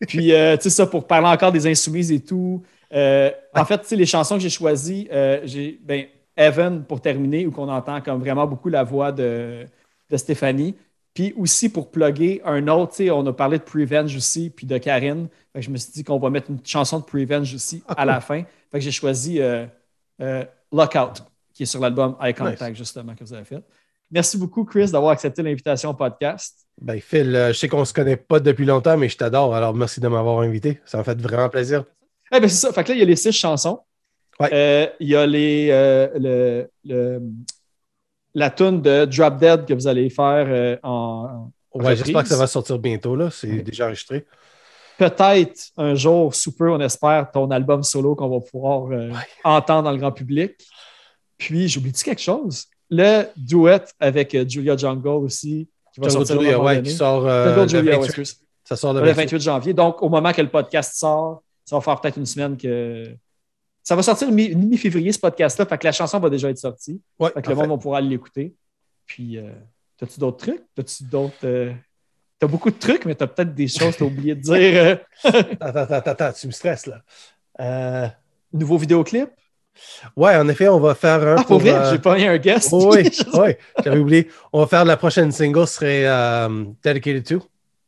Puis, 0.06 0.32
euh, 0.32 0.56
tu 0.56 0.64
sais, 0.64 0.70
ça, 0.70 0.86
pour 0.86 1.06
parler 1.06 1.28
encore 1.28 1.50
des 1.52 1.66
insoumises 1.66 2.12
et 2.12 2.20
tout. 2.20 2.62
euh, 2.94 3.30
En 3.54 3.64
fait, 3.64 3.78
tu 3.78 3.88
sais, 3.88 3.96
les 3.96 4.04
chansons 4.06 4.36
que 4.36 4.42
j'ai 4.42 4.50
choisies, 4.50 5.08
euh, 5.10 5.40
j'ai, 5.44 5.78
ben, 5.82 6.04
Evan 6.36 6.84
pour 6.84 7.00
terminer, 7.00 7.46
où 7.46 7.50
qu'on 7.50 7.68
entend 7.68 8.00
comme 8.00 8.20
vraiment 8.20 8.46
beaucoup 8.46 8.68
la 8.68 8.84
voix 8.84 9.12
de, 9.12 9.66
de 10.10 10.16
Stéphanie. 10.16 10.76
Puis 11.14 11.34
aussi 11.36 11.68
pour 11.68 11.90
plugger 11.90 12.40
un 12.44 12.68
autre, 12.68 13.02
on 13.10 13.26
a 13.26 13.32
parlé 13.32 13.58
de 13.58 13.64
Prevenge 13.64 14.16
aussi, 14.16 14.48
puis 14.50 14.66
de 14.66 14.78
Karine. 14.78 15.28
Fait 15.52 15.60
que 15.60 15.66
je 15.66 15.70
me 15.70 15.76
suis 15.76 15.92
dit 15.92 16.04
qu'on 16.04 16.18
va 16.18 16.30
mettre 16.30 16.50
une 16.50 16.64
chanson 16.64 17.00
de 17.00 17.04
Prevenge 17.04 17.54
aussi 17.54 17.82
à 17.88 18.04
la 18.04 18.20
fin. 18.20 18.44
Fait 18.70 18.78
que 18.78 18.80
j'ai 18.80 18.90
choisi 18.90 19.40
euh, 19.40 19.66
euh, 20.22 20.44
Lockout, 20.72 21.22
qui 21.52 21.64
est 21.64 21.66
sur 21.66 21.80
l'album 21.80 22.16
Eye 22.22 22.32
Contact, 22.32 22.76
justement, 22.76 23.14
que 23.14 23.24
vous 23.24 23.34
avez 23.34 23.44
fait. 23.44 23.62
Merci 24.10 24.38
beaucoup, 24.38 24.64
Chris, 24.64 24.90
d'avoir 24.90 25.12
accepté 25.12 25.42
l'invitation 25.42 25.90
au 25.90 25.94
podcast. 25.94 26.66
Ben, 26.80 27.00
Phil, 27.00 27.34
euh, 27.34 27.52
je 27.52 27.58
sais 27.58 27.68
qu'on 27.68 27.80
ne 27.80 27.84
se 27.84 27.94
connaît 27.94 28.16
pas 28.16 28.40
depuis 28.40 28.64
longtemps, 28.64 28.96
mais 28.96 29.08
je 29.08 29.16
t'adore. 29.16 29.54
Alors, 29.54 29.74
merci 29.74 30.00
de 30.00 30.08
m'avoir 30.08 30.40
invité. 30.40 30.80
Ça 30.84 30.98
m'a 30.98 31.04
fait 31.04 31.20
vraiment 31.20 31.48
plaisir. 31.48 31.84
Eh 32.30 32.40
ben, 32.40 32.48
c'est 32.48 32.66
ça. 32.66 32.72
Fait 32.72 32.84
que 32.84 32.90
là, 32.90 32.94
il 32.94 32.98
y 33.00 33.02
a 33.02 33.06
les 33.06 33.16
six 33.16 33.32
chansons. 33.32 33.80
Ouais. 34.40 34.48
Euh, 34.52 34.86
il 35.00 35.08
y 35.08 35.16
a 35.16 35.26
les, 35.26 35.68
euh, 35.70 36.08
le, 36.18 36.70
le- 36.84 37.22
la 38.34 38.50
tune 38.50 38.80
de 38.80 39.04
Drop 39.04 39.36
Dead 39.38 39.66
que 39.66 39.74
vous 39.74 39.86
allez 39.86 40.08
faire 40.10 40.46
euh, 40.48 40.76
en. 40.82 41.50
en 41.72 41.80
Ouais, 41.80 41.96
j'espère 41.96 42.22
que 42.22 42.28
ça 42.28 42.36
va 42.36 42.46
sortir 42.46 42.78
bientôt. 42.78 43.14
là. 43.16 43.30
C'est 43.30 43.48
Ouais. 43.50 43.62
déjà 43.62 43.86
enregistré. 43.86 44.26
Peut-être 44.98 45.70
un 45.76 45.94
jour, 45.94 46.34
sous 46.34 46.52
peu, 46.56 46.70
on 46.70 46.80
espère, 46.80 47.30
ton 47.32 47.50
album 47.50 47.82
solo 47.82 48.14
qu'on 48.14 48.28
va 48.28 48.40
pouvoir 48.40 48.86
euh, 48.92 49.08
Ouais. 49.10 49.14
entendre 49.44 49.84
dans 49.84 49.90
le 49.92 49.96
grand 49.98 50.12
public. 50.12 50.52
Puis, 51.38 51.68
j'oublie-tu 51.68 52.04
quelque 52.04 52.20
chose? 52.22 52.66
Le 52.90 53.24
duet 53.36 53.80
avec 53.98 54.34
euh, 54.34 54.44
Julia 54.48 54.76
Jungle 54.76 55.08
aussi, 55.08 55.68
qui 55.94 56.00
va 56.00 56.08
Jungle 56.08 56.26
sortir 56.26 56.40
Julia, 56.42 56.60
ouais, 56.62 56.82
qui 56.82 56.90
sort 56.92 57.26
euh, 57.26 57.46
Jungle 57.46 57.60
le 57.62 57.68
Julia, 57.68 57.82
ouais, 57.92 58.06
28. 58.06 58.20
excuse. 58.20 58.40
Ça 58.64 58.76
sort 58.76 58.92
le 58.92 59.00
Le 59.00 59.06
28. 59.06 59.22
28 59.22 59.40
janvier. 59.40 59.72
Donc, 59.74 60.02
au 60.02 60.08
moment 60.08 60.32
que 60.32 60.42
le 60.42 60.48
podcast 60.50 60.94
sort, 60.94 61.42
ça 61.64 61.76
va 61.76 61.82
faire 61.82 62.00
peut-être 62.00 62.18
une 62.18 62.26
semaine 62.26 62.56
que. 62.56 63.06
Ça 63.82 63.96
va 63.96 64.02
sortir 64.02 64.30
mi- 64.30 64.54
mi-février, 64.54 65.10
ce 65.12 65.18
podcast-là. 65.18 65.66
Fait 65.66 65.78
que 65.78 65.84
la 65.86 65.92
chanson 65.92 66.18
va 66.20 66.30
déjà 66.30 66.48
être 66.50 66.58
sortie. 66.58 67.00
Ouais, 67.18 67.30
Fait 67.34 67.42
que 67.42 67.48
le 67.50 67.56
monde 67.56 67.70
va 67.70 67.76
pouvoir 67.78 68.00
l'écouter. 68.00 68.54
Puis, 69.06 69.38
euh, 69.38 69.50
t'as-tu 69.98 70.20
d'autres 70.20 70.38
trucs? 70.46 70.62
T'as-tu 70.74 71.04
d'autres. 71.04 71.34
euh, 71.44 71.72
T'as 72.38 72.46
beaucoup 72.46 72.70
de 72.70 72.78
trucs, 72.78 73.04
mais 73.04 73.14
t'as 73.14 73.26
peut-être 73.26 73.54
des 73.54 73.68
choses 73.68 73.94
que 73.94 74.00
t'as 74.00 74.04
oublié 74.04 74.34
de 74.34 74.40
dire. 74.40 74.54
euh, 74.54 74.96
Attends, 75.60 75.94
attends, 75.94 76.10
attends, 76.10 76.32
tu 76.32 76.46
me 76.46 76.52
stresses 76.52 76.86
là. 76.86 77.02
Euh, 77.60 78.08
nouveau 78.52 78.78
vidéoclip? 78.78 79.28
Ouais, 80.16 80.36
en 80.36 80.48
effet, 80.48 80.68
on 80.68 80.78
va 80.80 80.94
faire 80.94 81.22
un. 81.26 81.36
Ah, 81.38 81.44
pour 81.44 81.58
vrai, 81.58 81.90
j'ai 81.90 81.98
pas 81.98 82.18
eu 82.20 82.24
un 82.24 82.36
guest. 82.38 82.68
oh, 82.72 82.92
oui, 82.94 83.08
oui, 83.34 83.54
j'avais 83.82 83.98
oublié. 83.98 84.28
On 84.52 84.60
va 84.60 84.66
faire 84.66 84.84
la 84.84 84.96
prochaine 84.96 85.32
single, 85.32 85.66
serait 85.66 86.04
Dedicated 86.84 87.24
to. 87.26 87.42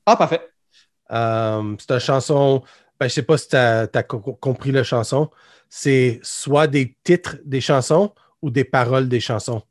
ah, 0.07 0.16
parfait. 0.16 0.41
C'est 1.11 1.91
une 1.93 1.99
chanson, 2.01 2.62
ben, 3.01 3.09
je 3.09 3.12
sais 3.15 3.23
pas 3.23 3.37
si 3.39 3.49
tu 3.49 3.57
as, 3.57 3.89
compris 4.41 4.73
la 4.73 4.85
chanson. 4.85 5.31
C'est 5.69 6.21
soit 6.23 6.66
des 6.66 6.97
titres 7.05 7.37
des 7.45 7.61
chansons 7.61 8.12
ou 8.43 8.51
des 8.51 8.65
paroles 8.65 9.09
des 9.09 9.21
chansons. 9.21 9.62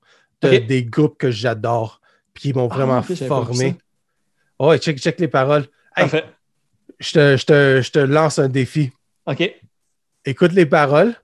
de- 0.42 0.58
Ok. 0.58 0.66
des 0.66 0.84
groupes 0.84 1.18
que 1.18 1.32
j'adore, 1.32 2.02
puis 2.34 2.42
qui 2.42 2.54
m'ont 2.54 2.68
Ah, 2.70 2.76
vraiment 2.76 3.02
formé. 3.02 3.78
Ouais, 4.60 4.78
check, 4.78 4.98
check 5.00 5.18
les 5.22 5.30
paroles. 5.30 5.64
Hey, 5.96 6.04
Parfait. 6.10 6.26
je, 7.00 7.12
te, 7.14 7.38
je 7.38 7.46
te- 7.46 7.82
je 7.82 7.92
te 7.92 8.00
lance 8.00 8.40
un 8.40 8.50
défi. 8.50 8.92
OK. 9.26 9.50
Écoute 10.26 10.52
les 10.52 10.66
paroles, 10.66 11.16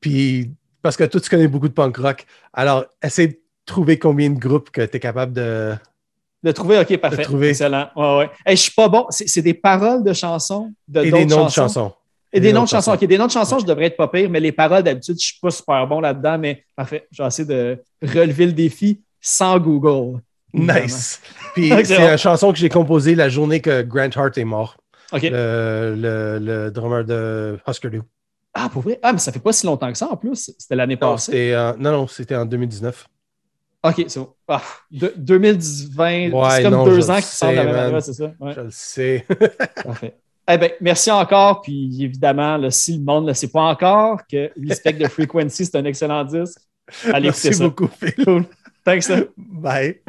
puis 0.00 0.50
parce 0.82 0.96
que 0.96 1.04
toi, 1.04 1.20
tu 1.20 1.30
connais 1.30 1.46
beaucoup 1.46 1.68
de 1.68 1.72
punk 1.72 1.96
rock. 1.98 2.26
Alors, 2.52 2.84
essaie 3.00 3.28
de 3.28 3.38
trouver 3.64 3.96
combien 3.98 4.28
de 4.30 4.38
groupes 4.40 4.70
que 4.70 4.84
tu 4.84 4.96
es 4.96 5.00
capable 5.00 5.32
de. 5.34 5.74
De 6.42 6.50
trouver, 6.52 6.78
OK, 6.80 6.96
parfait. 6.96 7.22
trouver. 7.22 7.50
Excellent. 7.50 7.88
Ouais, 7.94 8.18
ouais. 8.18 8.30
Hey, 8.44 8.56
je 8.56 8.62
suis 8.62 8.72
pas 8.72 8.88
bon. 8.88 9.06
C'est 9.10 9.42
des 9.42 9.54
paroles 9.54 10.02
de 10.02 10.12
chansons, 10.12 10.72
de 10.88 11.02
et 11.04 11.10
des 11.12 11.24
noms 11.26 11.44
de 11.46 11.50
chansons? 11.50 11.92
Et 12.32 12.40
des 12.40 12.52
noms 12.52 12.64
de 12.64 12.68
chansons. 12.68 12.94
OK, 12.94 13.04
des 13.04 13.18
noms 13.18 13.26
de 13.26 13.30
chansons, 13.30 13.58
je 13.58 13.66
devrais 13.66 13.86
être 13.86 13.96
pas 13.96 14.08
pire, 14.08 14.28
mais 14.30 14.40
les 14.40 14.52
paroles, 14.52 14.82
d'habitude, 14.82 15.16
je 15.20 15.26
suis 15.26 15.38
pas 15.40 15.50
super 15.50 15.86
bon 15.86 16.00
là-dedans, 16.00 16.38
mais 16.38 16.64
parfait. 16.74 17.06
Je 17.12 17.22
vais 17.22 17.28
essayer 17.28 17.46
de 17.46 17.78
relever 18.02 18.46
le 18.46 18.52
défi 18.52 19.00
sans 19.20 19.58
Google. 19.58 20.20
Nice. 20.54 21.20
Puis 21.54 21.68
c'est 21.84 21.96
bon. 21.98 22.10
une 22.10 22.16
chanson 22.18 22.52
que 22.52 22.58
j'ai 22.58 22.68
composée 22.68 23.14
la 23.14 23.28
journée 23.28 23.60
que 23.60 23.82
Grant 23.82 24.10
Hart 24.16 24.36
est 24.36 24.44
mort, 24.44 24.76
OK. 25.12 25.22
le, 25.22 25.94
le, 25.96 26.38
le 26.40 26.70
drummer 26.70 27.04
de 27.04 27.58
Husker 27.68 27.90
Du. 27.90 28.02
Ah, 28.54 28.68
pour 28.70 28.82
vrai? 28.82 28.98
Ah, 29.02 29.12
mais 29.12 29.18
ça 29.18 29.30
fait 29.32 29.38
pas 29.38 29.52
si 29.52 29.64
longtemps 29.64 29.90
que 29.92 29.96
ça 29.96 30.08
en 30.10 30.16
plus. 30.16 30.52
C'était 30.58 30.76
l'année 30.76 30.96
passée. 30.96 31.54
non, 31.78 31.92
non, 31.92 32.06
c'était 32.08 32.34
en 32.36 32.44
2019. 32.44 33.06
OK, 33.84 34.04
c'est 34.06 34.20
bon. 34.20 34.28
Ah, 34.48 34.62
de- 34.90 35.12
2020, 35.16 36.30
Ouais, 36.30 36.48
c'est 36.50 36.62
comme 36.62 36.72
non, 36.74 36.84
deux 36.84 37.10
ans 37.10 37.16
qui 37.16 37.22
sortent 37.22 37.52
de 37.52 37.56
la 37.56 37.64
même 37.64 37.74
année, 37.74 38.00
c'est 38.00 38.12
ça? 38.12 38.32
Ouais, 38.38 38.52
Je 38.54 38.60
le 38.60 38.70
sais. 38.70 39.26
parfait. 39.84 40.16
Eh 40.50 40.58
bien, 40.58 40.68
merci 40.80 41.10
encore. 41.10 41.62
Puis 41.62 42.02
évidemment, 42.04 42.56
là, 42.56 42.70
si 42.70 42.96
le 42.98 43.02
monde 43.04 43.24
ne 43.24 43.28
le 43.30 43.34
sait 43.34 43.48
pas 43.48 43.62
encore, 43.62 44.20
que 44.30 44.50
Respect 44.68 44.94
the 44.94 45.08
Frequency, 45.08 45.64
c'est 45.66 45.76
un 45.76 45.84
excellent 45.84 46.24
disque. 46.24 46.58
Allez 47.12 47.26
Merci 47.28 47.48
écouter 47.48 47.58
ça. 47.58 47.64
beaucoup, 47.68 47.88
Phil. 47.88 48.24
Cool. 48.24 48.44
Thanks, 48.84 49.04
sir. 49.04 49.26
Bye. 49.36 50.00